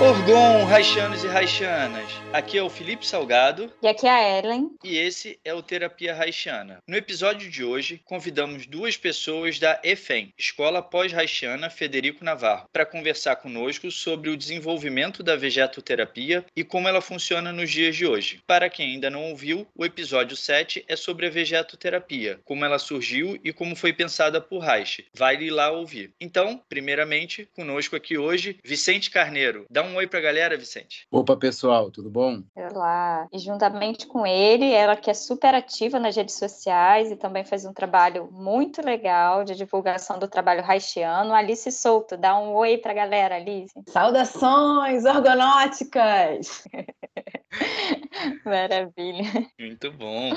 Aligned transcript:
Orgon, 0.00 0.64
Raixanos 0.64 1.24
e 1.24 1.26
Raixanas. 1.26 2.08
Aqui 2.32 2.56
é 2.56 2.62
o 2.62 2.70
Felipe 2.70 3.04
Salgado 3.04 3.72
E 3.82 3.88
aqui 3.88 4.06
é 4.06 4.10
a 4.10 4.38
Ellen. 4.38 4.70
e 4.84 4.96
esse 4.96 5.40
é 5.44 5.52
o 5.52 5.60
Terapia 5.60 6.14
Raixana. 6.14 6.80
No 6.86 6.96
episódio 6.96 7.50
de 7.50 7.64
hoje, 7.64 8.00
convidamos 8.04 8.64
duas 8.66 8.96
pessoas 8.96 9.58
da 9.58 9.80
EFEM, 9.82 10.32
Escola 10.38 10.80
Pós-Raixana 10.82 11.68
Federico 11.68 12.24
Navarro, 12.24 12.68
para 12.72 12.86
conversar 12.86 13.36
conosco 13.36 13.90
sobre 13.90 14.30
o 14.30 14.36
desenvolvimento 14.36 15.20
da 15.20 15.34
vegetoterapia 15.34 16.44
e 16.54 16.62
como 16.62 16.86
ela 16.86 17.00
funciona 17.00 17.52
nos 17.52 17.68
dias 17.68 17.96
de 17.96 18.06
hoje. 18.06 18.40
Para 18.46 18.70
quem 18.70 18.92
ainda 18.92 19.10
não 19.10 19.24
ouviu, 19.30 19.66
o 19.74 19.84
episódio 19.84 20.36
7 20.36 20.84
é 20.86 20.94
sobre 20.94 21.26
a 21.26 21.30
vegetoterapia, 21.30 22.38
como 22.44 22.64
ela 22.64 22.78
surgiu 22.78 23.36
e 23.42 23.52
como 23.52 23.74
foi 23.74 23.92
pensada 23.92 24.40
por 24.40 24.60
Reich. 24.60 25.06
Vai 25.12 25.48
lá 25.50 25.72
ouvir. 25.72 26.12
Então, 26.20 26.62
primeiramente, 26.68 27.48
conosco 27.56 27.96
aqui 27.96 28.16
hoje, 28.16 28.60
Vicente 28.62 29.10
Carneiro. 29.10 29.66
Dá 29.68 29.82
um 29.82 29.87
oi 29.96 30.06
pra 30.06 30.20
galera, 30.20 30.56
Vicente. 30.56 31.06
Opa, 31.10 31.36
pessoal, 31.36 31.90
tudo 31.90 32.10
bom? 32.10 32.42
Olá. 32.54 33.26
E 33.32 33.38
juntamente 33.38 34.06
com 34.06 34.26
ele, 34.26 34.70
ela 34.70 34.96
que 34.96 35.10
é 35.10 35.14
super 35.14 35.54
ativa 35.54 35.98
nas 35.98 36.14
redes 36.14 36.36
sociais 36.36 37.10
e 37.10 37.16
também 37.16 37.44
faz 37.44 37.64
um 37.64 37.72
trabalho 37.72 38.28
muito 38.30 38.84
legal 38.84 39.44
de 39.44 39.54
divulgação 39.54 40.18
do 40.18 40.28
trabalho 40.28 40.64
haitiano. 40.64 41.34
Alice 41.34 41.70
Souto, 41.72 42.16
dá 42.16 42.38
um 42.38 42.54
oi 42.54 42.78
pra 42.78 42.94
galera, 42.94 43.36
Alice. 43.36 43.74
Saudações 43.88 45.04
orgonóticas! 45.04 46.64
Maravilha. 48.44 49.48
Muito 49.58 49.90
bom. 49.92 50.32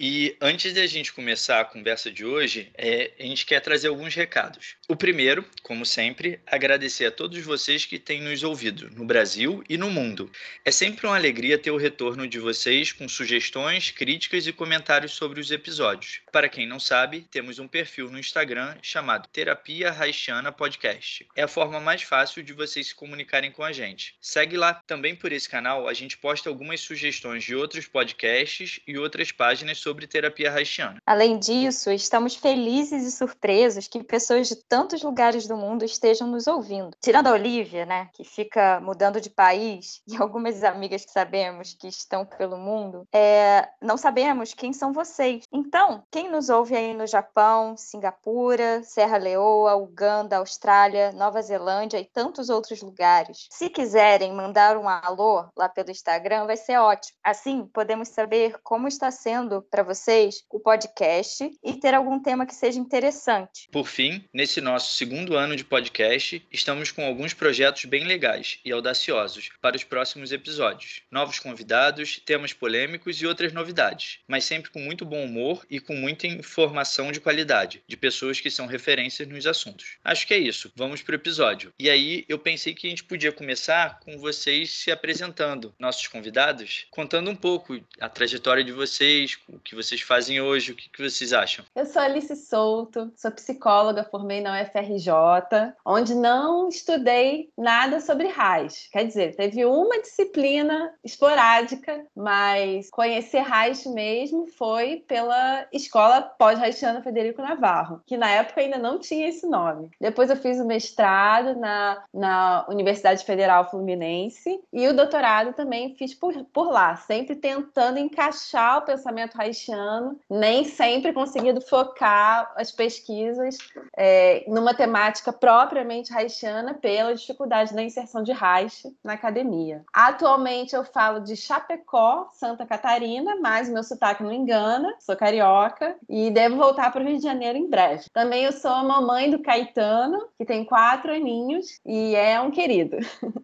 E 0.00 0.36
antes 0.40 0.72
de 0.72 0.80
a 0.80 0.86
gente 0.86 1.12
começar 1.12 1.60
a 1.60 1.64
conversa 1.64 2.10
de 2.10 2.24
hoje, 2.24 2.70
é, 2.76 3.12
a 3.18 3.22
gente 3.22 3.44
quer 3.44 3.60
trazer 3.60 3.88
alguns 3.88 4.14
recados. 4.14 4.76
O 4.88 4.96
primeiro, 4.96 5.44
como 5.62 5.84
sempre, 5.84 6.40
agradecer 6.46 7.06
a 7.06 7.10
todos 7.10 7.38
vocês 7.44 7.84
que 7.84 7.98
têm 7.98 8.22
nos 8.22 8.42
ouvido 8.42 8.53
no 8.94 9.04
Brasil 9.04 9.62
e 9.68 9.76
no 9.76 9.90
mundo. 9.90 10.30
É 10.64 10.70
sempre 10.70 11.06
uma 11.06 11.16
alegria 11.16 11.58
ter 11.58 11.70
o 11.70 11.76
retorno 11.76 12.26
de 12.28 12.38
vocês 12.38 12.92
com 12.92 13.08
sugestões, 13.08 13.90
críticas 13.90 14.46
e 14.46 14.52
comentários 14.52 15.12
sobre 15.12 15.40
os 15.40 15.50
episódios. 15.50 16.20
Para 16.30 16.48
quem 16.48 16.66
não 16.66 16.78
sabe, 16.78 17.26
temos 17.30 17.58
um 17.58 17.66
perfil 17.66 18.10
no 18.10 18.18
Instagram 18.18 18.76
chamado 18.80 19.28
Terapia 19.28 19.92
Haitiana 19.92 20.52
Podcast. 20.52 21.26
É 21.34 21.42
a 21.42 21.48
forma 21.48 21.80
mais 21.80 22.02
fácil 22.02 22.42
de 22.42 22.52
vocês 22.52 22.88
se 22.88 22.94
comunicarem 22.94 23.50
com 23.50 23.64
a 23.64 23.72
gente. 23.72 24.14
Segue 24.20 24.56
lá. 24.56 24.80
Também 24.86 25.16
por 25.16 25.32
esse 25.32 25.48
canal, 25.48 25.88
a 25.88 25.92
gente 25.92 26.16
posta 26.18 26.48
algumas 26.48 26.80
sugestões 26.80 27.42
de 27.42 27.54
outros 27.54 27.86
podcasts 27.86 28.80
e 28.86 28.96
outras 28.96 29.32
páginas 29.32 29.78
sobre 29.78 30.06
terapia 30.06 30.52
haitiana. 30.52 30.98
Além 31.04 31.38
disso, 31.38 31.90
estamos 31.90 32.34
felizes 32.34 33.02
e 33.04 33.10
surpresos 33.10 33.88
que 33.88 34.02
pessoas 34.02 34.48
de 34.48 34.56
tantos 34.56 35.02
lugares 35.02 35.46
do 35.46 35.56
mundo 35.56 35.84
estejam 35.84 36.28
nos 36.28 36.46
ouvindo. 36.46 36.96
Tirando 37.00 37.28
a 37.28 37.32
Olivia, 37.32 37.86
né, 37.86 38.08
que 38.14 38.24
fica 38.24 38.43
mudando 38.82 39.20
de 39.20 39.30
país, 39.30 40.02
e 40.08 40.16
algumas 40.16 40.62
amigas 40.64 41.04
que 41.04 41.12
sabemos 41.12 41.74
que 41.74 41.88
estão 41.88 42.24
pelo 42.24 42.56
mundo, 42.56 43.06
é, 43.12 43.68
não 43.80 43.96
sabemos 43.96 44.54
quem 44.54 44.72
são 44.72 44.92
vocês. 44.92 45.44
Então, 45.52 46.02
quem 46.10 46.30
nos 46.30 46.48
ouve 46.48 46.76
aí 46.76 46.94
no 46.94 47.06
Japão, 47.06 47.76
Singapura, 47.76 48.82
Serra 48.82 49.16
Leoa, 49.16 49.76
Uganda, 49.76 50.38
Austrália, 50.38 51.12
Nova 51.12 51.42
Zelândia 51.42 51.98
e 51.98 52.04
tantos 52.04 52.48
outros 52.48 52.82
lugares, 52.82 53.46
se 53.50 53.68
quiserem 53.68 54.32
mandar 54.32 54.76
um 54.76 54.88
alô 54.88 55.46
lá 55.56 55.68
pelo 55.68 55.90
Instagram, 55.90 56.46
vai 56.46 56.56
ser 56.56 56.78
ótimo. 56.78 57.16
Assim, 57.22 57.66
podemos 57.72 58.08
saber 58.08 58.56
como 58.62 58.88
está 58.88 59.10
sendo 59.10 59.62
para 59.62 59.82
vocês 59.82 60.44
o 60.50 60.60
podcast 60.60 61.50
e 61.62 61.74
ter 61.74 61.94
algum 61.94 62.20
tema 62.20 62.46
que 62.46 62.54
seja 62.54 62.78
interessante. 62.78 63.68
Por 63.70 63.86
fim, 63.86 64.24
nesse 64.32 64.60
nosso 64.60 64.94
segundo 64.94 65.36
ano 65.36 65.56
de 65.56 65.64
podcast, 65.64 66.46
estamos 66.50 66.90
com 66.90 67.04
alguns 67.04 67.34
projetos 67.34 67.84
bem 67.84 68.04
legais 68.04 68.33
e 68.64 68.72
audaciosos 68.72 69.50
para 69.60 69.76
os 69.76 69.84
próximos 69.84 70.32
episódios. 70.32 71.02
Novos 71.10 71.38
convidados, 71.38 72.20
temas 72.24 72.52
polêmicos 72.52 73.20
e 73.20 73.26
outras 73.26 73.52
novidades, 73.52 74.18
mas 74.26 74.44
sempre 74.44 74.70
com 74.70 74.80
muito 74.80 75.04
bom 75.04 75.24
humor 75.24 75.64
e 75.70 75.78
com 75.80 75.94
muita 75.94 76.26
informação 76.26 77.12
de 77.12 77.20
qualidade, 77.20 77.82
de 77.86 77.96
pessoas 77.96 78.40
que 78.40 78.50
são 78.50 78.66
referências 78.66 79.28
nos 79.28 79.46
assuntos. 79.46 79.96
Acho 80.04 80.26
que 80.26 80.34
é 80.34 80.38
isso. 80.38 80.72
Vamos 80.74 81.02
pro 81.02 81.14
episódio. 81.14 81.72
E 81.78 81.88
aí, 81.88 82.24
eu 82.28 82.38
pensei 82.38 82.74
que 82.74 82.86
a 82.86 82.90
gente 82.90 83.04
podia 83.04 83.32
começar 83.32 84.00
com 84.00 84.18
vocês 84.18 84.70
se 84.70 84.90
apresentando, 84.90 85.74
nossos 85.78 86.06
convidados, 86.08 86.86
contando 86.90 87.30
um 87.30 87.36
pouco 87.36 87.78
a 88.00 88.08
trajetória 88.08 88.64
de 88.64 88.72
vocês, 88.72 89.38
o 89.48 89.58
que 89.58 89.74
vocês 89.74 90.00
fazem 90.00 90.40
hoje, 90.40 90.72
o 90.72 90.74
que, 90.74 90.88
que 90.88 91.02
vocês 91.02 91.32
acham. 91.32 91.64
Eu 91.74 91.86
sou 91.86 92.02
Alice 92.02 92.34
Souto, 92.36 93.12
sou 93.16 93.30
psicóloga, 93.30 94.04
formei 94.04 94.40
na 94.40 94.62
UFRJ, 94.62 95.74
onde 95.84 96.14
não 96.14 96.68
estudei 96.68 97.50
nada 97.56 98.00
sobre 98.00 98.23
raiz. 98.28 98.88
Quer 98.92 99.06
dizer, 99.06 99.36
teve 99.36 99.64
uma 99.64 100.00
disciplina 100.00 100.92
esporádica, 101.02 102.04
mas 102.14 102.90
conhecer 102.90 103.40
raiz 103.40 103.84
mesmo 103.86 104.46
foi 104.46 105.04
pela 105.06 105.66
Escola 105.72 106.22
Pós-Haitiana 106.22 107.02
Federico 107.02 107.42
Navarro, 107.42 108.00
que 108.06 108.16
na 108.16 108.30
época 108.30 108.60
ainda 108.60 108.78
não 108.78 108.98
tinha 108.98 109.28
esse 109.28 109.46
nome. 109.46 109.90
Depois 110.00 110.30
eu 110.30 110.36
fiz 110.36 110.58
o 110.58 110.66
mestrado 110.66 111.58
na, 111.58 112.02
na 112.12 112.66
Universidade 112.68 113.24
Federal 113.24 113.70
Fluminense 113.70 114.60
e 114.72 114.86
o 114.88 114.94
doutorado 114.94 115.52
também 115.52 115.94
fiz 115.96 116.14
por, 116.14 116.34
por 116.52 116.70
lá, 116.70 116.96
sempre 116.96 117.36
tentando 117.36 117.98
encaixar 117.98 118.78
o 118.78 118.82
pensamento 118.82 119.40
haitiano, 119.40 120.18
nem 120.28 120.64
sempre 120.64 121.12
conseguindo 121.12 121.60
focar 121.60 122.52
as 122.56 122.70
pesquisas 122.70 123.56
é, 123.96 124.44
numa 124.48 124.74
temática 124.74 125.32
propriamente 125.32 126.12
haitiana 126.12 126.74
pela 126.74 127.14
dificuldade 127.14 127.74
da 127.74 127.82
inserção 127.82 128.13
de 128.22 128.32
Reich 128.32 128.84
na 129.02 129.14
academia. 129.14 129.84
Atualmente 129.92 130.74
eu 130.74 130.84
falo 130.84 131.20
de 131.20 131.36
Chapecó, 131.36 132.28
Santa 132.32 132.66
Catarina, 132.66 133.36
mas 133.40 133.68
meu 133.68 133.82
sotaque 133.82 134.22
não 134.22 134.32
engana, 134.32 134.94
sou 135.00 135.16
carioca 135.16 135.96
e 136.08 136.30
devo 136.30 136.56
voltar 136.56 136.92
para 136.92 137.02
o 137.02 137.06
Rio 137.06 137.16
de 137.16 137.22
Janeiro 137.22 137.58
em 137.58 137.68
breve. 137.68 138.08
Também 138.12 138.44
eu 138.44 138.52
sou 138.52 138.72
a 138.72 138.82
mamãe 138.82 139.30
do 139.30 139.40
Caetano, 139.40 140.28
que 140.36 140.44
tem 140.44 140.64
quatro 140.64 141.12
aninhos 141.12 141.80
e 141.84 142.14
é 142.14 142.40
um 142.40 142.50
querido. 142.50 142.98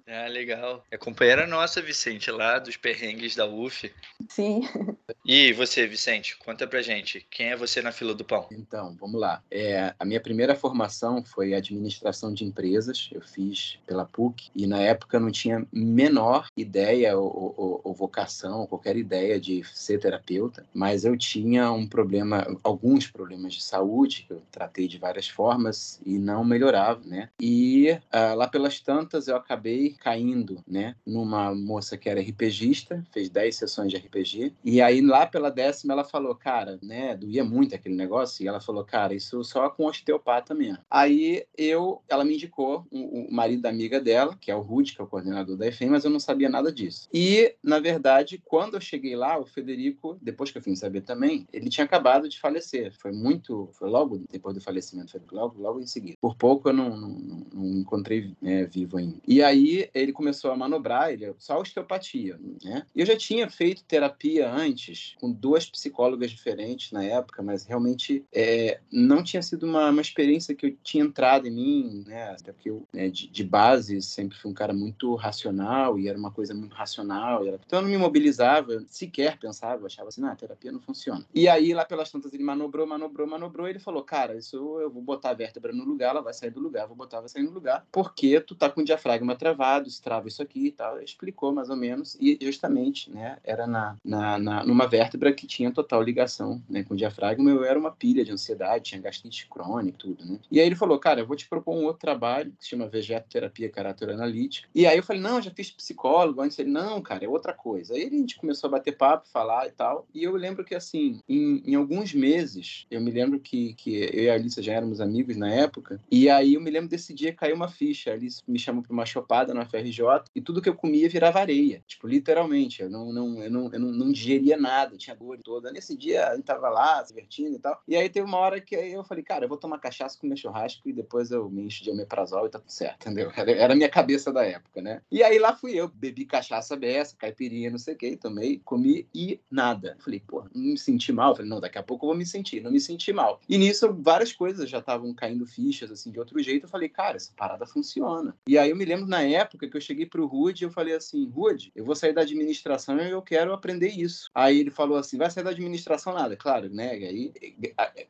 Ah, 0.07 0.27
legal. 0.27 0.85
É 0.91 0.99
companheira 0.99 1.47
nossa, 1.47 1.81
Vicente, 1.81 2.31
lá 2.31 2.59
dos 2.59 2.77
perrengues 2.77 3.37
da 3.37 3.47
UF. 3.47 3.93
Sim. 4.29 4.63
E 5.25 5.53
você, 5.53 5.87
Vicente, 5.87 6.37
conta 6.39 6.67
pra 6.67 6.81
gente, 6.81 7.27
quem 7.31 7.51
é 7.51 7.57
você 7.57 7.83
na 7.83 7.93
fila 7.93 8.15
do 8.15 8.25
pão? 8.25 8.47
Então, 8.51 8.97
vamos 8.99 9.21
lá. 9.21 9.43
É, 9.51 9.95
a 9.99 10.05
minha 10.05 10.21
primeira 10.21 10.55
formação 10.57 11.23
foi 11.23 11.55
administração 11.55 12.33
de 12.33 12.45
empresas. 12.45 13.11
Eu 13.13 13.21
fiz 13.21 13.79
pela 13.87 14.05
PUC 14.05 14.51
e 14.55 14.67
na 14.67 14.79
época 14.81 15.17
eu 15.17 15.21
não 15.21 15.31
tinha 15.31 15.67
menor 15.73 16.49
ideia 16.57 17.17
ou, 17.19 17.55
ou, 17.57 17.81
ou 17.85 17.95
vocação, 17.95 18.67
qualquer 18.67 18.97
ideia 18.97 19.39
de 19.39 19.63
ser 19.75 19.99
terapeuta, 19.99 20.65
mas 20.73 21.05
eu 21.05 21.17
tinha 21.17 21.71
um 21.71 21.87
problema, 21.87 22.47
alguns 22.65 23.07
problemas 23.07 23.55
de 23.55 23.63
saúde 23.63 24.25
que 24.27 24.33
eu 24.33 24.43
tratei 24.51 24.89
de 24.89 24.99
várias 24.99 25.29
formas 25.29 26.01
e 26.05 26.19
não 26.19 26.43
melhorava, 26.45 27.01
né? 27.05 27.29
E 27.41 27.99
ah, 28.11 28.35
lá 28.35 28.49
pelas 28.49 28.81
tantas 28.81 29.29
eu 29.29 29.37
acabei 29.37 29.95
caindo, 29.99 30.63
né, 30.67 30.95
numa 31.07 31.55
moça 31.55 31.97
que 31.97 32.09
era 32.09 32.21
RPGista, 32.21 33.05
fez 33.13 33.29
10 33.29 33.57
sessões 33.57 33.91
de 33.91 33.99
RPG, 33.99 34.55
e 34.65 34.81
aí 34.81 35.01
lá 35.01 35.20
pela 35.27 35.51
décima 35.51 35.93
ela 35.93 36.05
falou, 36.05 36.35
cara, 36.35 36.79
né, 36.83 37.17
doía 37.17 37.45
muito 37.45 37.75
aquele 37.75 37.95
negócio, 37.95 38.45
e 38.45 38.49
ela 38.49 38.61
falou, 38.61 38.85
cara, 38.85 39.15
isso 39.15 39.43
só 39.45 39.69
com 39.69 39.87
osteopata 39.87 40.55
mesmo. 40.55 40.79
Aí 40.91 41.45
eu, 41.57 42.03
ela 42.09 42.25
me 42.25 42.35
indicou 42.35 42.87
o, 42.91 43.29
o 43.29 43.33
marido 43.33 43.63
da 43.63 43.69
amiga 43.69 44.01
dela, 44.01 44.37
que 44.41 44.51
é 44.51 44.55
o 44.55 44.61
Rude, 44.61 44.95
que 44.95 45.01
é 45.01 45.05
o 45.05 45.07
coordenador 45.07 45.57
da 45.57 45.67
EFEM, 45.67 45.91
mas 45.91 46.05
eu 46.05 46.11
não 46.11 46.21
sabia 46.21 46.49
nada 46.49 46.73
disso. 46.73 47.09
E, 47.13 47.55
na 47.63 47.79
verdade, 47.79 48.43
quando 48.45 48.75
eu 48.75 48.81
cheguei 48.81 49.17
lá, 49.17 49.39
o 49.39 49.47
Federico, 49.47 50.19
depois 50.21 50.51
que 50.51 50.59
eu 50.59 50.63
fui 50.63 50.75
saber 50.77 51.03
também, 51.03 51.47
ele 51.53 51.69
tinha 51.69 51.85
acabado 51.85 52.29
de 52.29 52.39
falecer. 52.39 52.93
Foi 52.99 53.13
muito, 53.13 53.69
foi 53.73 53.89
logo 53.89 54.23
depois 54.31 54.55
do 54.55 54.61
falecimento, 54.61 55.13
foi 55.13 55.21
logo, 55.33 55.61
logo 55.61 55.81
em 55.81 55.87
seguida. 55.87 56.17
Por 56.21 56.35
pouco 56.35 56.69
eu 56.69 56.73
não, 56.73 56.97
não, 56.97 57.47
não 57.53 57.67
encontrei 57.79 58.35
né, 58.41 58.65
vivo 58.65 58.97
ainda. 58.97 59.17
E 59.27 59.43
aí 59.43 59.89
ele 59.95 60.13
começou 60.13 60.51
a 60.51 60.57
manobrar, 60.57 61.13
ele 61.13 61.33
só 61.39 61.61
osteopatia, 61.61 62.39
né? 62.65 62.85
Eu 62.95 63.07
já 63.07 63.17
tinha 63.17 63.49
feito 63.49 63.85
terapia 63.85 64.51
antes 64.51 65.00
com 65.21 65.31
duas 65.31 65.67
psicólogas 65.67 66.31
diferentes 66.31 66.93
na 66.93 67.05
época, 67.05 67.43
mas 67.43 67.65
realmente 67.65 68.25
é, 68.33 68.81
não 68.91 69.23
tinha 69.23 69.43
sido 69.43 69.65
uma, 69.65 69.91
uma 69.91 70.01
experiência 70.01 70.55
que 70.55 70.67
eu 70.67 70.77
tinha 70.83 71.05
entrado 71.05 71.47
em 71.47 71.51
mim, 71.51 72.05
né? 72.07 72.31
Até 72.31 72.53
porque 72.53 72.71
eu, 72.71 72.87
né, 72.93 73.09
de, 73.09 73.29
de, 73.29 73.45
base, 73.45 74.01
sempre 74.03 74.37
fui 74.37 74.51
um 74.51 74.55
cara 74.55 74.73
muito 74.73 75.15
racional 75.15 75.99
e 75.99 76.09
era 76.09 76.19
uma 76.19 76.31
coisa 76.31 76.55
muito 76.55 76.75
racional. 76.75 77.47
Era... 77.47 77.59
Então 77.65 77.79
eu 77.79 77.83
não 77.83 77.91
me 77.91 77.99
mobilizava, 77.99 78.85
sequer 78.89 79.39
pensava, 79.39 79.83
eu 79.83 79.87
achava 79.87 80.09
assim, 80.09 80.21
não, 80.21 80.31
a 80.31 80.37
terapia 80.37 80.73
não 80.73 80.81
funciona. 80.81 81.25
E 81.35 81.49
aí, 81.49 81.73
lá 81.73 81.85
pelas 81.85 82.11
tantas, 82.11 82.33
ele 82.33 82.43
manobrou, 82.43 82.87
manobrou, 82.87 83.27
manobrou, 83.27 83.67
e 83.67 83.71
ele 83.71 83.79
falou, 83.79 84.03
cara, 84.03 84.37
isso 84.37 84.57
eu 84.81 84.91
vou 84.91 85.03
botar 85.03 85.31
a 85.31 85.35
vértebra 85.35 85.73
no 85.73 85.85
lugar, 85.85 86.11
ela 86.11 86.23
vai 86.23 86.35
sair 86.35 86.51
do 86.51 86.61
lugar, 86.61 86.87
vou 86.87 86.97
botar, 86.97 87.21
vai 87.21 87.29
sair 87.29 87.43
no 87.43 87.51
lugar, 87.51 87.87
porque 87.91 88.41
tu 88.41 88.55
tá 88.55 88.69
com 88.69 88.81
o 88.81 88.85
diafragma 88.85 89.37
travado, 89.37 89.91
se 89.91 90.03
trava 90.03 90.29
isso 90.29 90.43
aqui 90.43 90.67
e 90.67 90.73
tal. 90.73 91.01
Explicou 91.01 91.53
mais 91.53 91.71
ou 91.71 91.77
menos, 91.77 92.17
e 92.21 92.39
justamente, 92.41 93.11
né, 93.11 93.39
era 93.45 93.67
na, 93.67 93.97
na, 94.05 94.39
na 94.39 94.65
numa 94.65 94.87
vértebra 94.91 95.33
que 95.33 95.47
tinha 95.47 95.71
total 95.71 96.03
ligação 96.03 96.61
né, 96.69 96.83
com 96.83 96.95
o 96.95 96.97
diafragma, 96.97 97.51
eu 97.51 97.65
era 97.65 97.79
uma 97.79 97.93
pilha 97.93 98.25
de 98.25 98.33
ansiedade, 98.33 98.85
tinha 98.91 99.01
gastrite 99.01 99.47
crônica 99.49 100.01
tudo, 100.01 100.25
né? 100.25 100.39
E 100.51 100.59
aí 100.59 100.67
ele 100.67 100.75
falou, 100.75 100.99
cara, 100.99 101.21
eu 101.21 101.27
vou 101.27 101.37
te 101.37 101.47
propor 101.47 101.77
um 101.77 101.85
outro 101.85 102.01
trabalho 102.01 102.53
que 102.53 102.65
se 102.65 102.71
chama 102.71 102.89
Vegetoterapia 102.89 103.69
Caráter 103.69 104.09
Analítica. 104.09 104.67
E 104.75 104.87
aí 104.87 104.97
eu 104.97 105.03
falei, 105.03 105.21
não, 105.21 105.43
já 105.43 105.51
fiz 105.51 105.71
psicólogo 105.71 106.41
antes. 106.41 106.59
Ele, 106.59 106.71
não, 106.71 107.03
cara, 107.03 107.25
é 107.25 107.29
outra 107.29 107.53
coisa. 107.53 107.95
Aí 107.95 108.07
a 108.07 108.11
gente 108.11 108.37
começou 108.37 108.69
a 108.69 108.71
bater 108.71 108.97
papo, 108.97 109.29
falar 109.29 109.67
e 109.67 109.71
tal. 109.71 110.07
E 110.15 110.25
eu 110.25 110.35
lembro 110.35 110.65
que, 110.65 110.75
assim, 110.75 111.21
em, 111.29 111.63
em 111.67 111.75
alguns 111.75 112.15
meses, 112.15 112.87
eu 112.91 113.01
me 113.01 113.11
lembro 113.11 113.39
que, 113.39 113.75
que 113.75 113.95
eu 113.97 114.25
e 114.25 114.31
a 114.31 114.35
Alice 114.35 114.61
já 114.63 114.73
éramos 114.73 115.01
amigos 115.01 115.37
na 115.37 115.53
época. 115.53 116.01
E 116.11 116.31
aí 116.31 116.55
eu 116.55 116.61
me 116.61 116.71
lembro 116.71 116.89
desse 116.89 117.13
dia 117.13 117.33
caiu 117.33 117.55
uma 117.55 117.69
ficha. 117.69 118.11
A 118.11 118.15
Alice 118.15 118.43
me 118.49 118.59
chamou 118.59 118.83
para 118.83 118.93
uma 118.93 119.07
chopada 119.07 119.53
na 119.53 119.67
FRJ 119.67 120.25
e 120.35 120.41
tudo 120.41 120.63
que 120.63 120.69
eu 120.69 120.75
comia 120.75 121.09
virava 121.09 121.41
areia. 121.41 121.83
Tipo, 121.87 122.09
literalmente. 122.09 122.83
Eu 122.83 122.89
não, 122.89 123.13
não, 123.13 123.43
eu 123.43 123.51
não, 123.51 123.73
eu 123.73 123.81
não, 123.81 123.93
não 123.93 124.13
digeria 124.13 124.57
nada, 124.57 124.80
tinha 124.97 125.17
dor 125.17 125.39
toda. 125.43 125.71
Nesse 125.71 125.97
dia 125.97 126.29
a 126.29 126.37
gente 126.37 126.45
tava 126.45 126.69
lá, 126.69 127.05
se 127.05 127.13
divertindo 127.13 127.57
e 127.57 127.59
tal. 127.59 127.81
E 127.87 127.97
aí 127.97 128.09
teve 128.09 128.27
uma 128.27 128.39
hora 128.39 128.61
que 128.61 128.75
eu 128.75 129.05
falei, 129.05 129.23
cara, 129.23 129.45
eu 129.45 129.49
vou 129.49 129.59
tomar 129.59 129.79
cachaça, 129.79 130.19
comer 130.19 130.37
churrasco 130.37 130.89
e 130.89 130.93
depois 130.93 131.31
eu 131.31 131.49
me 131.49 131.67
encho 131.67 131.83
de 131.83 131.91
omeprazol 131.91 132.47
e 132.47 132.51
tá 132.51 132.59
tudo 132.59 132.71
certo, 132.71 133.03
entendeu? 133.07 133.31
Era 133.37 133.73
a 133.73 133.77
minha 133.77 133.89
cabeça 133.89 134.33
da 134.33 134.45
época, 134.45 134.81
né? 134.81 135.03
E 135.11 135.23
aí 135.23 135.39
lá 135.39 135.55
fui 135.55 135.75
eu, 135.75 135.89
bebi 135.89 136.25
cachaça 136.25 136.77
beça, 136.77 137.17
caipirinha, 137.17 137.71
não 137.71 137.79
sei 137.79 137.95
o 137.95 137.97
que, 137.97 138.17
tomei, 138.17 138.61
comi 138.65 139.07
e 139.15 139.41
nada. 139.51 139.97
Falei, 140.01 140.21
pô, 140.21 140.45
não 140.55 140.73
me 140.73 140.79
senti 140.79 141.13
mal. 141.13 141.35
Falei, 141.35 141.51
não, 141.51 141.61
daqui 141.61 141.79
a 141.79 141.83
pouco 141.83 142.07
eu 142.07 142.09
vou 142.09 142.17
me 142.17 142.27
sentir, 142.27 142.63
não 142.63 142.71
me 142.71 142.81
senti 142.81 143.13
mal. 143.13 143.41
E 143.49 143.59
nisso 143.59 143.93
várias 144.01 144.33
coisas 144.33 144.69
já 144.69 144.79
estavam 144.79 145.13
caindo 145.15 145.47
fichas, 145.47 145.91
assim, 145.91 146.11
de 146.11 146.19
outro 146.19 146.41
jeito. 146.43 146.65
Eu 146.65 146.71
falei, 146.71 146.89
cara, 146.89 147.17
essa 147.17 147.33
parada 147.37 147.67
funciona. 147.67 148.35
E 148.47 148.57
aí 148.57 148.71
eu 148.71 148.77
me 148.77 148.85
lembro 148.85 149.07
na 149.07 149.23
época 149.23 149.69
que 149.69 149.77
eu 149.77 149.81
cheguei 149.81 150.07
pro 150.07 150.27
Rude 150.27 150.65
e 150.65 150.67
eu 150.67 150.71
falei 150.71 150.95
assim, 150.95 151.29
Rude, 151.29 151.73
eu 151.75 151.85
vou 151.85 151.95
sair 151.95 152.13
da 152.13 152.23
administração 152.23 152.99
e 152.99 153.11
eu 153.11 153.23
quero 153.23 153.53
aprender 153.53 153.89
isso. 153.89 154.31
Aí 154.35 154.59
ele 154.59 154.70
falou 154.71 154.97
assim, 154.97 155.19
vai 155.19 155.31
sair 155.31 155.45
da 155.45 155.51
administração 155.51 156.15
nada, 156.15 156.37
claro, 156.37 156.69
né? 156.69 156.91
Aí, 156.91 157.33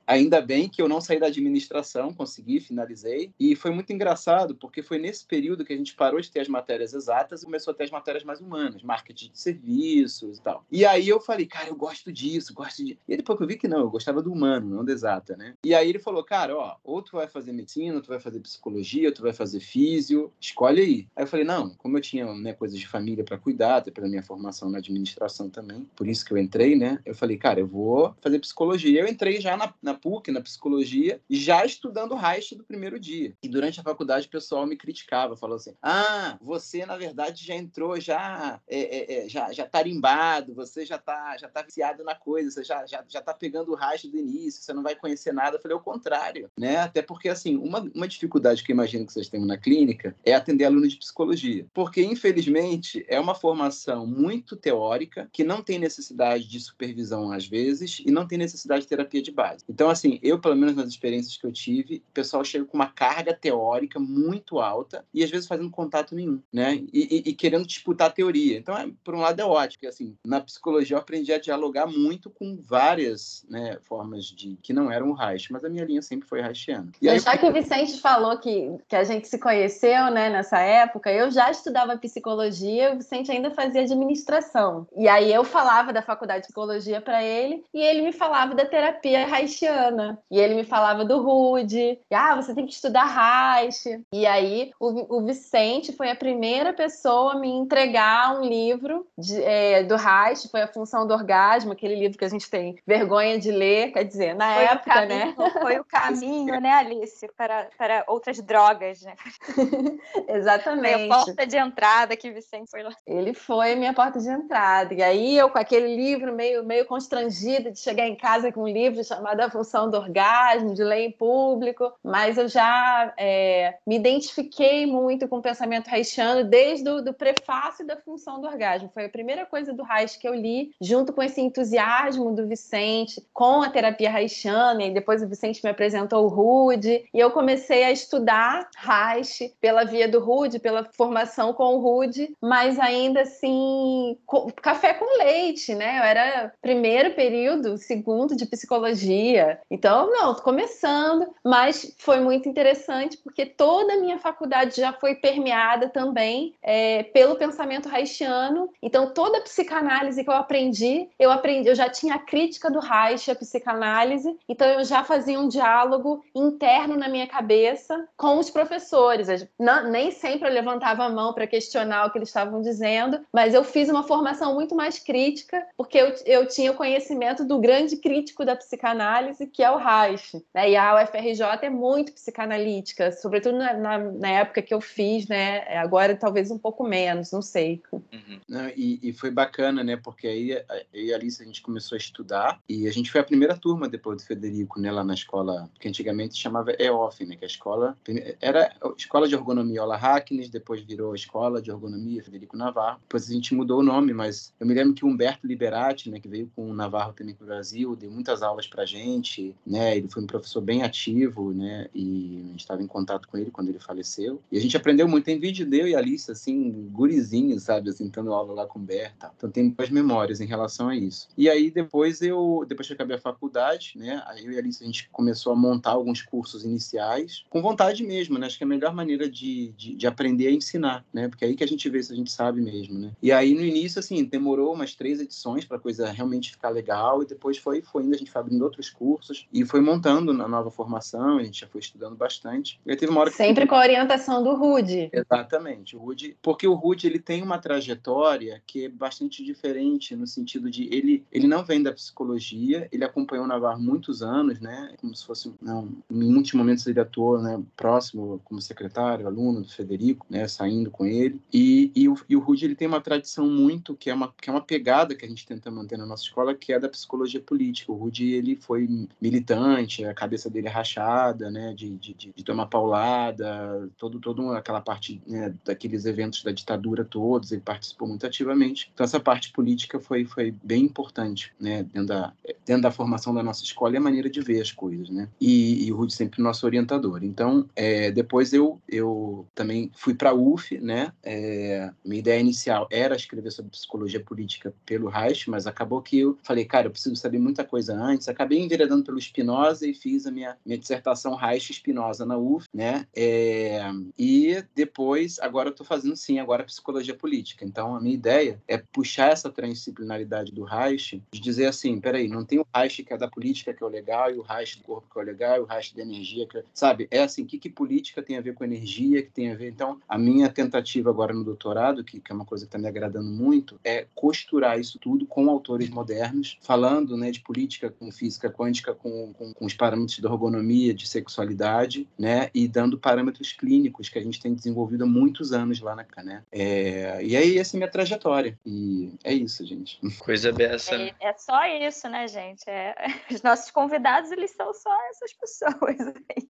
ainda 0.07 0.41
bem 0.41 0.69
que 0.69 0.81
eu 0.81 0.89
não 0.89 1.01
saí 1.01 1.19
da 1.19 1.27
administração, 1.27 2.13
consegui, 2.13 2.61
finalizei. 2.61 3.33
E 3.39 3.55
foi 3.57 3.71
muito 3.71 3.93
engraçado, 3.93 4.55
porque 4.55 4.83
foi 4.83 4.99
nesse 4.99 5.25
período 5.25 5.65
que 5.65 5.73
a 5.73 5.77
gente 5.77 5.95
parou 5.95 6.21
de 6.21 6.31
ter 6.31 6.41
as 6.41 6.49
matérias 6.49 6.95
exatas 6.95 7.43
e 7.43 7.45
começou 7.45 7.73
a 7.73 7.75
ter 7.75 7.85
as 7.85 7.91
matérias 7.91 8.25
mais 8.25 8.41
humanas, 8.41 8.83
marketing 8.83 9.31
de 9.31 9.39
serviços 9.39 10.39
e 10.39 10.43
tal. 10.43 10.65
E 10.71 10.85
aí 10.85 11.09
eu 11.09 11.21
falei, 11.21 11.47
cara, 11.47 11.69
eu 11.69 11.77
gosto 11.77 12.13
disso, 12.13 12.55
gosto 12.55 12.85
de. 12.85 12.99
E 13.09 13.17
depois 13.17 13.41
eu 13.41 13.47
vi 13.47 13.57
que 13.57 13.69
não, 13.69 13.81
eu 13.81 13.91
gostava 13.91 14.23
do 14.23 14.33
humano, 14.33 14.77
não 14.77 14.85
da 14.85 14.93
exata, 14.93 15.37
né? 15.37 15.55
E 15.65 15.75
aí 15.75 15.89
ele 15.89 15.99
falou, 15.99 16.25
cara, 16.25 16.57
ó, 16.57 16.77
ou 16.85 17.03
tu 17.03 17.13
vai 17.13 17.27
fazer 17.27 17.53
medicina, 17.53 17.97
ou 17.97 18.03
tu 18.03 18.09
vai 18.09 18.21
fazer 18.21 18.41
psicologia, 18.41 19.09
ou 19.09 19.15
tu 19.15 19.23
vai 19.23 19.33
fazer 19.33 19.61
físio, 19.61 20.33
escolhe 20.41 20.81
aí. 20.81 21.09
Aí 21.17 21.25
eu 21.25 21.27
falei, 21.27 21.45
não, 21.45 21.71
como 21.71 21.97
eu 21.97 22.01
tinha 22.01 22.33
né, 22.35 22.53
coisas 22.53 22.79
de 22.79 22.87
família 22.87 23.25
para 23.25 23.39
cuidar, 23.39 23.77
até 23.77 23.91
pela 23.91 24.09
minha 24.09 24.23
formação 24.23 24.69
na 24.71 24.79
administração 24.79 25.49
também, 25.49 25.89
por 25.97 26.07
isso 26.07 26.25
que 26.25 26.33
eu 26.33 26.39
entrei, 26.39 26.50
né? 26.59 27.01
Eu 27.05 27.15
falei, 27.15 27.37
cara, 27.37 27.61
eu 27.61 27.67
vou 27.67 28.15
fazer 28.21 28.39
psicologia. 28.39 29.01
Eu 29.01 29.09
entrei 29.09 29.41
já 29.41 29.57
na, 29.57 29.73
na 29.83 29.95
PUC, 29.95 30.31
na 30.31 30.41
psicologia, 30.41 31.21
já 31.29 31.65
estudando 31.65 32.15
Reich 32.15 32.55
do 32.55 32.65
primeiro 32.65 32.99
dia. 32.99 33.35
E 33.43 33.49
durante 33.49 33.81
a 33.81 33.83
faculdade 33.83 34.27
o 34.27 34.31
pessoal 34.31 34.67
me 34.67 34.77
criticava, 34.77 35.37
falou 35.37 35.57
assim: 35.57 35.75
ah, 35.83 36.39
você 36.41 36.85
na 36.85 36.97
verdade 36.97 37.45
já 37.45 37.55
entrou 37.55 38.01
já 38.01 38.61
é, 38.69 38.79
é, 38.79 39.25
é, 39.25 39.29
já, 39.29 39.53
já 39.53 39.67
tarimbado, 39.67 40.55
você 40.55 40.85
já 40.85 40.99
tá, 40.99 41.37
já 41.37 41.49
tá 41.49 41.63
viciado 41.63 42.05
na 42.05 42.15
coisa, 42.15 42.51
você 42.51 42.65
já, 42.65 42.87
já, 42.87 43.05
já 43.09 43.21
tá 43.21 43.33
pegando 43.33 43.73
o 43.73 43.75
Reich 43.75 44.09
do 44.09 44.19
início, 44.19 44.63
você 44.63 44.73
não 44.73 44.83
vai 44.83 44.95
conhecer 44.95 45.33
nada. 45.33 45.57
Eu 45.57 45.61
falei, 45.61 45.77
o 45.77 45.81
contrário, 45.81 46.51
né? 46.59 46.79
Até 46.79 47.03
porque, 47.03 47.29
assim, 47.29 47.57
uma, 47.57 47.81
uma 47.95 48.09
dificuldade 48.09 48.63
que 48.63 48.73
eu 48.73 48.75
imagino 48.75 49.07
que 49.07 49.13
vocês 49.13 49.29
têm 49.29 49.45
na 49.45 49.59
clínica 49.59 50.15
é 50.25 50.35
atender 50.35 50.65
aluno 50.65 50.87
de 50.87 50.97
psicologia. 50.97 51.67
Porque, 51.73 52.03
infelizmente, 52.03 53.05
é 53.09 53.19
uma 53.19 53.35
formação 53.35 54.07
muito 54.07 54.57
teórica, 54.57 55.29
que 55.33 55.45
não 55.45 55.63
tem 55.63 55.79
necessidade 55.79 56.40
de 56.47 56.61
supervisão 56.61 57.33
às 57.33 57.47
vezes, 57.47 58.01
e 58.05 58.11
não 58.11 58.27
tem 58.27 58.39
necessidade 58.39 58.83
de 58.83 58.89
terapia 58.89 59.23
de 59.23 59.31
base. 59.31 59.65
Então, 59.69 59.89
assim, 59.89 60.19
eu, 60.23 60.39
pelo 60.39 60.57
menos 60.57 60.75
nas 60.75 60.89
experiências 60.89 61.37
que 61.37 61.47
eu 61.47 61.53
tive, 61.53 62.03
o 62.09 62.13
pessoal 62.13 62.45
chega 62.45 62.65
com 62.65 62.77
uma 62.77 62.87
carga 62.87 63.35
teórica 63.35 63.99
muito 63.99 64.59
alta 64.59 65.05
e 65.13 65.23
às 65.23 65.31
vezes 65.31 65.47
fazendo 65.47 65.71
contato 65.71 66.15
nenhum, 66.15 66.41
né? 66.53 66.75
E, 66.93 67.23
e, 67.27 67.31
e 67.31 67.35
querendo 67.35 67.67
disputar 67.67 68.09
a 68.09 68.13
teoria. 68.13 68.59
Então, 68.59 68.77
é, 68.77 68.91
por 69.05 69.15
um 69.15 69.21
lado 69.21 69.41
é 69.41 69.45
ótimo, 69.45 69.81
porque 69.81 69.87
assim, 69.87 70.17
na 70.25 70.41
psicologia 70.41 70.97
eu 70.97 71.01
aprendi 71.01 71.33
a 71.33 71.39
dialogar 71.39 71.87
muito 71.87 72.31
com 72.31 72.59
várias 72.61 73.45
né, 73.49 73.79
formas 73.85 74.27
de 74.27 74.59
que 74.63 74.73
não 74.73 74.91
eram 74.91 75.11
o 75.11 75.15
Reich, 75.15 75.53
mas 75.53 75.65
a 75.65 75.69
minha 75.69 75.85
linha 75.85 76.03
sempre 76.03 76.29
foi 76.29 76.41
Reichiana. 76.41 76.91
E 77.01 77.09
aí, 77.09 77.19
já 77.19 77.37
que 77.37 77.47
o 77.47 77.53
Vicente 77.53 78.01
falou 78.01 78.39
que, 78.39 78.77
que 78.89 78.97
a 78.97 79.05
gente 79.05 79.29
se 79.29 79.39
conheceu, 79.39 80.11
né, 80.11 80.31
nessa 80.31 80.59
época, 80.59 81.13
eu 81.13 81.31
já 81.31 81.51
estudava 81.51 81.97
psicologia, 81.97 82.93
o 82.93 82.97
Vicente 82.97 83.31
ainda 83.31 83.51
fazia 83.51 83.83
administração. 83.83 84.87
E 84.97 85.09
aí 85.09 85.33
eu 85.33 85.45
falava 85.45 85.93
da 85.93 86.03
faculdade 86.03 86.30
de 86.39 86.47
psicologia 86.47 87.01
para 87.01 87.23
ele 87.23 87.65
e 87.73 87.81
ele 87.81 88.03
me 88.03 88.13
falava 88.13 88.55
da 88.55 88.65
terapia 88.65 89.27
Reichiana. 89.27 90.19
E 90.31 90.39
ele 90.39 90.55
me 90.55 90.65
falava 90.65 91.05
do 91.05 91.23
Rude, 91.23 91.99
ah, 92.13 92.37
você 92.37 92.55
tem 92.55 92.67
que 92.67 92.73
estudar 92.73 93.05
Reich. 93.05 94.03
E 94.13 94.27
aí 94.27 94.73
o, 94.79 95.19
o 95.19 95.25
Vicente 95.25 95.93
foi 95.93 96.11
a 96.11 96.17
primeira 96.17 96.73
pessoa 96.73 97.33
a 97.33 97.39
me 97.39 97.49
entregar 97.49 98.39
um 98.39 98.45
livro 98.45 99.07
de, 99.17 99.43
é, 99.43 99.83
do 99.83 99.97
Reich, 99.97 100.49
foi 100.49 100.63
a 100.63 100.69
função 100.69 101.07
do 101.07 101.15
orgasmo, 101.15 101.73
aquele 101.73 101.95
livro 101.95 102.19
que 102.19 102.25
a 102.25 102.29
gente 102.29 102.49
tem 102.49 102.77
vergonha 102.87 103.39
de 103.39 103.51
ler, 103.51 103.93
quer 103.93 104.05
dizer, 104.05 104.35
na 104.35 104.55
foi 104.55 104.65
época, 104.65 104.91
caminho, 104.93 105.09
né? 105.09 105.35
Foi 105.61 105.79
o 105.79 105.85
caminho, 105.85 106.61
né, 106.61 106.73
Alice, 106.73 107.29
para, 107.37 107.69
para 107.77 108.05
outras 108.07 108.41
drogas, 108.41 109.03
né? 109.03 109.15
Exatamente. 110.29 110.95
Foi 110.95 111.05
a 111.05 111.09
porta 111.09 111.47
de 111.47 111.57
entrada 111.57 112.17
que 112.17 112.31
Vicente 112.31 112.71
foi 112.71 112.83
lá. 112.83 112.91
Ele 113.07 113.35
foi 113.35 113.75
minha 113.75 113.93
porta 113.93 114.19
de 114.19 114.29
entrada. 114.29 114.95
E 114.95 115.03
aí 115.03 115.37
eu, 115.37 115.51
com 115.51 115.59
aquele 115.59 115.95
livro 115.97 116.20
meio, 116.27 116.65
meio 116.65 116.85
constrangida 116.85 117.71
de 117.71 117.79
chegar 117.79 118.07
em 118.07 118.17
casa 118.17 118.53
com 118.53 118.63
um 118.63 118.69
livro 118.69 119.03
chamado 119.05 119.41
A 119.41 119.51
Função 119.51 119.91
do 119.91 119.97
Orgasmo, 119.97 120.75
de 120.75 120.83
ler 120.83 121.07
em 121.07 121.11
público, 121.11 121.93
mas 122.03 122.39
eu 122.39 122.49
já 122.49 123.13
é, 123.17 123.79
me 123.87 123.97
identifiquei 123.97 124.87
muito 124.87 125.29
com 125.29 125.39
o 125.39 125.43
pensamento 125.43 125.89
haitiano 125.89 126.45
desde 126.45 126.89
o 126.89 127.01
do 127.01 127.13
prefácio 127.15 127.87
da 127.87 127.97
Função 127.97 128.41
do 128.41 128.47
Orgasmo. 128.47 128.91
Foi 128.93 129.07
a 129.07 129.09
primeira 129.09 129.47
coisa 129.47 129.73
do 129.73 129.83
Reich 129.83 130.19
que 130.19 130.29
eu 130.29 130.35
li, 130.35 130.73
junto 130.81 131.13
com 131.13 131.23
esse 131.23 131.41
entusiasmo 131.41 132.35
do 132.35 132.47
Vicente, 132.47 133.23
com 133.33 133.63
a 133.63 133.71
terapia 133.71 134.13
haitiana, 134.13 134.85
e 134.85 134.95
depois 134.95 135.23
o 135.23 135.29
Vicente 135.29 135.63
me 135.63 135.71
apresentou 135.71 136.25
o 136.25 136.29
Rude, 136.29 137.05
e 137.13 137.19
eu 137.19 137.31
comecei 137.31 137.85
a 137.85 137.91
estudar 137.91 138.69
Reich 138.77 139.55
pela 139.61 139.85
via 139.85 140.09
do 140.09 140.21
Rude, 140.21 140.59
pela 140.59 140.85
formação 140.93 141.53
com 141.53 141.77
o 141.77 141.79
Rude, 141.79 142.35
mas 142.41 142.79
ainda 142.79 143.23
assim, 143.23 144.19
café 144.63 144.95
com 144.95 145.19
leite, 145.19 145.75
né? 145.75 146.00
Eu 146.01 146.05
era 146.05 146.53
primeiro 146.63 147.15
período, 147.15 147.77
segundo 147.77 148.35
de 148.35 148.47
psicologia. 148.47 149.61
Então, 149.71 150.11
não, 150.11 150.35
tô 150.35 150.41
começando, 150.41 151.27
mas 151.45 151.95
foi 151.99 152.21
muito 152.21 152.49
interessante 152.49 153.19
porque 153.19 153.45
toda 153.45 153.93
a 153.93 154.01
minha 154.01 154.19
faculdade 154.19 154.81
já 154.81 154.95
foi 154.95 155.15
permeada 155.15 155.91
também 155.91 156.55
é, 156.63 157.03
pelo 157.03 157.37
pensamento 157.37 157.91
haitiano. 157.91 158.71
Então, 158.83 159.13
toda 159.13 159.39
a 159.39 159.43
psicanálise 159.43 160.25
que 160.25 160.31
eu 160.31 160.35
aprendi, 160.35 161.07
eu 161.19 161.31
aprendi, 161.31 161.69
eu 161.69 161.75
já 161.75 161.91
tinha 161.91 162.15
a 162.15 162.19
crítica 162.19 162.71
do 162.71 162.81
Reich, 162.81 163.31
a 163.31 163.35
psicanálise, 163.35 164.35
então 164.49 164.67
eu 164.67 164.85
já 164.85 165.05
fazia 165.05 165.39
um 165.39 165.49
diálogo 165.49 166.25
interno 166.35 166.97
na 166.97 167.11
minha 167.11 167.27
cabeça 167.27 168.09
com 168.17 168.39
os 168.39 168.49
professores. 168.49 169.47
Não, 169.59 169.91
nem 169.91 170.11
sempre 170.11 170.49
eu 170.49 170.53
levantava 170.53 171.05
a 171.05 171.11
mão 171.11 171.35
para 171.35 171.47
questionar 171.47 172.07
o 172.07 172.11
que 172.11 172.17
eles 172.17 172.31
estavam 172.31 172.63
dizendo, 172.63 173.21
mas 173.31 173.53
eu 173.53 173.63
fiz 173.63 173.91
uma 173.91 174.03
formação 174.03 174.55
muito 174.55 174.75
mais 174.75 174.99
crítica, 174.99 175.67
porque 175.77 175.90
eu, 175.99 176.15
eu 176.27 176.47
tinha 176.47 176.73
o 176.73 176.75
conhecimento 176.75 177.45
do 177.45 177.59
grande 177.59 177.97
crítico 177.97 178.45
da 178.45 178.55
psicanálise, 178.55 179.47
que 179.47 179.63
é 179.63 179.71
o 179.71 179.77
Reich. 179.77 180.43
Né? 180.55 180.71
E 180.71 180.77
a 180.77 181.03
UFRJ 181.03 181.43
é 181.63 181.71
muito 181.71 182.13
psicanalítica, 182.13 183.13
sobretudo 183.13 183.59
na, 183.59 183.75
na, 183.75 183.99
na, 183.99 184.29
época 184.29 184.63
que 184.63 184.73
eu 184.73 184.81
fiz, 184.81 185.27
né? 185.27 185.61
Agora 185.79 186.17
talvez 186.17 186.51
um 186.51 186.59
pouco 186.59 186.85
menos, 186.85 187.33
não 187.33 187.43
sei. 187.43 187.83
Uhum. 187.93 188.41
Não, 188.49 188.69
e, 188.77 188.99
e, 189.03 189.13
foi 189.13 189.31
bacana, 189.31 189.83
né? 189.83 189.97
Porque 189.97 190.27
aí 190.27 190.51
eu 190.51 191.05
e 191.05 191.13
a 191.13 191.17
Alice 191.17 191.43
a 191.43 191.47
gente 191.47 191.63
começou 191.63 191.97
a 191.97 191.99
estudar 191.99 192.61
e 192.69 192.87
a 192.87 192.93
gente 192.93 193.11
foi 193.11 193.21
a 193.21 193.25
primeira 193.25 193.57
turma 193.57 193.89
depois 193.89 194.23
do 194.23 194.27
Federico, 194.27 194.81
né? 194.81 194.91
Lá 194.91 195.03
na 195.03 195.15
escola, 195.15 195.69
que 195.79 195.89
antigamente 195.89 196.37
chamava 196.37 196.73
EOF, 196.79 197.25
né? 197.27 197.37
Que 197.37 197.45
a 197.45 197.49
escola 197.49 197.97
era 198.41 198.73
a 198.83 198.93
escola 198.97 199.27
de 199.27 199.35
ergonomia 199.35 199.83
Ola 199.83 199.97
Hacknes, 199.97 200.49
depois 200.49 200.81
virou 200.83 201.13
a 201.13 201.17
escola 201.17 201.61
de 201.61 201.71
ergonomia 201.71 202.23
Federico 202.23 202.57
Navarro. 202.57 203.01
Depois 203.01 203.29
a 203.29 203.33
gente 203.33 203.55
mudou 203.55 203.81
o 203.81 203.83
nome, 203.83 204.13
mas 204.13 204.53
eu 204.61 204.67
me 204.67 204.75
lembro 204.75 204.95
que 204.95 205.05
o 205.05 205.09
Humberto 205.09 205.47
Liberar 205.47 205.80
Né, 206.11 206.21
que 206.21 206.29
veio 206.29 206.51
com 206.55 206.71
o 206.71 206.75
Navarro 206.75 207.15
também 207.15 207.35
para 207.35 207.45
o 207.45 207.47
Brasil, 207.47 207.97
deu 207.97 208.11
muitas 208.11 208.43
aulas 208.43 208.67
para 208.67 208.85
gente, 208.85 209.57
né, 209.67 209.97
ele 209.97 210.09
foi 210.09 210.23
um 210.23 210.27
professor 210.27 210.61
bem 210.61 210.83
ativo, 210.83 211.53
né, 211.53 211.89
e 211.95 212.43
a 212.45 212.51
gente 212.51 212.61
estava 212.61 212.83
em 212.83 212.87
contato 212.87 213.27
com 213.27 213.39
ele 213.39 213.51
quando 213.51 213.71
ele 213.71 213.79
faleceu. 213.79 214.43
E 214.53 214.59
a 214.59 214.61
gente 214.61 214.77
aprendeu 214.77 215.09
muito, 215.09 215.25
tem 215.25 215.39
vídeo 215.39 215.67
deu 215.67 215.89
e 215.89 215.95
Alice, 215.95 216.31
assim, 216.31 216.71
gurizinho, 216.93 217.59
sabe, 217.59 217.91
assim, 217.91 218.11
tendo 218.11 218.33
aula 218.33 218.53
lá 218.53 218.67
com 218.67 218.79
o 218.79 218.83
Berta. 218.83 219.33
Então 219.37 219.51
tem 219.51 219.71
boas 219.71 219.91
memórias 219.91 220.41
em 220.41 220.47
relação 220.47 220.89
a 220.89 220.97
isso. 220.97 221.29
E 221.37 221.49
aí 221.49 221.71
depois 221.71 222.21
eu, 222.21 222.65
depois 222.69 222.87
que 222.87 222.93
eu 222.93 222.95
acabei 222.95 223.17
a 223.17 223.21
faculdade, 223.21 223.93
né, 223.97 224.23
eu 224.43 224.53
e 224.53 224.57
a 224.57 224.59
Alice 224.59 224.83
a 224.83 224.87
gente 224.87 225.09
começou 225.11 225.53
a 225.53 225.57
montar 225.57 225.93
alguns 225.93 226.23
cursos 226.23 226.65
iniciais, 226.65 227.45
com 227.49 227.63
vontade 227.63 228.05
mesmo, 228.05 228.39
né, 228.39 228.47
acho 228.47 228.59
que 228.59 228.65
é 228.65 228.67
a 228.67 228.69
melhor 228.69 228.95
maneira 228.95 229.29
de, 229.31 229.73
de, 229.77 229.95
de 229.95 230.07
aprender 230.07 230.49
é 230.49 230.53
ensinar, 230.53 231.05
né, 231.13 231.29
porque 231.29 231.45
é 231.45 231.49
aí 231.49 231.57
que 231.57 231.65
a 231.65 231.69
gente 231.69 231.89
vê 231.89 232.03
se 232.03 232.13
a 232.13 232.17
gente 232.17 232.31
sabe 232.31 232.61
mesmo, 232.61 232.99
né. 232.99 233.13
E 233.23 233.33
aí 233.33 233.55
no 233.55 233.65
início, 233.65 233.99
assim, 233.99 234.25
demorou 234.25 234.75
umas 234.75 234.95
três 234.95 235.21
edições 235.21 235.65
para 235.71 235.79
a 235.79 235.81
coisa 235.81 236.11
realmente 236.11 236.51
ficar 236.51 236.71
legal 236.71 237.23
e 237.23 237.27
depois 237.27 237.57
foi, 237.57 237.81
foi 237.81 238.03
indo, 238.03 238.15
a 238.15 238.19
gente 238.19 238.31
foi 238.31 238.41
abrindo 238.41 238.63
outros 238.63 238.91
cursos 238.91 239.47
e 239.53 239.65
foi 239.65 239.81
montando 239.81 240.35
na 240.35 240.49
nova 240.49 240.69
formação, 240.69 241.39
a 241.39 241.45
gente 241.45 241.61
já 241.61 241.69
foi 241.69 241.81
estudando 241.81 242.17
bastante. 242.17 242.81
E 242.85 242.91
aí 242.91 242.97
teve 242.97 243.13
uma 243.13 243.21
hora 243.21 243.31
que... 243.31 243.37
Sempre 243.37 243.69
com 243.69 243.77
a 243.77 243.81
orientação 243.81 244.43
do 244.43 244.55
Rude. 244.57 245.09
Exatamente, 245.13 245.97
o 245.97 246.01
Rude, 246.01 246.37
porque 246.43 246.67
o 246.67 246.75
Rude 246.75 247.07
ele 247.07 247.21
tem 247.21 247.41
uma 247.41 247.59
trajetória 247.59 248.61
que 248.67 248.87
é 248.87 248.89
bastante 248.89 249.45
diferente 249.45 250.17
no 250.17 250.27
sentido 250.27 250.69
de 250.69 250.93
ele, 250.93 251.25
ele 251.31 251.47
não 251.47 251.65
vem 251.65 251.81
da 251.81 251.93
psicologia, 251.93 252.89
ele 252.91 253.05
acompanhou 253.05 253.45
o 253.45 253.49
Navarro 253.49 253.81
muitos 253.81 254.23
anos, 254.23 254.59
né, 254.61 254.95
como 255.01 255.15
se 255.15 255.25
fosse, 255.25 255.55
não, 255.63 255.89
em 256.11 256.33
muitos 256.33 256.53
momentos 256.53 256.85
ele 256.89 256.99
atuou, 256.99 257.41
né, 257.41 257.63
próximo 257.77 258.41
como 258.45 258.61
secretário, 258.61 259.29
aluno 259.29 259.61
do 259.61 259.69
Federico, 259.69 260.27
né, 260.29 260.49
saindo 260.49 260.91
com 260.91 261.07
ele, 261.07 261.41
e, 261.53 261.93
e, 261.95 262.09
o, 262.09 262.17
e 262.29 262.35
o 262.35 262.41
Rude 262.41 262.65
ele 262.65 262.75
tem 262.75 262.89
uma 262.89 263.01
tradição 263.01 263.47
muito, 263.47 263.95
que 263.95 264.11
é 264.11 264.15
uma, 264.15 264.33
que 264.33 264.51
é 264.51 264.53
uma 264.53 264.61
pegada 264.61 265.15
que 265.15 265.25
a 265.25 265.29
gente 265.29 265.47
tenta 265.61 265.71
manter 265.71 265.99
na 265.99 266.07
nossa 266.07 266.25
escola, 266.25 266.55
que 266.55 266.73
é 266.73 266.81
da 266.81 266.89
psicologia 266.89 267.41
política. 267.41 267.93
O 267.93 267.95
Rude 267.95 268.33
ele 268.33 268.57
foi 268.57 268.89
militante, 269.21 270.05
a 270.05 270.15
cabeça 270.15 270.49
dele 270.49 270.67
é 270.67 270.71
rachada, 270.71 271.51
né, 271.51 271.75
de, 271.75 271.91
de, 271.99 272.15
de 272.15 272.45
tomar 272.45 272.67
paulada, 272.67 273.89
todo, 273.99 274.19
todo 274.19 274.53
aquela 274.53 274.81
parte 274.81 275.21
né, 275.27 275.55
daqueles 275.65 276.07
eventos 276.07 276.43
da 276.43 276.51
ditadura 276.51 277.05
todos, 277.05 277.53
ele 277.53 277.61
participou 277.61 278.09
muito 278.09 278.27
ativamente. 278.27 278.91
Então 278.95 279.05
essa 279.05 279.21
parte 279.21 279.53
política 279.53 280.01
foi, 280.01 280.25
foi 280.25 280.55
bem 280.63 280.85
importante, 280.85 281.53
né, 281.61 281.83
dentro 281.83 282.07
da, 282.07 282.33
dentro 282.65 282.83
da 282.83 282.91
formação 282.91 283.35
da 283.35 283.43
nossa 283.43 283.63
escola 283.63 283.95
e 283.95 283.99
a 283.99 284.01
maneira 284.01 284.31
de 284.31 284.41
ver 284.41 284.61
as 284.61 284.73
coisas, 284.73 285.11
né. 285.11 285.29
E, 285.41 285.87
e 285.87 285.93
o 285.93 285.97
Rude 285.97 286.15
sempre 286.15 286.43
nosso 286.43 286.65
orientador. 286.65 287.23
Então 287.23 287.69
é, 287.77 288.11
depois 288.11 288.53
eu, 288.53 288.81
eu 288.89 289.47
também 289.55 289.91
fui 289.95 290.15
para 290.15 290.31
a 290.31 290.35
UF, 290.35 290.79
né, 290.79 291.13
é, 291.23 291.91
minha 292.05 292.21
ideia 292.21 292.41
inicial 292.41 292.89
era 292.91 293.15
escrever 293.15 293.51
sobre 293.51 293.71
psicologia 293.71 294.21
política 294.21 294.73
pelo 294.87 295.09
Reich, 295.09 295.50
mas 295.51 295.67
acabou 295.67 296.01
que 296.01 296.21
eu 296.21 296.39
falei, 296.43 296.65
cara, 296.65 296.87
eu 296.87 296.91
preciso 296.91 297.17
saber 297.17 297.39
muita 297.39 297.65
coisa 297.65 297.95
antes. 297.95 298.29
Acabei 298.29 298.59
enveredando 298.59 299.05
pelo 299.05 299.21
Spinoza 299.21 299.87
e 299.87 299.95
fiz 299.95 300.27
a 300.27 300.31
minha, 300.31 300.57
minha 300.65 300.79
dissertação 300.79 301.35
Reich 301.35 301.73
Spinoza 301.73 302.25
na 302.25 302.39
UF, 302.39 302.67
né? 302.73 303.07
É, 303.15 303.83
e 304.19 304.63
depois, 304.75 305.39
agora 305.41 305.69
eu 305.69 305.73
estou 305.73 305.87
fazendo 305.87 306.17
sim, 306.17 306.39
agora 306.39 306.65
psicologia 306.65 307.15
política. 307.15 307.65
Então, 307.65 307.95
a 307.95 308.01
minha 308.01 308.15
ideia 308.15 308.63
é 308.69 308.79
puxar 308.79 309.33
essa 309.33 309.51
transdisciplinaridade 309.51 310.53
do 310.53 310.65
Reich, 310.65 311.23
de 311.31 311.41
dizer 311.41 311.67
assim, 311.67 312.01
peraí, 312.01 312.29
não 312.29 312.45
tem 312.45 312.59
o 312.59 312.67
Reich 312.75 313.03
que 313.03 313.13
é 313.13 313.19
da 313.19 313.29
política 313.29 313.75
que 313.75 313.83
é 313.83 313.87
o 313.87 313.91
legal, 313.91 314.31
e 314.31 314.39
o 314.39 314.43
Reich 314.43 314.79
do 314.79 314.85
corpo 314.85 315.09
que 315.13 315.19
é 315.19 315.23
o 315.23 315.25
legal, 315.25 315.57
e 315.57 315.61
o 315.61 315.65
Reich 315.65 315.95
da 315.95 316.03
energia 316.03 316.47
que 316.47 316.59
é... 316.59 316.65
Sabe? 316.73 317.09
É 317.11 317.23
assim, 317.23 317.43
o 317.43 317.47
que, 317.47 317.59
que 317.59 317.69
política 317.71 318.23
tem 318.23 318.37
a 318.37 318.41
ver 318.41 318.55
com 318.55 318.65
energia, 318.65 319.23
que 319.23 319.31
tem 319.31 319.51
a 319.51 319.55
ver... 319.55 319.69
Então, 319.69 320.01
a 320.09 320.19
minha 320.19 320.49
tentativa 320.49 321.11
agora 321.11 321.35
no 321.35 321.45
doutorado, 321.45 322.05
que, 322.05 322.21
que 322.21 322.33
é 322.33 322.35
uma 322.35 322.45
coisa 322.45 322.65
que 322.65 322.69
está 322.69 322.79
me 322.79 322.89
agradando 322.89 323.31
muito, 323.31 323.81
é 323.85 324.07
costurar 324.15 324.79
isso 324.79 324.99
tudo 324.99 325.27
com 325.27 325.40
autores 325.49 325.89
modernos, 325.89 326.59
falando 326.61 327.17
né, 327.17 327.31
de 327.31 327.41
política 327.41 327.91
com 327.91 328.11
física 328.11 328.51
quântica, 328.51 328.95
com, 328.95 329.33
com, 329.33 329.55
com 329.55 329.65
os 329.65 329.75
parâmetros 329.75 330.19
da 330.19 330.29
ergonomia, 330.29 330.93
de 330.93 331.07
sexualidade, 331.07 332.09
né, 332.19 332.51
e 332.53 332.67
dando 332.69 332.99
parâmetros 332.99 333.53
clínicos 333.53 334.09
que 334.09 334.19
a 334.19 334.23
gente 334.23 334.41
tem 334.41 334.55
desenvolvido 334.55 335.05
há 335.05 335.07
muitos 335.07 335.53
anos 335.53 335.81
lá 335.81 335.97
na 335.97 336.05
né? 336.23 336.43
É, 336.51 337.23
e 337.23 337.37
aí, 337.37 337.59
essa 337.59 337.77
é 337.77 337.79
a 337.79 337.81
minha 337.81 337.91
trajetória. 337.91 338.59
E 338.67 339.13
é 339.23 339.33
isso, 339.33 339.65
gente. 339.65 339.99
Coisa 340.19 340.53
dessa. 340.53 340.95
É, 340.95 341.15
é 341.21 341.33
só 341.35 341.65
isso, 341.67 342.09
né, 342.09 342.27
gente? 342.27 342.69
É, 342.69 342.95
os 343.31 343.43
nossos 343.43 343.71
convidados, 343.71 344.31
eles 344.33 344.51
são 344.51 344.73
só 344.75 344.95
essas 345.11 345.33
pessoas. 345.33 345.97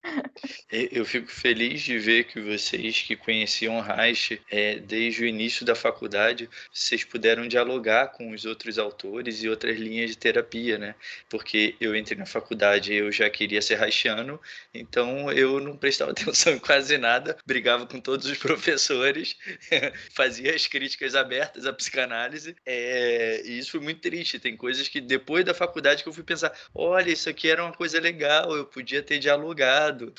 Eu 0.70 1.04
fico 1.04 1.30
feliz 1.30 1.80
de 1.80 1.98
ver 1.98 2.24
que 2.24 2.40
vocês 2.40 3.02
que 3.02 3.16
conheciam 3.16 3.80
Reich 3.80 4.40
é, 4.50 4.78
desde 4.78 5.24
o 5.24 5.26
início 5.26 5.64
da 5.64 5.74
faculdade, 5.74 6.48
vocês 6.72 7.04
puderam 7.04 7.48
dialogar 7.48 8.08
com 8.08 8.30
os 8.30 8.44
outros 8.44 8.77
autores 8.78 9.42
e 9.42 9.48
outras 9.48 9.78
linhas 9.78 10.10
de 10.10 10.18
terapia, 10.18 10.78
né? 10.78 10.94
Porque 11.28 11.74
eu 11.80 11.94
entrei 11.94 12.18
na 12.18 12.26
faculdade, 12.26 12.92
eu 12.94 13.10
já 13.10 13.28
queria 13.28 13.60
ser 13.60 13.82
haitiano, 13.82 14.40
então 14.72 15.30
eu 15.32 15.60
não 15.60 15.76
prestava 15.76 16.10
atenção 16.12 16.52
em 16.54 16.58
quase 16.58 16.96
nada, 16.98 17.36
brigava 17.46 17.86
com 17.86 18.00
todos 18.00 18.26
os 18.26 18.38
professores, 18.38 19.36
fazia 20.14 20.54
as 20.54 20.66
críticas 20.66 21.14
abertas 21.14 21.66
à 21.66 21.72
psicanálise, 21.72 22.56
é, 22.64 23.42
e 23.44 23.58
isso 23.58 23.72
foi 23.72 23.80
muito 23.80 24.00
triste. 24.00 24.38
Tem 24.38 24.56
coisas 24.56 24.88
que 24.88 25.00
depois 25.00 25.44
da 25.44 25.54
faculdade 25.54 26.02
que 26.02 26.08
eu 26.08 26.12
fui 26.12 26.24
pensar, 26.24 26.52
olha, 26.74 27.10
isso 27.10 27.28
aqui 27.28 27.50
era 27.50 27.62
uma 27.62 27.72
coisa 27.72 28.00
legal, 28.00 28.56
eu 28.56 28.64
podia 28.64 29.02
ter 29.02 29.18
dialogado. 29.18 30.12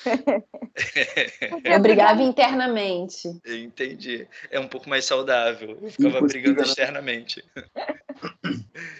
eu 1.63 1.79
brigava 1.79 2.21
internamente. 2.21 3.29
Entendi. 3.45 4.27
É 4.49 4.59
um 4.59 4.67
pouco 4.67 4.89
mais 4.89 5.05
saudável. 5.05 5.77
Eu 5.81 5.89
ficava 5.89 6.21
brigando 6.21 6.61
externamente. 6.61 7.43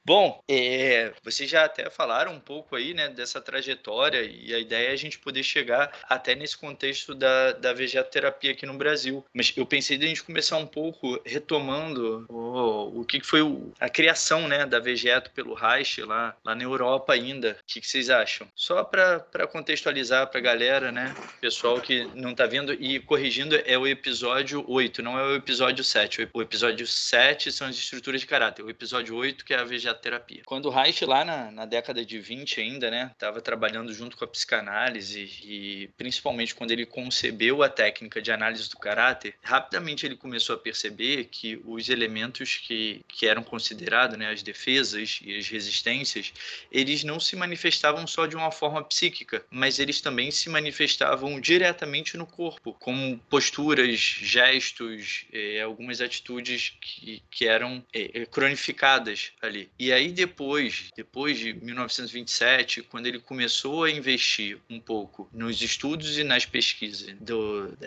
Bom, 0.05 0.43
é, 0.48 1.13
vocês 1.24 1.50
já 1.50 1.65
até 1.65 1.89
falaram 1.89 2.34
um 2.34 2.39
pouco 2.39 2.75
aí, 2.75 2.93
né, 2.93 3.10
dessa 3.10 3.39
trajetória 3.39 4.22
e 4.22 4.53
a 4.53 4.60
ideia 4.60 4.89
é 4.89 4.91
a 4.91 4.98
gente 4.98 5.19
poder 5.19 5.43
chegar 5.43 5.91
até 6.03 6.36
nesse 6.36 6.58
contexto 6.58 7.13
da, 7.13 7.53
da 7.53 7.74
vegetoterapia 7.74 8.51
aqui 8.51 8.65
no 8.65 8.74
Brasil. 8.74 9.25
Mas 9.34 9.53
eu 9.55 9.65
pensei 9.65 9.98
de 9.98 10.05
a 10.05 10.10
gente 10.10 10.24
começar 10.24 10.58
um 10.58 10.65
pouco 10.65 11.19
retomando 11.25 12.25
o, 12.29 13.01
o 13.01 13.05
que 13.05 13.22
foi 13.22 13.41
o, 13.41 13.72
a 13.79 13.89
criação, 13.89 14.48
né, 14.48 14.65
da 14.65 14.79
vegeto 14.79 15.31
pelo 15.31 15.53
Reich 15.53 16.01
lá, 16.01 16.36
lá 16.43 16.55
na 16.55 16.63
Europa 16.63 17.13
ainda. 17.13 17.58
O 17.60 17.63
que, 17.65 17.81
que 17.81 17.88
vocês 17.88 18.10
acham? 18.10 18.48
Só 18.55 18.84
para 18.84 19.48
contextualizar 19.51 20.27
para 20.27 20.39
a 20.39 20.43
galera, 20.43 20.91
né, 20.91 21.13
pessoal 21.39 21.79
que 21.79 22.05
não 22.15 22.31
está 22.31 22.46
vendo 22.46 22.74
e 22.74 23.00
corrigindo, 23.00 23.55
é 23.65 23.77
o 23.77 23.88
episódio 23.88 24.63
8, 24.67 25.01
não 25.01 25.17
é 25.17 25.24
o 25.24 25.36
episódio 25.36 25.84
7. 25.84 26.29
O 26.34 26.41
episódio 26.41 26.86
7 26.86 27.51
são 27.51 27.67
as 27.67 27.75
estruturas 27.75 28.22
de 28.22 28.27
caráter. 28.27 28.63
O 28.63 28.69
episódio 28.69 29.15
8 29.15 29.29
que 29.34 29.54
é 29.54 29.58
a 29.58 29.64
vegetoterapia. 29.64 30.42
Quando 30.46 30.66
o 30.66 30.70
Reich, 30.70 31.06
lá 31.06 31.24
na, 31.24 31.52
na 31.52 31.66
década 31.66 32.06
de 32.06 32.20
20 32.20 32.62
ainda, 32.62 32.90
né, 32.90 33.12
estava 33.14 33.42
trabalhando 33.42 33.94
junto 33.94 34.18
com 34.18 34.26
a 34.26 34.28
psicanálise 34.28 35.30
e 35.44 35.90
principalmente 35.98 36.56
quando 36.56 36.72
ele 36.72 36.86
concebeu 36.86 37.64
a 37.64 37.70
técnica 37.70 38.22
de 38.22 38.32
análise 38.32 38.70
do 38.70 38.78
caráter, 38.78 39.36
rapidamente 39.42 40.06
ele 40.06 40.16
começou 40.16 40.56
a 40.56 40.60
perceber 40.60 41.26
que 41.26 41.62
os 41.66 41.90
elementos 41.90 42.58
que, 42.58 43.04
que 43.08 43.28
eram 43.28 43.44
considerados, 43.44 44.18
né, 44.18 44.32
as 44.32 44.44
defesas 44.44 45.20
e 45.24 45.38
as 45.38 45.48
resistências, 45.48 46.34
eles 46.72 47.04
não 47.04 47.20
se 47.20 47.36
manifestavam 47.36 48.06
só 48.08 48.26
de 48.26 48.36
uma 48.36 48.52
forma 48.52 48.84
psíquica, 48.84 49.44
mas 49.50 49.80
eles 49.80 50.02
também 50.02 50.32
se 50.32 50.50
manifestavam 50.50 51.40
diretamente 51.40 52.18
no 52.18 52.26
corpo, 52.26 52.74
como 52.80 53.18
posturas, 53.30 54.00
gestos, 54.00 55.26
eh, 55.32 55.62
algumas 55.62 56.02
atitudes 56.02 56.74
que, 56.82 57.22
que 57.30 57.48
eram 57.48 57.84
eh, 57.94 58.26
cronificadas 58.26 59.19
ali. 59.42 59.70
E 59.78 59.92
aí 59.92 60.12
depois, 60.12 60.90
depois 60.96 61.38
de 61.38 61.54
1927, 61.54 62.84
quando 62.84 63.08
ele 63.08 63.20
começou 63.20 63.84
a 63.84 63.92
investir 63.92 64.58
um 64.70 64.80
pouco 64.80 65.30
nos 65.34 65.62
estudos 65.62 66.18
e 66.18 66.24
nas 66.24 66.46
pesquisas 66.46 67.16
do, 67.20 67.78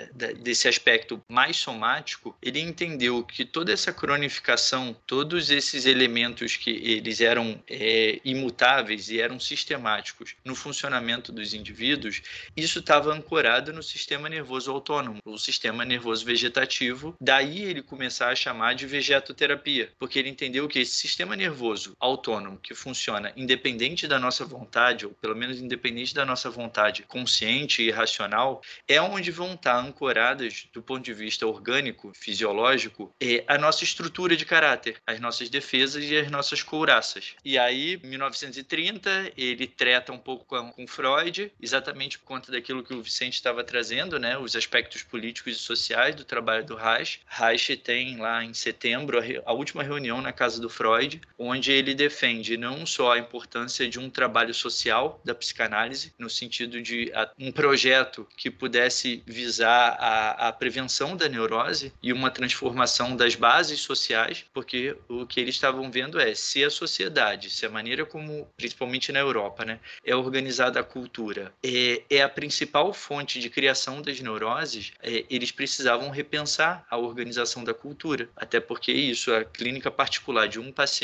desse 0.40 0.68
aspecto 0.68 1.22
mais 1.28 1.56
somático, 1.56 2.36
ele 2.42 2.60
entendeu 2.60 3.22
que 3.22 3.44
toda 3.44 3.72
essa 3.72 3.92
cronificação, 3.92 4.96
todos 5.06 5.50
esses 5.50 5.86
elementos 5.86 6.56
que 6.56 6.70
eles 6.70 7.20
eram 7.20 7.62
é, 7.68 8.20
imutáveis 8.24 9.08
e 9.08 9.20
eram 9.20 9.38
sistemáticos 9.38 10.34
no 10.44 10.54
funcionamento 10.54 11.32
dos 11.32 11.54
indivíduos, 11.54 12.22
isso 12.56 12.80
estava 12.80 13.12
ancorado 13.12 13.72
no 13.72 13.82
sistema 13.82 14.28
nervoso 14.28 14.70
autônomo, 14.70 15.18
o 15.24 15.38
sistema 15.38 15.84
nervoso 15.84 16.24
vegetativo. 16.24 17.16
Daí 17.20 17.62
ele 17.62 17.82
começar 17.82 18.28
a 18.30 18.36
chamar 18.36 18.74
de 18.74 18.86
vegetoterapia, 18.86 19.90
porque 19.98 20.18
ele 20.18 20.28
entendeu 20.28 20.68
que 20.68 20.80
esse 20.80 20.94
sistema 20.94 21.21
nervoso 21.24 21.96
autônomo 21.98 22.58
que 22.58 22.74
funciona 22.74 23.32
independente 23.36 24.06
da 24.06 24.18
nossa 24.18 24.44
vontade, 24.44 25.06
ou 25.06 25.12
pelo 25.12 25.36
menos 25.36 25.60
independente 25.60 26.14
da 26.14 26.24
nossa 26.24 26.50
vontade 26.50 27.02
consciente 27.04 27.82
e 27.82 27.90
racional, 27.90 28.62
é 28.88 29.00
onde 29.00 29.30
vão 29.30 29.54
estar 29.54 29.76
ancoradas, 29.76 30.66
do 30.72 30.82
ponto 30.82 31.04
de 31.04 31.14
vista 31.14 31.46
orgânico, 31.46 32.12
fisiológico, 32.14 33.14
é 33.20 33.44
a 33.46 33.56
nossa 33.56 33.84
estrutura 33.84 34.36
de 34.36 34.44
caráter 34.44 35.00
as 35.06 35.20
nossas 35.20 35.48
defesas 35.48 36.04
e 36.04 36.16
as 36.16 36.30
nossas 36.30 36.62
couraças. 36.62 37.34
E 37.44 37.58
aí, 37.58 38.00
em 38.02 38.06
1930, 38.06 39.32
ele 39.36 39.66
treta 39.66 40.12
um 40.12 40.18
pouco 40.18 40.44
com, 40.44 40.72
com 40.72 40.86
Freud, 40.86 41.52
exatamente 41.60 42.18
por 42.18 42.24
conta 42.24 42.52
daquilo 42.52 42.82
que 42.82 42.94
o 42.94 43.02
Vicente 43.02 43.34
estava 43.34 43.62
trazendo, 43.64 44.18
né, 44.18 44.38
os 44.38 44.56
aspectos 44.56 45.02
políticos 45.02 45.56
e 45.56 45.58
sociais 45.58 46.14
do 46.14 46.24
trabalho 46.24 46.64
do 46.64 46.76
Reich. 46.76 47.20
Reich 47.26 47.76
tem 47.76 48.16
lá 48.16 48.44
em 48.44 48.54
setembro 48.54 49.18
a, 49.18 49.50
a 49.50 49.52
última 49.52 49.82
reunião 49.82 50.20
na 50.20 50.32
casa 50.32 50.60
do 50.60 50.68
Freud, 50.68 51.11
onde 51.38 51.72
ele 51.72 51.94
defende 51.94 52.56
não 52.56 52.86
só 52.86 53.12
a 53.12 53.18
importância 53.18 53.88
de 53.88 53.98
um 53.98 54.08
trabalho 54.08 54.54
social 54.54 55.20
da 55.24 55.34
psicanálise, 55.34 56.12
no 56.18 56.30
sentido 56.30 56.80
de 56.80 57.10
a, 57.14 57.30
um 57.38 57.50
projeto 57.52 58.26
que 58.36 58.50
pudesse 58.50 59.22
visar 59.26 59.96
a, 59.98 60.48
a 60.48 60.52
prevenção 60.52 61.16
da 61.16 61.28
neurose 61.28 61.92
e 62.02 62.12
uma 62.12 62.30
transformação 62.30 63.16
das 63.16 63.34
bases 63.34 63.80
sociais, 63.80 64.44
porque 64.52 64.96
o 65.08 65.26
que 65.26 65.40
eles 65.40 65.54
estavam 65.54 65.90
vendo 65.90 66.20
é 66.20 66.34
se 66.34 66.64
a 66.64 66.70
sociedade, 66.70 67.50
se 67.50 67.66
a 67.66 67.70
maneira 67.70 68.06
como, 68.06 68.48
principalmente 68.56 69.12
na 69.12 69.20
Europa, 69.20 69.64
né, 69.64 69.80
é 70.04 70.14
organizada 70.14 70.80
a 70.80 70.84
cultura, 70.84 71.52
é, 71.62 72.02
é 72.08 72.22
a 72.22 72.28
principal 72.28 72.92
fonte 72.92 73.38
de 73.38 73.50
criação 73.50 74.00
das 74.00 74.20
neuroses, 74.20 74.92
é, 75.02 75.24
eles 75.28 75.50
precisavam 75.50 76.10
repensar 76.10 76.86
a 76.90 76.96
organização 76.96 77.64
da 77.64 77.74
cultura, 77.74 78.28
até 78.36 78.60
porque 78.60 78.92
isso, 78.92 79.32
a 79.32 79.44
clínica 79.44 79.90
particular 79.90 80.48
de 80.48 80.60
um 80.60 80.70
paciente 80.70 81.01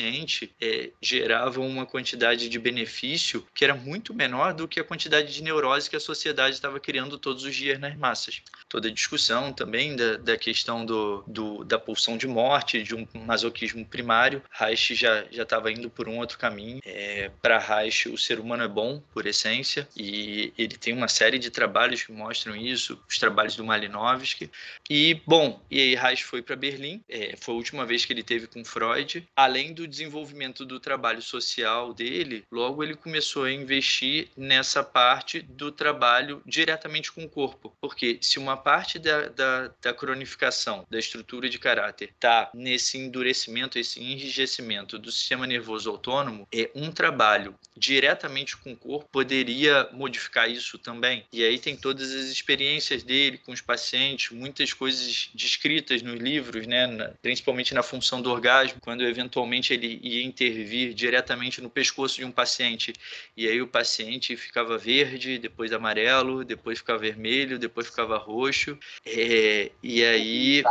é, 0.61 0.91
gerava 1.01 1.61
uma 1.61 1.87
quantidade 1.87 2.49
de 2.49 2.59
benefício 2.59 3.47
que 3.55 3.65
era 3.65 3.75
muito 3.75 4.15
menor 4.15 4.55
do 4.55 4.69
que 4.69 4.81
a 4.81 4.85
quantidade 4.85 5.33
de 5.33 5.43
neurose 5.43 5.89
que 5.89 5.97
a 5.97 6.01
sociedade 6.01 6.55
estava 6.55 6.79
criando 6.79 7.19
todos 7.19 7.45
os 7.45 7.55
dias 7.55 7.79
nas 7.79 7.97
massas. 7.97 8.43
Toda 8.69 8.89
a 8.89 8.93
discussão 8.93 9.53
também 9.53 9.97
da, 9.97 10.17
da 10.17 10.37
questão 10.37 10.85
do, 10.85 11.25
do, 11.27 11.65
da 11.65 11.79
pulsão 11.79 12.17
de 12.17 12.27
morte, 12.27 12.83
de 12.83 12.95
um 12.95 13.07
masoquismo 13.15 13.85
primário, 13.85 14.43
Reich 14.51 14.95
já 14.95 15.25
estava 15.31 15.73
indo 15.73 15.91
por 15.91 16.09
um 16.09 16.19
outro 16.19 16.39
caminho. 16.39 16.81
É, 16.85 17.31
Para 17.43 17.59
Reich, 17.59 18.09
o 18.09 18.19
ser 18.19 18.39
humano 18.39 18.63
é 18.63 18.69
bom, 18.69 19.03
por 19.13 19.27
essência, 19.27 19.89
e 19.97 20.53
ele 20.57 20.77
tem 20.77 20.93
uma 20.93 21.09
série 21.09 21.39
de 21.39 21.51
trabalhos 21.51 22.03
que 22.03 22.13
mostram 22.13 22.55
isso, 22.55 23.03
os 23.09 23.19
trabalhos 23.19 23.57
do 23.57 23.65
Malinowski. 23.65 24.51
E, 24.89 25.21
bom, 25.27 25.61
e 25.71 25.81
aí 25.81 25.95
Reich 25.95 26.25
foi 26.25 26.43
para 26.43 26.57
Berlim, 26.57 27.03
é, 27.09 27.35
foi 27.37 27.55
a 27.55 27.57
última 27.57 27.87
vez 27.87 28.05
que 28.05 28.13
ele 28.13 28.23
teve 28.23 28.47
com 28.47 28.65
Freud. 28.65 29.27
Além 29.35 29.73
do 29.73 29.88
desenvolvimento 29.89 30.65
do 30.65 30.79
trabalho 30.81 31.23
social 31.23 31.93
dele, 31.93 32.45
logo 32.51 32.83
ele 32.83 32.95
começou 32.95 33.45
a 33.45 33.53
investir 33.53 34.29
nessa 34.37 34.83
parte 34.83 35.41
do 35.41 35.71
trabalho 35.73 36.43
diretamente 36.47 37.13
com 37.13 37.25
o 37.25 37.29
corpo. 37.29 37.75
Porque 37.81 38.19
se 38.21 38.39
uma 38.39 38.57
parte 38.57 38.99
da, 38.99 39.29
da, 39.29 39.71
da 39.81 39.95
cronificação, 39.95 40.87
da 40.91 40.99
estrutura 40.99 41.49
de 41.49 41.59
caráter, 41.59 42.11
está 42.11 42.51
nesse 42.55 42.99
endurecimento, 42.99 43.79
esse 43.79 44.01
enrijecimento 44.01 44.99
do 44.99 45.11
sistema 45.11 45.47
nervoso 45.47 45.91
autônomo, 45.91 46.47
é 46.53 46.71
um 46.75 46.91
trabalho 46.91 47.55
diretamente 47.77 48.57
com 48.57 48.73
o 48.73 48.77
corpo 48.77 49.09
poderia 49.11 49.89
modificar 49.93 50.51
isso 50.51 50.79
também. 50.79 51.25
E 51.33 51.45
aí 51.45 51.59
tem 51.59 51.77
todas 51.77 52.13
as 52.13 52.27
experiências 52.27 53.03
dele 53.03 53.39
com 53.39 53.53
os 53.53 53.61
pacientes, 53.61 54.31
muitas 54.31 54.73
coisas 54.73 55.31
descritas 55.35 56.03
nos 56.03 56.21
livros, 56.21 56.67
né, 56.67 56.87
na, 56.87 57.09
principalmente 57.23 57.75
na 57.75 57.83
função 57.83 58.21
do 58.21 58.31
orgasmo, 58.31 58.81
quando 58.81 59.03
eventualmente 59.05 59.73
ele 59.79 60.01
ia 60.03 60.25
intervir 60.25 60.93
diretamente 60.93 61.61
no 61.61 61.71
pescoço 61.71 62.17
de 62.17 62.25
um 62.25 62.31
paciente. 62.31 62.93
E 63.37 63.49
aí 63.49 63.63
o 63.63 63.67
paciente 63.67 64.37
ficava 64.37 64.77
verde, 64.77 65.39
depois 65.39 65.73
amarelo, 65.73 66.45
depois 66.45 66.79
ficava 66.79 66.99
vermelho, 66.99 67.59
depois 67.59 67.87
ficava 67.87 68.19
roxo. 68.19 68.79
É, 69.07 69.71
e 69.83 70.05
aí. 70.05 70.63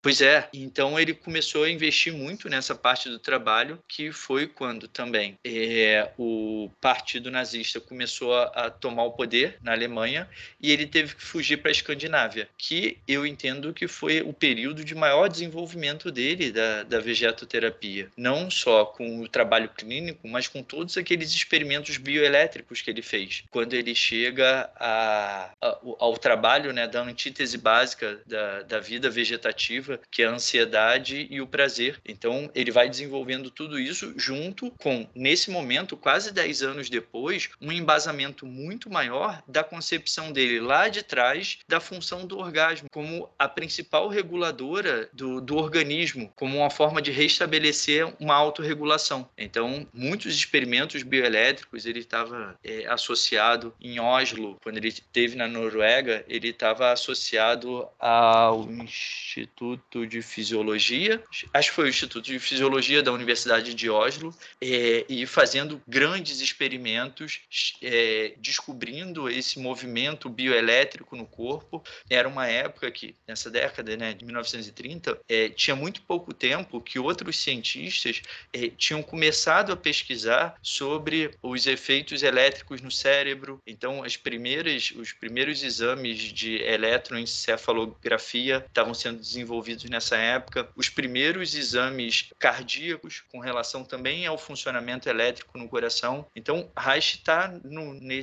Pois 0.00 0.20
é. 0.20 0.48
Então 0.52 0.98
ele 0.98 1.14
começou 1.14 1.64
a 1.64 1.70
investir 1.70 2.12
muito 2.12 2.48
nessa 2.48 2.74
parte 2.74 3.08
do 3.08 3.18
trabalho, 3.18 3.78
que 3.88 4.12
foi 4.12 4.46
quando 4.46 4.86
também 4.86 5.38
é, 5.44 6.10
o 6.18 6.70
partido 6.80 7.30
nazista 7.30 7.80
começou 7.80 8.34
a, 8.34 8.44
a, 8.44 8.70
tomar 8.70 9.04
o 9.04 9.12
poder 9.12 9.58
na 9.62 9.72
Alemanha 9.72 10.28
e 10.60 10.70
ele 10.70 10.86
teve 10.86 11.14
que 11.14 11.22
fugir 11.22 11.58
para 11.58 11.70
a 11.70 11.72
Escandinávia, 11.72 12.48
que 12.56 12.98
eu 13.08 13.26
entendo 13.26 13.72
que 13.72 13.88
foi 13.88 14.20
o 14.20 14.32
período 14.32 14.84
de 14.84 14.94
maior 14.94 15.28
desenvolvimento 15.28 16.10
dele 16.10 16.52
da, 16.52 16.82
da 16.82 17.00
vegetoterapia. 17.00 18.10
Não 18.16 18.41
só 18.50 18.84
com 18.84 19.20
o 19.20 19.28
trabalho 19.28 19.68
clínico, 19.68 20.26
mas 20.28 20.48
com 20.48 20.62
todos 20.62 20.96
aqueles 20.96 21.30
experimentos 21.30 21.96
bioelétricos 21.96 22.82
que 22.82 22.90
ele 22.90 23.02
fez. 23.02 23.44
Quando 23.50 23.74
ele 23.74 23.94
chega 23.94 24.70
a, 24.76 25.50
a, 25.60 25.78
ao 25.98 26.16
trabalho 26.16 26.72
né, 26.72 26.86
da 26.86 27.02
antítese 27.02 27.58
básica 27.58 28.20
da, 28.26 28.62
da 28.62 28.80
vida 28.80 29.10
vegetativa, 29.10 30.00
que 30.10 30.22
é 30.22 30.26
a 30.26 30.30
ansiedade 30.30 31.26
e 31.30 31.40
o 31.40 31.46
prazer. 31.46 32.00
Então, 32.06 32.50
ele 32.54 32.70
vai 32.70 32.88
desenvolvendo 32.88 33.50
tudo 33.50 33.78
isso 33.78 34.14
junto 34.16 34.70
com, 34.72 35.08
nesse 35.14 35.50
momento, 35.50 35.96
quase 35.96 36.32
10 36.32 36.62
anos 36.62 36.90
depois, 36.90 37.50
um 37.60 37.72
embasamento 37.72 38.46
muito 38.46 38.90
maior 38.90 39.42
da 39.46 39.64
concepção 39.64 40.32
dele 40.32 40.60
lá 40.60 40.88
de 40.88 41.02
trás 41.02 41.58
da 41.68 41.80
função 41.80 42.26
do 42.26 42.38
orgasmo 42.38 42.88
como 42.90 43.28
a 43.38 43.48
principal 43.48 44.08
reguladora 44.08 45.08
do, 45.12 45.40
do 45.40 45.56
organismo, 45.56 46.32
como 46.36 46.58
uma 46.58 46.70
forma 46.70 47.00
de 47.00 47.10
restabelecer 47.10 48.12
uma 48.22 48.34
autorregulação. 48.34 49.28
Então, 49.36 49.86
muitos 49.92 50.34
experimentos 50.34 51.02
bioelétricos, 51.02 51.86
ele 51.86 51.98
estava 51.98 52.56
é, 52.62 52.86
associado 52.86 53.74
em 53.80 53.98
Oslo, 53.98 54.58
quando 54.62 54.76
ele 54.76 54.88
esteve 54.88 55.34
na 55.34 55.48
Noruega, 55.48 56.24
ele 56.28 56.48
estava 56.48 56.92
associado 56.92 57.88
ao 57.98 58.70
Instituto 58.70 60.06
de 60.06 60.22
Fisiologia, 60.22 61.22
acho 61.52 61.70
que 61.70 61.74
foi 61.74 61.86
o 61.86 61.88
Instituto 61.88 62.24
de 62.26 62.38
Fisiologia 62.38 63.02
da 63.02 63.12
Universidade 63.12 63.74
de 63.74 63.90
Oslo, 63.90 64.34
é, 64.60 65.04
e 65.08 65.26
fazendo 65.26 65.82
grandes 65.86 66.40
experimentos, 66.40 67.40
é, 67.82 68.34
descobrindo 68.38 69.28
esse 69.28 69.58
movimento 69.58 70.28
bioelétrico 70.28 71.16
no 71.16 71.26
corpo. 71.26 71.82
Era 72.08 72.28
uma 72.28 72.46
época 72.46 72.90
que, 72.90 73.16
nessa 73.26 73.50
década 73.50 73.96
né, 73.96 74.14
de 74.14 74.24
1930, 74.24 75.18
é, 75.28 75.48
tinha 75.48 75.74
muito 75.74 76.02
pouco 76.02 76.32
tempo 76.32 76.80
que 76.80 76.98
outros 77.00 77.36
cientistas 77.38 78.11
é, 78.52 78.68
tinham 78.68 79.02
começado 79.02 79.72
a 79.72 79.76
pesquisar 79.76 80.56
sobre 80.60 81.30
os 81.42 81.66
efeitos 81.66 82.22
elétricos 82.22 82.82
no 82.82 82.90
cérebro. 82.90 83.62
Então, 83.66 84.02
as 84.02 84.16
primeiras, 84.16 84.92
os 84.96 85.12
primeiros 85.12 85.62
exames 85.62 86.18
de 86.18 86.56
eletroencefalografia 86.62 88.64
estavam 88.66 88.92
sendo 88.92 89.20
desenvolvidos 89.20 89.84
nessa 89.84 90.16
época. 90.16 90.68
Os 90.76 90.88
primeiros 90.88 91.54
exames 91.54 92.30
cardíacos 92.38 93.22
com 93.30 93.38
relação 93.38 93.84
também 93.84 94.26
ao 94.26 94.36
funcionamento 94.36 95.08
elétrico 95.08 95.56
no 95.56 95.68
coração. 95.68 96.26
Então, 96.36 96.70
Reich 96.76 97.16
está 97.16 97.52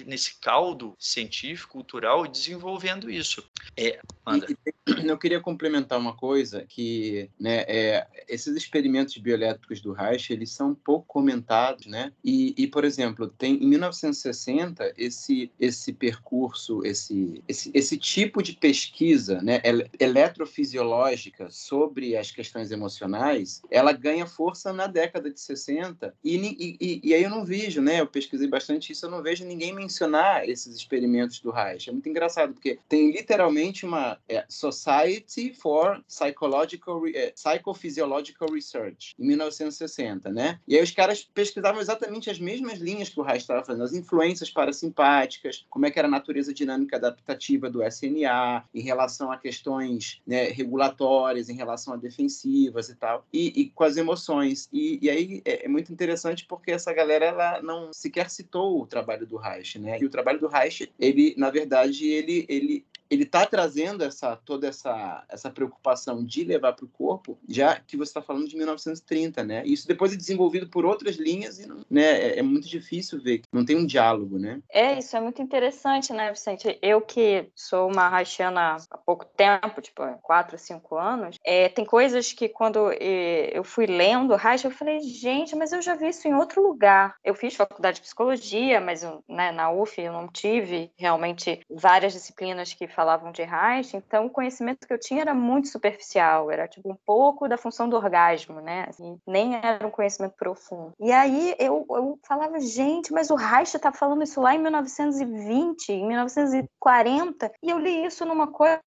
nesse 0.06 0.36
caldo 0.40 0.96
científico, 1.00 1.80
cultural, 1.80 2.28
desenvolvendo 2.28 3.10
isso. 3.10 3.44
É, 3.78 4.00
eu 5.06 5.18
queria 5.18 5.40
complementar 5.40 5.98
uma 5.98 6.16
coisa 6.16 6.66
que, 6.68 7.30
né, 7.40 7.64
é, 7.68 8.06
esses 8.28 8.56
experimentos 8.56 9.18
bioelétricos 9.18 9.79
do 9.82 9.94
Reich, 9.94 10.32
eles 10.32 10.52
são 10.52 10.74
pouco 10.74 11.06
comentados, 11.08 11.86
né? 11.86 12.12
E, 12.24 12.54
e, 12.58 12.68
por 12.68 12.84
exemplo, 12.84 13.28
tem 13.28 13.56
em 13.56 13.68
1960 13.68 14.94
esse 14.98 15.52
esse 15.60 15.94
percurso, 15.94 16.86
esse 16.86 17.44
esse, 17.48 17.72
esse 17.74 17.98
tipo 17.98 18.42
de 18.42 18.54
pesquisa, 18.54 19.42
né, 19.42 19.62
eletrofisiológica 20.00 21.50
sobre 21.50 22.16
as 22.16 22.32
questões 22.32 22.72
emocionais, 22.72 23.62
ela 23.70 23.92
ganha 23.92 24.26
força 24.26 24.72
na 24.74 24.88
década 24.88 25.32
de 25.32 25.40
60 25.40 26.14
e, 26.24 26.78
e, 26.80 27.02
e 27.04 27.14
aí 27.14 27.24
eu 27.24 27.30
não 27.30 27.46
vejo, 27.46 27.82
né? 27.82 28.00
Eu 28.00 28.08
pesquisei 28.08 28.48
bastante 28.48 28.92
isso, 28.92 29.06
eu 29.06 29.12
não 29.12 29.22
vejo 29.22 29.46
ninguém 29.46 29.74
mencionar 29.74 30.48
esses 30.48 30.76
experimentos 30.76 31.40
do 31.40 31.52
Reich. 31.52 31.90
É 31.90 31.92
muito 31.92 32.10
engraçado 32.10 32.54
porque 32.54 32.80
tem 32.88 33.12
literalmente 33.12 33.86
uma 33.86 34.18
é, 34.28 34.46
Society 34.48 35.54
for 35.54 36.04
Psychological, 36.08 37.08
é, 37.08 37.32
Psychophysiological 37.32 38.52
Research 38.52 39.16
em 39.20 39.26
1960, 39.28 39.69
né? 40.32 40.60
E 40.68 40.76
aí 40.76 40.84
os 40.84 40.92
caras 40.92 41.24
pesquisavam 41.34 41.82
exatamente 41.82 42.30
as 42.30 42.40
mesmas 42.40 42.80
linhas 42.80 43.10
que 43.10 43.20
o 43.20 43.24
Reich 43.24 43.42
estava 43.42 43.64
fazendo, 43.64 43.84
as 43.84 43.94
influências 43.94 44.50
parasimpáticas, 44.50 45.66
como 45.70 45.86
é 45.86 45.92
que 45.92 46.00
era 46.00 46.08
a 46.08 46.12
natureza 46.12 46.54
dinâmica 46.54 46.98
adaptativa 46.98 47.70
do 47.70 47.84
SNA 47.84 48.66
em 48.74 48.82
relação 48.82 49.32
a 49.32 49.38
questões 49.38 50.22
né, 50.26 50.50
regulatórias, 50.50 51.50
em 51.50 51.56
relação 51.56 51.94
a 51.94 51.98
defensivas 51.98 52.90
e 52.90 52.96
tal, 52.96 53.26
e, 53.34 53.62
e 53.62 53.70
com 53.70 53.84
as 53.84 53.98
emoções. 53.98 54.68
E, 54.72 55.00
e 55.02 55.10
aí 55.10 55.42
é, 55.46 55.66
é, 55.66 55.68
muito 55.68 55.92
interessante 55.92 56.46
porque 56.46 56.72
essa 56.72 56.94
galera 56.94 57.26
ela 57.26 57.62
não 57.62 57.94
sequer 57.94 58.30
citou 58.30 58.82
o 58.82 58.88
trabalho 58.88 59.26
do 59.26 59.38
Reich, 59.38 59.80
né? 59.80 59.98
E 60.00 60.06
o 60.06 60.10
trabalho 60.10 60.40
do 60.40 60.48
Reich, 60.48 60.92
ele 61.00 61.34
na 61.38 61.50
verdade 61.50 62.08
ele 62.08 62.46
ele 62.48 62.86
ele 63.10 63.24
está 63.24 63.46
trazendo 63.46 64.04
essa 64.04 64.36
toda 64.36 64.68
essa 64.68 65.26
essa 65.28 65.50
preocupação 65.50 66.24
de 66.24 66.44
levar 66.44 66.74
para 66.74 66.86
o 66.86 66.90
corpo, 66.90 67.38
já 67.48 67.80
que 67.80 67.98
você 67.98 68.12
está 68.12 68.22
falando 68.22 68.48
de 68.48 68.56
1930, 68.56 69.44
né? 69.44 69.59
Isso 69.66 69.88
depois 69.88 70.14
é 70.14 70.18
desenvolvido 70.18 70.68
por 70.68 70.86
outras 70.86 71.16
linhas 71.16 71.60
e 71.60 71.68
não, 71.68 71.78
né, 71.90 72.04
é, 72.04 72.40
é, 72.40 72.42
muito 72.42 72.68
difícil 72.68 73.22
ver, 73.22 73.42
não 73.52 73.66
tem 73.66 73.76
um 73.76 73.86
diálogo, 73.86 74.38
né? 74.38 74.60
É, 74.70 74.98
isso 74.98 75.16
é 75.16 75.20
muito 75.20 75.42
interessante, 75.42 76.14
né, 76.14 76.32
Vicente? 76.32 76.78
Eu 76.82 77.02
que 77.02 77.50
sou 77.56 77.90
uma 77.92 78.10
haitiana 78.16 78.78
há 78.90 78.98
pouco 78.98 79.26
tempo, 79.26 79.82
tipo, 79.82 80.04
quatro, 80.22 80.58
cinco 80.58 80.98
anos, 80.98 81.38
é, 81.46 81.70
tem 81.70 81.86
coisas 81.86 82.34
que 82.34 82.50
quando 82.50 82.92
eu 82.92 83.64
fui 83.64 83.86
lendo 83.86 84.36
Reich, 84.36 84.66
eu 84.66 84.72
falei, 84.72 85.00
gente, 85.02 85.56
mas 85.56 85.72
eu 85.72 85.82
já 85.82 85.96
vi 85.96 86.10
isso 86.10 86.28
em 86.28 86.34
outro 86.34 86.62
lugar. 86.62 87.16
Eu 87.24 87.36
fiz 87.36 87.56
faculdade 87.56 87.98
de 87.98 88.02
psicologia, 88.02 88.80
mas 88.80 89.04
né, 89.28 89.52
na 89.52 89.72
UF 89.72 90.02
eu 90.02 90.14
não 90.14 90.28
tive 90.28 90.92
realmente 90.98 91.62
várias 91.70 92.14
disciplinas 92.14 92.74
que 92.74 92.88
falavam 92.88 93.32
de 93.32 93.44
Reich, 93.44 93.96
então 93.96 94.26
o 94.26 94.30
conhecimento 94.30 94.88
que 94.88 94.94
eu 94.94 95.00
tinha 95.00 95.22
era 95.22 95.34
muito 95.34 95.68
superficial, 95.68 96.52
era 96.52 96.68
tipo 96.68 96.92
um 96.92 96.98
pouco 97.06 97.48
da 97.48 97.58
função 97.58 97.90
do 97.90 97.96
orgasmo, 97.96 98.62
né? 98.62 98.86
Assim, 98.88 99.20
nem 99.28 99.49
era 99.56 99.86
um 99.86 99.92
conhecimento 99.92 100.36
profundo. 100.36 100.94
E 101.00 101.12
aí 101.12 101.56
eu, 101.60 101.86
eu 101.90 102.20
falava, 102.28 102.60
gente, 102.60 103.12
mas 103.12 103.30
o 103.30 103.36
Reich 103.36 103.76
está 103.76 103.92
falando 103.92 104.24
isso 104.24 104.42
lá 104.42 104.56
em 104.56 104.60
1920, 104.60 105.90
em 105.90 106.08
1940, 106.08 107.52
e 107.62 107.70
eu 107.70 107.78
li 107.78 108.06
isso 108.06 108.26
numa 108.26 108.48
coisa 108.48 108.80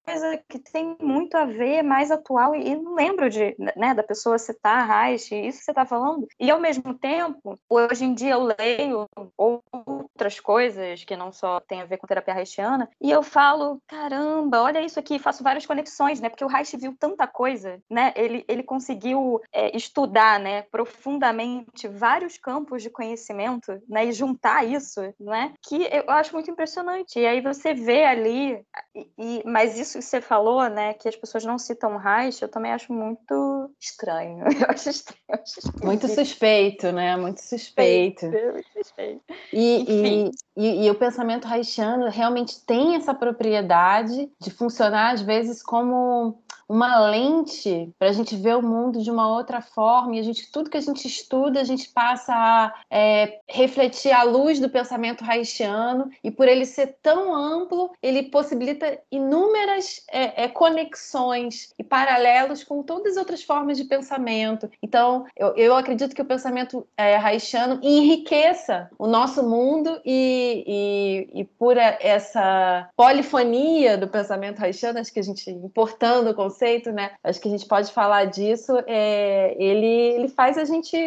que 0.49 0.59
tem 0.59 0.95
muito 1.01 1.35
a 1.35 1.45
ver, 1.45 1.83
mais 1.83 2.11
atual, 2.11 2.55
e 2.55 2.75
não 2.75 2.95
lembro 2.95 3.29
de, 3.29 3.55
né, 3.75 3.93
da 3.93 4.03
pessoa 4.03 4.37
citar 4.37 4.87
Reich, 4.87 5.33
isso 5.33 5.59
que 5.59 5.65
você 5.65 5.71
está 5.71 5.85
falando. 5.85 6.27
E 6.39 6.49
ao 6.49 6.59
mesmo 6.59 6.93
tempo, 6.93 7.59
hoje 7.69 8.05
em 8.05 8.13
dia 8.13 8.33
eu 8.33 8.53
leio 8.57 9.07
outras 9.37 10.39
coisas 10.39 11.03
que 11.03 11.15
não 11.15 11.31
só 11.31 11.59
tem 11.59 11.81
a 11.81 11.85
ver 11.85 11.97
com 11.97 12.07
terapia 12.07 12.33
reichiana, 12.33 12.89
e 13.01 13.11
eu 13.11 13.23
falo, 13.23 13.81
caramba, 13.87 14.61
olha 14.61 14.81
isso 14.81 14.99
aqui, 14.99 15.19
faço 15.19 15.43
várias 15.43 15.65
conexões, 15.65 16.19
né? 16.19 16.29
Porque 16.29 16.45
o 16.45 16.47
Reich 16.47 16.75
viu 16.77 16.95
tanta 16.97 17.27
coisa, 17.27 17.79
né? 17.89 18.13
Ele, 18.15 18.43
ele 18.47 18.63
conseguiu 18.63 19.41
é, 19.51 19.75
estudar, 19.75 20.39
né, 20.39 20.52
profundamente 20.61 21.87
vários 21.87 22.37
campos 22.37 22.81
de 22.81 22.89
conhecimento, 22.89 23.81
né, 23.87 24.05
e 24.05 24.11
juntar 24.11 24.65
isso, 24.65 25.01
né? 25.19 25.53
Que 25.61 25.87
eu 25.91 26.09
acho 26.09 26.33
muito 26.33 26.49
impressionante. 26.49 27.19
E 27.19 27.25
aí 27.25 27.41
você 27.41 27.73
vê 27.73 28.03
ali, 28.05 28.63
e, 28.95 29.09
e 29.17 29.43
mas 29.45 29.77
isso 29.77 29.97
que 29.97 30.03
você 30.03 30.21
falou, 30.21 30.69
né, 30.69 30.93
que 30.93 31.07
as 31.07 31.15
pessoas 31.15 31.43
não 31.43 31.57
citam 31.57 31.97
Reich, 31.97 32.41
eu 32.41 32.49
também 32.49 32.71
acho 32.71 32.93
muito 32.93 33.71
estranho. 33.79 34.43
Eu 34.63 34.67
acho 34.69 34.89
estranho. 34.89 35.43
muito 35.83 36.07
suspeito, 36.07 36.91
né? 36.91 37.15
Muito 37.17 37.41
suspeito. 37.41 38.25
Muito 38.27 38.67
suspeito. 38.71 39.21
E, 39.51 40.31
e, 40.55 40.85
e, 40.85 40.91
o 40.91 40.95
pensamento 40.95 41.47
haitiano 41.47 42.09
realmente 42.09 42.63
tem 42.65 42.95
essa 42.95 43.13
propriedade 43.13 44.31
de 44.39 44.51
funcionar, 44.51 45.13
às 45.13 45.21
vezes, 45.21 45.61
como 45.61 46.42
uma 46.73 46.99
lente 47.07 47.93
para 47.99 48.09
a 48.09 48.11
gente 48.11 48.35
ver 48.35 48.57
o 48.57 48.61
mundo 48.61 49.03
de 49.03 49.11
uma 49.11 49.29
outra 49.29 49.61
forma 49.61 50.15
e 50.15 50.19
a 50.19 50.23
gente 50.23 50.51
tudo 50.51 50.71
que 50.71 50.77
a 50.77 50.81
gente 50.81 51.07
estuda 51.07 51.61
a 51.61 51.63
gente 51.63 51.87
passa 51.89 52.33
a 52.33 52.73
é, 52.89 53.39
refletir 53.47 54.11
à 54.11 54.23
luz 54.23 54.59
do 54.59 54.67
pensamento 54.67 55.23
haitiano 55.23 56.09
e 56.23 56.31
por 56.31 56.47
ele 56.47 56.65
ser 56.65 56.97
tão 56.99 57.35
amplo 57.35 57.91
ele 58.01 58.23
possibilita 58.23 58.99
inúmeras 59.11 60.03
é, 60.11 60.45
é, 60.45 60.47
conexões 60.47 61.71
e 61.77 61.83
paralelos 61.83 62.63
com 62.63 62.81
todas 62.81 63.11
as 63.13 63.17
outras 63.17 63.43
formas 63.43 63.77
de 63.77 63.83
pensamento. 63.83 64.67
Então 64.81 65.25
eu, 65.37 65.55
eu 65.55 65.75
acredito 65.75 66.15
que 66.15 66.21
o 66.23 66.25
pensamento 66.25 66.87
é, 66.97 67.17
haitiano 67.17 67.79
enriqueça 67.83 68.89
o 68.97 69.05
nosso 69.05 69.43
mundo 69.43 70.01
e, 70.03 71.29
e, 71.35 71.41
e 71.41 71.43
por 71.43 71.77
essa 71.77 72.89
polifonia 72.95 73.95
do 73.95 74.07
pensamento 74.07 74.63
haitiano 74.63 74.97
acho 74.97 75.13
que 75.13 75.19
a 75.19 75.23
gente 75.23 75.51
importando 75.51 76.31
o 76.31 76.33
conceito, 76.33 76.62
né? 76.91 77.11
Acho 77.23 77.39
que 77.39 77.47
a 77.47 77.51
gente 77.51 77.65
pode 77.65 77.91
falar 77.91 78.25
disso. 78.25 78.73
É, 78.87 79.55
ele, 79.57 79.85
ele 79.85 80.27
faz 80.27 80.57
a 80.57 80.65
gente 80.65 80.97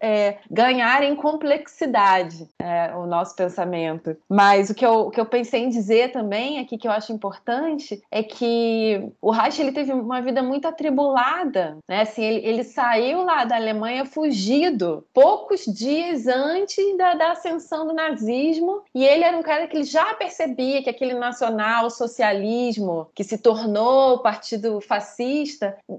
é, 0.00 0.38
ganhar 0.50 1.02
em 1.02 1.14
complexidade 1.14 2.48
é, 2.58 2.94
o 2.94 3.06
nosso 3.06 3.34
pensamento. 3.34 4.16
Mas 4.28 4.70
o 4.70 4.74
que, 4.74 4.84
eu, 4.86 5.06
o 5.06 5.10
que 5.10 5.20
eu 5.20 5.26
pensei 5.26 5.64
em 5.64 5.68
dizer 5.68 6.12
também 6.12 6.58
aqui, 6.58 6.78
que 6.78 6.86
eu 6.86 6.92
acho 6.92 7.12
importante, 7.12 8.02
é 8.10 8.22
que 8.22 9.10
o 9.20 9.30
Reich 9.30 9.60
ele 9.60 9.72
teve 9.72 9.92
uma 9.92 10.20
vida 10.20 10.42
muito 10.42 10.66
atribulada. 10.66 11.78
Né? 11.88 12.02
Assim, 12.02 12.22
ele, 12.22 12.46
ele 12.46 12.64
saiu 12.64 13.24
lá 13.24 13.44
da 13.44 13.56
Alemanha 13.56 14.04
fugido, 14.04 15.04
poucos 15.12 15.64
dias 15.64 16.26
antes 16.26 16.96
da, 16.96 17.14
da 17.14 17.32
ascensão 17.32 17.86
do 17.86 17.92
nazismo, 17.92 18.82
e 18.94 19.04
ele 19.04 19.24
era 19.24 19.36
um 19.36 19.42
cara 19.42 19.66
que 19.66 19.76
ele 19.76 19.84
já 19.84 20.14
percebia 20.14 20.82
que 20.82 20.90
aquele 20.90 21.14
nacional 21.14 21.90
socialismo 21.90 23.08
que 23.14 23.24
se 23.24 23.38
tornou 23.38 24.14
o 24.14 24.18
partido 24.18 24.80
fascista, 24.80 24.99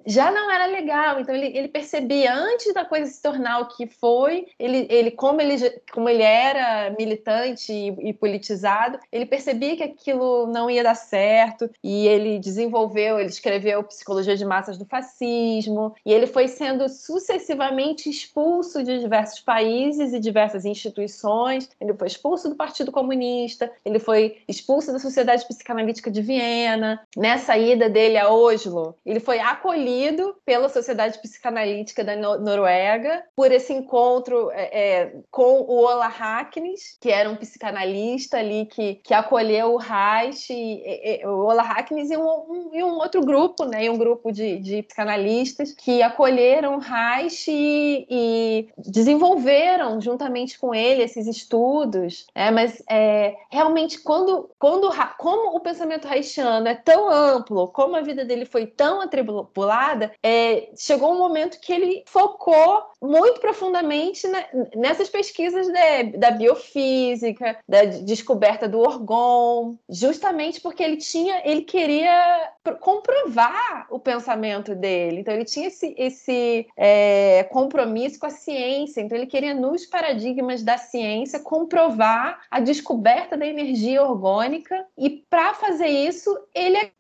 já 0.06 0.32
não 0.32 0.50
era 0.52 0.66
legal. 0.66 1.20
Então 1.20 1.34
ele, 1.34 1.58
ele 1.58 1.68
percebia 1.68 2.34
antes 2.34 2.74
da 2.74 2.86
coisa 2.86 3.10
se 3.10 3.22
tornar 3.22 3.60
o 3.60 3.68
que 3.68 3.88
foi, 3.88 4.48
ele, 4.60 4.88
ele 4.90 5.12
como 5.12 5.42
ele 5.42 5.58
como 5.92 6.10
ele 6.10 6.24
era 6.24 6.94
militante 6.98 7.72
e, 7.72 8.10
e 8.10 8.14
politizado, 8.14 9.00
ele 9.12 9.26
percebia 9.26 9.76
que 9.76 9.84
aquilo 9.84 10.48
não 10.48 10.70
ia 10.70 10.84
dar 10.84 10.96
certo 10.96 11.70
e 11.84 12.08
ele 12.08 12.40
desenvolveu, 12.40 13.20
ele 13.20 13.30
escreveu 13.30 13.84
Psicologia 13.84 14.36
de 14.36 14.46
Massas 14.46 14.78
do 14.78 14.86
Fascismo 14.86 15.94
e 16.06 16.14
ele 16.14 16.28
foi 16.28 16.48
sendo 16.48 16.88
sucessivamente 16.90 18.10
expulso 18.10 18.84
de 18.84 19.00
diversos 19.00 19.40
países 19.40 20.14
e 20.14 20.20
diversas 20.20 20.66
instituições. 20.66 21.70
Ele 21.80 21.94
foi 21.94 22.08
expulso 22.08 22.50
do 22.50 22.56
Partido 22.56 22.92
Comunista, 22.92 23.72
ele 23.86 24.00
foi 24.00 24.38
expulso 24.48 24.92
da 24.92 25.00
Sociedade 25.00 25.48
Psicanalítica 25.48 26.12
de 26.12 26.22
Viena. 26.22 27.02
Nessa 27.16 27.58
ida 27.58 27.90
dele 27.90 28.18
a 28.18 28.32
Oslo, 28.32 28.81
Oslo, 28.82 28.96
ele 29.06 29.20
foi 29.20 29.40
acolhido 29.40 30.36
pela 30.46 30.70
Sociedade 30.70 31.20
Psicanalítica 31.20 32.04
da 32.04 32.16
Noruega 32.16 33.24
por 33.36 33.52
esse 33.52 33.74
encontro 33.74 34.50
é, 34.52 35.02
é, 35.02 35.14
com 35.30 35.62
o 35.62 35.82
Ola 35.84 36.08
Hacknes, 36.08 36.98
que 37.00 37.10
era 37.10 37.30
um 37.30 37.36
psicanalista 37.36 38.38
ali 38.38 38.66
que, 38.66 38.96
que 38.96 39.14
acolheu 39.14 39.74
o 39.74 39.78
Reich, 39.78 40.52
e, 40.52 41.22
e, 41.22 41.26
o 41.26 41.46
Ola 41.46 41.62
Hacknes 41.62 42.10
e 42.10 42.18
um, 42.18 42.24
um, 42.24 42.70
e 42.74 42.84
um, 42.84 42.96
outro 42.96 43.22
grupo, 43.22 43.66
né, 43.66 43.86
e 43.86 43.90
um 43.90 43.98
grupo 43.98 44.32
de, 44.32 44.58
de 44.58 44.84
psicanalistas 44.84 45.74
que 45.74 46.02
acolheram 46.02 46.76
o 46.76 46.80
Reich 46.80 47.50
e, 47.50 48.08
e, 48.10 48.70
desenvolveram 48.78 50.02
juntamente 50.02 50.60
com 50.60 50.74
ele 50.74 51.04
esses 51.04 51.28
estudos, 51.28 52.26
né, 52.36 52.52
mas 52.52 52.82
é, 52.90 53.36
realmente 53.50 54.00
quando, 54.00 54.50
quando 54.58 54.90
como 55.18 55.56
o 55.56 55.60
pensamento 55.60 56.08
reichiano 56.08 56.68
é 56.68 56.76
tão 56.76 57.10
amplo, 57.10 57.68
como 57.70 57.96
a 57.96 58.02
vida 58.02 58.26
dele 58.26 58.46
foi 58.46 58.71
tão 58.76 59.02
atribulada, 59.02 60.12
é, 60.24 60.72
chegou 60.76 61.14
um 61.14 61.18
momento 61.18 61.60
que 61.60 61.72
ele 61.72 62.04
focou 62.08 62.91
muito 63.02 63.42
profundamente 63.42 64.28
nessas 64.76 65.10
pesquisas 65.10 65.68
de, 65.68 66.18
da 66.18 66.30
biofísica, 66.30 67.58
da 67.68 67.84
descoberta 67.86 68.70
do 68.70 68.80
orgon, 68.80 69.76
justamente 69.90 70.62
porque 70.62 70.84
ele 70.84 70.98
tinha, 70.98 71.42
ele 71.44 71.64
queria 71.64 72.52
comprovar 72.80 73.88
o 73.90 74.00
pensamento 74.00 74.76
dele. 74.76 75.22
Então 75.22 75.34
ele 75.34 75.46
tinha 75.46 75.68
esse, 75.68 75.96
esse 75.98 76.68
é, 76.78 77.44
compromisso 77.52 78.20
com 78.20 78.28
a 78.28 78.30
ciência. 78.30 79.02
Então 79.02 79.18
ele 79.18 79.26
queria 79.26 79.56
nos 79.56 79.86
paradigmas 79.86 80.62
da 80.62 80.78
ciência 80.78 81.40
comprovar 81.40 82.42
a 82.52 82.60
descoberta 82.60 83.36
da 83.36 83.48
energia 83.48 84.04
orgânica 84.04 84.86
e 84.96 85.10
para 85.10 85.56
fazer 85.56 85.88
isso 85.88 86.38
ele, 86.54 86.92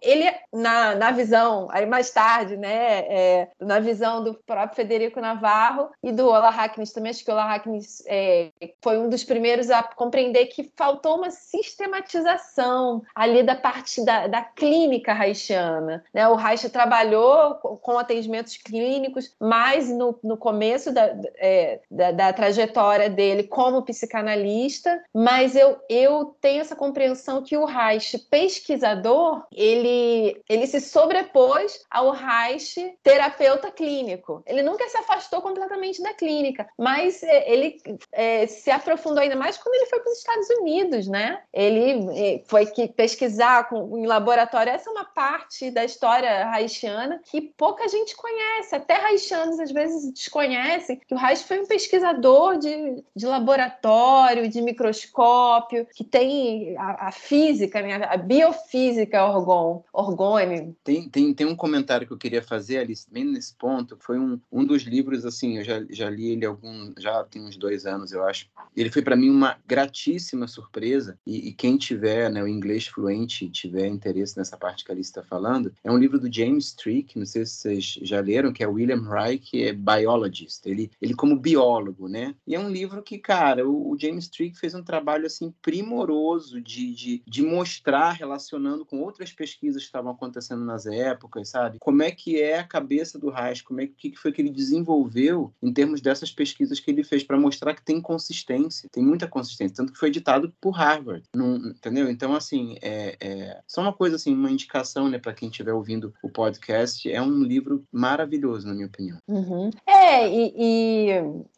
ele 0.00 0.32
na, 0.52 0.94
na 0.94 1.10
visão 1.10 1.66
aí 1.72 1.84
mais 1.84 2.10
tarde, 2.10 2.56
né, 2.56 3.00
é, 3.08 3.48
na 3.60 3.80
visão 3.80 4.22
do 4.22 4.34
próprio 4.34 4.76
Federico 4.76 5.20
Navarro 5.20 5.47
Navarro 5.48 5.90
e 6.02 6.12
do 6.12 6.28
Ola 6.28 6.50
Hacknes 6.50 6.92
também. 6.92 7.10
Acho 7.10 7.24
que 7.24 7.30
o 7.30 7.34
Ola 7.34 7.44
Hacknes 7.44 8.02
é, 8.06 8.50
foi 8.82 8.98
um 8.98 9.08
dos 9.08 9.24
primeiros 9.24 9.70
a 9.70 9.82
compreender 9.82 10.46
que 10.46 10.70
faltou 10.76 11.16
uma 11.16 11.30
sistematização 11.30 13.02
ali 13.14 13.42
da 13.42 13.54
parte 13.54 14.04
da, 14.04 14.26
da 14.26 14.42
clínica 14.42 15.12
haitiana. 15.12 16.04
Né? 16.12 16.28
O 16.28 16.34
Reich 16.34 16.68
trabalhou 16.68 17.54
com 17.54 17.98
atendimentos 17.98 18.56
clínicos, 18.56 19.34
mais 19.40 19.88
no, 19.88 20.18
no 20.22 20.36
começo 20.36 20.92
da, 20.92 21.14
é, 21.36 21.80
da, 21.90 22.10
da, 22.12 22.32
trajetória 22.32 23.08
dele 23.08 23.44
como 23.44 23.82
psicanalista, 23.82 25.02
mas 25.14 25.56
eu, 25.56 25.78
eu 25.88 26.36
tenho 26.40 26.60
essa 26.60 26.76
compreensão 26.76 27.42
que 27.42 27.56
o 27.56 27.64
Reich, 27.64 28.18
pesquisador, 28.30 29.46
ele, 29.52 30.40
ele 30.48 30.66
se 30.66 30.80
sobrepôs 30.80 31.84
ao 31.90 32.10
Reich, 32.10 32.96
terapeuta 33.02 33.70
clínico. 33.70 34.42
Ele 34.46 34.62
nunca 34.62 34.88
se 34.88 34.98
afastou 34.98 35.37
afastou 35.38 35.42
completamente 35.42 36.02
da 36.02 36.12
clínica, 36.12 36.68
mas 36.76 37.22
é, 37.22 37.50
ele 37.50 37.80
é, 38.12 38.46
se 38.46 38.70
aprofundou 38.70 39.22
ainda 39.22 39.36
mais 39.36 39.56
quando 39.56 39.74
ele 39.76 39.86
foi 39.86 40.00
para 40.00 40.12
os 40.12 40.18
Estados 40.18 40.50
Unidos, 40.60 41.06
né? 41.06 41.40
Ele 41.52 42.08
é, 42.18 42.42
foi 42.46 42.66
que 42.66 42.88
pesquisar 42.88 43.68
com, 43.68 43.96
em 43.98 44.06
laboratório. 44.06 44.72
Essa 44.72 44.90
é 44.90 44.92
uma 44.92 45.04
parte 45.04 45.70
da 45.70 45.84
história 45.84 46.50
haitiana 46.50 47.20
que 47.30 47.40
pouca 47.40 47.88
gente 47.88 48.16
conhece. 48.16 48.74
Até 48.74 48.96
haitianos 48.96 49.58
às 49.60 49.70
vezes 49.70 50.12
desconhecem 50.12 51.00
que 51.06 51.14
o 51.14 51.18
Reich 51.18 51.44
foi 51.44 51.60
um 51.60 51.66
pesquisador 51.66 52.58
de, 52.58 53.02
de 53.14 53.26
laboratório, 53.26 54.48
de 54.48 54.60
microscópio, 54.60 55.86
que 55.94 56.04
tem 56.04 56.76
a, 56.76 57.08
a 57.08 57.12
física, 57.12 57.80
né? 57.80 58.04
a 58.04 58.16
biofísica 58.16 59.24
orgon, 59.24 59.84
orgone. 59.92 60.76
Tem, 60.84 61.08
tem, 61.08 61.34
tem 61.34 61.46
um 61.46 61.56
comentário 61.56 62.06
que 62.06 62.12
eu 62.12 62.18
queria 62.18 62.42
fazer 62.42 62.78
ali, 62.78 62.94
bem 63.10 63.24
nesse 63.24 63.54
ponto, 63.54 63.96
foi 64.00 64.18
um, 64.18 64.40
um 64.50 64.64
dos 64.64 64.82
livros 64.82 65.24
assim, 65.28 65.58
eu 65.58 65.64
já, 65.64 65.84
já 65.90 66.10
li 66.10 66.30
ele 66.30 66.46
algum, 66.46 66.92
já 66.98 67.24
tem 67.24 67.42
uns 67.42 67.56
dois 67.56 67.86
anos, 67.86 68.12
eu 68.12 68.24
acho. 68.24 68.48
Ele 68.76 68.90
foi 68.90 69.02
para 69.02 69.16
mim 69.16 69.30
uma 69.30 69.56
gratíssima 69.66 70.46
surpresa. 70.46 71.18
E, 71.26 71.48
e, 71.48 71.52
quem 71.52 71.76
tiver 71.76 72.30
né, 72.30 72.42
o 72.42 72.48
inglês 72.48 72.86
fluente 72.86 73.48
tiver 73.48 73.86
interesse 73.86 74.36
nessa 74.36 74.56
parte 74.56 74.84
que 74.84 74.90
a 74.90 74.94
Alice 74.94 75.10
está 75.10 75.22
falando, 75.22 75.72
é 75.82 75.90
um 75.90 75.98
livro 75.98 76.18
do 76.18 76.32
James 76.32 76.66
Strick, 76.66 77.18
não 77.18 77.26
sei 77.26 77.44
se 77.46 77.54
vocês 77.54 77.98
já 78.02 78.20
leram, 78.20 78.52
que 78.52 78.62
é 78.62 78.66
William 78.66 79.02
Wright, 79.02 79.38
que 79.38 79.64
é 79.64 79.72
biologist. 79.72 80.66
Ele, 80.66 80.90
ele 81.00 81.14
como 81.14 81.38
biólogo, 81.38 82.08
né? 82.08 82.34
E 82.46 82.54
é 82.54 82.60
um 82.60 82.70
livro 82.70 83.02
que, 83.02 83.18
cara, 83.18 83.68
o, 83.68 83.90
o 83.90 83.98
James 83.98 84.24
Strick 84.24 84.58
fez 84.58 84.74
um 84.74 84.82
trabalho 84.82 85.26
assim 85.26 85.52
primoroso 85.62 86.60
de, 86.60 86.94
de, 86.94 87.22
de 87.26 87.42
mostrar, 87.42 88.12
relacionando 88.12 88.84
com 88.84 89.00
outras 89.00 89.32
pesquisas 89.32 89.82
que 89.82 89.88
estavam 89.88 90.12
acontecendo 90.12 90.64
nas 90.64 90.86
épocas, 90.86 91.48
sabe? 91.48 91.78
Como 91.80 92.02
é 92.02 92.10
que 92.10 92.40
é 92.40 92.58
a 92.58 92.64
cabeça 92.64 93.18
do 93.18 93.30
Reich, 93.30 93.62
como 93.62 93.80
é 93.80 93.86
que 93.86 94.14
foi 94.16 94.32
que 94.32 94.40
ele 94.40 94.50
desenvolveu 94.50 95.17
em 95.62 95.72
termos 95.72 96.00
dessas 96.00 96.30
pesquisas 96.30 96.80
que 96.80 96.90
ele 96.90 97.04
fez 97.04 97.22
para 97.22 97.38
mostrar 97.38 97.74
que 97.74 97.84
tem 97.84 98.00
consistência, 98.00 98.88
tem 98.92 99.02
muita 99.02 99.26
consistência, 99.26 99.76
tanto 99.76 99.92
que 99.92 99.98
foi 99.98 100.08
editado 100.08 100.52
por 100.60 100.70
Harvard, 100.70 101.24
não, 101.34 101.56
entendeu? 101.56 102.10
Então, 102.10 102.34
assim, 102.34 102.76
é, 102.82 103.16
é 103.20 103.60
só 103.66 103.80
uma 103.80 103.92
coisa 103.92 104.16
assim, 104.16 104.34
uma 104.34 104.50
indicação, 104.50 105.08
né, 105.08 105.18
para 105.18 105.32
quem 105.32 105.48
estiver 105.48 105.72
ouvindo 105.72 106.14
o 106.22 106.28
podcast, 106.28 107.10
é 107.10 107.20
um 107.20 107.42
livro 107.42 107.84
maravilhoso, 107.92 108.66
na 108.66 108.74
minha 108.74 108.86
opinião. 108.86 109.18
Uhum. 109.26 109.70
É, 109.86 110.28
e, 110.28 110.54
e 110.56 111.08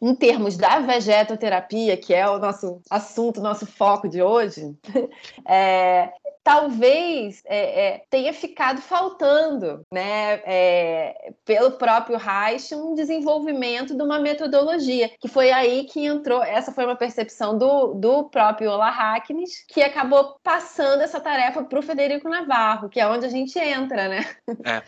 em 0.01 0.15
termos 0.15 0.57
da 0.57 0.79
vegetoterapia, 0.79 1.97
que 1.97 2.13
é 2.13 2.27
o 2.27 2.39
nosso 2.39 2.81
assunto, 2.89 3.41
nosso 3.41 3.65
foco 3.65 4.07
de 4.07 4.21
hoje, 4.21 4.75
é, 5.47 6.11
talvez 6.43 7.41
é, 7.45 7.85
é, 7.85 8.03
tenha 8.09 8.33
ficado 8.33 8.81
faltando, 8.81 9.85
né, 9.91 10.41
é, 10.45 11.33
pelo 11.45 11.71
próprio 11.71 12.17
Reich, 12.17 12.73
um 12.73 12.95
desenvolvimento 12.95 13.95
de 13.95 14.03
uma 14.03 14.19
metodologia, 14.19 15.11
que 15.19 15.27
foi 15.27 15.51
aí 15.51 15.85
que 15.85 16.05
entrou, 16.05 16.43
essa 16.43 16.71
foi 16.71 16.85
uma 16.85 16.95
percepção 16.95 17.57
do, 17.57 17.93
do 17.93 18.23
próprio 18.29 18.71
Ola 18.71 18.89
Hacknes, 18.89 19.65
que 19.67 19.81
acabou 19.81 20.37
passando 20.43 21.01
essa 21.01 21.19
tarefa 21.19 21.63
para 21.63 21.79
o 21.79 21.83
Federico 21.83 22.29
Navarro, 22.29 22.89
que 22.89 22.99
é 22.99 23.07
onde 23.07 23.25
a 23.25 23.29
gente 23.29 23.57
entra, 23.59 24.07
né? 24.07 24.35
É, 24.65 24.83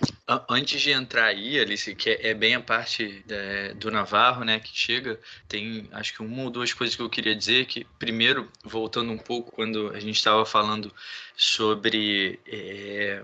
antes 0.49 0.81
de 0.81 0.91
entrar 0.91 1.25
aí, 1.25 1.59
Alice, 1.59 1.95
que 1.95 2.09
é, 2.09 2.29
é 2.29 2.33
bem 2.33 2.55
a 2.55 2.61
parte 2.61 3.23
é, 3.29 3.73
do 3.73 3.91
Navarro, 3.91 4.43
né, 4.43 4.59
que 4.59 4.71
chega, 4.73 5.19
tem 5.47 5.87
acho 5.91 6.13
que 6.13 6.21
uma 6.21 6.43
ou 6.43 6.49
duas 6.49 6.73
coisas 6.73 6.95
que 6.95 7.01
eu 7.01 7.09
queria 7.09 7.35
dizer, 7.35 7.65
que 7.65 7.85
primeiro, 7.99 8.49
voltando 8.63 9.11
um 9.11 9.17
pouco, 9.17 9.51
quando 9.51 9.89
a 9.89 9.99
gente 9.99 10.15
estava 10.15 10.45
falando 10.45 10.93
sobre 11.36 12.39
é, 12.46 13.24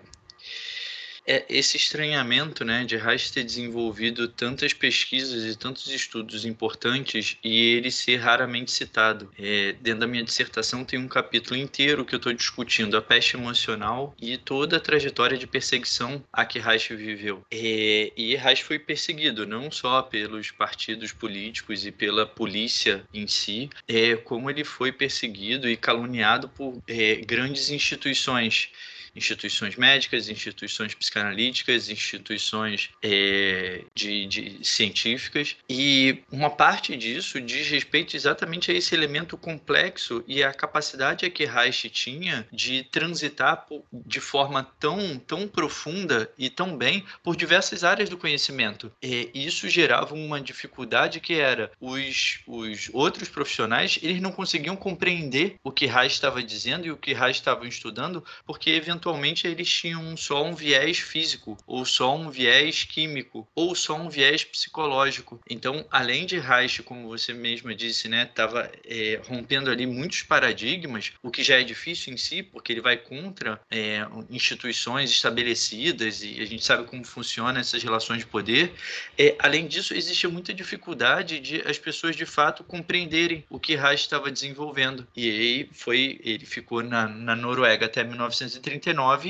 é 1.30 1.46
esse 1.48 1.78
estranhamento 1.78 2.66
né, 2.66 2.84
de 2.84 2.98
Reich 2.98 3.32
ter 3.32 3.44
desenvolvido 3.44 4.28
tantas 4.28 4.74
pesquisas 4.74 5.46
e 5.46 5.56
tantos 5.56 5.88
estudos 5.92 6.44
importantes 6.44 7.38
e 7.44 7.76
ele 7.76 7.92
ser 7.92 8.16
raramente 8.16 8.72
citado. 8.72 9.32
É, 9.38 9.74
dentro 9.74 10.00
da 10.00 10.08
minha 10.08 10.24
dissertação 10.24 10.84
tem 10.84 10.98
um 10.98 11.08
capítulo 11.08 11.56
inteiro 11.56 12.04
que 12.04 12.16
eu 12.16 12.18
estou 12.18 12.34
discutindo 12.34 12.98
a 12.98 13.02
peste 13.02 13.38
emocional 13.38 14.16
e 14.20 14.40
toda 14.40 14.78
a 14.78 14.80
trajetória 14.80 15.38
de 15.38 15.46
perseguição 15.46 16.24
a 16.34 16.44
que 16.46 16.58
Reich 16.58 16.96
viveu. 16.96 17.46
É, 17.52 18.12
e 18.18 18.36
Reich 18.36 18.64
foi 18.64 18.80
perseguido 18.80 19.46
não 19.46 19.70
só 19.70 20.02
pelos 20.02 20.50
partidos 20.50 21.12
políticos 21.12 21.86
e 21.86 21.92
pela 21.92 22.26
polícia 22.26 23.04
em 23.14 23.28
si, 23.28 23.70
é, 23.88 24.16
como 24.16 24.50
ele 24.50 24.64
foi 24.64 24.92
perseguido 24.92 25.70
e 25.70 25.78
caluniado 25.78 26.50
por 26.50 26.82
é, 26.88 27.18
grandes 27.18 27.70
instituições 27.70 28.72
instituições 29.16 29.76
médicas, 29.76 30.30
instituições 30.30 30.94
psicanalíticas, 30.94 31.90
instituições 31.90 32.90
é, 33.02 33.84
de, 33.94 34.26
de, 34.26 34.60
científicas. 34.68 35.56
E 35.70 36.24
uma 36.32 36.50
parte 36.50 36.96
disso 36.96 37.40
diz 37.42 37.70
respeito 37.70 38.16
exatamente 38.16 38.72
a 38.72 38.74
esse 38.74 38.94
elemento 38.94 39.38
complexo 39.38 40.24
e 40.28 40.44
a 40.44 40.54
capacidade 40.54 41.30
que 41.30 41.46
Reich 41.46 41.90
tinha 41.90 42.48
de 42.52 42.84
transitar 42.84 43.66
de 43.94 44.20
forma 44.20 44.64
tão, 44.80 45.18
tão 45.20 45.48
profunda 45.48 46.32
e 46.38 46.50
tão 46.50 46.78
bem 46.78 47.04
por 47.24 47.36
diversas 47.36 47.84
áreas 47.84 48.10
do 48.10 48.18
conhecimento. 48.18 48.92
E 49.02 49.30
isso 49.34 49.70
gerava 49.70 50.14
uma 50.14 50.42
dificuldade 50.42 51.20
que 51.20 51.34
era 51.34 51.72
os, 51.80 52.40
os 52.48 52.90
outros 52.94 53.30
profissionais 53.30 54.00
eles 54.02 54.22
não 54.22 54.32
conseguiam 54.32 54.76
compreender 54.76 55.56
o 55.64 55.72
que 55.72 55.86
Reich 55.86 56.14
estava 56.14 56.42
dizendo 56.42 56.86
e 56.86 56.92
o 56.92 56.98
que 56.98 57.14
Reich 57.14 57.40
estava 57.40 57.68
estudando, 57.68 58.24
porque 58.46 58.70
eventualmente 58.72 58.99
eventualmente 59.00 59.48
eles 59.48 59.70
tinham 59.70 60.16
só 60.18 60.44
um 60.44 60.54
viés 60.54 61.00
físico, 61.00 61.58
ou 61.66 61.86
só 61.86 62.16
um 62.16 62.30
viés 62.30 62.84
químico, 62.84 63.48
ou 63.56 63.74
só 63.74 63.96
um 63.96 64.10
viés 64.10 64.44
psicológico. 64.44 65.40
Então, 65.50 65.86
além 65.90 66.26
de 66.26 66.38
Reich, 66.38 66.84
como 66.84 67.08
você 67.08 67.34
mesma 67.34 67.74
disse, 67.74 68.10
né, 68.10 68.24
estava 68.24 68.70
é, 68.86 69.22
rompendo 69.26 69.70
ali 69.70 69.86
muitos 69.86 70.24
paradigmas, 70.24 71.14
o 71.24 71.32
que 71.32 71.44
já 71.44 71.60
é 71.60 71.64
difícil 71.64 72.14
em 72.14 72.18
si, 72.18 72.44
porque 72.44 72.74
ele 72.74 72.82
vai 72.82 72.98
contra 72.98 73.60
é, 73.72 74.06
instituições 74.30 75.10
estabelecidas 75.10 76.22
e 76.22 76.42
a 76.42 76.46
gente 76.46 76.64
sabe 76.64 76.86
como 76.86 77.04
funcionam 77.06 77.60
essas 77.60 77.82
relações 77.82 78.20
de 78.20 78.26
poder. 78.26 78.74
É, 79.18 79.36
além 79.40 79.68
disso, 79.68 79.94
existe 79.94 80.28
muita 80.28 80.54
dificuldade 80.54 81.40
de 81.40 81.62
as 81.66 81.78
pessoas 81.78 82.16
de 82.16 82.26
fato 82.26 82.64
compreenderem 82.64 83.46
o 83.50 83.60
que 83.60 83.76
Reich 83.76 84.02
estava 84.02 84.30
desenvolvendo. 84.30 85.08
E 85.16 85.30
aí 85.30 85.70
foi, 85.72 86.20
ele 86.24 86.46
ficou 86.46 86.84
na, 86.84 87.08
na 87.08 87.36
Noruega 87.36 87.86
até 87.86 88.04
1930 88.04 88.89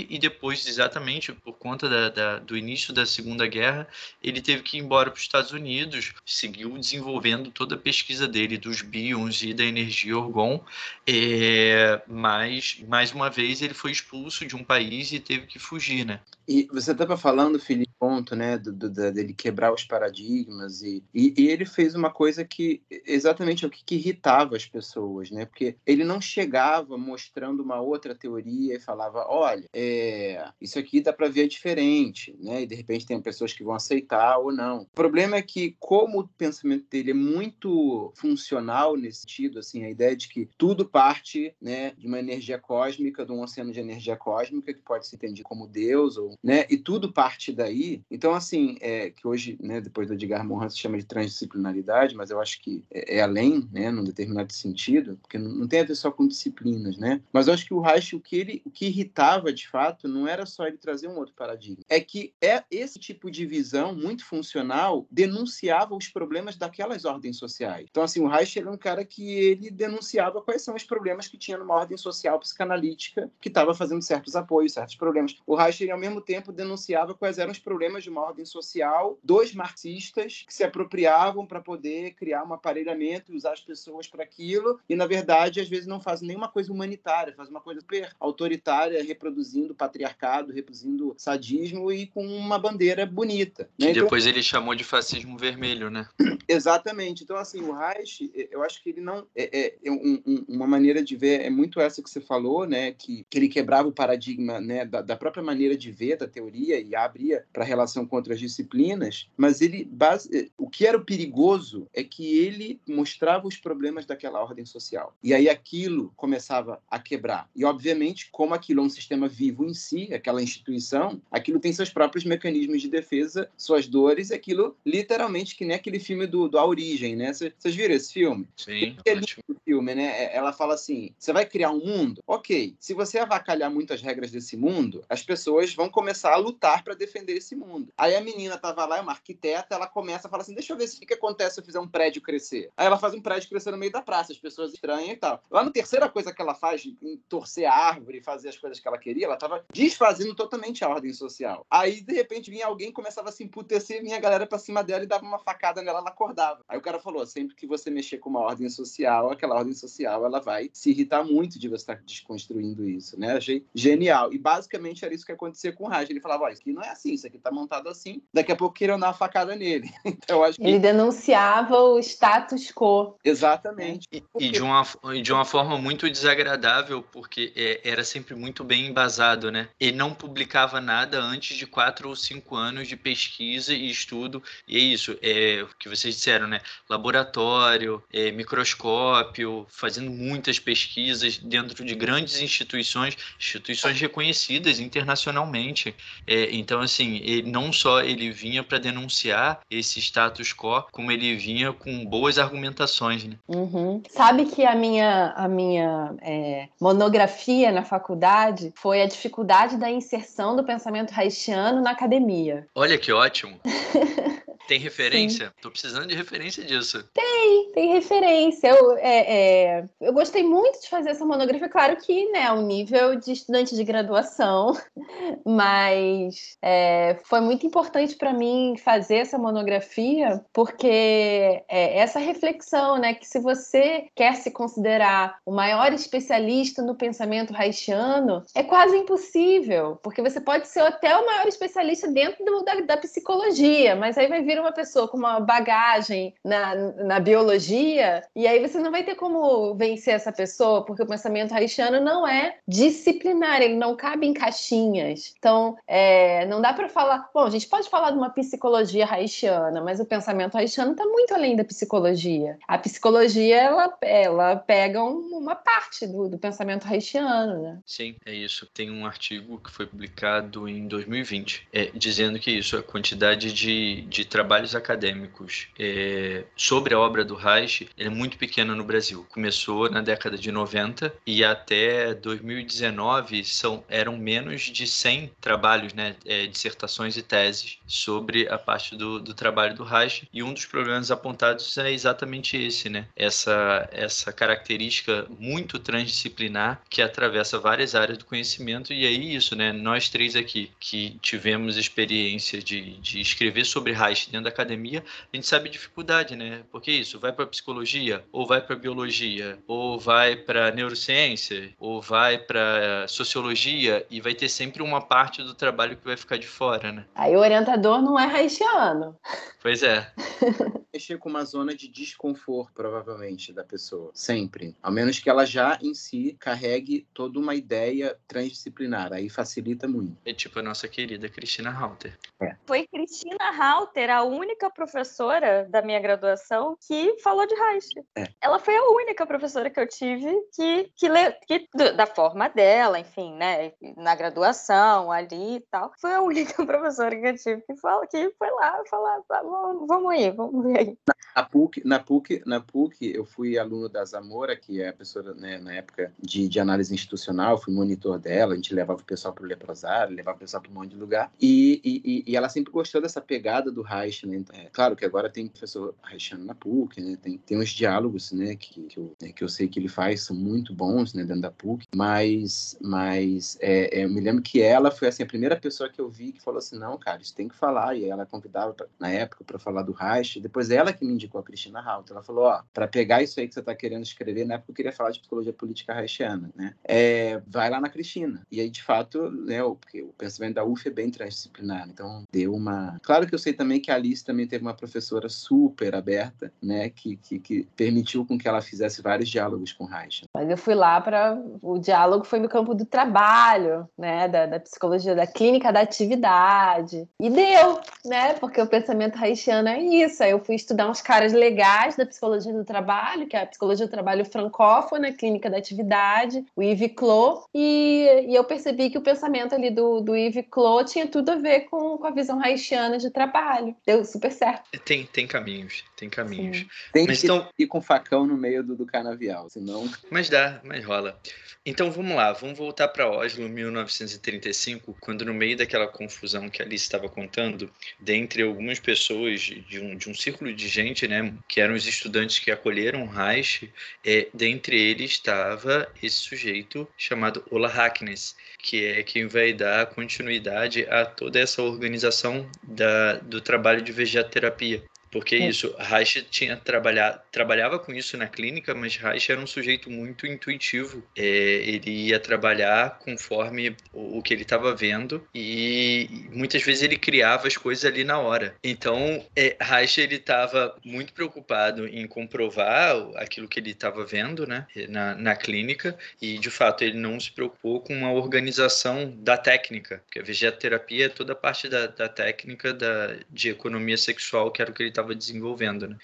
e 0.10 0.18
depois, 0.18 0.66
exatamente 0.68 1.32
por 1.34 1.54
conta 1.54 1.90
da, 1.90 2.10
da, 2.10 2.40
do 2.40 2.58
início 2.58 2.94
da 2.94 3.06
Segunda 3.06 3.48
Guerra, 3.48 3.88
ele 4.22 4.42
teve 4.42 4.64
que 4.64 4.78
ir 4.78 4.82
embora 4.82 5.10
para 5.10 5.18
os 5.18 5.24
Estados 5.24 5.52
Unidos, 5.52 6.14
seguiu 6.26 6.78
desenvolvendo 6.78 7.52
toda 7.52 7.76
a 7.76 7.78
pesquisa 7.78 8.28
dele 8.28 8.58
dos 8.58 8.82
bíons 8.82 9.42
e 9.42 9.54
da 9.54 9.64
energia 9.64 10.18
orgon, 10.18 10.64
é, 11.08 12.02
mas, 12.08 12.80
mais 12.88 13.12
uma 13.12 13.30
vez, 13.30 13.62
ele 13.62 13.74
foi 13.74 13.92
expulso 13.92 14.46
de 14.46 14.56
um 14.56 14.64
país 14.64 15.12
e 15.12 15.20
teve 15.20 15.48
que 15.48 15.60
fugir, 15.60 16.06
né? 16.06 16.20
E 16.50 16.68
você 16.72 16.94
estava 16.94 17.16
falando, 17.16 17.60
Felipe, 17.60 17.90
ponto, 18.00 18.36
né, 18.36 18.58
do, 18.58 18.72
do, 18.72 18.90
dele 18.90 19.34
quebrar 19.34 19.74
os 19.74 19.84
paradigmas 19.84 20.82
e, 20.82 21.04
e, 21.14 21.34
e, 21.38 21.50
ele 21.50 21.66
fez 21.66 21.94
uma 21.94 22.10
coisa 22.10 22.46
que 22.46 22.82
exatamente 23.06 23.66
é 23.66 23.68
o 23.68 23.72
que, 23.72 23.84
que, 23.84 23.96
irritava 23.96 24.56
as 24.56 24.66
pessoas, 24.66 25.30
né, 25.30 25.46
porque 25.46 25.76
ele 25.86 26.06
não 26.06 26.22
chegava 26.22 26.98
mostrando 26.98 27.62
uma 27.62 27.82
outra 27.82 28.16
teoria 28.16 28.76
e 28.76 28.80
falava, 28.80 29.26
olha, 29.28 29.68
é, 29.74 30.50
isso 30.62 30.80
aqui 30.80 31.02
dá 31.02 31.12
para 31.12 31.28
ver 31.28 31.48
diferente, 31.50 32.34
né, 32.40 32.62
e 32.62 32.66
de 32.66 32.74
repente 32.74 33.06
tem 33.06 33.22
pessoas 33.22 33.52
que 33.52 33.64
vão 33.64 33.76
aceitar 33.76 34.38
ou 34.38 34.54
não. 34.54 34.84
O 34.84 34.96
problema 34.96 35.36
é 35.36 35.42
que 35.42 35.76
como 35.78 36.22
o 36.22 36.28
pensamento 36.30 36.88
dele 36.90 37.12
é 37.12 37.14
muito 37.14 38.14
funcional 38.16 38.96
nesse 38.96 39.22
sentido, 39.22 39.60
assim, 39.60 39.84
a 39.84 39.90
ideia 39.90 40.16
de 40.16 40.30
que 40.30 40.48
tudo 40.58 40.86
parte, 40.86 41.54
né, 41.62 41.92
de 41.98 42.08
uma 42.08 42.20
energia 42.20 42.58
cósmica, 42.58 43.26
de 43.26 43.32
um 43.34 43.42
oceano 43.42 43.74
de 43.74 43.80
energia 43.82 44.16
cósmica 44.16 44.74
que 44.74 44.82
pode 44.82 45.06
ser 45.06 45.18
entendido 45.18 45.44
como 45.44 45.68
Deus 45.68 46.16
ou 46.16 46.39
né? 46.44 46.66
E 46.70 46.78
tudo 46.78 47.12
parte 47.12 47.52
daí. 47.52 48.02
Então, 48.10 48.34
assim, 48.34 48.78
é, 48.82 49.10
que 49.10 49.28
hoje, 49.28 49.58
né, 49.62 49.82
depois 49.82 50.08
do 50.08 50.14
Edgar 50.14 50.46
Morin 50.46 50.70
se 50.70 50.78
chama 50.78 50.98
de 50.98 51.06
transdisciplinaridade, 51.06 52.16
mas 52.16 52.30
eu 52.30 52.40
acho 52.40 52.62
que 52.62 52.84
é, 52.92 53.18
é 53.18 53.22
além, 53.22 53.68
né, 53.72 53.92
num 53.92 54.04
determinado 54.04 54.52
sentido, 54.54 55.18
porque 55.22 55.38
não, 55.38 55.52
não, 55.52 55.68
tem 55.68 55.82
a 55.82 55.84
ver 55.84 55.96
só 55.96 56.12
com 56.12 56.28
disciplinas, 56.28 56.98
né? 56.98 57.22
Mas 57.32 57.48
eu 57.48 57.54
acho 57.54 57.66
que 57.66 57.74
o 57.74 57.82
Reich, 57.82 58.16
o 58.16 58.20
que 58.20 58.36
ele, 58.36 58.62
o 58.66 58.70
que 58.70 58.88
irritava 58.88 59.52
de 59.52 59.68
fato, 59.68 60.08
não 60.08 60.28
era 60.28 60.46
só 60.46 60.66
ele 60.66 60.78
trazer 60.78 61.08
um 61.08 61.18
outro 61.18 61.34
paradigma, 61.36 61.84
é 61.90 62.00
que 62.00 62.34
é 62.42 62.64
esse 62.72 63.00
tipo 63.00 63.30
de 63.30 63.46
visão 63.46 63.94
muito 63.94 64.26
funcional 64.26 65.06
denunciava 65.12 65.96
os 65.96 66.08
problemas 66.08 66.56
daquelas 66.56 67.06
ordens 67.06 67.38
sociais. 67.38 67.88
Então, 67.90 68.04
assim, 68.04 68.22
o 68.22 68.28
Reich 68.28 68.58
era 68.58 68.72
um 68.72 68.78
cara 68.78 69.04
que 69.04 69.34
ele 69.34 69.70
denunciava 69.70 70.42
quais 70.42 70.62
são 70.62 70.76
os 70.76 70.84
problemas 70.84 71.28
que 71.28 71.38
tinha 71.38 71.58
numa 71.58 71.76
ordem 71.76 71.98
social 71.98 72.40
psicanalítica 72.40 73.30
que 73.40 73.50
estava 73.50 73.74
fazendo 73.74 74.02
certos 74.02 74.36
apoios, 74.36 74.74
certos 74.74 74.96
problemas. 74.96 75.36
O 75.46 75.56
Reich, 75.56 75.84
ele, 75.84 75.92
ao 75.92 76.00
mesmo 76.00 76.22
tempo 76.30 76.52
denunciava 76.52 77.16
quais 77.16 77.40
eram 77.40 77.52
os 77.52 77.58
problemas 77.58 78.04
de 78.04 78.10
uma 78.12 78.22
ordem 78.22 78.46
social 78.46 79.18
dos 79.24 79.52
marxistas 79.56 80.44
que 80.46 80.54
se 80.54 80.64
apropriavam 80.64 81.44
para 81.44 81.60
poder 81.60 82.14
criar 82.14 82.44
um 82.44 82.54
aparelhamento 82.54 83.32
e 83.32 83.36
usar 83.36 83.54
as 83.54 83.62
pessoas 83.62 84.06
para 84.06 84.24
aquilo 84.24 84.80
e 84.88 84.96
na 84.96 85.08
verdade 85.08 85.60
às 85.60 85.68
vezes 85.68 85.88
não 85.88 86.00
fazem 86.00 86.28
nenhuma 86.28 86.48
coisa 86.48 86.72
humanitária, 86.72 87.34
fazem 87.34 87.52
uma 87.52 87.60
coisa 87.60 87.82
super 87.82 88.16
autoritária, 88.20 89.04
reproduzindo 89.04 89.74
patriarcado, 89.74 90.54
reproduzindo 90.54 91.16
sadismo 91.18 91.92
e 91.92 92.06
com 92.06 92.24
uma 92.24 92.60
bandeira 92.60 93.08
bonita. 93.08 93.64
Né? 93.64 93.88
Que 93.88 93.92
então, 93.92 94.04
depois 94.04 94.28
ele 94.28 94.44
chamou 94.44 94.76
de 94.76 94.84
fascismo 94.84 95.36
vermelho, 95.36 95.90
né? 95.90 96.08
Exatamente. 96.48 97.24
Então 97.24 97.38
assim 97.38 97.60
o 97.62 97.74
Reich, 97.74 98.32
eu 98.52 98.62
acho 98.62 98.84
que 98.84 98.92
ele 98.92 99.02
não 99.02 99.26
é, 99.36 99.50
é, 99.60 99.78
é 99.84 99.92
um, 99.92 100.22
um, 100.28 100.46
uma 100.48 100.68
maneira 100.68 101.02
de 101.02 101.16
ver 101.16 101.42
é 101.42 101.50
muito 101.50 101.80
essa 101.80 102.04
que 102.04 102.10
você 102.10 102.22
falou, 102.22 102.68
né? 102.68 102.92
Que, 102.92 103.26
que 103.28 103.38
ele 103.40 103.50
quebrava 103.50 103.88
o 103.88 103.92
paradigma 103.92 104.62
né, 104.62 104.86
da, 104.86 105.02
da 105.02 105.16
própria 105.16 105.42
maneira 105.42 105.76
de 105.76 105.92
ver 105.92 106.19
da 106.20 106.28
teoria 106.28 106.80
e 106.80 106.96
abria 106.96 107.46
para 107.52 107.64
a 107.64 107.66
relação 107.66 108.06
com 108.06 108.16
outras 108.16 108.40
disciplinas, 108.40 109.30
mas 109.36 109.62
ele 109.62 109.86
base... 109.86 110.52
o 110.58 110.70
que 110.70 110.86
era 110.86 110.98
o 110.98 111.06
perigoso 111.06 111.88
é 111.94 112.04
que 112.04 112.38
ele 112.40 112.80
mostrava 112.88 113.48
os 113.48 113.58
problemas 113.58 114.06
daquela 114.06 114.42
ordem 114.42 114.66
social. 114.66 115.16
E 115.24 115.34
aí 115.34 115.50
aquilo 115.50 116.12
começava 116.16 116.82
a 116.90 117.00
quebrar. 117.00 117.50
E 117.56 117.66
obviamente, 117.66 118.30
como 118.32 118.54
aquilo 118.54 118.82
é 118.82 118.84
um 118.84 118.90
sistema 118.90 119.28
vivo 119.28 119.66
em 119.66 119.74
si, 119.74 120.14
aquela 120.14 120.42
instituição, 120.42 121.22
aquilo 121.32 121.60
tem 121.60 121.74
seus 121.74 121.90
próprios 121.90 122.26
mecanismos 122.26 122.82
de 122.82 122.90
defesa, 122.90 123.50
suas 123.58 123.88
dores, 123.88 124.32
aquilo 124.32 124.76
literalmente 124.86 125.56
que 125.56 125.66
nem 125.66 125.76
aquele 125.76 126.00
filme 126.00 126.28
do, 126.28 126.48
do 126.48 126.58
A 126.58 126.66
Origem, 126.66 127.16
né? 127.16 127.34
Vocês 127.34 127.76
viram 127.76 127.96
esse 127.96 128.14
filme? 128.14 128.48
Sim, 128.56 128.96
ótimo. 129.08 129.44
filme, 129.66 129.96
né? 129.96 130.24
É, 130.24 130.36
ela 130.36 130.54
fala 130.54 130.74
assim: 130.74 131.12
você 131.18 131.32
vai 131.32 131.46
criar 131.46 131.72
um 131.72 131.84
mundo? 131.86 132.24
Ok. 132.26 132.76
Se 132.80 132.94
você 132.94 133.20
avacalhar 133.20 133.72
muito 133.72 133.94
as 133.94 134.02
regras 134.02 134.32
desse 134.32 134.58
mundo, 134.58 135.04
as 135.10 135.24
pessoas 135.24 135.74
vão 135.74 135.90
começar 136.00 136.32
a 136.32 136.38
lutar 136.38 136.82
para 136.82 136.94
defender 136.94 137.34
esse 137.34 137.54
mundo. 137.58 137.92
Aí 137.98 138.16
a 138.16 138.22
menina 138.22 138.58
tava 138.58 138.86
lá, 138.86 139.00
é 139.00 139.02
uma 139.02 139.12
arquiteta, 139.12 139.76
ela 139.76 139.86
começa 139.86 140.28
a 140.28 140.32
falar 140.32 140.44
assim: 140.44 140.54
deixa 140.54 140.72
eu 140.72 140.78
ver 140.78 140.86
o 140.86 141.06
que 141.06 141.14
acontece 141.14 141.56
se 141.56 141.60
eu 141.60 141.66
fizer 141.66 141.80
um 141.80 141.88
prédio 141.88 142.22
crescer. 142.22 142.72
Aí 142.78 142.86
ela 142.86 142.98
faz 142.98 143.14
um 143.14 143.22
prédio 143.22 143.50
crescer 143.50 143.72
no 143.72 143.78
meio 143.78 143.92
da 143.92 144.02
praça, 144.02 144.32
as 144.32 144.38
pessoas 144.38 144.74
estranham 144.74 145.12
e 145.12 145.18
tal. 145.18 145.44
Lá 145.52 145.62
na 145.62 145.72
terceira 145.72 146.08
coisa 146.08 146.34
que 146.34 146.42
ela 146.42 146.56
faz, 146.56 146.86
em 146.86 147.18
torcer 147.28 147.66
a 147.66 147.74
árvore, 147.74 148.24
fazer 148.24 148.48
as 148.48 148.58
coisas 148.58 148.80
que 148.80 148.88
ela 148.88 148.98
queria, 148.98 149.26
ela 149.26 149.36
tava 149.36 149.66
desfazendo 149.74 150.34
totalmente 150.34 150.86
a 150.86 150.90
ordem 150.90 151.12
social. 151.12 151.66
Aí, 151.70 152.00
de 152.00 152.14
repente, 152.14 152.50
vinha 152.50 152.68
alguém, 152.68 152.94
começava 152.94 153.28
a 153.28 153.32
se 153.32 153.44
emputecer, 153.44 154.02
vinha 154.02 154.16
a 154.16 154.22
galera 154.22 154.48
pra 154.48 154.58
cima 154.58 154.82
dela 154.82 155.04
e 155.04 155.08
dava 155.08 155.26
uma 155.26 155.40
facada 155.40 155.82
nela, 155.82 156.00
ela 156.00 156.10
acordava. 156.10 156.64
Aí 156.70 156.78
o 156.78 156.82
cara 156.82 157.00
falou: 157.00 157.26
sempre 157.26 157.56
que 157.58 157.68
você 157.68 157.92
mexer 157.92 158.20
com 158.20 158.30
uma 158.30 158.40
ordem 158.40 158.70
social, 158.70 159.32
aquela 159.32 159.56
ordem 159.56 159.74
social 159.74 160.26
ela 160.26 160.40
vai 160.40 160.70
se 160.72 160.92
irritar 160.92 161.26
muito 161.26 161.60
de 161.60 161.68
você 161.68 161.84
estar 161.84 162.02
desconstruindo 162.06 162.88
isso, 162.88 163.20
né? 163.20 163.34
Achei 163.34 163.66
genial. 163.76 164.32
E 164.32 164.38
basicamente 164.38 165.04
era 165.04 165.14
isso 165.14 165.26
que 165.26 165.32
acontecia 165.32 165.74
com 165.74 165.89
Ele 166.10 166.20
falava: 166.20 166.46
ó, 166.46 166.50
isso 166.50 166.62
aqui 166.62 166.72
não 166.72 166.84
é 166.84 166.90
assim, 166.90 167.14
isso 167.14 167.28
aqui 167.28 167.38
tá 167.38 167.52
montado 167.52 167.90
assim. 167.90 168.22
Daqui 168.34 168.52
a 168.52 168.56
pouco 168.56 168.76
queriam 168.76 169.00
dar 169.00 169.08
uma 169.08 169.14
facada 169.14 169.56
nele. 169.56 169.90
então 170.06 170.44
acho 170.44 170.58
que. 170.58 170.66
Ele 170.66 170.80
denunciava 170.80 171.78
o 171.78 172.00
status 172.00 172.72
quo. 172.72 173.18
Exatamente. 173.24 174.08
E, 174.12 174.24
e 174.40 174.50
de, 174.50 174.62
uma, 174.62 174.84
de 175.22 175.34
uma 175.34 175.46
forma 175.46 175.78
muito 175.78 176.10
desagradável, 176.10 177.02
porque 177.02 177.54
é, 177.56 177.82
era 177.84 178.04
sempre 178.04 178.36
muito 178.36 178.64
bem 178.64 178.88
embasado, 178.88 179.52
né? 179.52 179.70
Ele 179.80 179.98
não 179.98 180.14
publicava 180.14 180.82
nada 180.82 181.20
antes 181.20 181.58
de 181.58 181.66
quatro 181.66 182.10
ou 182.10 182.16
cinco 182.16 182.56
anos 182.56 182.88
de 182.88 182.96
pesquisa 182.96 183.74
e 183.74 183.90
estudo. 183.90 184.42
E 184.68 184.78
é 184.78 184.80
isso, 184.80 185.18
é 185.22 185.64
o 185.64 185.68
que 185.78 185.90
vocês 185.90 186.16
disseram, 186.16 186.48
né? 186.48 186.62
Laboratório, 186.90 188.04
é, 188.12 188.32
microscópio, 188.32 189.66
fazendo 189.70 190.12
muitas 190.12 190.60
pesquisas 190.60 191.38
dentro 191.38 191.84
de 191.86 191.96
grandes 191.96 192.42
instituições, 192.42 193.18
instituições 193.38 194.00
reconhecidas 194.00 194.80
internacionalmente. 194.80 195.79
É, 196.28 196.56
então, 196.56 196.82
assim, 196.82 197.18
ele, 197.18 197.50
não 197.50 197.72
só 197.72 198.02
ele 198.02 198.32
vinha 198.32 198.64
para 198.64 198.78
denunciar 198.78 199.60
esse 199.70 200.00
status 200.00 200.54
quo, 200.54 200.84
como 200.92 201.12
ele 201.12 201.36
vinha 201.36 201.72
com 201.74 202.06
boas 202.06 202.38
argumentações. 202.38 203.24
Né? 203.24 203.36
Uhum. 203.48 204.02
Sabe 204.10 204.46
que 204.46 204.66
a 204.66 204.76
minha, 204.76 205.34
a 205.36 205.48
minha 205.48 206.14
é, 206.22 206.68
monografia 206.80 207.72
na 207.72 207.84
faculdade 207.84 208.72
foi 208.76 209.02
a 209.02 209.08
dificuldade 209.08 209.78
da 209.78 209.90
inserção 209.90 210.56
do 210.56 210.64
pensamento 210.64 211.14
haitiano 211.18 211.82
na 211.82 211.92
academia. 211.92 212.68
Olha 212.76 212.98
que 212.98 213.12
ótimo! 213.12 213.60
Tem 214.68 214.80
referência? 214.80 215.48
Sim. 215.48 215.54
Tô 215.62 215.72
precisando 215.72 216.08
de 216.08 216.16
referência 216.16 216.64
disso. 216.64 217.04
Tem, 217.14 217.72
tem 217.74 217.94
referência. 217.94 218.68
Eu, 218.68 218.98
é, 218.98 219.80
é, 219.80 219.86
eu 220.00 220.14
gostei 220.14 220.44
muito 220.44 220.82
de 220.82 220.90
fazer 220.90 221.10
essa 221.10 221.26
monografia. 221.26 221.68
Claro 221.68 221.96
que, 221.98 222.30
né, 222.32 222.52
o 222.52 222.62
nível 222.62 223.16
de 223.16 223.32
estudante 223.32 223.76
de 223.76 223.84
graduação, 223.84 224.78
mas 225.46 226.58
é, 226.62 227.18
foi 227.24 227.42
muito 227.42 227.66
importante 227.66 228.16
para 228.16 228.34
mim 228.34 228.76
fazer 228.78 229.18
essa 229.18 229.38
monografia, 229.38 230.44
porque 230.54 231.64
é, 231.68 231.98
essa 231.98 232.20
reflexão, 232.20 232.98
né, 232.98 233.14
que 233.14 233.28
se 233.28 233.40
você 233.40 234.08
quer 234.16 234.36
se 234.36 234.52
considerar 234.52 235.40
o 235.46 235.52
maior 235.52 235.94
especialista 235.94 236.82
no 236.82 236.96
pensamento 236.96 237.56
haitiano, 237.56 238.44
é 238.54 238.64
quase 238.64 238.98
impossível, 238.98 240.00
porque 240.04 240.22
você 240.22 240.40
pode 240.40 240.68
ser 240.68 240.82
até 240.82 241.16
o 241.18 241.26
maior 241.26 241.48
especialista 241.48 242.08
dentro 242.08 242.44
do, 242.46 242.64
da, 242.64 242.76
da 242.82 242.98
psicologia, 242.98 243.96
mas 243.96 244.18
aí 244.18 244.28
vai 244.28 244.44
vir 244.44 244.49
uma 244.58 244.72
pessoa 244.72 245.08
com 245.08 245.18
uma 245.18 245.40
bagagem 245.40 246.34
na, 246.44 246.76
na 246.76 247.20
biologia, 247.20 248.24
e 248.36 248.48
aí 248.48 248.60
você 248.66 248.80
não 248.80 248.92
vai 248.92 249.04
ter 249.04 249.16
como 249.16 249.76
vencer 249.76 250.14
essa 250.14 250.32
pessoa, 250.32 250.86
porque 250.86 251.04
o 251.04 251.08
pensamento 251.08 251.54
haitiano 251.54 252.00
não 252.00 252.26
é 252.26 252.58
disciplinar, 252.66 253.62
ele 253.62 253.76
não 253.76 253.96
cabe 253.96 254.26
em 254.26 254.34
caixinhas. 254.34 255.34
Então, 255.38 255.78
é, 255.86 256.46
não 256.46 256.62
dá 256.62 256.74
para 256.74 256.88
falar. 256.88 257.30
Bom, 257.34 257.44
a 257.44 257.50
gente 257.50 257.68
pode 257.68 257.90
falar 257.90 258.12
de 258.12 258.18
uma 258.18 258.30
psicologia 258.30 259.06
haitiana, 259.06 259.82
mas 259.82 260.00
o 260.00 260.06
pensamento 260.06 260.56
haitiano 260.58 260.92
está 260.92 261.06
muito 261.06 261.34
além 261.34 261.56
da 261.56 261.64
psicologia. 261.64 262.58
A 262.68 262.78
psicologia, 262.78 263.58
ela, 263.58 263.98
ela 264.02 264.56
pega 264.56 265.04
um, 265.04 265.38
uma 265.38 265.56
parte 265.56 266.08
do, 266.08 266.30
do 266.30 266.38
pensamento 266.38 266.88
haitiano, 266.88 267.62
né? 267.62 267.80
Sim, 267.86 268.16
é 268.26 268.34
isso. 268.34 268.66
Tem 268.68 268.90
um 268.90 269.06
artigo 269.06 269.60
que 269.60 269.72
foi 269.72 269.86
publicado 269.86 270.68
em 270.68 270.88
2020, 270.88 271.68
é, 271.74 271.92
dizendo 271.94 272.40
que 272.40 272.52
isso, 272.52 272.78
a 272.78 272.84
quantidade 272.84 273.52
de, 273.52 274.02
de 274.02 274.26
trabalhos 274.40 274.74
acadêmicos 274.74 275.68
é, 275.78 276.46
sobre 276.56 276.94
a 276.94 277.00
obra 277.00 277.26
do 277.26 277.36
Reich 277.36 277.90
é 277.98 278.08
muito 278.08 278.38
pequena 278.38 278.74
no 278.74 278.86
Brasil. 278.86 279.28
Começou 279.28 279.90
na 279.90 280.02
década 280.02 280.38
de 280.38 280.50
90 280.50 281.14
e 281.28 281.44
até 281.44 282.14
2019 282.14 283.44
são, 283.44 283.84
eram 283.90 284.18
menos 284.18 284.62
de 284.62 284.88
100 284.88 285.34
trabalhos, 285.42 285.94
né, 285.94 286.16
é, 286.26 286.46
dissertações 286.46 287.18
e 287.18 287.22
teses 287.22 287.80
sobre 287.86 288.48
a 288.48 288.58
parte 288.58 288.96
do, 288.96 289.20
do 289.20 289.34
trabalho 289.34 289.76
do 289.76 289.84
Reich. 289.84 290.26
E 290.34 290.42
um 290.42 290.54
dos 290.54 290.66
problemas 290.66 291.12
apontados 291.12 291.78
é 291.78 291.92
exatamente 291.92 292.56
esse, 292.56 292.90
né? 292.90 293.08
Essa, 293.18 293.90
essa 293.92 294.32
característica 294.32 295.28
muito 295.38 295.78
transdisciplinar 295.80 296.82
que 296.90 297.02
atravessa 297.02 297.60
várias 297.60 297.94
áreas 297.94 298.18
do 298.18 298.24
conhecimento. 298.24 298.94
E 298.94 299.06
aí, 299.06 299.36
isso, 299.36 299.54
né? 299.54 299.74
Nós 299.74 300.08
três 300.08 300.38
aqui 300.38 300.72
que 300.80 301.18
tivemos 301.22 301.76
experiência 301.76 302.62
de, 302.62 302.92
de 303.02 303.20
escrever 303.20 303.66
sobre 303.66 303.92
Reich 303.92 304.29
dentro 304.32 304.46
da 304.46 304.50
academia, 304.50 305.04
a 305.32 305.36
gente 305.36 305.48
sabe 305.48 305.70
a 305.70 305.72
dificuldade, 305.72 306.36
né? 306.36 306.64
Porque 306.72 306.92
isso 306.92 307.20
vai 307.20 307.32
para 307.32 307.46
psicologia, 307.48 308.24
ou 308.32 308.46
vai 308.46 308.62
para 308.62 308.76
biologia, 308.76 309.60
ou 309.68 310.00
vai 310.00 310.36
para 310.36 310.72
neurociência, 310.72 311.74
ou 311.80 312.02
vai 312.02 312.38
para 312.38 313.08
sociologia, 313.08 314.06
e 314.10 314.22
vai 314.22 314.34
ter 314.34 314.50
sempre 314.50 314.82
uma 314.82 315.02
parte 315.02 315.44
do 315.44 315.54
trabalho 315.54 315.98
que 315.98 316.06
vai 316.06 316.18
ficar 316.18 316.38
de 316.38 316.48
fora, 316.48 316.92
né? 316.92 317.06
Aí 317.16 317.36
o 317.36 317.40
orientador 317.40 318.02
não 318.02 318.20
é 318.20 318.26
haitiano. 318.26 319.18
Pois 319.62 319.84
é. 319.84 320.12
Mexer 320.94 321.18
com 321.18 321.30
uma 321.30 321.44
zona 321.44 321.76
de 321.76 321.88
desconforto, 321.88 322.72
provavelmente, 322.74 323.54
da 323.54 323.64
pessoa. 323.64 324.12
Sempre. 324.14 324.76
Ao 324.82 324.92
menos 324.92 325.20
que 325.20 325.30
ela 325.30 325.46
já 325.46 325.78
em 325.82 325.94
si 325.94 326.36
carregue 326.40 327.06
toda 327.14 327.38
uma 327.38 327.54
ideia 327.54 328.18
transdisciplinar. 328.28 329.14
Aí 329.14 329.30
facilita 329.30 329.88
muito. 329.88 330.18
É 330.26 330.34
tipo 330.34 330.60
a 330.60 330.64
nossa 330.64 330.88
querida 330.88 331.30
Cristina 331.30 331.70
Halter. 331.70 332.18
É. 332.42 332.56
Foi 332.66 332.88
Cristina 332.88 333.52
Halter, 333.52 334.10
a 334.10 334.19
única 334.24 334.70
professora 334.70 335.68
da 335.70 335.82
minha 335.82 336.00
graduação 336.00 336.78
que 336.88 337.18
falou 337.22 337.46
de 337.46 337.56
Reich. 337.56 337.88
É. 338.18 338.24
Ela 338.42 338.60
foi 338.60 338.76
a 338.76 338.90
única 338.90 339.26
professora 339.26 339.70
que 339.70 339.80
eu 339.80 339.88
tive 339.88 340.34
que, 340.54 340.92
que, 340.96 341.10
que, 341.48 341.92
da 341.94 342.06
forma 342.06 342.50
dela, 342.50 343.00
enfim, 343.00 343.34
né, 343.36 343.72
na 343.98 344.16
graduação 344.16 345.12
ali 345.12 345.58
e 345.58 345.66
tal, 345.72 345.92
foi 346.00 346.14
a 346.14 346.22
única 346.22 346.66
professora 346.66 347.16
que 347.16 347.28
eu 347.28 347.38
tive 347.38 347.62
que, 347.62 347.76
fala, 347.76 348.06
que 348.08 348.32
foi 348.38 348.50
lá 348.52 348.82
falar, 348.90 349.22
tá 349.28 349.42
vamos 349.88 350.12
aí, 350.12 350.32
vamos 350.32 350.64
ver 350.64 350.80
aí. 350.80 350.98
Na 351.36 351.44
PUC, 351.44 351.82
na 351.86 352.00
PUC, 352.00 352.42
na 352.46 352.60
PUC 352.60 353.14
eu 353.16 353.26
fui 353.26 353.58
aluno 353.58 353.88
da 353.88 354.04
Zamora, 354.04 354.56
que 354.56 354.82
é 354.82 354.90
a 354.90 354.94
professora, 354.94 355.34
né, 355.34 355.58
na 355.60 355.74
época 355.74 356.14
de, 356.20 356.48
de 356.48 356.60
análise 356.60 356.94
institucional, 356.94 357.58
fui 357.58 357.74
monitor 357.74 358.18
dela, 358.20 358.54
a 358.54 358.56
gente 358.56 358.74
levava 358.74 359.02
o 359.02 359.06
pessoal 359.06 359.34
para 359.34 359.44
o 359.44 359.48
leprosário, 359.48 360.16
levava 360.16 360.38
o 360.38 360.40
pessoal 360.40 360.62
para 360.62 360.72
um 360.72 360.76
monte 360.76 360.92
de 360.92 360.98
lugar, 360.98 361.32
e, 361.40 361.82
e, 361.84 362.32
e 362.32 362.36
ela 362.36 362.50
sempre 362.50 362.72
gostou 362.72 363.02
dessa 363.02 363.22
pegada 363.22 363.72
do 363.72 363.82
Reich, 363.82 364.09
né? 364.26 364.44
É, 364.54 364.70
claro 364.72 364.96
que 364.96 365.06
agora 365.06 365.30
tem 365.30 365.48
professor 365.48 365.94
Reichiano 366.04 366.46
na 366.46 366.56
PUC, 366.56 367.02
né? 367.02 367.18
Tem, 367.22 367.38
tem 367.38 367.58
uns 367.58 367.70
diálogos, 367.70 368.32
né, 368.32 368.56
que, 368.56 368.82
que, 368.84 368.98
eu, 368.98 369.16
né, 369.22 369.32
que 369.32 369.44
eu 369.44 369.50
sei 369.50 369.68
que 369.68 369.80
ele 369.80 369.88
faz, 369.88 370.24
são 370.24 370.36
muito 370.36 370.74
bons, 370.74 371.14
né, 371.14 371.24
dentro 371.24 371.42
da 371.42 371.52
PUC, 371.52 371.86
mas, 371.96 372.78
mas 372.82 373.58
é, 373.62 374.00
é, 374.00 374.06
eu 374.06 374.10
me 374.10 374.22
lembro 374.22 374.42
que 374.42 374.62
ela 374.62 374.92
foi, 374.92 375.08
assim, 375.08 375.24
a 375.24 375.26
primeira 375.26 375.56
pessoa 375.56 375.90
que 375.90 376.00
eu 376.00 376.10
vi 376.10 376.32
que 376.32 376.42
falou 376.42 376.60
assim, 376.60 376.78
não, 376.78 376.98
cara, 376.98 377.22
isso 377.22 377.36
tem 377.36 377.48
que 377.48 377.56
falar, 377.56 377.96
e 377.96 378.06
ela 378.06 378.26
convidava, 378.26 378.74
pra, 378.74 378.88
na 379.00 379.10
época, 379.10 379.44
para 379.44 379.60
falar 379.60 379.84
do 379.84 379.92
Reich, 379.92 380.40
depois 380.40 380.70
ela 380.70 380.94
que 380.94 381.06
me 381.06 381.14
indicou 381.14 381.40
a 381.40 381.44
Cristina 381.44 381.80
Halt, 381.80 382.10
ela 382.12 382.24
falou, 382.24 382.46
ó, 382.46 382.62
para 382.74 382.88
pegar 382.88 383.22
isso 383.22 383.40
aí 383.40 383.48
que 383.48 383.54
você 383.54 383.60
está 383.60 383.76
querendo 383.76 384.04
escrever, 384.04 384.46
na 384.46 384.56
época 384.56 384.72
eu 384.72 384.76
queria 384.76 384.92
falar 384.92 385.12
de 385.12 385.20
psicologia 385.20 385.54
política 385.54 385.94
reichiana, 385.94 386.50
né, 386.56 386.76
é, 386.84 387.42
vai 387.48 387.70
lá 387.70 387.80
na 387.80 387.90
Cristina, 387.90 388.46
e 388.52 388.60
aí, 388.60 388.70
de 388.70 388.84
fato, 388.84 389.30
né, 389.30 389.64
o, 389.64 389.76
porque 389.76 390.02
o 390.02 390.14
pensamento 390.18 390.56
da 390.56 390.66
UF 390.66 390.88
é 390.88 390.92
bem 390.92 391.10
transdisciplinar, 391.10 391.88
então 391.90 392.24
deu 392.32 392.54
uma... 392.54 393.00
Claro 393.04 393.28
que 393.28 393.34
eu 393.34 393.40
sei 393.40 393.54
também 393.54 393.80
que 393.80 393.92
a 393.92 393.99
Alice 394.00 394.24
também 394.24 394.48
teve 394.48 394.64
uma 394.64 394.74
professora 394.74 395.30
super 395.30 395.94
aberta, 395.94 396.52
né, 396.62 396.90
que, 396.90 397.16
que, 397.18 397.40
que 397.40 397.68
permitiu 397.76 398.26
com 398.26 398.38
que 398.38 398.48
ela 398.48 398.62
fizesse 398.62 399.02
vários 399.02 399.30
diálogos 399.30 399.72
com 399.74 399.86
Reich. 399.86 400.24
Mas 400.34 400.50
eu 400.50 400.58
fui 400.58 400.74
lá 400.74 401.00
para 401.00 401.42
o 401.62 401.78
diálogo 401.78 402.26
foi 402.26 402.40
no 402.40 402.50
campo 402.50 402.74
do 402.74 402.86
trabalho, 402.86 403.88
né, 403.98 404.28
da, 404.28 404.46
da, 404.46 404.60
psicologia 404.60 405.16
da 405.16 405.28
clínica 405.28 405.72
da 405.72 405.82
atividade 405.82 407.08
e 407.20 407.30
deu, 407.30 407.80
né, 408.06 408.34
porque 408.34 408.62
o 408.62 408.68
pensamento 408.68 409.18
haitiano 409.22 409.68
é 409.68 409.82
isso. 409.82 410.24
Aí 410.24 410.32
eu 410.32 410.40
fui 410.40 410.56
estudar 410.56 410.90
uns 410.90 411.02
caras 411.02 411.34
legais 411.34 411.96
da 411.96 412.06
psicologia 412.06 412.54
do 412.54 412.66
trabalho, 412.66 413.28
que 413.28 413.36
é 413.36 413.42
a 413.42 413.48
psicologia 413.48 413.86
do 413.86 413.92
trabalho 413.92 414.26
francófona, 414.26 415.12
clínica 415.12 415.50
da 415.50 415.58
atividade, 415.58 416.44
o 416.56 416.64
Yves 416.64 416.94
Clos, 416.96 417.46
e, 417.54 418.26
e 418.28 418.36
eu 418.36 418.44
percebi 418.44 418.90
que 418.90 418.98
o 418.98 419.02
pensamento 419.02 419.54
ali 419.54 419.70
do, 419.70 420.02
do 420.02 420.16
Yves 420.16 420.46
Clos 420.50 420.92
tinha 420.92 421.08
tudo 421.08 421.32
a 421.32 421.36
ver 421.36 421.62
com, 421.62 421.98
com 421.98 422.08
a 422.08 422.12
visão 422.12 422.42
haitiana 422.42 422.98
de 422.98 423.10
trabalho. 423.10 423.76
Deu 423.90 424.06
super 424.06 424.32
certo. 424.32 424.70
Tem, 424.86 425.04
tem 425.04 425.26
caminhos, 425.26 425.84
tem 425.96 426.08
caminhos. 426.08 426.60
Sim. 426.60 426.70
Tem 426.94 427.08
Mas 427.08 427.22
que 427.22 427.26
então... 427.26 427.50
ir 427.58 427.66
com 427.66 427.82
facão 427.82 428.28
no 428.28 428.38
meio 428.38 428.64
do, 428.64 428.76
do 428.76 428.86
canavial, 428.86 429.50
senão. 429.50 429.92
Mas 430.12 430.30
dá, 430.30 430.62
mas 430.64 430.86
rola. 430.86 431.20
Então 431.66 431.92
vamos 431.92 432.16
lá, 432.16 432.32
vamos 432.32 432.58
voltar 432.58 432.88
para 432.88 433.10
Oslo, 433.10 433.50
1935, 433.50 434.96
quando 435.00 435.26
no 435.26 435.34
meio 435.34 435.58
daquela 435.58 435.88
confusão 435.88 436.50
que 436.50 436.62
a 436.62 436.66
Alice 436.66 436.86
estava 436.86 437.10
contando, 437.10 437.70
dentre 438.00 438.44
algumas 438.44 438.80
pessoas 438.80 439.42
de 439.42 439.80
um, 439.80 439.96
de 439.96 440.10
um 440.10 440.16
círculo 440.16 440.54
de 440.54 440.68
gente, 440.68 441.08
né, 441.08 441.34
que 441.48 441.60
eram 441.60 441.76
os 441.76 441.86
estudantes 441.86 442.40
que 442.40 442.50
acolheram 442.50 443.06
Reich, 443.06 443.72
é, 444.06 444.30
dentre 444.34 444.80
eles 444.80 445.12
estava 445.12 445.92
esse 446.02 446.16
sujeito 446.16 446.88
chamado 446.98 447.44
Ola 447.52 447.68
Hackness, 447.68 448.36
que 448.58 448.86
é 448.86 449.04
quem 449.04 449.28
vai 449.28 449.52
dar 449.52 449.88
continuidade 449.88 450.88
a 450.90 451.06
toda 451.06 451.40
essa 451.40 451.62
organização 451.62 452.50
da, 452.64 453.16
do 453.16 453.42
trabalho 453.42 453.79
de 453.82 453.92
vegeterapia. 453.94 454.84
Porque 455.12 455.36
é. 455.36 455.48
isso, 455.48 455.76
Reich 455.78 456.22
tinha 456.30 456.56
trabalhado, 456.56 457.22
trabalhava 457.32 457.80
com 457.80 457.94
isso 457.94 458.18
na 458.18 458.28
clínica, 458.28 458.74
mas 458.74 458.96
Reich 458.96 459.32
era 459.32 459.42
um 459.42 459.48
sujeito 459.48 459.90
muito 459.90 460.28
intuitivo. 460.28 461.04
É, 461.16 461.24
ele 461.24 462.08
ia 462.08 462.20
trabalhar 462.20 463.00
conforme 463.00 463.76
o, 463.94 464.20
o 464.20 464.22
que 464.22 464.34
ele 464.34 464.44
estava 464.44 464.76
vendo 464.76 465.26
e 465.34 466.28
muitas 466.32 466.64
vezes 466.64 466.84
ele 466.84 466.98
criava 466.98 467.48
as 467.48 467.58
coisas 467.58 467.86
ali 467.86 468.04
na 468.04 468.20
hora. 468.20 468.56
Então, 468.64 469.26
é, 469.36 469.58
Reich 469.60 470.00
ele 470.00 470.16
estava 470.16 470.76
muito 470.84 471.14
preocupado 471.14 471.88
em 471.88 472.08
comprovar 472.08 472.96
aquilo 473.16 473.48
que 473.48 473.60
ele 473.60 473.72
estava 473.72 474.06
vendo, 474.06 474.46
né, 474.46 474.68
na, 474.90 475.16
na 475.16 475.36
clínica 475.36 475.98
e 476.22 476.38
de 476.38 476.50
fato 476.50 476.84
ele 476.84 476.98
não 476.98 477.20
se 477.20 477.32
preocupou 477.32 477.82
com 477.82 477.94
uma 477.94 478.12
organização 478.12 479.12
da 479.18 479.38
técnica, 479.38 480.02
porque 480.06 480.20
a 480.20 480.24
vegetoterapia 480.24 481.06
é 481.06 481.10
toda 481.10 481.34
a 481.34 481.36
parte 481.36 481.68
da, 481.68 481.88
da 481.88 482.08
técnica 482.08 482.74
da, 482.74 483.16
de 483.30 483.50
economia 483.50 483.98
sexual 483.98 484.52
que 484.52 484.62
era 484.62 484.72
o 484.72 484.74
que 484.74 484.84
ele 484.84 484.90
estava 485.00 485.16
desenvolvendo, 485.16 485.88
né? 485.88 485.98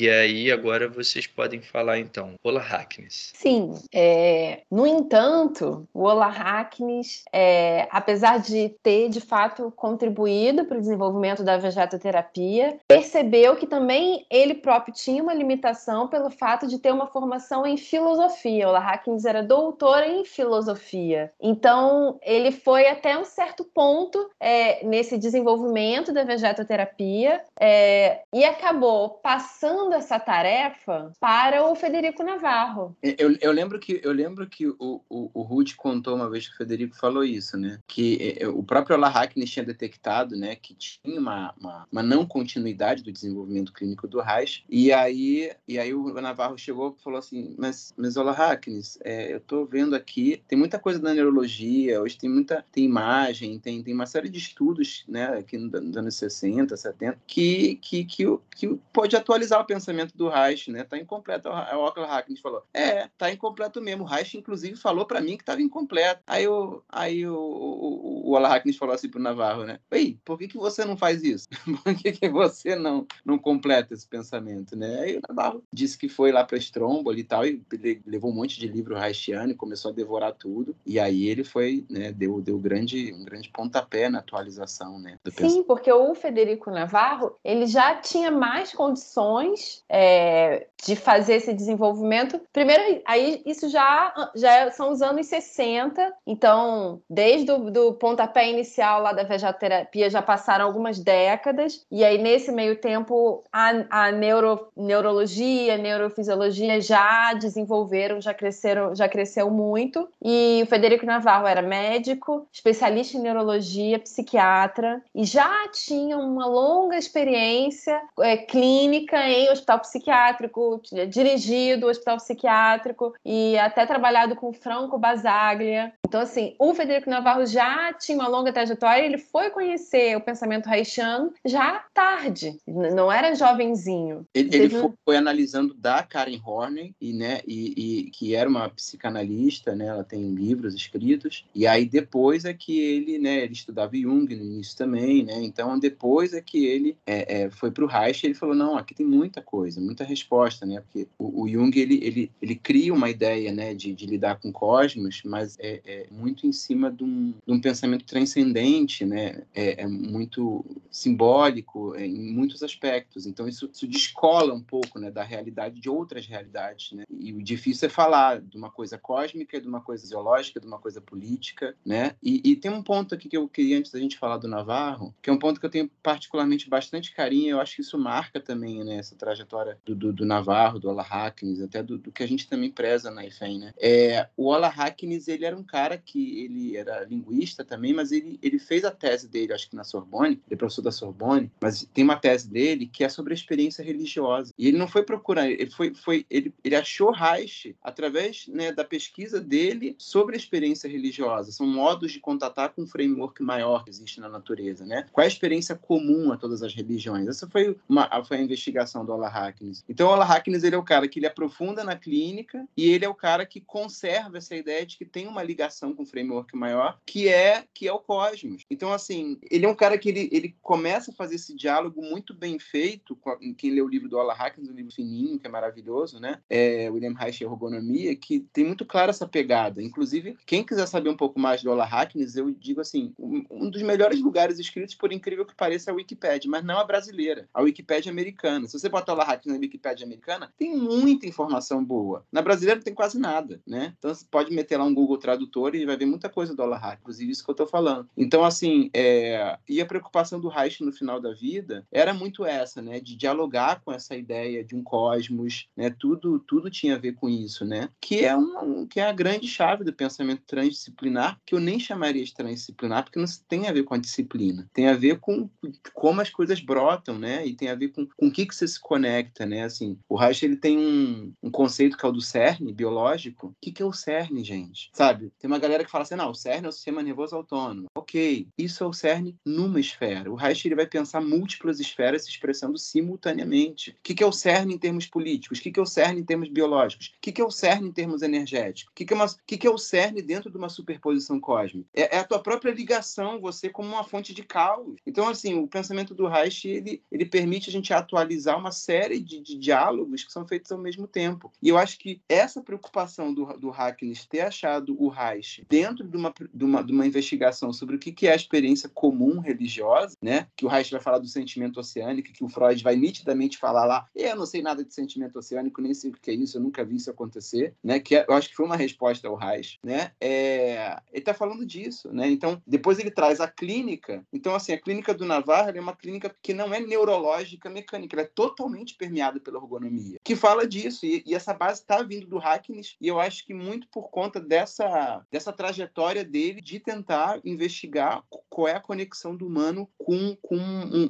E 0.00 0.08
aí 0.08 0.52
agora 0.52 0.88
vocês 0.88 1.26
podem 1.26 1.60
falar 1.60 1.98
então, 1.98 2.34
Ola 2.44 2.60
Hackness. 2.60 3.32
Sim, 3.34 3.74
é, 3.92 4.62
no 4.70 4.86
entanto, 4.86 5.88
o 5.92 6.04
Ola 6.04 6.28
Hackness, 6.28 7.24
é, 7.32 7.88
apesar 7.90 8.38
de 8.38 8.68
ter 8.80 9.08
de 9.08 9.20
fato 9.20 9.72
contribuído 9.74 10.64
para 10.66 10.78
o 10.78 10.80
desenvolvimento 10.80 11.42
da 11.42 11.56
vegetoterapia, 11.56 12.78
percebeu 12.86 13.56
que 13.56 13.66
também 13.66 14.24
ele 14.30 14.54
próprio 14.54 14.94
tinha 14.94 15.20
uma 15.20 15.34
limitação 15.34 16.06
pelo 16.06 16.30
fato 16.30 16.68
de 16.68 16.78
ter 16.78 16.92
uma 16.92 17.08
formação 17.08 17.66
em 17.66 17.76
filosofia. 17.76 18.68
Ola 18.68 18.78
Hackness 18.78 19.24
era 19.24 19.42
doutor 19.42 20.04
em 20.04 20.24
filosofia, 20.24 21.32
então 21.40 22.20
ele 22.22 22.52
foi 22.52 22.86
até 22.86 23.18
um 23.18 23.24
certo 23.24 23.64
ponto 23.64 24.30
é, 24.38 24.86
nesse 24.86 25.18
desenvolvimento 25.18 26.12
da 26.12 26.22
vegetoterapia 26.22 27.42
é, 27.58 28.20
e 28.32 28.44
acabou 28.44 29.08
passando 29.08 29.87
passando 29.88 29.94
essa 29.94 30.20
tarefa 30.20 31.12
para 31.18 31.64
o 31.64 31.74
Federico 31.74 32.22
Navarro. 32.22 32.96
Eu, 33.02 33.36
eu 33.40 33.52
lembro 33.52 33.78
que, 33.78 34.00
eu 34.02 34.12
lembro 34.12 34.46
que 34.46 34.66
o, 34.66 35.02
o, 35.08 35.30
o 35.32 35.42
Ruth 35.42 35.74
contou 35.76 36.14
uma 36.14 36.28
vez 36.28 36.46
que 36.46 36.54
o 36.54 36.56
Federico 36.56 36.96
falou 36.96 37.24
isso, 37.24 37.56
né? 37.56 37.80
Que 37.86 38.36
é, 38.38 38.46
o 38.46 38.62
próprio 38.62 38.96
Ola 38.96 39.08
Hackney 39.08 39.46
tinha 39.46 39.64
detectado 39.64 40.36
né, 40.36 40.56
que 40.56 40.74
tinha 40.74 41.18
uma, 41.18 41.54
uma, 41.58 41.88
uma, 41.90 42.02
não 42.02 42.26
continuidade 42.26 43.02
do 43.02 43.12
desenvolvimento 43.12 43.72
clínico 43.72 44.06
do 44.06 44.20
Reich. 44.20 44.64
E 44.68 44.92
aí, 44.92 45.52
e 45.66 45.78
aí 45.78 45.94
o 45.94 46.12
Navarro 46.20 46.58
chegou 46.58 46.96
e 46.98 47.02
falou 47.02 47.18
assim: 47.18 47.54
Mas, 47.58 47.92
mas 47.96 48.16
Ola 48.16 48.32
Hackney, 48.32 48.80
é, 49.04 49.32
eu 49.32 49.38
estou 49.38 49.66
vendo 49.66 49.94
aqui, 49.94 50.42
tem 50.46 50.58
muita 50.58 50.78
coisa 50.78 50.98
da 50.98 51.14
neurologia, 51.14 52.00
hoje 52.00 52.18
tem 52.18 52.30
muita 52.30 52.64
tem 52.70 52.84
imagem, 52.84 53.58
tem, 53.58 53.82
tem 53.82 53.94
uma 53.94 54.06
série 54.06 54.28
de 54.28 54.38
estudos 54.38 55.04
né, 55.08 55.38
aqui 55.38 55.56
nos 55.56 55.96
anos 55.96 56.14
60, 56.16 56.76
70, 56.76 57.18
que, 57.26 57.76
que, 57.76 58.04
que, 58.04 58.24
que 58.54 58.78
pode 58.92 59.16
atualizar 59.16 59.60
pensamento 59.68 60.16
do 60.16 60.28
Reich, 60.28 60.70
né? 60.70 60.82
Tá 60.82 60.96
incompleto. 60.98 61.48
O 61.48 61.84
Ockler 61.84 62.08
Hackney 62.08 62.38
falou: 62.40 62.64
É, 62.72 63.08
tá 63.18 63.30
incompleto 63.30 63.80
mesmo. 63.80 64.04
O 64.04 64.06
Reich, 64.06 64.36
inclusive, 64.36 64.74
falou 64.76 65.04
para 65.04 65.20
mim 65.20 65.36
que 65.36 65.42
estava 65.42 65.60
incompleto. 65.60 66.22
Aí 66.26 66.48
o, 66.48 66.82
aí 66.88 67.26
o, 67.26 67.36
o, 67.36 68.30
o 68.30 68.38
Hackney 68.38 68.72
falou 68.72 68.94
assim 68.94 69.08
pro 69.08 69.20
Navarro, 69.20 69.64
né? 69.64 69.78
Ei, 69.90 70.18
por 70.24 70.38
que, 70.38 70.48
que 70.48 70.56
você 70.56 70.84
não 70.84 70.96
faz 70.96 71.22
isso? 71.22 71.48
por 71.84 71.94
que, 71.94 72.12
que 72.12 72.28
você 72.28 72.74
não, 72.74 73.06
não 73.24 73.38
completa 73.38 73.92
esse 73.92 74.08
pensamento, 74.08 74.74
né? 74.74 75.00
Aí 75.00 75.16
o 75.16 75.20
Navarro 75.28 75.62
disse 75.72 75.98
que 75.98 76.08
foi 76.08 76.32
lá 76.32 76.44
para 76.44 76.56
Stromboli 76.58 77.20
e 77.20 77.24
tal, 77.24 77.46
e 77.46 77.62
levou 78.06 78.30
um 78.30 78.34
monte 78.34 78.58
de 78.58 78.66
livro 78.66 78.96
Reichiano 78.96 79.52
e 79.52 79.56
começou 79.56 79.90
a 79.90 79.94
devorar 79.94 80.32
tudo. 80.32 80.74
E 80.86 80.98
aí 80.98 81.28
ele 81.28 81.44
foi, 81.44 81.84
né? 81.90 82.10
Deu, 82.12 82.40
deu 82.40 82.58
grande, 82.58 83.12
um 83.12 83.24
grande 83.24 83.50
pontapé 83.50 84.08
na 84.08 84.20
atualização, 84.20 84.98
né? 84.98 85.18
Sim, 85.30 85.62
porque 85.62 85.92
o 85.92 86.14
Federico 86.14 86.70
Navarro, 86.70 87.36
ele 87.44 87.66
já 87.66 87.96
tinha 87.96 88.30
mais 88.30 88.72
condições 88.72 89.57
é, 89.88 90.66
de 90.84 90.94
fazer 90.94 91.34
esse 91.34 91.52
desenvolvimento. 91.52 92.40
Primeiro, 92.52 93.02
aí 93.04 93.42
isso 93.44 93.68
já, 93.68 94.30
já 94.34 94.70
são 94.70 94.92
os 94.92 95.02
anos 95.02 95.26
60, 95.26 96.12
então, 96.26 97.00
desde 97.08 97.50
o 97.50 97.70
do 97.70 97.94
pontapé 97.94 98.50
inicial 98.50 99.02
lá 99.02 99.12
da 99.12 99.22
vegeterapia 99.22 100.08
já 100.08 100.22
passaram 100.22 100.64
algumas 100.64 100.98
décadas, 100.98 101.84
e 101.90 102.04
aí 102.04 102.18
nesse 102.18 102.52
meio 102.52 102.76
tempo 102.76 103.42
a, 103.52 103.72
a 103.90 104.12
neuro, 104.12 104.68
neurologia, 104.76 105.74
a 105.74 105.78
neurofisiologia 105.78 106.80
já 106.80 107.32
desenvolveram, 107.34 108.20
já 108.20 108.32
cresceram, 108.32 108.94
já 108.94 109.08
cresceu 109.08 109.50
muito, 109.50 110.08
e 110.22 110.60
o 110.62 110.66
Federico 110.66 111.06
Navarro 111.06 111.46
era 111.46 111.62
médico, 111.62 112.46
especialista 112.52 113.16
em 113.16 113.20
neurologia, 113.20 113.98
psiquiatra, 113.98 115.02
e 115.14 115.24
já 115.24 115.68
tinha 115.72 116.18
uma 116.18 116.46
longa 116.46 116.96
experiência 116.96 118.00
é, 118.20 118.36
clínica 118.36 119.18
em 119.28 119.47
hospital 119.52 119.80
psiquiátrico, 119.80 120.80
dirigido 121.08 121.86
o 121.86 121.90
hospital 121.90 122.16
psiquiátrico 122.16 123.14
e 123.24 123.58
até 123.58 123.86
trabalhado 123.86 124.36
com 124.36 124.52
Franco 124.52 124.98
Basaglia. 124.98 125.92
Então, 126.06 126.20
assim, 126.20 126.54
o 126.58 126.74
Federico 126.74 127.10
Navarro 127.10 127.44
já 127.46 127.92
tinha 127.92 128.16
uma 128.16 128.28
longa 128.28 128.52
trajetória, 128.52 129.04
ele 129.04 129.18
foi 129.18 129.50
conhecer 129.50 130.16
o 130.16 130.20
pensamento 130.20 130.68
haitiano 130.68 131.32
já 131.44 131.84
tarde, 131.92 132.56
não 132.66 133.10
era 133.10 133.34
jovenzinho. 133.34 134.26
Ele, 134.34 134.54
ele 134.54 134.70
foi, 134.70 134.92
foi, 135.04 135.16
analisando 135.16 135.74
da 135.74 136.02
Karen 136.02 136.40
Horney, 136.44 136.94
e, 137.00 137.12
né, 137.12 137.40
e, 137.46 138.06
e, 138.06 138.10
que 138.10 138.34
era 138.34 138.48
uma 138.48 138.68
psicanalista, 138.70 139.74
né, 139.74 139.86
ela 139.86 140.04
tem 140.04 140.30
livros 140.30 140.74
escritos, 140.74 141.44
e 141.54 141.66
aí 141.66 141.84
depois 141.84 142.44
é 142.44 142.54
que 142.54 142.78
ele, 142.78 143.18
né, 143.18 143.44
ele 143.44 143.52
estudava 143.52 143.96
Jung 143.96 144.34
no 144.34 144.44
início 144.44 144.76
também, 144.76 145.24
né, 145.24 145.34
então 145.42 145.78
depois 145.78 146.32
é 146.32 146.40
que 146.40 146.66
ele 146.66 146.96
é, 147.06 147.42
é, 147.42 147.50
foi 147.50 147.70
para 147.70 147.84
o 147.84 147.88
Reich 147.88 148.24
e 148.24 148.28
ele 148.28 148.34
falou, 148.34 148.54
não, 148.54 148.76
aqui 148.76 148.94
tem 148.94 149.06
muita 149.38 149.42
coisa, 149.42 149.80
muita 149.80 150.04
resposta, 150.04 150.66
né? 150.66 150.80
Porque 150.80 151.08
o, 151.18 151.42
o 151.42 151.48
Jung 151.48 151.76
ele, 151.78 151.98
ele, 152.02 152.32
ele 152.42 152.54
cria 152.54 152.92
uma 152.92 153.08
ideia, 153.08 153.52
né, 153.52 153.74
de, 153.74 153.94
de 153.94 154.06
lidar 154.06 154.36
com 154.40 154.52
cosmos, 154.52 155.22
mas 155.24 155.56
é, 155.58 155.80
é 155.84 156.06
muito 156.10 156.46
em 156.46 156.52
cima 156.52 156.90
de 156.90 157.04
um, 157.04 157.34
de 157.46 157.52
um 157.52 157.60
pensamento 157.60 158.04
transcendente, 158.04 159.04
né? 159.04 159.42
É, 159.54 159.82
é 159.82 159.86
muito 159.86 160.64
simbólico 160.90 161.94
é, 161.94 162.06
em 162.06 162.32
muitos 162.32 162.62
aspectos. 162.62 163.26
Então 163.26 163.48
isso, 163.48 163.70
isso 163.72 163.86
descola 163.86 164.52
um 164.52 164.62
pouco, 164.62 164.98
né, 164.98 165.10
da 165.10 165.22
realidade 165.22 165.80
de 165.80 165.88
outras 165.88 166.26
realidades, 166.26 166.92
né? 166.92 167.04
E 167.10 167.32
o 167.32 167.42
difícil 167.42 167.86
é 167.86 167.90
falar 167.90 168.40
de 168.40 168.56
uma 168.56 168.70
coisa 168.70 168.98
cósmica, 168.98 169.60
de 169.60 169.68
uma 169.68 169.80
coisa 169.80 170.06
geológica, 170.06 170.60
de 170.60 170.66
uma 170.66 170.78
coisa 170.78 171.00
política, 171.00 171.74
né? 171.84 172.14
E, 172.22 172.40
e 172.44 172.56
tem 172.56 172.70
um 172.70 172.82
ponto 172.82 173.14
aqui 173.14 173.28
que 173.28 173.36
eu 173.36 173.48
queria 173.48 173.78
antes 173.78 173.92
da 173.92 173.98
gente 173.98 174.18
falar 174.18 174.38
do 174.38 174.48
Navarro, 174.48 175.14
que 175.22 175.30
é 175.30 175.32
um 175.32 175.38
ponto 175.38 175.60
que 175.60 175.66
eu 175.66 175.70
tenho 175.70 175.90
particularmente 176.02 176.68
bastante 176.68 177.14
carinho. 177.14 177.50
Eu 177.50 177.60
acho 177.60 177.76
que 177.76 177.82
isso 177.82 177.98
marca 177.98 178.40
também 178.40 178.82
né, 178.82 178.96
essa 178.96 179.14
trajetória 179.28 179.78
do, 179.84 179.94
do, 179.94 180.12
do 180.12 180.24
Navarro, 180.24 180.78
do 180.78 180.88
Ola 180.88 181.02
Hacknes, 181.02 181.60
até 181.60 181.82
do, 181.82 181.98
do, 181.98 182.10
que 182.10 182.22
a 182.22 182.28
gente 182.28 182.48
também 182.48 182.70
preza 182.70 183.10
na 183.10 183.26
IFEM. 183.26 183.58
Né? 183.58 183.72
É, 183.78 184.28
o 184.36 184.46
Ola 184.46 184.68
Hacknes, 184.68 185.28
ele 185.28 185.44
era 185.44 185.56
um 185.56 185.62
cara 185.62 185.98
que 185.98 186.44
ele 186.44 186.76
era 186.76 187.04
linguista 187.04 187.64
também, 187.64 187.92
mas 187.92 188.10
ele, 188.10 188.38
ele 188.42 188.58
fez 188.58 188.84
a 188.84 188.90
tese 188.90 189.28
dele, 189.28 189.52
acho 189.52 189.68
que 189.68 189.76
na 189.76 189.84
Sorbonne, 189.84 190.40
ele 190.46 190.54
é 190.54 190.56
professor 190.56 190.82
da 190.82 190.90
Sorbonne, 190.90 191.50
mas 191.60 191.86
tem 191.92 192.04
uma 192.04 192.16
tese 192.16 192.48
dele 192.48 192.86
que 192.86 193.04
é 193.04 193.08
sobre 193.08 193.34
a 193.34 193.36
experiência 193.36 193.84
religiosa. 193.84 194.54
E 194.56 194.66
ele 194.66 194.78
não 194.78 194.88
foi 194.88 195.02
procurar, 195.02 195.50
ele 195.50 195.70
foi, 195.70 195.92
foi 195.94 196.24
ele, 196.30 196.54
ele 196.64 196.74
achou 196.74 197.10
Reich 197.10 197.76
através 197.82 198.46
né, 198.48 198.72
da 198.72 198.84
pesquisa 198.84 199.40
dele 199.40 199.94
sobre 199.98 200.34
a 200.34 200.38
experiência 200.38 200.88
religiosa. 200.88 201.52
São 201.52 201.66
modos 201.66 202.12
de 202.12 202.20
contatar 202.20 202.70
com 202.70 202.82
um 202.82 202.86
framework 202.86 203.42
maior 203.42 203.84
que 203.84 203.90
existe 203.90 204.20
na 204.20 204.28
natureza, 204.28 204.86
né? 204.86 205.06
Qual 205.12 205.22
é 205.22 205.26
a 205.26 205.28
experiência 205.28 205.74
comum 205.74 206.32
a 206.32 206.36
todas 206.36 206.62
as 206.62 206.74
religiões? 206.74 207.28
Essa 207.28 207.48
foi 207.48 207.76
uma 207.88 208.08
foi 208.24 208.38
a 208.38 208.42
investigação 208.42 209.04
do 209.04 209.12
Ola 209.18 209.28
Hacknes. 209.28 209.84
Então, 209.88 210.08
o 210.08 210.12
Ola 210.12 210.24
Hacknes 210.24 210.64
ele 210.64 210.74
é 210.74 210.78
o 210.78 210.82
cara 210.82 211.08
que 211.08 211.18
ele 211.18 211.26
aprofunda 211.26 211.84
na 211.84 211.96
clínica 211.96 212.66
e 212.76 212.90
ele 212.90 213.04
é 213.04 213.08
o 213.08 213.14
cara 213.14 213.44
que 213.44 213.60
conserva 213.60 214.38
essa 214.38 214.54
ideia 214.54 214.86
de 214.86 214.96
que 214.96 215.04
tem 215.04 215.26
uma 215.26 215.42
ligação 215.42 215.94
com 215.94 216.02
o 216.02 216.06
framework 216.06 216.56
maior, 216.56 216.98
que 217.04 217.28
é 217.28 217.64
que 217.74 217.86
é 217.86 217.92
o 217.92 217.98
cosmos. 217.98 218.64
Então, 218.70 218.92
assim, 218.92 219.38
ele 219.50 219.66
é 219.66 219.68
um 219.68 219.74
cara 219.74 219.98
que 219.98 220.08
ele, 220.08 220.28
ele 220.32 220.56
começa 220.62 221.10
a 221.10 221.14
fazer 221.14 221.36
esse 221.36 221.54
diálogo 221.54 222.02
muito 222.02 222.34
bem 222.34 222.58
feito. 222.58 223.16
Com 223.16 223.30
a, 223.30 223.38
quem 223.56 223.70
lê 223.70 223.82
o 223.82 223.88
livro 223.88 224.08
do 224.08 224.16
Ola 224.16 224.34
Hacknes, 224.34 224.70
um 224.70 224.74
livro 224.74 224.92
fininho, 224.92 225.38
que 225.38 225.46
é 225.46 225.50
maravilhoso, 225.50 226.20
né? 226.20 226.40
É, 226.48 226.90
William 226.90 227.14
Reich 227.14 227.42
Ergonomia, 227.42 228.14
que 228.16 228.40
tem 228.52 228.64
muito 228.64 228.84
clara 228.84 229.10
essa 229.10 229.26
pegada. 229.26 229.82
Inclusive, 229.82 230.36
quem 230.46 230.64
quiser 230.64 230.86
saber 230.86 231.10
um 231.10 231.16
pouco 231.16 231.38
mais 231.38 231.62
do 231.62 231.70
Ola 231.70 231.84
Hacknes, 231.84 232.36
eu 232.36 232.50
digo 232.50 232.80
assim, 232.80 233.12
um 233.18 233.70
dos 233.70 233.82
melhores 233.82 234.20
lugares 234.20 234.58
escritos, 234.58 234.94
por 234.94 235.12
incrível 235.12 235.44
que 235.44 235.54
pareça, 235.54 235.90
é 235.90 235.92
a 235.92 235.94
Wikipedia, 235.94 236.50
mas 236.50 236.64
não 236.64 236.78
a 236.78 236.84
brasileira, 236.84 237.48
a 237.52 237.62
Wikipedia 237.62 238.10
americana. 238.10 238.66
Se 238.66 238.78
você 238.78 238.88
Ola 239.12 239.24
Hacknes 239.24 239.54
na 239.54 239.60
Wikipedia 239.60 240.06
americana, 240.06 240.52
tem 240.56 240.76
muita 240.76 241.26
informação 241.26 241.84
boa. 241.84 242.24
Na 242.30 242.42
brasileira 242.42 242.78
não 242.78 242.84
tem 242.84 242.94
quase 242.94 243.18
nada, 243.18 243.60
né? 243.66 243.94
Então 243.98 244.14
você 244.14 244.24
pode 244.30 244.52
meter 244.52 244.76
lá 244.76 244.84
um 244.84 244.94
Google 244.94 245.18
Tradutor 245.18 245.74
e 245.74 245.86
vai 245.86 245.96
ver 245.96 246.06
muita 246.06 246.28
coisa 246.28 246.54
do 246.54 246.62
Ola 246.62 246.76
Hacknes, 246.76 247.00
inclusive 247.00 247.32
isso 247.32 247.44
que 247.44 247.50
eu 247.50 247.52
estou 247.52 247.66
falando. 247.66 248.08
Então, 248.16 248.44
assim, 248.44 248.90
é... 248.94 249.58
e 249.68 249.80
a 249.80 249.86
preocupação 249.86 250.40
do 250.40 250.48
Reich 250.48 250.82
no 250.82 250.92
final 250.92 251.20
da 251.20 251.32
vida 251.32 251.86
era 251.90 252.12
muito 252.12 252.44
essa, 252.44 252.82
né? 252.82 253.00
De 253.00 253.16
dialogar 253.16 253.80
com 253.84 253.92
essa 253.92 254.16
ideia 254.16 254.64
de 254.64 254.74
um 254.74 254.82
cosmos, 254.82 255.68
né? 255.76 255.90
Tudo, 255.90 256.38
tudo 256.40 256.70
tinha 256.70 256.96
a 256.96 256.98
ver 256.98 257.14
com 257.14 257.28
isso, 257.28 257.64
né? 257.64 257.88
Que 258.00 258.24
é, 258.24 258.34
uma, 258.34 258.86
que 258.86 259.00
é 259.00 259.08
a 259.08 259.12
grande 259.12 259.46
chave 259.46 259.84
do 259.84 259.92
pensamento 259.92 260.42
transdisciplinar, 260.46 261.40
que 261.44 261.54
eu 261.54 261.60
nem 261.60 261.78
chamaria 261.78 262.24
de 262.24 262.34
transdisciplinar, 262.34 263.04
porque 263.04 263.18
não 263.18 263.26
tem 263.48 263.68
a 263.68 263.72
ver 263.72 263.84
com 263.84 263.94
a 263.94 263.98
disciplina. 263.98 264.68
Tem 264.72 264.88
a 264.88 264.94
ver 264.94 265.18
com 265.18 265.48
como 265.94 266.20
as 266.20 266.30
coisas 266.30 266.60
brotam, 266.60 267.18
né? 267.18 267.46
E 267.46 267.54
tem 267.54 267.68
a 267.68 267.74
ver 267.74 267.88
com, 267.88 268.06
com 268.06 268.28
o 268.28 268.32
que, 268.32 268.46
que 268.46 268.54
você 268.54 268.66
se 268.66 268.80
conecta, 268.80 268.97
né? 269.46 269.64
Assim, 269.64 269.98
o 270.08 270.16
Reich, 270.16 270.44
ele 270.44 270.56
tem 270.56 270.78
um, 270.78 271.32
um 271.42 271.50
conceito 271.50 271.96
que 271.96 272.04
é 272.04 272.08
o 272.08 272.12
do 272.12 272.20
CERN, 272.20 272.72
biológico. 272.72 273.48
O 273.48 273.54
que, 273.60 273.72
que 273.72 273.82
é 273.82 273.86
o 273.86 273.92
CERN, 273.92 274.42
gente? 274.44 274.90
Sabe? 274.92 275.32
Tem 275.38 275.48
uma 275.48 275.58
galera 275.58 275.84
que 275.84 275.90
fala 275.90 276.02
assim, 276.02 276.14
não, 276.14 276.30
o 276.30 276.34
CERN 276.34 276.66
é 276.66 276.68
o 276.68 276.72
sistema 276.72 277.02
nervoso 277.02 277.36
autônomo. 277.36 277.88
Ok, 277.94 278.48
isso 278.56 278.84
é 278.84 278.86
o 278.86 278.92
CERN 278.92 279.34
numa 279.44 279.80
esfera. 279.80 280.30
O 280.30 280.34
Reich, 280.34 280.66
ele 280.66 280.74
vai 280.74 280.86
pensar 280.86 281.20
múltiplas 281.20 281.80
esferas 281.80 282.24
se 282.24 282.30
expressando 282.30 282.78
simultaneamente. 282.78 283.90
O 283.90 283.94
que, 284.02 284.14
que 284.14 284.22
é 284.22 284.26
o 284.26 284.32
CERN 284.32 284.72
em 284.72 284.78
termos 284.78 285.06
políticos? 285.06 285.58
O 285.58 285.62
que, 285.62 285.70
que 285.70 285.80
é 285.80 285.82
o 285.82 285.86
CERN 285.86 286.18
em 286.18 286.24
termos 286.24 286.48
biológicos? 286.48 287.08
O 287.08 287.20
que, 287.20 287.32
que 287.32 287.40
é 287.40 287.44
o 287.44 287.50
CERN 287.50 287.86
em 287.86 287.92
termos 287.92 288.22
energéticos? 288.22 288.90
O 288.90 288.94
que, 288.94 289.04
que, 289.04 289.14
é, 289.14 289.26
que, 289.46 289.58
que 289.58 289.66
é 289.66 289.70
o 289.70 289.78
CERN 289.78 290.22
dentro 290.22 290.50
de 290.50 290.56
uma 290.56 290.68
superposição 290.68 291.40
cósmica? 291.40 291.88
É, 291.94 292.16
é, 292.16 292.18
a 292.20 292.24
tua 292.24 292.38
própria 292.38 292.72
ligação, 292.72 293.40
você 293.40 293.68
como 293.68 293.88
uma 293.88 294.04
fonte 294.04 294.34
de 294.34 294.42
caos. 294.42 294.96
Então, 295.06 295.28
assim, 295.28 295.54
o 295.54 295.66
pensamento 295.66 296.14
do 296.14 296.26
Reich, 296.26 296.68
ele, 296.68 297.02
ele 297.10 297.24
permite 297.24 297.68
a 297.68 297.72
gente 297.72 297.92
atualizar 297.92 298.58
uma 298.58 298.72
série 298.88 299.20
de, 299.20 299.42
de 299.42 299.58
diálogos 299.58 300.24
que 300.24 300.32
são 300.32 300.48
feitos 300.48 300.72
ao 300.72 300.78
mesmo 300.78 301.06
tempo. 301.06 301.52
E 301.60 301.68
eu 301.68 301.76
acho 301.76 301.98
que 301.98 302.22
essa 302.26 302.62
preocupação 302.62 303.34
do, 303.34 303.44
do 303.58 303.68
Hackness 303.68 304.24
ter 304.24 304.40
achado 304.40 304.96
o 304.98 305.08
Reich 305.08 305.62
dentro 305.68 306.08
de 306.08 306.16
uma, 306.16 306.32
de 306.54 306.64
uma, 306.64 306.82
de 306.82 306.90
uma 306.90 307.06
investigação 307.06 307.70
sobre 307.70 307.96
o 307.96 307.98
que, 307.98 308.12
que 308.12 308.26
é 308.26 308.32
a 308.32 308.36
experiência 308.36 308.88
comum 308.88 309.40
religiosa, 309.40 310.16
né? 310.22 310.46
que 310.56 310.64
o 310.64 310.68
Reich 310.68 310.90
vai 310.90 311.00
falar 311.00 311.18
do 311.18 311.28
sentimento 311.28 311.78
oceânico, 311.78 312.32
que 312.32 312.42
o 312.42 312.48
Freud 312.48 312.82
vai 312.82 312.96
nitidamente 312.96 313.58
falar 313.58 313.84
lá, 313.84 314.06
eu 314.16 314.34
não 314.34 314.46
sei 314.46 314.62
nada 314.62 314.82
de 314.82 314.94
sentimento 314.94 315.38
oceânico, 315.38 315.82
nem 315.82 315.92
sei 315.92 316.10
o 316.10 316.14
que 316.14 316.30
é 316.30 316.34
isso, 316.34 316.56
eu 316.56 316.62
nunca 316.62 316.82
vi 316.82 316.96
isso 316.96 317.10
acontecer, 317.10 317.74
né? 317.84 318.00
que 318.00 318.16
é, 318.16 318.24
eu 318.26 318.32
acho 318.32 318.48
que 318.48 318.56
foi 318.56 318.64
uma 318.64 318.76
resposta 318.76 319.28
ao 319.28 319.34
Reich. 319.34 319.78
Né? 319.84 320.12
É, 320.18 320.98
ele 321.12 321.20
está 321.20 321.34
falando 321.34 321.66
disso. 321.66 322.10
Né? 322.10 322.30
Então, 322.30 322.62
depois 322.66 322.98
ele 322.98 323.10
traz 323.10 323.38
a 323.38 323.48
clínica. 323.48 324.24
Então, 324.32 324.54
assim, 324.54 324.72
a 324.72 324.80
clínica 324.80 325.12
do 325.12 325.26
Navarro 325.26 325.76
é 325.76 325.80
uma 325.80 325.94
clínica 325.94 326.34
que 326.42 326.54
não 326.54 326.72
é 326.72 326.80
neurológica 326.80 327.68
mecânica, 327.68 328.16
ela 328.16 328.22
é 328.22 328.30
totalmente 328.34 328.67
permeada 328.96 329.40
pela 329.40 329.58
ergonomia, 329.58 330.18
que 330.22 330.36
fala 330.36 330.66
disso. 330.66 331.04
E, 331.06 331.22
e 331.26 331.34
essa 331.34 331.54
base 331.54 331.80
está 331.80 332.02
vindo 332.02 332.26
do 332.26 332.38
Hackness, 332.38 332.96
e 333.00 333.08
eu 333.08 333.20
acho 333.20 333.44
que 333.44 333.54
muito 333.54 333.88
por 333.88 334.10
conta 334.10 334.40
dessa, 334.40 335.24
dessa 335.30 335.52
trajetória 335.52 336.24
dele 336.24 336.60
de 336.60 336.80
tentar 336.80 337.40
investigar 337.44 338.22
qual 338.48 338.68
é 338.68 338.74
a 338.74 338.80
conexão 338.80 339.36
do 339.36 339.46
humano 339.46 339.88
com, 339.96 340.36
com 340.42 340.56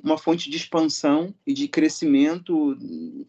uma 0.03 0.19
fonte 0.19 0.51
de 0.51 0.57
expansão 0.57 1.35
e 1.47 1.53
de 1.55 1.69
crescimento 1.69 2.77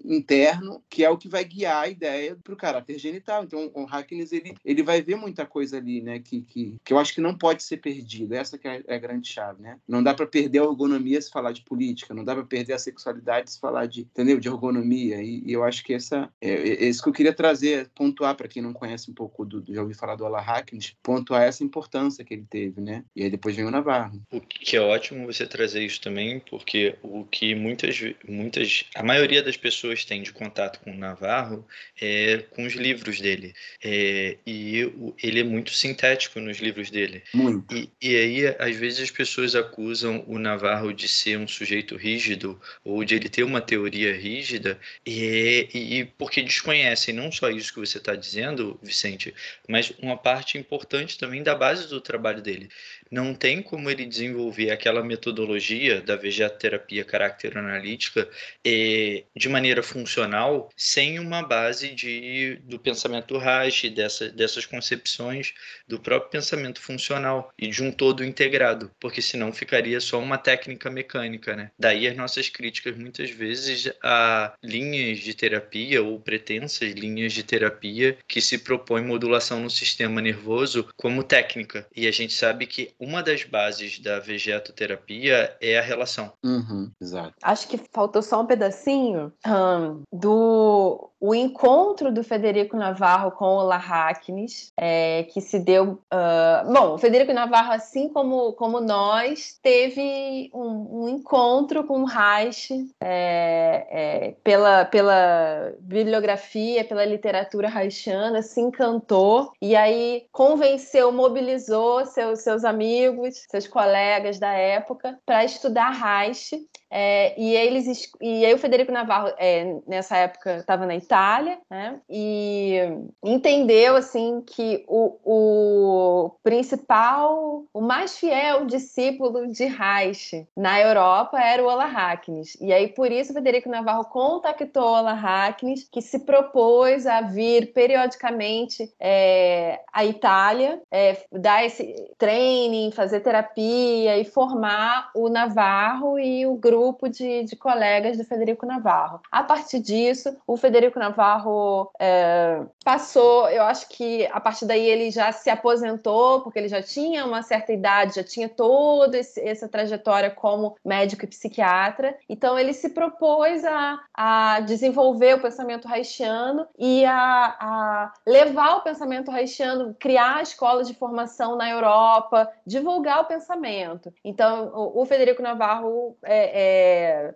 interno, 0.04 0.84
que 0.90 1.04
é 1.04 1.10
o 1.10 1.18
que 1.18 1.28
vai 1.28 1.44
guiar 1.44 1.84
a 1.84 1.88
ideia 1.88 2.38
para 2.44 2.54
o 2.54 2.58
caráter 2.58 2.98
genital. 2.98 3.44
Então, 3.44 3.72
o 3.74 3.86
Hackness, 3.86 4.32
ele, 4.32 4.56
ele 4.64 4.84
vai 4.84 5.02
ver 5.02 5.16
muita 5.16 5.46
coisa 5.46 5.78
ali, 5.78 6.02
né, 6.02 6.20
que, 6.20 6.42
que, 6.42 6.78
que 6.84 6.94
eu 6.94 6.98
acho 6.98 7.14
que 7.14 7.22
não 7.22 7.38
pode 7.38 7.64
ser 7.64 7.78
perdido. 7.78 8.34
Essa 8.34 8.58
que 8.58 8.68
é, 8.68 8.84
é 8.88 8.96
a 8.96 9.00
grande 9.00 9.28
chave, 9.28 9.62
né? 9.62 9.80
Não 9.88 10.04
dá 10.04 10.14
para 10.14 10.28
perder 10.28 10.60
a 10.60 10.66
ergonomia 10.66 11.22
se 11.22 11.30
falar 11.30 11.52
de 11.52 11.62
política, 11.62 12.14
não 12.14 12.24
dá 12.24 12.36
para 12.36 12.44
perder 12.44 12.74
a 12.74 12.80
sexualidade 12.80 13.52
se 13.52 13.60
falar 13.60 13.86
de, 13.86 14.06
entendeu, 14.20 14.40
de 14.40 14.48
ergonomia. 14.48 15.22
E, 15.22 15.42
e 15.46 15.54
eu 15.54 15.64
acho 15.64 15.84
que 15.84 15.94
essa 15.94 16.30
é, 16.42 16.50
é, 16.50 16.86
isso 16.86 17.02
que 17.02 17.10
eu 17.10 17.14
queria 17.14 17.34
trazer, 17.34 17.90
pontuar 17.96 18.36
para 18.36 18.48
quem 18.48 18.62
não 18.62 18.74
conhece 18.74 19.10
um 19.10 19.14
pouco 19.14 19.46
do, 19.46 19.64
já 19.74 19.82
ouvi 19.82 19.94
falar 19.94 20.16
do 20.16 20.26
Ola 20.26 20.42
Hackness, 20.42 20.94
pontuar 21.02 21.44
essa 21.44 21.64
importância 21.64 22.24
que 22.24 22.34
ele 22.34 22.46
teve, 22.50 22.82
né? 22.82 23.04
E 23.16 23.24
aí 23.24 23.30
depois 23.30 23.56
vem 23.56 23.66
o 23.66 23.72
Navarro. 23.72 24.22
O 24.32 24.42
que 24.42 24.76
é 24.76 24.82
ótimo 24.82 25.26
você 25.26 25.46
trazer 25.46 25.84
isso 25.84 26.02
também, 26.02 26.42
porque 26.50 26.96
o 27.02 27.24
que 27.24 27.56
muitas, 27.56 28.00
muitas, 28.28 28.86
a 28.94 29.04
maioria 29.04 29.42
das 29.42 29.56
pessoas 29.56 30.04
tem 30.04 30.22
de 30.22 30.34
contato 30.34 30.80
com 30.82 30.92
o 30.92 30.98
Navarro 30.98 31.66
é 32.00 32.40
com 32.52 32.66
os 32.66 32.74
livros 32.74 33.22
dele. 33.22 33.54
É, 33.84 34.38
e 34.46 34.92
ele 35.22 35.40
é 35.40 35.44
muito 35.44 35.72
sintético 35.72 36.40
nos 36.40 36.58
livros 36.58 36.92
dele. 36.92 37.24
Muito. 37.34 37.74
E, 37.76 37.90
e 38.02 38.16
aí, 38.16 38.56
às 38.60 38.76
vezes, 38.76 39.00
as 39.04 39.12
pessoas 39.12 39.56
acusam 39.56 40.24
o 40.28 40.38
Navarro 40.38 40.94
de 40.94 41.08
ser 41.08 41.38
um 41.38 41.48
sujeito 41.48 41.96
rígido 41.96 42.60
ou 42.84 43.04
de 43.04 43.16
ele 43.16 43.30
ter 43.30 43.44
uma 43.44 43.62
teoria 43.62 44.09
rígida, 44.14 44.80
e, 45.06 45.68
e 45.74 46.06
porque 46.18 46.42
desconhecem 46.42 47.14
não 47.14 47.32
só 47.32 47.50
isso 47.50 47.74
que 47.74 47.80
você 47.80 47.98
está 47.98 48.16
dizendo, 48.16 48.80
Vicente, 48.82 49.34
mas 49.68 49.92
uma 50.00 50.18
parte 50.18 50.58
importante 50.58 51.18
também 51.18 51.44
da 51.44 51.56
base 51.56 51.88
do 51.88 52.02
trabalho 52.02 52.42
dele 52.42 52.70
não 53.12 53.34
tem 53.34 53.62
como 53.62 53.90
ele 53.90 54.06
desenvolver 54.06 54.72
aquela 54.72 55.04
metodologia 55.04 56.02
da 56.02 56.16
vegetoterapia 56.16 57.04
caracteroanalítica 57.04 58.30
eh, 58.64 59.24
de 59.36 59.50
maneira 59.50 59.82
funcional 59.82 60.70
sem 60.78 61.20
uma 61.20 61.42
base 61.42 61.90
de, 61.96 62.60
do 62.64 62.78
pensamento 62.78 63.38
Reich, 63.38 63.90
dessa, 63.90 64.30
dessas 64.30 64.66
concepções 64.66 65.54
do 65.88 66.00
próprio 66.00 66.30
pensamento 66.30 66.80
funcional 66.80 67.52
e 67.58 67.68
de 67.68 67.82
um 67.84 67.92
todo 67.92 68.24
integrado, 68.24 68.92
porque 69.00 69.22
senão 69.22 69.52
ficaria 69.52 70.00
só 70.00 70.20
uma 70.20 70.38
técnica 70.38 70.90
mecânica, 70.90 71.56
né? 71.56 71.72
Daí 71.80 72.08
as 72.08 72.16
nossas 72.16 72.50
críticas 72.50 72.96
muitas 72.96 73.30
vezes 73.30 73.92
a 74.04 74.54
linhas 74.64 75.20
de 75.20 75.34
terapia 75.34 76.04
ou 76.04 76.20
pretensas 76.20 76.94
linhas 76.94 77.34
de 77.34 77.44
terapia 77.44 78.18
que 78.28 78.42
se 78.42 78.58
propõem 78.58 79.06
modulação 79.06 79.60
no 79.60 79.70
sistema 79.70 80.22
nervoso 80.22 80.88
como 80.96 81.24
técnica. 81.24 81.88
E 81.96 82.08
a 82.08 82.12
gente 82.12 82.34
sabe 82.34 82.66
que 82.66 82.94
uma 83.00 83.22
das 83.22 83.44
bases 83.44 84.00
da 84.00 84.20
vegetoterapia 84.20 85.56
é 85.62 85.78
a 85.78 85.82
relação. 85.82 86.34
Uhum, 86.44 86.92
exato. 87.02 87.34
Acho 87.42 87.68
que 87.68 87.80
faltou 87.92 88.22
só 88.22 88.42
um 88.42 88.46
pedacinho 88.46 89.34
um, 89.46 90.04
do 90.12 91.09
o 91.20 91.36
encontro 91.36 92.12
do 92.12 92.24
Federico 92.24 92.78
Navarro 92.78 93.32
com 93.32 93.58
o 93.58 93.64
Larracnes, 93.64 94.72
é, 94.78 95.24
que 95.24 95.42
se 95.42 95.60
deu. 95.60 96.02
Uh, 96.14 96.74
bom, 96.74 96.94
o 96.94 96.98
Federico 96.98 97.34
Navarro, 97.34 97.74
assim 97.74 98.08
como, 98.10 98.54
como 98.54 98.80
nós, 98.80 99.60
teve 99.62 100.50
um, 100.54 101.04
um 101.04 101.10
encontro 101.10 101.84
com 101.84 102.02
o 102.02 102.06
Reich 102.06 102.72
é, 103.02 103.88
é, 103.90 104.36
pela, 104.44 104.86
pela 104.86 105.74
bibliografia, 105.80 106.86
pela 106.86 107.04
literatura 107.04 107.68
reichiana, 107.68 108.42
se 108.42 108.62
encantou 108.62 109.52
e 109.62 109.76
aí 109.76 110.26
convenceu, 110.32 111.12
mobilizou 111.12 112.06
seus, 112.06 112.42
seus 112.42 112.64
amigos, 112.64 113.46
seus 113.50 113.68
colegas 113.68 114.40
da 114.40 114.54
época 114.54 115.20
para 115.26 115.44
estudar 115.44 115.90
Reich 115.90 116.56
É, 116.92 117.40
e 117.40 117.56
eles 117.56 118.12
e 118.20 118.46
aí 118.46 118.54
o 118.54 118.58
Federico 118.58 118.92
Navarro 118.92 119.32
é, 119.38 119.76
nessa 119.88 120.18
época 120.18 120.58
estava 120.58 120.86
na 120.86 120.96
Itália, 120.96 121.60
né? 121.70 122.00
E 122.10 122.80
entendeu 123.24 123.96
assim 123.96 124.42
que 124.42 124.84
o, 124.88 125.18
o 125.24 126.32
principal, 126.42 127.64
o 127.72 127.82
mais 127.82 128.18
fiel 128.18 128.66
discípulo 128.66 129.48
de 129.48 129.66
Reich 129.66 130.48
na 130.58 130.80
Europa 130.82 131.40
era 131.40 131.64
o 131.64 131.68
Ola 131.68 131.86
Hacknes. 131.86 132.58
E 132.60 132.74
aí 132.74 132.88
por 132.88 133.12
isso 133.12 133.32
o 133.32 133.36
Federico 133.36 133.70
Navarro 133.70 134.06
contactou 134.06 134.84
o 134.84 134.94
Ola 134.94 135.14
Hacknes, 135.14 135.88
que 135.92 136.02
se 136.02 136.20
propôs 136.20 137.06
a 137.06 137.22
vir 137.22 137.72
periodicamente 137.72 138.92
é, 139.00 139.80
à 139.94 140.04
Itália, 140.04 140.82
é, 140.92 141.18
dar 141.32 141.64
esse 141.64 142.12
training, 142.18 142.92
fazer 142.92 143.20
terapia 143.20 144.18
e 144.18 144.26
formar 144.26 145.12
o 145.14 145.30
Navarro 145.30 146.18
e 146.18 146.48
o 146.48 146.56
grupo 146.56 146.79
de, 147.10 147.44
de 147.44 147.56
colegas 147.56 148.18
do 148.18 148.24
Federico 148.24 148.66
Navarro. 148.66 149.22
A 149.32 149.44
partir 149.44 149.80
disso, 149.80 150.36
o 150.46 150.58
Federico 150.58 151.00
Navarro 151.00 151.92
é, 152.00 152.62
passou, 152.84 153.50
eu 153.50 153.64
acho 153.64 153.88
que 153.90 154.26
a 154.28 154.40
partir 154.40 154.66
daí 154.66 154.86
ele 154.86 155.12
já 155.12 155.32
se 155.32 155.50
aposentou, 155.50 156.42
porque 156.42 156.60
ele 156.60 156.68
já 156.68 156.82
tinha 156.82 157.26
uma 157.26 157.42
certa 157.44 157.74
idade, 157.74 158.16
já 158.16 158.24
tinha 158.24 158.50
toda 158.50 159.18
essa 159.18 159.68
trajetória 159.68 160.30
como 160.30 160.76
médico 160.84 161.26
e 161.26 161.28
psiquiatra. 161.28 162.16
Então 162.28 162.58
ele 162.58 162.74
se 162.74 162.90
propôs 162.90 163.64
a, 163.66 164.00
a 164.14 164.60
desenvolver 164.62 165.36
o 165.36 165.42
pensamento 165.42 165.88
haitiano 165.88 166.68
e 166.78 167.06
a, 167.06 167.56
a 167.60 168.14
levar 168.26 168.78
o 168.78 168.82
pensamento 168.82 169.32
haitiano, 169.32 169.96
criar 170.00 170.42
escolas 170.42 170.88
de 170.88 170.94
formação 170.94 171.56
na 171.56 171.70
Europa, 171.70 172.50
divulgar 172.66 173.22
o 173.22 173.26
pensamento. 173.26 174.14
Então 174.24 174.72
o, 174.74 175.02
o 175.02 175.06
Federico 175.06 175.42
Navarro 175.42 176.18
é, 176.24 176.38
é, 176.38 176.69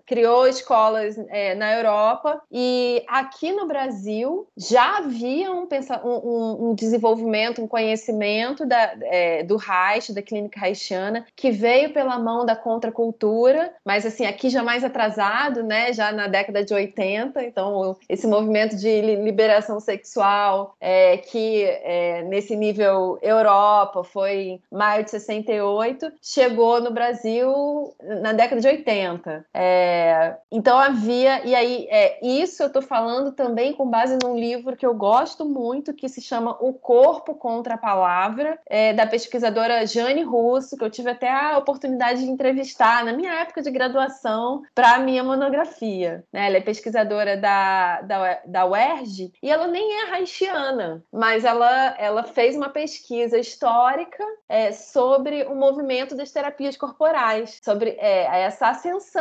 criou 0.05 0.47
escolas 0.47 1.17
é, 1.29 1.55
na 1.55 1.73
Europa 1.73 2.41
e 2.51 3.03
aqui 3.07 3.51
no 3.51 3.67
Brasil 3.67 4.47
já 4.57 4.97
havia 4.97 5.51
um, 5.51 5.67
um, 6.03 6.69
um 6.69 6.75
desenvolvimento, 6.75 7.61
um 7.61 7.67
conhecimento 7.67 8.65
da, 8.65 8.95
é, 9.01 9.43
do 9.43 9.57
Reich, 9.57 10.13
da 10.13 10.21
clínica 10.21 10.63
haitiana, 10.63 11.25
que 11.35 11.51
veio 11.51 11.93
pela 11.93 12.17
mão 12.19 12.45
da 12.45 12.55
contracultura, 12.55 13.73
mas 13.85 14.05
assim, 14.05 14.25
aqui 14.25 14.49
já 14.49 14.63
mais 14.63 14.83
atrasado, 14.83 15.63
né? 15.63 15.93
Já 15.93 16.11
na 16.11 16.27
década 16.27 16.63
de 16.63 16.73
80, 16.73 17.43
então 17.43 17.95
esse 18.07 18.27
movimento 18.27 18.75
de 18.75 19.01
liberação 19.01 19.79
sexual, 19.79 20.75
é, 20.79 21.17
que 21.17 21.63
é, 21.63 22.23
nesse 22.23 22.55
nível 22.55 23.17
Europa 23.21 24.03
foi 24.03 24.59
maio 24.71 25.03
de 25.03 25.11
68, 25.11 26.11
chegou 26.21 26.81
no 26.81 26.91
Brasil 26.91 27.93
na 28.21 28.33
década 28.33 28.61
de 28.61 28.67
80. 28.67 29.22
É, 29.53 30.35
então 30.51 30.77
havia, 30.77 31.45
e 31.45 31.55
aí, 31.55 31.87
é, 31.89 32.19
isso 32.25 32.61
eu 32.61 32.67
estou 32.67 32.81
falando 32.81 33.31
também 33.31 33.73
com 33.73 33.89
base 33.89 34.17
num 34.21 34.35
livro 34.37 34.75
que 34.75 34.85
eu 34.85 34.93
gosto 34.93 35.45
muito, 35.45 35.93
que 35.93 36.09
se 36.09 36.21
chama 36.21 36.57
O 36.59 36.73
Corpo 36.73 37.35
contra 37.35 37.75
a 37.75 37.77
Palavra, 37.77 38.59
é, 38.65 38.93
da 38.93 39.07
pesquisadora 39.07 39.85
Jane 39.85 40.23
Russo, 40.23 40.77
que 40.77 40.83
eu 40.83 40.89
tive 40.89 41.09
até 41.09 41.29
a 41.29 41.57
oportunidade 41.57 42.23
de 42.23 42.29
entrevistar 42.29 43.05
na 43.05 43.13
minha 43.13 43.33
época 43.41 43.61
de 43.61 43.71
graduação 43.71 44.63
para 44.75 44.95
a 44.95 44.99
minha 44.99 45.23
monografia. 45.23 46.23
Né? 46.31 46.47
Ela 46.47 46.57
é 46.57 46.61
pesquisadora 46.61 47.37
da, 47.37 48.01
da, 48.01 48.41
da 48.45 48.65
UERJ 48.65 49.33
e 49.41 49.49
ela 49.49 49.67
nem 49.67 50.01
é 50.01 50.13
haitiana, 50.13 51.03
mas 51.11 51.45
ela, 51.45 51.95
ela 51.97 52.23
fez 52.23 52.55
uma 52.55 52.69
pesquisa 52.69 53.37
histórica 53.37 54.23
é, 54.49 54.71
sobre 54.71 55.43
o 55.43 55.55
movimento 55.55 56.15
das 56.15 56.31
terapias 56.31 56.75
corporais, 56.75 57.59
sobre 57.63 57.91
é, 57.99 58.43
essa 58.43 58.67
ascensão 58.67 59.12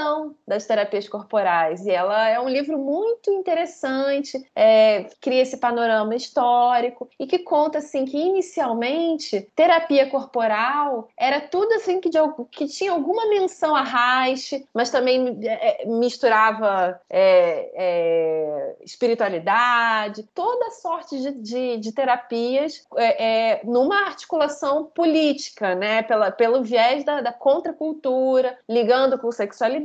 das 0.46 0.66
terapias 0.66 1.08
corporais. 1.08 1.86
E 1.86 1.90
ela 1.90 2.28
é 2.28 2.40
um 2.40 2.48
livro 2.48 2.78
muito 2.78 3.30
interessante, 3.30 4.44
é, 4.54 5.06
cria 5.20 5.42
esse 5.42 5.56
panorama 5.56 6.14
histórico 6.14 7.08
e 7.18 7.26
que 7.26 7.38
conta 7.40 7.78
assim 7.78 8.04
que 8.04 8.16
inicialmente 8.16 9.48
terapia 9.54 10.08
corporal 10.08 11.08
era 11.16 11.40
tudo 11.40 11.72
assim 11.74 12.00
que, 12.00 12.08
de, 12.08 12.18
que 12.50 12.66
tinha 12.66 12.92
alguma 12.92 13.28
menção 13.28 13.74
a 13.74 13.82
Reich, 13.82 14.66
mas 14.72 14.90
também 14.90 15.38
é, 15.44 15.84
misturava 15.86 17.00
é, 17.08 17.70
é, 17.74 18.76
espiritualidade, 18.82 20.28
toda 20.34 20.70
sorte 20.70 21.18
de, 21.20 21.32
de, 21.32 21.76
de 21.78 21.92
terapias 21.92 22.84
é, 22.96 23.24
é, 23.24 23.60
numa 23.64 24.06
articulação 24.06 24.84
política, 24.84 25.74
né? 25.74 26.02
Pela, 26.02 26.30
pelo 26.30 26.62
viés 26.62 27.04
da, 27.04 27.20
da 27.20 27.32
contracultura, 27.32 28.58
ligando 28.68 29.18
com 29.18 29.30
sexualidade, 29.30 29.81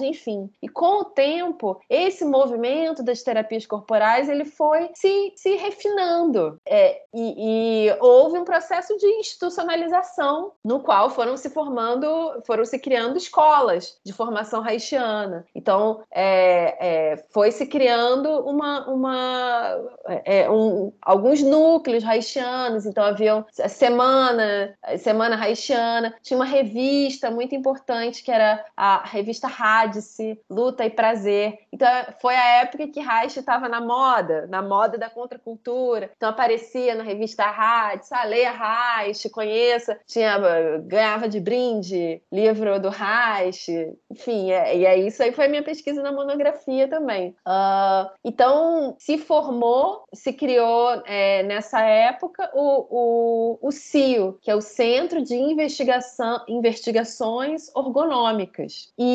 enfim. 0.00 0.50
E 0.62 0.68
com 0.68 1.00
o 1.00 1.04
tempo, 1.04 1.80
esse 1.88 2.24
movimento 2.24 3.02
das 3.02 3.22
terapias 3.22 3.66
corporais 3.66 4.28
ele 4.28 4.44
foi 4.44 4.90
se, 4.94 5.32
se 5.36 5.56
refinando. 5.56 6.60
É, 6.66 7.02
e, 7.14 7.88
e, 7.88 7.96
houve 8.00 8.38
um 8.38 8.44
processo 8.44 8.96
de 8.96 9.06
institucionalização 9.06 10.52
no 10.64 10.80
qual 10.80 11.10
foram 11.10 11.36
se 11.36 11.50
formando, 11.50 12.06
foram 12.46 12.64
se 12.64 12.78
criando 12.78 13.16
escolas 13.16 13.98
de 14.04 14.12
formação 14.12 14.62
haitiana. 14.62 15.44
Então, 15.54 16.02
é, 16.10 16.76
é, 16.80 17.16
foi 17.30 17.50
se 17.50 17.66
criando 17.66 18.30
uma, 18.40 18.86
uma, 18.88 19.76
é, 20.24 20.50
um, 20.50 20.92
alguns 21.00 21.42
núcleos 21.42 22.04
haitianos. 22.04 22.86
Então, 22.86 23.04
havia 23.04 23.44
a 23.60 23.68
semana, 23.68 24.76
a 24.82 24.98
semana 24.98 25.36
haitiana. 25.36 26.14
Tinha 26.22 26.38
uma 26.38 26.46
revista 26.46 27.30
muito 27.30 27.54
importante 27.54 28.22
que 28.22 28.30
era 28.30 28.64
a 28.76 29.06
revista 29.18 29.46
Radice, 29.46 30.40
Luta 30.48 30.84
e 30.84 30.90
Prazer. 30.90 31.58
Então, 31.72 31.88
foi 32.20 32.34
a 32.34 32.62
época 32.62 32.88
que 32.88 33.00
Reich 33.00 33.38
estava 33.38 33.68
na 33.68 33.80
moda, 33.80 34.46
na 34.48 34.62
moda 34.62 34.98
da 34.98 35.10
contracultura. 35.10 36.10
Então, 36.16 36.28
aparecia 36.28 36.94
na 36.94 37.02
revista 37.02 37.44
Radice, 37.44 38.14
ah, 38.14 38.24
leia 38.24 38.50
Reich, 38.50 39.28
conheça. 39.28 39.98
Tinha, 40.06 40.38
ganhava 40.84 41.28
de 41.28 41.40
brinde 41.40 42.22
livro 42.32 42.80
do 42.80 42.88
Reich. 42.88 43.96
Enfim, 44.10 44.50
é, 44.50 44.76
e 44.76 44.86
é 44.86 44.96
isso 44.98 45.22
aí 45.22 45.32
foi 45.32 45.46
a 45.46 45.48
minha 45.48 45.62
pesquisa 45.62 46.02
na 46.02 46.12
monografia 46.12 46.88
também. 46.88 47.34
Uh, 47.46 48.10
então, 48.24 48.94
se 48.98 49.18
formou, 49.18 50.04
se 50.12 50.32
criou 50.32 51.02
é, 51.04 51.42
nessa 51.42 51.80
época 51.80 52.50
o, 52.54 53.58
o, 53.60 53.68
o 53.68 53.72
CIO, 53.72 54.38
que 54.40 54.50
é 54.50 54.54
o 54.54 54.60
Centro 54.60 55.22
de 55.22 55.34
Investigação, 55.34 56.44
Investigações 56.48 57.70
Orgonômicas. 57.74 58.92
E, 58.98 59.07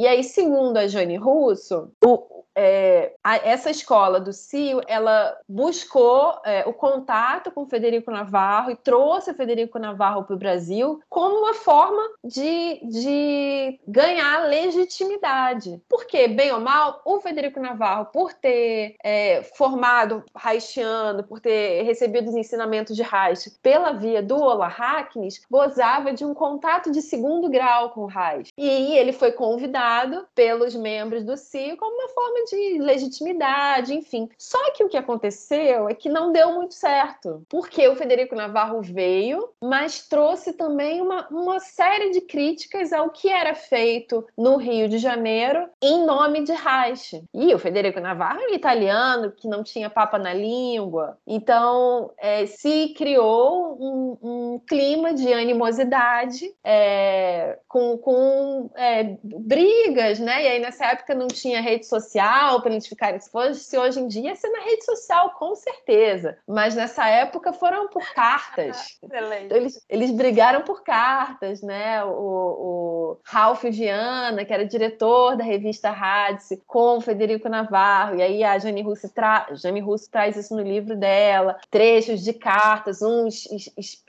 e 0.00 0.06
aí, 0.06 0.24
segundo 0.24 0.76
a 0.76 0.86
Jane 0.86 1.16
Russo, 1.16 1.90
o, 2.04 2.38
é, 2.60 3.12
a, 3.22 3.36
essa 3.36 3.70
escola 3.70 4.18
do 4.18 4.32
CIO, 4.32 4.80
ela 4.88 5.38
buscou 5.48 6.40
é, 6.44 6.64
o 6.66 6.72
contato 6.72 7.52
com 7.52 7.64
Federico 7.68 8.10
Navarro 8.10 8.72
e 8.72 8.76
trouxe 8.76 9.32
Federico 9.32 9.78
Navarro 9.78 10.24
para 10.24 10.34
o 10.34 10.38
Brasil 10.38 11.00
como 11.08 11.36
uma 11.38 11.54
forma 11.54 12.02
de, 12.24 12.80
de 12.82 13.78
ganhar 13.86 14.48
legitimidade. 14.48 15.80
Porque, 15.88 16.26
bem 16.26 16.50
ou 16.50 16.58
mal, 16.58 17.00
o 17.04 17.20
Federico 17.20 17.60
Navarro, 17.60 18.06
por 18.06 18.32
ter 18.32 18.96
é, 19.04 19.44
formado 19.56 20.24
haitiano, 20.34 21.22
por 21.22 21.38
ter 21.38 21.82
recebido 21.82 22.28
os 22.28 22.34
ensinamentos 22.34 22.96
de 22.96 23.04
Reich 23.04 23.50
pela 23.62 23.92
via 23.92 24.20
do 24.20 24.36
Ola 24.36 24.66
Hacknes, 24.66 25.40
gozava 25.48 26.12
de 26.12 26.24
um 26.24 26.34
contato 26.34 26.90
de 26.90 27.02
segundo 27.02 27.48
grau 27.48 27.90
com 27.90 28.06
Reich. 28.06 28.50
E 28.58 28.96
ele 28.96 29.12
foi 29.12 29.27
convidado 29.32 30.26
pelos 30.34 30.74
membros 30.74 31.24
do 31.24 31.36
CIO 31.36 31.76
como 31.76 31.94
uma 31.94 32.08
forma 32.08 32.44
de 32.44 32.78
legitimidade, 32.78 33.94
enfim. 33.94 34.28
Só 34.38 34.72
que 34.72 34.84
o 34.84 34.88
que 34.88 34.96
aconteceu 34.96 35.88
é 35.88 35.94
que 35.94 36.08
não 36.08 36.32
deu 36.32 36.52
muito 36.52 36.74
certo, 36.74 37.42
porque 37.48 37.86
o 37.88 37.96
Federico 37.96 38.34
Navarro 38.34 38.80
veio, 38.82 39.48
mas 39.60 40.06
trouxe 40.06 40.52
também 40.52 41.00
uma, 41.00 41.28
uma 41.28 41.60
série 41.60 42.10
de 42.10 42.20
críticas 42.20 42.92
ao 42.92 43.10
que 43.10 43.28
era 43.28 43.54
feito 43.54 44.26
no 44.36 44.56
Rio 44.56 44.88
de 44.88 44.98
Janeiro 44.98 45.68
em 45.82 46.04
nome 46.04 46.44
de 46.44 46.52
Reich. 46.52 47.22
E 47.34 47.54
o 47.54 47.58
Federico 47.58 48.00
Navarro 48.00 48.40
é 48.40 48.48
um 48.48 48.54
italiano 48.54 49.32
que 49.32 49.48
não 49.48 49.62
tinha 49.62 49.90
papa 49.90 50.18
na 50.18 50.32
língua, 50.32 51.18
então 51.26 52.10
é, 52.18 52.46
se 52.46 52.94
criou 52.96 53.76
um, 53.80 54.18
um, 54.22 54.60
clima 54.66 55.12
de 55.12 55.32
animosidade 55.32 56.52
é, 56.64 57.58
com, 57.68 57.98
com 57.98 58.70
é, 58.74 59.16
brigas, 59.22 60.18
né? 60.18 60.44
E 60.44 60.48
aí 60.48 60.58
nessa 60.58 60.86
época 60.86 61.14
não 61.14 61.28
tinha 61.28 61.60
rede 61.60 61.86
social 61.86 62.60
para 62.60 62.70
identificar 62.70 63.18
Se 63.18 63.30
fosse 63.30 63.76
hoje 63.76 64.00
em 64.00 64.08
dia, 64.08 64.30
ia 64.30 64.36
ser 64.36 64.48
na 64.50 64.60
rede 64.60 64.84
social, 64.84 65.30
com 65.38 65.54
certeza. 65.54 66.38
Mas 66.46 66.74
nessa 66.74 67.08
época 67.08 67.52
foram 67.52 67.88
por 67.88 68.02
cartas. 68.12 68.98
Então, 69.08 69.56
eles, 69.56 69.84
eles 69.88 70.10
brigaram 70.10 70.62
por 70.62 70.82
cartas, 70.82 71.62
né? 71.62 72.04
O, 72.04 72.10
o 72.10 73.16
Ralph 73.24 73.64
Viana, 73.64 74.44
que 74.44 74.52
era 74.52 74.66
diretor 74.66 75.36
da 75.36 75.44
revista 75.44 75.90
Radice, 75.90 76.62
com 76.66 76.98
o 76.98 77.00
Federico 77.00 77.48
Navarro. 77.48 78.16
E 78.16 78.22
aí 78.22 78.44
a 78.44 78.58
Jane 78.58 78.82
Russo, 78.82 79.08
tra... 79.08 79.48
Jane 79.52 79.80
Russo 79.80 80.10
traz 80.10 80.36
isso 80.36 80.54
no 80.54 80.62
livro 80.62 80.96
dela, 80.96 81.56
trechos 81.70 82.22
de 82.22 82.32
cartas, 82.32 83.00
uns 83.02 83.48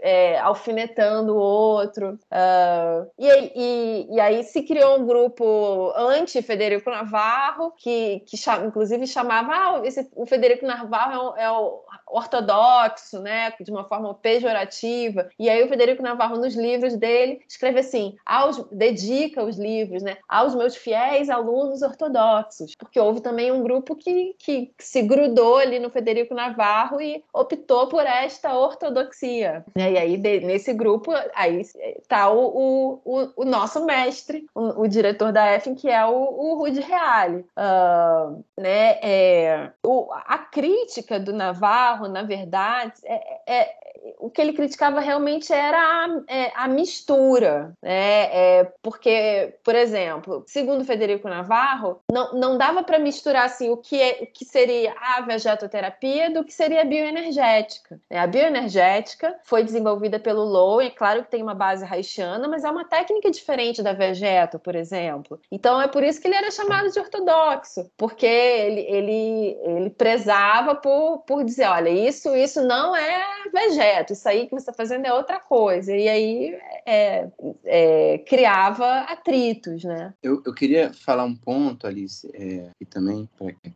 é, 0.02 0.38
alfinetando 0.40 1.36
o 1.36 1.40
outro. 1.40 2.20
Uh, 2.32 3.10
e, 3.18 3.28
e, 3.56 4.08
e, 4.16 4.20
aí 4.20 4.44
se 4.44 4.64
criou 4.64 4.99
um 5.00 5.06
grupo 5.06 5.94
anti-Federico 5.96 6.90
Navarro, 6.90 7.74
que, 7.78 8.24
que 8.26 8.38
inclusive 8.66 9.08
chamava 9.08 9.52
ah, 9.52 9.82
esse, 9.84 10.10
o 10.16 10.26
Federico 10.26 10.66
Navarro 10.66 11.14
é 11.14 11.20
o, 11.20 11.36
é 11.38 11.52
o 11.52 11.82
ortodoxo, 12.10 13.20
né, 13.20 13.54
de 13.60 13.72
uma 13.72 13.84
forma 13.84 14.14
pejorativa. 14.14 15.30
E 15.38 15.50
aí 15.50 15.64
o 15.64 15.70
Federico 15.70 16.02
Navarro 16.02 16.38
nos 16.38 16.56
livros 16.56 16.96
dele 16.96 17.42
escreve 17.48 17.80
assim, 17.80 18.16
aos, 18.26 18.64
dedica 18.72 19.44
os 19.44 19.58
livros, 19.58 20.02
né, 20.02 20.18
aos 20.28 20.56
meus 20.56 20.76
fiéis 20.76 21.30
alunos 21.30 21.82
ortodoxos, 21.82 22.76
porque 22.76 23.00
houve 23.00 23.22
também 23.22 23.52
um 23.52 23.62
grupo 23.62 23.96
que, 23.96 24.36
que 24.40 24.72
se 24.80 25.02
grudou 25.02 25.58
ali 25.58 25.80
no 25.80 25.90
Federico 25.90 26.34
Navarro 26.34 27.02
e 27.02 27.24
optou 27.34 27.88
por 27.88 28.06
esta 28.06 28.58
ortodoxia. 28.58 29.64
E 29.76 29.82
aí 29.82 30.18
de, 30.18 30.40
nesse 30.42 30.74
grupo 30.74 31.12
aí 31.36 31.62
está 31.62 32.30
o, 32.30 33.00
o, 33.06 33.32
o, 33.36 33.46
nosso 33.46 33.86
mestre, 33.86 34.46
o, 34.54 34.82
o, 34.82 34.88
diretor 34.90 35.32
da 35.32 35.56
EFN, 35.56 35.76
que 35.76 35.90
é 35.90 36.06
o, 36.06 36.12
o 36.12 36.56
Rudy 36.56 36.82
Reale. 36.82 37.46
Uh, 37.58 38.44
né, 38.58 39.00
é, 39.02 39.72
o, 39.84 40.12
a 40.14 40.38
crítica 40.38 41.20
do 41.20 41.32
Navarro 41.32 42.08
na 42.08 42.24
verdade, 42.24 42.94
é, 43.06 43.42
é, 43.48 43.89
o 44.20 44.30
que 44.30 44.42
ele 44.42 44.54
criticava 44.54 45.00
realmente 45.00 45.52
era 45.52 45.78
a, 45.78 46.22
é, 46.28 46.52
a 46.56 46.68
mistura, 46.68 47.74
né? 47.82 48.24
É, 48.32 48.74
porque, 48.82 49.56
por 49.64 49.76
exemplo, 49.76 50.44
segundo 50.48 50.86
Federico 50.86 51.28
Navarro, 51.28 52.00
não, 52.12 52.34
não 52.34 52.58
dava 52.58 52.84
para 52.84 53.00
misturar 53.00 53.46
assim 53.46 53.70
o 53.70 53.78
que, 53.78 54.02
é, 54.02 54.20
o 54.22 54.28
que 54.28 54.46
seria 54.46 54.94
a 55.00 55.22
vegetoterapia 55.22 56.30
do 56.30 56.44
que 56.44 56.54
seria 56.54 56.82
a 56.82 56.86
bioenergética. 56.86 58.00
Né? 58.10 58.20
A 58.20 58.28
bioenergética 58.28 59.36
foi 59.44 59.64
desenvolvida 59.64 60.20
pelo 60.20 60.44
Low, 60.44 60.82
é 60.82 60.90
claro 60.90 61.24
que 61.24 61.32
tem 61.32 61.44
uma 61.44 61.56
base 61.56 61.86
haitiana, 61.86 62.48
mas 62.48 62.64
é 62.64 62.70
uma 62.70 62.86
técnica 62.86 63.30
diferente 63.30 63.84
da 63.84 63.94
vegeto, 63.94 64.60
por 64.60 64.76
exemplo. 64.76 65.40
Então 65.52 65.82
é 65.82 65.88
por 65.88 66.04
isso 66.04 66.22
que 66.22 66.28
ele 66.28 66.36
era 66.36 66.52
chamado 66.52 66.92
de 66.92 67.00
ortodoxo, 67.00 67.90
porque 67.98 68.26
ele, 68.26 68.82
ele, 68.82 69.58
ele 69.64 69.90
prezava 69.90 70.76
por, 70.76 71.20
por 71.20 71.44
dizer, 71.44 71.68
olha, 71.68 71.90
isso, 71.90 72.36
isso 72.36 72.62
não 72.62 72.96
é 72.96 73.24
vegeto 73.54 73.89
projeto, 73.90 74.14
isso 74.14 74.30
aí 74.30 74.46
que 74.46 74.52
você 74.52 74.58
está 74.58 74.74
fazendo 74.74 75.06
é 75.06 75.14
outra 75.14 75.40
coisa. 75.40 75.96
E 75.96 76.08
aí 76.08 76.58
é, 76.86 77.28
é, 77.66 78.18
criava 78.20 79.00
atritos, 79.02 79.84
né? 79.84 80.14
Eu, 80.22 80.42
eu 80.46 80.54
queria 80.54 80.94
falar 80.94 81.24
um 81.24 81.36
ponto, 81.36 81.88
Alice, 81.88 82.30
é, 82.34 82.70
e 82.80 82.86
também 82.86 83.28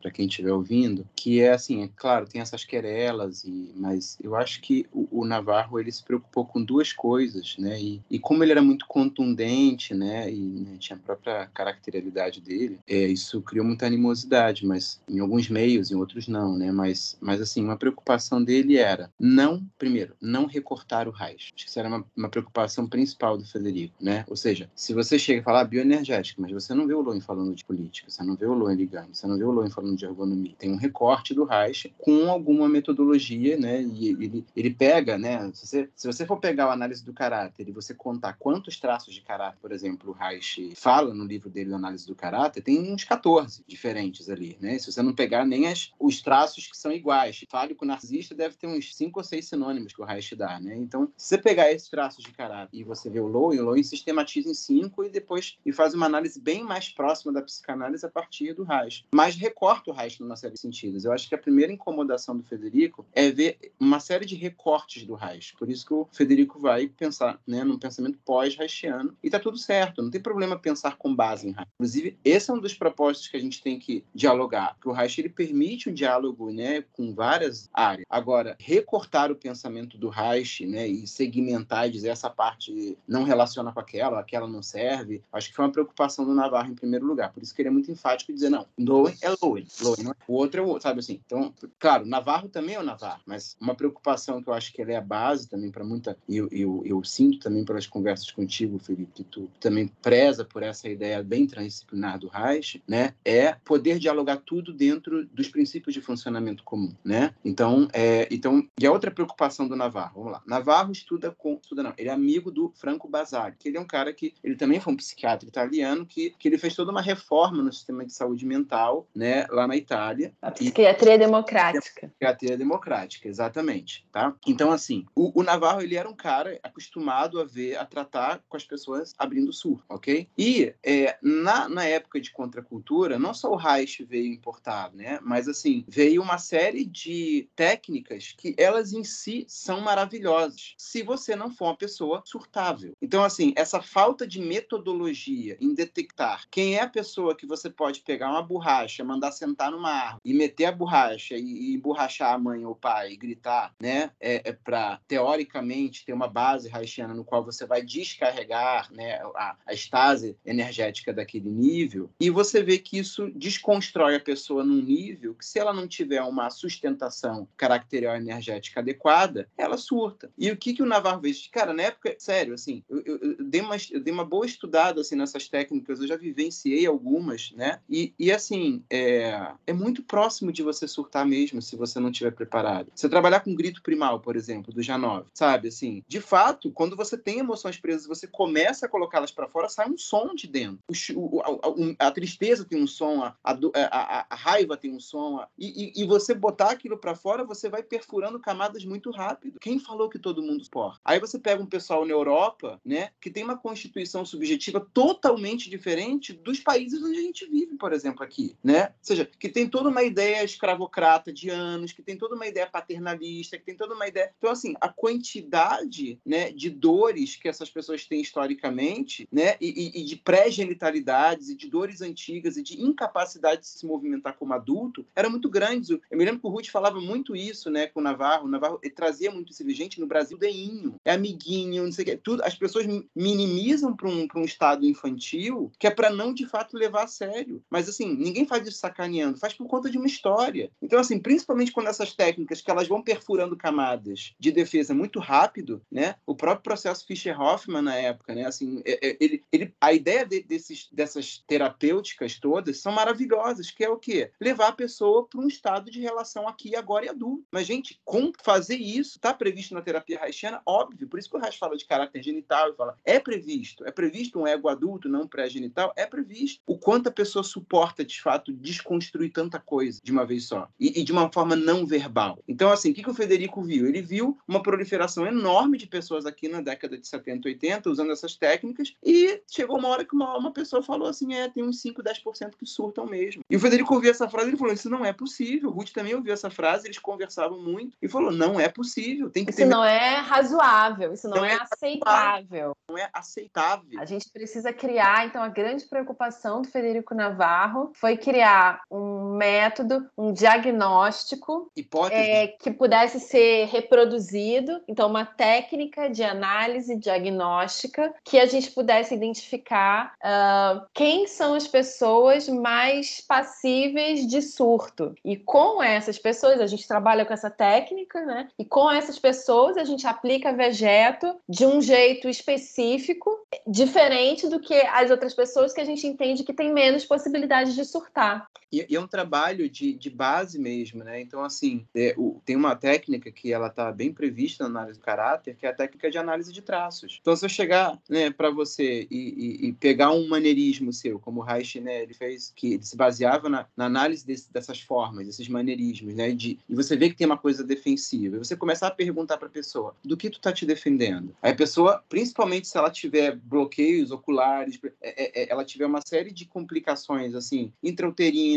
para 0.02 0.12
quem 0.12 0.28
estiver 0.28 0.52
ouvindo, 0.52 1.08
que 1.16 1.42
é 1.42 1.52
assim, 1.52 1.84
é 1.84 1.90
claro, 1.96 2.28
tem 2.28 2.42
essas 2.42 2.64
querelas, 2.64 3.44
e, 3.44 3.74
mas 3.76 4.18
eu 4.24 4.36
acho 4.36 4.62
que 4.62 4.86
o, 4.92 5.08
o 5.22 5.26
Navarro 5.26 5.80
ele 5.80 5.92
se 5.92 6.04
preocupou 6.04 6.46
com 6.46 6.64
duas 6.64 6.94
coisas, 6.94 7.56
né? 7.58 7.80
E, 7.80 8.02
e 8.10 8.20
como 8.20 8.44
ele 8.44 8.52
era 8.52 8.62
muito 8.62 8.86
contundente, 8.88 9.94
né? 9.94 10.30
E 10.30 10.40
né, 10.40 10.78
tinha 10.80 10.98
a 10.98 11.00
própria 11.00 11.48
característica 11.54 12.04
dele, 12.42 12.80
é, 12.88 12.96
isso 12.96 13.42
criou 13.42 13.66
muita 13.66 13.86
animosidade, 13.86 14.66
mas 14.66 15.02
em 15.08 15.20
alguns 15.20 15.48
meios, 15.50 15.92
em 15.92 15.96
outros 15.96 16.28
não, 16.28 16.58
né? 16.58 16.72
Mas, 16.72 17.18
mas 17.22 17.40
assim, 17.40 17.64
uma 17.64 17.78
preocupação 17.78 18.44
dele 18.44 18.78
era 18.78 19.10
não, 19.20 19.66
primeiro, 19.78 20.03
Primeiro, 20.04 20.16
não 20.22 20.46
recortar 20.46 21.08
o 21.08 21.12
Reich. 21.12 21.54
Acho 21.54 21.66
que 21.66 21.70
isso 21.70 21.80
era 21.80 21.88
uma, 21.88 22.06
uma, 22.16 22.30
preocupação 22.30 22.88
principal 22.88 23.38
do 23.38 23.46
Federico, 23.46 23.96
né? 24.02 24.26
Ou 24.28 24.36
seja, 24.36 24.70
se 24.76 24.94
você 24.94 25.18
chega 25.18 25.42
a 25.42 25.44
falar 25.44 25.64
bioenergética, 25.66 26.42
mas 26.42 26.52
você 26.52 26.74
não 26.74 26.88
vê 26.88 26.94
o 26.94 27.02
Loen 27.02 27.22
falando 27.22 27.56
de 27.56 27.64
política, 27.64 28.10
você 28.10 28.24
não 28.24 28.36
vê 28.36 28.46
o 28.46 28.54
Loen 28.54 28.76
ligando, 28.76 29.14
você 29.14 29.28
não 29.28 29.38
vê 29.38 29.44
o 29.44 29.52
Loen 29.52 29.70
falando 29.70 29.96
de 29.96 30.06
ergonomia. 30.06 30.56
Tem 30.58 30.72
um 30.72 30.78
recorte 30.78 31.34
do 31.34 31.46
Reich 31.46 31.94
com 32.00 32.30
alguma 32.30 32.68
metodologia, 32.68 33.58
né? 33.58 33.82
E 33.84 34.10
ele, 34.10 34.46
ele 34.56 34.70
pega, 34.72 35.18
né? 35.18 35.50
Se 35.54 35.68
você, 35.68 35.90
se 35.96 36.08
você 36.08 36.26
for 36.26 36.38
pegar 36.38 36.66
a 36.66 36.74
análise 36.74 37.04
do 37.04 37.14
caráter 37.14 37.68
e 37.68 37.72
você 37.72 37.94
contar 37.94 38.34
quantos 38.34 38.80
traços 38.80 39.14
de 39.14 39.22
caráter, 39.22 39.60
por 39.62 39.72
exemplo, 39.72 40.12
o 40.12 40.14
Reich 40.14 40.74
fala 40.76 41.14
no 41.14 41.24
livro 41.24 41.50
dele, 41.50 41.74
Análise 41.74 42.06
do 42.06 42.16
Caráter, 42.16 42.62
tem 42.62 42.94
uns 42.94 43.04
14 43.04 43.64
diferentes 43.68 44.30
ali, 44.30 44.58
né? 44.60 44.78
Se 44.78 44.92
você 44.92 45.02
não 45.02 45.14
pegar 45.14 45.46
nem 45.46 45.68
as, 45.68 45.92
os 46.00 46.22
traços 46.22 46.68
que 46.68 46.78
são 46.78 46.92
iguais. 46.92 47.44
Fálico 47.50 47.86
narcisista 47.86 48.36
deve 48.36 48.56
ter 48.56 48.68
uns 48.68 48.96
5 48.96 49.20
ou 49.20 49.24
6 49.24 49.48
sinônimos 49.48 49.93
que 49.94 50.02
o 50.02 50.06
Reich 50.06 50.36
dá, 50.36 50.60
né? 50.60 50.76
Então, 50.76 51.12
se 51.16 51.30
você 51.30 51.38
pegar 51.38 51.72
esses 51.72 51.90
traços 51.90 52.24
de 52.24 52.32
caráter 52.32 52.70
e 52.78 52.84
você 52.84 53.10
vê 53.10 53.20
o 53.20 53.28
Lowen, 53.28 53.60
o 53.60 53.66
Lowen 53.66 53.84
sistematiza 53.84 54.50
em 54.50 54.54
cinco 54.54 55.04
e 55.04 55.10
depois 55.10 55.58
e 55.66 55.72
faz 55.72 55.94
uma 55.94 56.06
análise 56.06 56.40
bem 56.40 56.64
mais 56.64 56.90
próxima 56.90 57.32
da 57.32 57.42
psicanálise 57.42 58.06
a 58.06 58.10
partir 58.10 58.54
do 58.54 58.64
Reich. 58.64 59.06
Mas 59.14 59.36
recorta 59.36 59.92
o 59.92 59.94
Reich 59.94 60.22
numa 60.22 60.36
série 60.36 60.54
de 60.54 60.60
sentidos. 60.60 61.06
Eu 61.06 61.12
acho 61.12 61.28
que 61.28 61.36
a 61.36 61.38
primeira 61.38 61.72
incomodação 61.72 62.38
do 62.38 62.44
Federico 62.44 63.06
é 63.14 63.30
ver 63.30 63.74
uma 63.80 64.00
série 64.00 64.26
de 64.26 64.36
recortes 64.36 65.06
do 65.06 65.14
Reich. 65.14 65.56
Por 65.58 65.70
isso 65.70 65.86
que 65.86 65.94
o 65.94 66.08
Federico 66.12 66.60
vai 66.60 66.88
pensar, 66.88 67.40
né, 67.46 67.64
num 67.64 67.78
pensamento 67.78 68.18
pós-reichiano 68.26 69.16
e 69.22 69.30
tá 69.30 69.40
tudo 69.40 69.58
certo, 69.58 70.02
não 70.02 70.10
tem 70.10 70.22
problema 70.22 70.58
pensar 70.58 70.98
com 70.98 71.14
base 71.16 71.48
em 71.48 71.52
Reich. 71.52 71.70
Inclusive, 71.76 72.18
esse 72.24 72.50
é 72.50 72.54
um 72.54 72.60
dos 72.60 72.74
propósitos 72.74 73.28
que 73.28 73.38
a 73.38 73.40
gente 73.40 73.62
tem 73.62 73.80
que 73.80 74.04
dialogar, 74.14 74.78
que 74.82 74.88
o 74.88 74.92
Reich 74.92 75.20
ele 75.20 75.30
permite 75.30 75.90
um 75.90 75.94
diálogo, 75.94 76.52
né, 76.52 76.84
com 76.92 77.14
várias 77.14 77.70
áreas. 77.74 78.06
Agora, 78.10 78.56
recortar 78.60 79.32
o 79.32 79.36
pensamento 79.36 79.83
do 79.86 80.10
Reich, 80.10 80.66
né, 80.66 80.88
e 80.88 81.08
segmentar 81.08 81.88
e 81.88 81.92
dizer 81.92 82.10
essa 82.10 82.30
parte 82.30 82.98
não 83.08 83.24
relaciona 83.24 83.72
com 83.72 83.80
aquela, 83.80 84.20
aquela 84.20 84.48
não 84.48 84.62
serve, 84.62 85.22
acho 85.32 85.50
que 85.50 85.56
foi 85.56 85.66
uma 85.66 85.72
preocupação 85.72 86.26
do 86.26 86.34
Navarro 86.34 86.72
em 86.72 86.76
primeiro 86.76 87.06
lugar. 87.06 87.32
Por 87.32 87.42
isso 87.42 87.54
que 87.54 87.62
ele 87.62 87.70
é 87.70 87.72
muito 87.72 87.92
enfático 87.92 88.32
e 88.32 88.34
dizer, 88.34 88.50
não, 88.50 88.66
Lowen 88.78 89.16
é 89.22 89.30
Lowen, 89.42 89.68
Lowen 89.82 90.10
é... 90.10 90.16
o 90.28 90.34
outro 90.34 90.62
é 90.62 90.64
o 90.64 90.68
outro, 90.68 90.84
sabe 90.84 91.00
assim? 91.00 91.20
Então, 91.26 91.54
claro, 91.80 92.06
Navarro 92.06 92.50
também 92.50 92.76
é 92.76 92.80
o 92.80 92.84
Navarro, 92.84 93.22
mas 93.26 93.56
uma 93.60 93.76
preocupação 93.76 94.42
que 94.42 94.50
eu 94.50 94.54
acho 94.54 94.74
que 94.74 94.82
ele 94.82 94.92
é 94.92 94.98
a 94.98 95.02
base 95.02 95.50
também 95.50 95.72
para 95.72 95.84
muita, 95.84 96.18
eu, 96.28 96.48
eu, 96.52 96.82
eu, 96.86 97.04
sinto 97.04 97.40
também 97.40 97.66
pelas 97.66 97.88
conversas 97.88 98.32
contigo, 98.32 98.80
Felipe, 98.80 99.12
que 99.14 99.24
tu 99.24 99.50
também 99.60 99.88
preza 100.02 100.46
por 100.46 100.64
essa 100.64 100.90
ideia 100.90 101.22
bem 101.24 101.46
transdisciplinar 101.48 102.20
do 102.20 102.28
Reich, 102.28 102.82
né, 102.88 103.14
é 103.24 103.54
poder 103.64 104.00
dialogar 104.00 104.38
tudo 104.38 104.74
dentro 104.74 105.26
dos 105.28 105.48
princípios 105.48 105.94
de 105.94 106.02
funcionamento 106.02 106.64
comum, 106.64 106.94
né? 107.04 107.34
Então, 107.44 107.88
é, 107.94 108.28
então 108.32 108.68
e 108.80 108.86
a 108.86 108.92
outra 108.92 109.12
preocupação 109.12 109.68
do 109.68 109.73
do 109.74 109.78
Navarro. 109.78 110.14
Vamos 110.16 110.32
lá. 110.32 110.42
Navarro 110.46 110.92
estuda 110.92 111.32
com. 111.32 111.60
Estuda 111.62 111.84
não. 111.84 111.94
Ele 111.98 112.10
é 112.10 112.12
amigo 112.12 112.52
do 112.52 112.72
Franco 112.76 113.08
Basaglia, 113.08 113.58
que 113.60 113.68
ele 113.68 113.78
é 113.78 113.82
um 113.82 113.88
cara 113.88 114.14
que. 114.14 114.34
Ele 114.44 114.56
também 114.56 114.80
foi 114.80 114.94
um 114.94 114.98
psiquiatra 114.98 115.48
italiano 115.48 116.06
que, 116.06 116.32
que 116.38 116.48
ele 116.48 116.58
fez 116.58 116.76
toda 116.76 116.92
uma 116.92 117.02
reforma 117.02 117.62
no 117.62 117.74
sistema 117.74 118.06
de 118.06 118.14
saúde 118.14 118.46
mental, 118.46 119.08
né, 119.16 119.46
lá 119.50 119.68
na 119.68 119.76
Itália. 119.76 120.34
A 120.42 120.52
psiquiatria 120.52 121.16
e... 121.16 121.18
democrática. 121.18 122.08
Psiquiatria 122.08 122.58
democrática, 122.58 123.28
exatamente. 123.28 124.06
Tá? 124.12 124.36
Então, 124.48 124.72
assim, 124.72 125.06
o, 125.16 125.40
o, 125.40 125.44
Navarro 125.44 125.82
ele 125.82 125.96
era 125.96 126.10
um 126.10 126.16
cara 126.16 126.60
acostumado 126.64 127.40
a 127.40 127.46
ver, 127.46 127.78
a 127.78 127.86
tratar 127.86 128.42
com 128.48 128.56
as 128.56 128.64
pessoas 128.64 129.14
abrindo 129.18 129.52
surto, 129.52 129.84
ok? 129.90 130.28
E 130.38 130.74
é, 130.84 131.18
na, 131.22 131.68
na 131.68 131.86
época 131.86 132.20
de 132.20 132.32
contracultura, 132.32 133.18
não 133.18 133.34
só 133.34 133.52
o 133.52 133.56
Reich 133.56 134.04
veio 134.04 134.32
importado, 134.32 134.96
né? 134.96 135.20
Mas 135.22 135.48
assim, 135.48 135.84
veio 135.88 136.22
uma 136.22 136.38
série 136.38 136.86
de 136.86 137.50
técnicas 137.56 138.34
que 138.38 138.54
elas 138.58 138.94
em 138.94 139.04
si 139.04 139.46
são 139.64 139.80
maravilhosas, 139.80 140.76
se 140.78 141.02
você 141.02 141.36
não 141.36 141.50
for 141.50 141.66
uma 141.66 141.78
pessoa 141.78 142.22
surtável. 142.26 142.94
Então, 143.02 143.24
assim, 143.24 143.54
essa 143.56 143.82
falta 143.82 144.28
de 144.28 144.42
metodologia 144.42 145.58
em 145.60 145.74
detectar 145.74 146.44
quem 146.52 146.76
é 146.76 146.82
a 146.82 146.90
pessoa 146.90 147.36
que 147.36 147.48
você 147.48 147.70
pode 147.70 148.02
pegar 148.02 148.30
uma 148.30 148.42
borracha, 148.42 149.04
mandar 149.04 149.32
sentar 149.32 149.72
numa 149.72 149.90
árvore 149.90 150.22
e 150.26 150.34
meter 150.34 150.66
a 150.66 150.72
borracha 150.72 151.36
e, 151.36 151.42
e 151.42 151.74
emborrachar 151.76 152.34
a 152.34 152.38
mãe 152.38 152.66
ou 152.66 152.74
o 152.74 152.76
pai 152.76 153.14
e 153.14 153.18
gritar, 153.18 153.74
né, 153.80 154.12
é, 154.20 154.50
é 154.50 154.52
para, 154.52 155.00
teoricamente, 155.08 156.06
ter 156.06 156.14
uma 156.14 156.28
base 156.28 156.70
haitiana 156.72 157.14
no 157.14 157.24
qual 157.24 157.44
você 157.44 157.66
vai 157.66 157.82
descarregar 157.82 158.92
né, 158.92 159.22
a, 159.36 159.56
a 159.66 159.74
estase 159.74 160.38
energética 160.46 161.14
daquele 161.14 161.50
nível, 161.50 162.10
e 162.20 162.30
você 162.30 162.62
vê 162.62 162.78
que 162.78 162.98
isso 162.98 163.32
desconstrói 163.36 164.16
a 164.16 164.20
pessoa 164.20 164.64
num 164.64 164.82
nível 164.82 165.36
que, 165.36 165.46
se 165.46 165.60
ela 165.60 165.74
não 165.74 165.88
tiver 165.88 166.22
uma 166.22 166.50
sustentação 166.50 167.48
caracterial 167.56 168.16
energética 168.16 168.82
adequada, 168.82 169.48
ela 169.58 169.78
surta. 169.78 170.32
E 170.38 170.50
o 170.52 170.58
que, 170.58 170.74
que 170.74 170.84
o 170.84 170.86
Navarro 170.86 171.22
fez? 171.22 171.48
Cara, 171.52 171.74
na 171.74 171.84
época, 171.84 172.16
sério, 172.18 172.54
assim, 172.54 172.84
eu, 172.90 173.02
eu, 173.06 173.20
eu, 173.22 173.44
dei 173.44 173.62
uma, 173.62 173.76
eu 173.92 174.00
dei 174.00 174.14
uma 174.14 174.26
boa 174.26 174.46
estudada 174.46 175.02
assim, 175.02 175.16
nessas 175.16 175.48
técnicas, 175.48 176.00
eu 176.00 176.08
já 176.08 176.16
vivenciei 176.16 176.86
algumas, 176.86 177.52
né? 177.52 177.80
E, 177.90 178.14
e 178.18 178.32
assim, 178.32 178.84
é, 178.90 179.52
é 179.68 179.74
muito 179.74 180.04
próximo 180.04 180.52
de 180.52 180.64
você 180.64 180.88
surtar 180.88 181.26
mesmo 181.26 181.62
se 181.62 181.76
você 181.76 182.00
não 182.00 182.10
estiver 182.10 182.32
preparado. 182.32 182.92
Você 182.96 183.08
trabalhar 183.08 183.42
com 183.42 183.56
grito 183.56 183.82
primal, 183.82 184.20
por 184.20 184.36
exemplo, 184.36 184.74
do 184.74 184.82
Janov, 184.82 185.28
sabe? 185.34 185.68
Assim, 185.68 186.04
de 186.08 186.20
fato, 186.20 186.72
quando 186.72 186.96
você 186.96 187.18
tem 187.18 187.40
emoções 187.40 187.78
presas, 187.78 188.08
você 188.08 188.28
começa 188.28 188.86
a 188.86 188.90
colocá-las 188.90 189.32
para 189.32 189.48
fora, 189.48 189.70
sai 189.70 189.90
um 189.90 189.98
som 189.98 190.34
de 190.34 190.48
dentro. 190.48 190.80
O, 191.16 191.42
a, 191.42 192.06
a, 192.06 192.08
a, 192.08 192.12
tristeza 192.12 192.66
tem 192.66 192.82
um 192.82 192.88
som, 192.88 193.24
a, 193.24 193.36
a, 193.44 194.36
raiva 194.36 194.78
tem 194.78 194.94
um 194.94 195.00
som, 195.00 195.46
e, 195.58 195.92
e, 196.00 196.04
e 196.04 196.06
você 196.06 196.34
botar 196.34 196.72
aquilo 196.72 196.98
para 196.98 197.16
fora, 197.16 197.44
você 197.44 197.70
vai 197.70 197.84
perfurando 197.84 198.40
camadas 198.40 198.84
muito 198.86 199.12
rápido 199.12 199.33
rápido. 199.34 199.60
Quem 199.60 199.80
falou 199.80 200.10
que 200.10 200.20
todo 200.20 200.42
mundo 200.42 200.64
suporta? 200.64 201.00
Aí 201.04 201.20
você 201.20 201.40
pega 201.40 201.62
um 201.62 201.66
pessoal 201.66 202.06
na 202.06 202.12
Europa, 202.12 202.80
né, 202.86 203.10
que 203.20 203.30
tem 203.30 203.44
uma 203.44 203.58
constituição 203.58 204.26
subjetiva 204.26 204.80
totalmente 204.94 205.70
diferente 205.70 206.34
dos 206.34 206.60
países 206.60 207.04
onde 207.04 207.18
a 207.18 207.22
gente 207.22 207.46
vive, 207.46 207.76
por 207.76 207.92
exemplo, 207.94 208.24
aqui, 208.24 208.56
né? 208.64 208.86
Ou 208.86 208.94
seja, 209.02 209.26
que 209.26 209.50
tem 209.50 209.68
toda 209.68 209.90
uma 209.90 210.04
ideia 210.04 210.44
escravocrata 210.44 211.34
de 211.34 211.50
anos, 211.50 211.92
que 211.92 212.02
tem 212.02 212.18
toda 212.18 212.36
uma 212.36 212.48
ideia 212.48 212.68
paternalista, 212.68 213.58
que 213.58 213.66
tem 213.66 213.76
toda 213.76 213.96
uma 213.96 214.08
ideia. 214.08 214.32
Então, 214.38 214.52
assim, 214.52 214.76
a 214.80 214.90
quantidade 214.90 216.20
né, 216.26 216.52
de 216.52 216.70
dores 216.70 217.36
que 217.36 217.48
essas 217.48 217.70
pessoas 217.70 218.06
têm 218.06 218.22
historicamente, 218.22 219.28
né, 219.32 219.56
e, 219.60 220.02
e 220.02 220.04
de 220.04 220.16
pré-genitalidades 220.16 221.50
e 221.50 221.56
de 221.56 221.70
dores 221.70 222.02
antigas 222.02 222.58
e 222.58 222.64
de 222.64 222.82
incapacidade 222.82 223.62
de 223.62 223.68
se 223.68 223.86
movimentar 223.86 224.36
como 224.38 224.54
adulto, 224.54 225.06
era 225.16 225.30
muito 225.30 225.50
grande. 225.50 225.94
Eu 226.10 226.18
me 226.18 226.26
lembro 226.26 226.40
que 226.40 226.48
o 226.48 226.50
Ruth 226.50 226.68
falava 226.68 227.00
muito 227.00 227.36
isso, 227.36 227.70
né, 227.70 227.88
com 227.88 228.00
o 228.00 228.04
Navarro. 228.04 228.46
O 228.46 228.50
Navarro 228.50 228.80
trazia 228.96 229.23
muito 229.30 229.52
isso. 229.52 229.64
Gente, 229.72 230.00
no 230.00 230.08
Brasil, 230.08 230.38
deinho, 230.38 230.96
é 231.06 231.12
amiguinho, 231.12 231.84
não 231.84 231.92
sei 231.92 232.04
o 232.04 232.06
que. 232.06 232.18
Tudo, 232.18 232.44
as 232.44 232.56
pessoas 232.56 232.86
minimizam 233.16 233.96
para 233.96 234.10
um, 234.10 234.28
um 234.36 234.44
estado 234.44 234.86
infantil 234.86 235.72
que 235.80 235.88
é 235.88 235.92
para 235.92 236.10
não, 236.10 236.34
de 236.34 236.46
fato, 236.46 236.78
levar 236.78 237.04
a 237.04 237.08
sério. 237.08 237.64
Mas, 237.70 237.90
assim, 237.90 238.16
ninguém 238.16 238.46
faz 238.46 238.68
isso 238.68 238.78
sacaneando, 238.78 239.40
faz 239.40 239.54
por 239.54 239.68
conta 239.68 239.90
de 239.90 239.98
uma 239.98 240.08
história. 240.08 240.72
Então, 240.82 241.00
assim, 241.00 241.20
principalmente 241.20 241.72
quando 241.72 241.88
essas 241.88 242.14
técnicas 242.14 242.62
que 242.62 242.72
elas 242.72 242.88
vão 242.88 243.02
perfurando 243.02 243.58
camadas 243.58 244.34
de 244.40 244.52
defesa 244.52 244.94
muito 244.94 245.20
rápido, 245.20 245.82
né? 245.92 246.16
O 246.26 246.36
próprio 246.36 246.64
processo 246.64 247.06
Fischer-Hoffmann 247.06 247.82
na 247.82 247.96
época, 247.96 248.34
né? 248.36 248.46
Assim, 248.46 248.82
é, 248.86 249.10
é, 249.10 249.18
ele, 249.20 249.44
ele, 249.52 249.74
a 249.80 249.94
ideia 249.94 250.26
de, 250.26 250.42
desses, 250.42 250.88
dessas 250.92 251.44
terapêuticas 251.48 252.40
todas 252.40 252.80
são 252.80 252.92
maravilhosas, 252.92 253.72
que 253.72 253.84
é 253.84 253.90
o 253.90 253.98
quê? 253.98 254.32
Levar 254.40 254.70
a 254.70 254.74
pessoa 254.74 255.28
para 255.28 255.40
um 255.40 255.48
estado 255.48 255.92
de 255.92 256.00
relação 256.00 256.48
aqui, 256.48 256.76
agora 256.76 257.06
e 257.06 257.10
adulto. 257.10 257.46
Mas, 257.52 257.68
gente, 257.68 258.00
com 258.04 258.32
fazer 258.44 258.78
isso 258.78 259.13
está 259.18 259.34
previsto 259.34 259.74
na 259.74 259.82
terapia 259.82 260.22
haitiana, 260.22 260.62
óbvio. 260.66 261.08
Por 261.08 261.20
isso 261.20 261.30
que 261.30 261.38
o 261.38 261.40
Reich 261.40 261.58
fala 261.58 261.76
de 261.76 261.86
caráter 261.86 262.24
genital 262.24 262.72
e 262.72 262.76
fala, 262.76 262.98
é 263.04 263.20
previsto, 263.20 263.86
é 263.86 263.92
previsto 263.92 264.40
um 264.40 264.48
ego 264.48 264.68
adulto, 264.68 265.10
não 265.10 265.28
pré-genital, 265.28 265.94
é 265.96 266.06
previsto. 266.06 266.62
O 266.66 266.78
quanto 266.78 267.08
a 267.08 267.12
pessoa 267.12 267.44
suporta, 267.44 268.04
de 268.04 268.22
fato, 268.22 268.52
desconstruir 268.52 269.32
tanta 269.32 269.60
coisa 269.60 270.00
de 270.04 270.12
uma 270.12 270.26
vez 270.26 270.46
só. 270.46 270.68
E, 270.80 271.02
e 271.02 271.04
de 271.04 271.12
uma 271.12 271.32
forma 271.32 271.56
não 271.56 271.86
verbal. 271.86 272.40
Então, 272.48 272.72
assim, 272.72 272.92
o 272.92 272.94
que, 272.94 273.04
que 273.04 273.10
o 273.10 273.14
Federico 273.14 273.62
viu? 273.62 273.88
Ele 273.88 274.02
viu 274.02 274.38
uma 274.48 274.62
proliferação 274.62 275.26
enorme 275.26 275.78
de 275.78 275.88
pessoas 275.88 276.26
aqui 276.26 276.48
na 276.48 276.62
década 276.62 276.98
de 276.98 277.08
70, 277.08 277.48
80, 277.48 277.90
usando 277.90 278.12
essas 278.12 278.36
técnicas, 278.36 278.96
e 279.04 279.42
chegou 279.48 279.78
uma 279.78 279.90
hora 279.90 280.06
que 280.06 280.16
uma, 280.16 280.38
uma 280.38 280.52
pessoa 280.52 280.82
falou 280.82 281.08
assim: 281.08 281.34
é, 281.34 281.50
tem 281.50 281.64
uns 281.64 281.82
5, 281.82 282.02
10% 282.04 282.52
que 282.58 282.66
surtam 282.66 283.06
mesmo. 283.06 283.44
E 283.50 283.56
o 283.56 283.60
Federico 283.60 283.94
ouviu 283.94 284.12
essa 284.12 284.30
frase 284.30 284.54
e 284.54 284.58
falou: 284.58 284.74
Isso 284.74 284.90
não 284.90 285.06
é 285.06 285.14
possível. 285.14 285.70
O 285.70 285.74
Ruth 285.74 285.92
também 285.92 286.16
ouviu 286.16 286.34
essa 286.34 286.50
frase, 286.50 286.88
eles 286.88 287.00
conversavam 287.00 287.62
muito, 287.62 287.98
e 288.02 288.08
falou: 288.08 288.32
Não 288.32 288.60
é 288.60 288.68
possível. 288.68 289.03
Tem 289.32 289.46
que 289.46 289.52
isso 289.52 289.60
ter... 289.60 289.66
não 289.66 289.84
é 289.84 290.16
razoável, 290.18 291.14
isso 291.14 291.28
não, 291.28 291.38
não 291.38 291.46
é, 291.46 291.54
é 291.54 291.60
aceitável. 291.62 292.78
Não 292.88 292.98
é 292.98 293.10
aceitável. 293.14 294.00
A 294.00 294.06
gente 294.06 294.30
precisa 294.30 294.72
criar, 294.72 295.26
então, 295.26 295.42
a 295.42 295.50
grande 295.50 295.86
preocupação 295.86 296.62
do 296.62 296.68
Federico 296.68 297.14
Navarro 297.14 297.92
foi 297.96 298.18
criar 298.18 298.82
um 298.90 299.36
método, 299.36 300.08
um 300.18 300.32
diagnóstico 300.32 301.72
é, 302.12 302.48
que 302.48 302.72
pudesse 302.72 303.20
ser 303.20 303.66
reproduzido. 303.68 304.82
Então, 304.88 305.10
uma 305.10 305.26
técnica 305.26 306.10
de 306.10 306.24
análise 306.24 306.96
diagnóstica 306.96 308.14
que 308.24 308.40
a 308.40 308.46
gente 308.46 308.72
pudesse 308.72 309.14
identificar 309.14 310.14
uh, 310.20 310.86
quem 310.94 311.28
são 311.28 311.54
as 311.54 311.68
pessoas 311.68 312.48
mais 312.48 313.22
passíveis 313.22 314.28
de 314.28 314.42
surto. 314.42 315.16
E 315.24 315.38
com 315.38 315.82
essas 315.82 316.18
pessoas, 316.18 316.60
a 316.60 316.68
gente 316.68 316.88
trabalha 316.88 317.26
com 317.26 317.34
essa 317.34 317.50
técnica, 317.50 318.26
né? 318.26 318.48
E 318.58 318.66
com 318.66 318.90
essas 318.94 319.20
pessoas, 319.20 319.78
a 319.78 319.84
gente 319.84 320.06
aplica 320.06 320.54
vegeto 320.54 321.36
de 321.48 321.66
um 321.66 321.82
jeito 321.82 322.30
específico, 322.30 323.30
diferente 323.68 324.48
do 324.48 324.60
que 324.60 324.74
as 324.74 325.10
outras 325.10 325.34
pessoas 325.34 325.74
que 325.74 325.82
a 325.82 325.86
gente 325.86 326.06
entende 326.06 326.44
que 326.44 326.54
tem 326.54 326.72
menos 326.72 327.06
possibilidade 327.06 327.76
de 327.76 327.86
surtar. 327.86 328.48
E, 328.74 328.88
e 328.90 328.96
é 328.96 329.00
um 329.00 329.08
trabalho 329.08 329.70
de, 329.70 329.94
de 329.94 330.10
base 330.10 330.58
mesmo, 330.58 331.04
né? 331.04 331.22
Então, 331.22 331.44
assim, 331.44 331.86
é, 331.94 332.16
o, 332.18 332.42
tem 332.44 332.56
uma 332.56 332.76
técnica 332.76 333.32
que 333.32 333.54
ela 333.54 333.68
está 333.68 333.92
bem 333.92 334.12
prevista 334.12 334.64
na 334.64 334.80
análise 334.80 335.00
do 335.00 335.06
caráter, 335.06 335.56
que 335.56 335.68
é 335.68 335.70
a 335.70 335.74
técnica 335.74 336.10
de 336.10 336.18
análise 336.18 336.52
de 336.52 336.62
traços. 336.62 337.20
Então, 337.22 337.36
se 337.36 337.46
eu 337.46 337.50
chegar 337.50 338.00
né, 338.10 338.32
para 338.32 338.50
você 338.50 339.08
e, 339.12 339.18
e, 339.62 339.68
e, 339.68 339.74
pegar 339.74 340.12
um 340.12 340.28
maneirismo 340.28 340.92
seu, 340.92 341.20
como 341.20 341.42
o 341.42 341.44
Reich, 341.44 341.80
né, 341.80 342.02
ele 342.02 342.16
fez, 342.16 342.52
que 342.56 342.74
ele 342.74 342.84
se 342.84 342.98
baseava 342.98 343.48
na, 343.48 343.68
na 343.78 343.86
análise 343.86 344.26
desse, 344.26 344.52
dessas 344.52 344.82
formas, 344.82 345.28
desses 345.28 345.48
maneirismos, 345.48 346.16
né? 346.16 346.32
De, 346.32 346.58
e 346.68 346.74
você 346.74 346.98
vê 346.98 347.10
que 347.10 347.16
tem 347.16 347.28
uma 347.28 347.38
coisa 347.38 347.64
defensiva. 347.64 348.38
E 348.38 348.40
você 348.40 348.56
começar 348.56 348.88
a 348.88 348.92
perguntar 348.92 349.38
para 349.38 349.48
a 349.48 349.52
pessoa, 349.52 349.96
do 350.04 350.18
que 350.18 350.32
tu 350.32 350.40
tá 350.40 350.52
te 350.52 350.66
defendendo? 350.66 351.36
Aí 351.44 351.52
a 351.52 351.56
pessoa, 351.56 352.04
principalmente 352.10 352.68
se 352.68 352.78
ela 352.78 352.90
tiver 352.90 353.36
bloqueios 353.36 354.10
oculares, 354.10 354.80
é, 355.00 355.42
é, 355.42 355.44
é 355.44 355.52
ela 355.52 355.64
tiver 355.64 355.86
uma 355.86 356.02
série 356.02 356.32
de 356.32 356.46
complicações, 356.46 357.36
assim, 357.36 357.72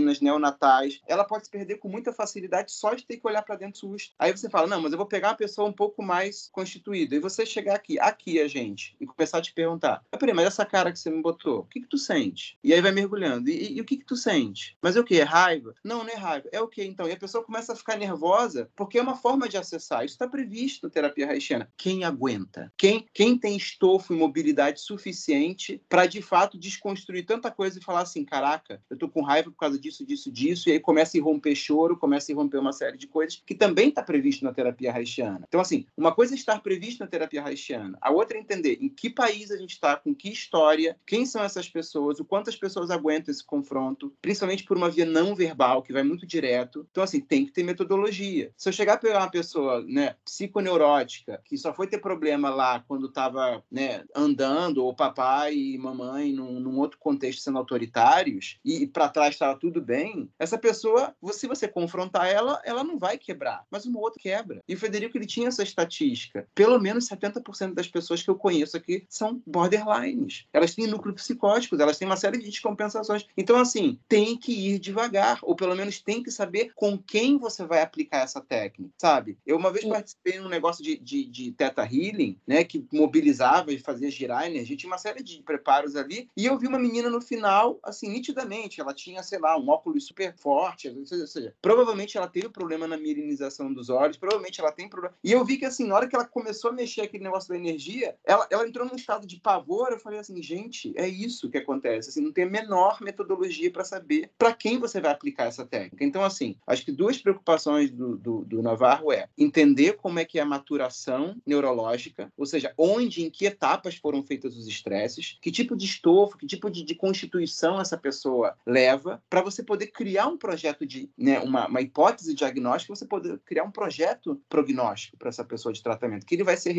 intrauterinas, 0.06 0.20
neonatais, 0.20 1.00
ela 1.06 1.24
pode 1.24 1.44
se 1.44 1.50
perder 1.50 1.76
com 1.76 1.88
muita 1.88 2.12
facilidade 2.12 2.72
só 2.72 2.94
de 2.94 3.04
ter 3.04 3.16
que 3.16 3.26
olhar 3.26 3.42
para 3.42 3.56
dentro 3.56 3.80
susto. 3.80 4.14
Aí 4.18 4.32
você 4.32 4.48
fala, 4.48 4.66
não, 4.66 4.80
mas 4.80 4.92
eu 4.92 4.98
vou 4.98 5.06
pegar 5.06 5.30
uma 5.30 5.36
pessoa 5.36 5.68
um 5.68 5.72
pouco 5.72 6.02
mais 6.02 6.48
constituída. 6.52 7.16
E 7.16 7.20
você 7.20 7.44
chegar 7.44 7.74
aqui, 7.74 7.98
aqui 7.98 8.40
a 8.40 8.48
gente, 8.48 8.96
e 9.00 9.06
começar 9.06 9.38
a 9.38 9.42
te 9.42 9.52
perguntar, 9.52 10.04
ah, 10.10 10.16
peraí, 10.16 10.34
mas 10.34 10.46
essa 10.46 10.64
cara 10.64 10.92
que 10.92 10.98
você 10.98 11.10
me 11.10 11.22
botou, 11.22 11.60
o 11.60 11.64
que 11.64 11.80
que 11.80 11.88
tu 11.88 11.98
sente? 11.98 12.58
E 12.62 12.72
aí 12.72 12.80
vai 12.80 12.92
mergulhando. 12.92 13.50
E, 13.50 13.56
e, 13.56 13.76
e 13.78 13.80
o 13.80 13.84
que 13.84 13.96
que 13.96 14.04
tu 14.04 14.16
sente? 14.16 14.76
Mas 14.80 14.96
é 14.96 15.00
o 15.00 15.04
que? 15.04 15.20
É 15.20 15.24
raiva? 15.24 15.74
Não, 15.82 16.04
não 16.04 16.10
é 16.10 16.16
raiva. 16.16 16.48
É 16.52 16.60
o 16.60 16.68
que 16.68 16.84
então? 16.84 17.08
E 17.08 17.12
a 17.12 17.16
pessoa 17.16 17.44
começa 17.44 17.72
a 17.72 17.76
ficar 17.76 17.96
nervosa 17.96 18.70
porque 18.76 18.98
é 18.98 19.02
uma 19.02 19.16
forma 19.16 19.48
de 19.48 19.56
acessar. 19.56 20.04
Isso 20.04 20.14
está 20.14 20.28
previsto 20.28 20.86
na 20.86 20.90
terapia 20.90 21.28
haitiana. 21.28 21.70
Quem 21.76 22.04
aguenta? 22.04 22.72
Quem, 22.76 23.06
quem 23.12 23.38
tem 23.38 23.56
estofo 23.56 24.12
e 24.12 24.16
mobilidade 24.16 24.80
suficiente 24.80 25.82
para, 25.88 26.06
de 26.06 26.22
fato, 26.22 26.58
desconstruir 26.58 27.24
tanta 27.24 27.50
coisa 27.50 27.78
e 27.78 27.82
falar 27.82 28.02
assim, 28.02 28.24
caraca, 28.24 28.82
eu 28.90 28.96
tô 28.96 29.08
com 29.08 29.22
raiva 29.22 29.50
por 29.50 29.56
causa 29.56 29.78
disso, 29.78 29.95
disso, 30.04 30.30
disso, 30.30 30.68
e 30.68 30.72
aí 30.72 30.80
começa 30.80 31.16
a 31.16 31.18
irromper 31.18 31.54
choro, 31.54 31.96
começa 31.96 32.30
a 32.30 32.32
irromper 32.32 32.58
uma 32.58 32.72
série 32.72 32.98
de 32.98 33.06
coisas 33.06 33.42
que 33.46 33.54
também 33.54 33.88
está 33.88 34.02
previsto 34.02 34.44
na 34.44 34.52
terapia 34.52 34.92
haitiana. 34.92 35.44
Então, 35.48 35.60
assim, 35.60 35.86
uma 35.96 36.12
coisa 36.12 36.34
é 36.34 36.36
estar 36.36 36.60
previsto 36.60 37.00
na 37.00 37.06
terapia 37.06 37.44
haitiana, 37.44 37.96
a 38.00 38.10
outra 38.10 38.36
é 38.36 38.40
entender 38.40 38.78
em 38.80 38.88
que 38.88 39.08
país 39.08 39.50
a 39.50 39.56
gente 39.56 39.72
está, 39.72 39.96
com 39.96 40.14
que 40.14 40.28
história, 40.28 40.96
quem 41.06 41.24
são 41.24 41.42
essas 41.42 41.68
pessoas, 41.68 42.20
o 42.20 42.24
quanto 42.24 42.50
as 42.50 42.56
pessoas 42.56 42.90
aguentam 42.90 43.32
esse 43.32 43.44
confronto, 43.44 44.12
principalmente 44.20 44.64
por 44.64 44.76
uma 44.76 44.90
via 44.90 45.04
não 45.04 45.34
verbal, 45.34 45.82
que 45.82 45.92
vai 45.92 46.02
muito 46.02 46.26
direto. 46.26 46.86
Então, 46.90 47.02
assim, 47.02 47.20
tem 47.20 47.46
que 47.46 47.52
ter 47.52 47.62
metodologia. 47.62 48.52
Se 48.56 48.68
eu 48.68 48.72
chegar 48.72 48.94
a 48.94 48.98
pegar 48.98 49.18
uma 49.20 49.30
pessoa, 49.30 49.82
né, 49.82 50.16
psiconeurótica, 50.24 51.40
que 51.44 51.56
só 51.56 51.72
foi 51.72 51.86
ter 51.86 51.98
problema 51.98 52.50
lá 52.50 52.80
quando 52.86 53.06
estava, 53.06 53.62
né, 53.70 54.04
andando, 54.14 54.84
ou 54.84 54.94
papai 54.94 55.54
e 55.54 55.78
mamãe 55.78 56.32
num, 56.32 56.60
num 56.60 56.78
outro 56.78 56.98
contexto 56.98 57.40
sendo 57.40 57.58
autoritários, 57.58 58.58
e, 58.64 58.82
e 58.82 58.86
para 58.86 59.08
trás 59.08 59.34
estava 59.34 59.58
tudo 59.58 59.75
bem, 59.80 60.30
essa 60.38 60.58
pessoa, 60.58 61.14
se 61.32 61.46
você 61.46 61.68
confrontar 61.68 62.26
ela, 62.28 62.60
ela 62.64 62.84
não 62.84 62.98
vai 62.98 63.18
quebrar, 63.18 63.64
mas 63.70 63.86
uma 63.86 64.00
outra 64.00 64.20
quebra. 64.20 64.62
E 64.68 64.74
o 64.74 64.78
Federico, 64.78 65.16
ele 65.16 65.26
tinha 65.26 65.48
essa 65.48 65.62
estatística. 65.62 66.46
Pelo 66.54 66.80
menos 66.80 67.08
70% 67.08 67.74
das 67.74 67.88
pessoas 67.88 68.22
que 68.22 68.30
eu 68.30 68.36
conheço 68.36 68.76
aqui 68.76 69.06
são 69.08 69.42
borderlines. 69.46 70.46
Elas 70.52 70.74
têm 70.74 70.86
núcleos 70.86 71.22
psicóticos, 71.22 71.80
elas 71.80 71.98
têm 71.98 72.06
uma 72.06 72.16
série 72.16 72.38
de 72.38 72.48
descompensações. 72.48 73.26
Então, 73.36 73.58
assim, 73.58 73.98
tem 74.08 74.36
que 74.36 74.52
ir 74.52 74.78
devagar, 74.78 75.38
ou 75.42 75.54
pelo 75.54 75.74
menos 75.74 76.00
tem 76.00 76.22
que 76.22 76.30
saber 76.30 76.72
com 76.74 76.98
quem 76.98 77.38
você 77.38 77.64
vai 77.64 77.82
aplicar 77.82 78.22
essa 78.22 78.40
técnica, 78.40 78.92
sabe? 78.98 79.38
Eu 79.46 79.56
uma 79.56 79.72
vez 79.72 79.84
participei 79.84 80.38
num 80.38 80.48
negócio 80.48 80.82
de, 80.82 80.96
de, 80.96 81.24
de 81.24 81.52
teta 81.52 81.82
healing, 81.82 82.38
né, 82.46 82.64
que 82.64 82.86
mobilizava 82.92 83.72
e 83.72 83.78
fazia 83.78 84.10
girar 84.10 84.40
a 84.40 84.46
energia, 84.46 84.76
tinha 84.76 84.90
uma 84.90 84.98
série 84.98 85.22
de 85.22 85.42
preparos 85.42 85.96
ali, 85.96 86.28
e 86.36 86.46
eu 86.46 86.58
vi 86.58 86.66
uma 86.66 86.78
menina 86.78 87.10
no 87.10 87.20
final, 87.20 87.78
assim, 87.82 88.08
nitidamente, 88.08 88.80
ela 88.80 88.94
tinha, 88.94 89.22
sei 89.22 89.38
lá, 89.38 89.58
um 89.58 89.65
óculos 89.68 90.06
super 90.06 90.34
forte, 90.36 90.88
ou 90.88 91.04
seja, 91.04 91.54
provavelmente 91.60 92.16
ela 92.16 92.28
teve 92.28 92.48
problema 92.48 92.86
na 92.86 92.96
mirinização 92.96 93.72
dos 93.72 93.88
olhos, 93.88 94.16
provavelmente 94.16 94.60
ela 94.60 94.72
tem 94.72 94.88
problema. 94.88 95.14
E 95.22 95.32
eu 95.32 95.44
vi 95.44 95.56
que, 95.56 95.64
assim, 95.64 95.86
na 95.86 95.94
hora 95.94 96.08
que 96.08 96.14
ela 96.14 96.24
começou 96.24 96.70
a 96.70 96.74
mexer 96.74 97.02
aquele 97.02 97.24
negócio 97.24 97.48
da 97.48 97.56
energia, 97.56 98.16
ela, 98.24 98.46
ela 98.50 98.66
entrou 98.66 98.86
num 98.86 98.96
estado 98.96 99.26
de 99.26 99.40
pavor. 99.40 99.90
Eu 99.90 99.98
falei 99.98 100.18
assim, 100.18 100.40
gente, 100.42 100.92
é 100.96 101.08
isso 101.08 101.50
que 101.50 101.58
acontece. 101.58 102.10
Assim, 102.10 102.20
não 102.20 102.32
tem 102.32 102.44
a 102.44 102.50
menor 102.50 103.00
metodologia 103.00 103.70
para 103.70 103.84
saber 103.84 104.30
para 104.38 104.52
quem 104.52 104.78
você 104.78 105.00
vai 105.00 105.10
aplicar 105.10 105.44
essa 105.44 105.64
técnica. 105.64 106.04
Então, 106.04 106.24
assim, 106.24 106.56
acho 106.66 106.84
que 106.84 106.92
duas 106.92 107.18
preocupações 107.18 107.90
do, 107.90 108.16
do, 108.16 108.44
do 108.44 108.62
Navarro 108.62 109.12
é 109.12 109.28
entender 109.36 109.94
como 109.94 110.18
é 110.18 110.24
que 110.24 110.38
é 110.38 110.42
a 110.42 110.46
maturação 110.46 111.36
neurológica, 111.46 112.32
ou 112.36 112.46
seja, 112.46 112.72
onde, 112.76 113.24
em 113.24 113.30
que 113.30 113.46
etapas 113.46 113.96
foram 113.96 114.22
feitos 114.22 114.56
os 114.56 114.66
estresses, 114.66 115.38
que 115.40 115.50
tipo 115.50 115.76
de 115.76 115.86
estofo, 115.86 116.36
que 116.36 116.46
tipo 116.46 116.70
de, 116.70 116.84
de 116.84 116.94
constituição 116.94 117.80
essa 117.80 117.96
pessoa 117.96 118.56
leva, 118.66 119.22
para 119.28 119.42
você 119.42 119.55
você 119.56 119.62
poder 119.62 119.88
criar 119.88 120.26
um 120.26 120.36
projeto 120.36 120.86
de, 120.86 121.10
né, 121.16 121.40
uma, 121.40 121.66
uma 121.66 121.80
hipótese 121.80 122.34
diagnóstica, 122.34 122.94
você 122.94 123.06
poder 123.06 123.38
criar 123.44 123.64
um 123.64 123.70
projeto 123.70 124.40
prognóstico 124.48 125.16
para 125.16 125.28
essa 125.28 125.44
pessoa 125.44 125.72
de 125.72 125.82
tratamento, 125.82 126.26
que 126.26 126.34
ele 126.34 126.44
vai 126.44 126.56
ser 126.56 126.74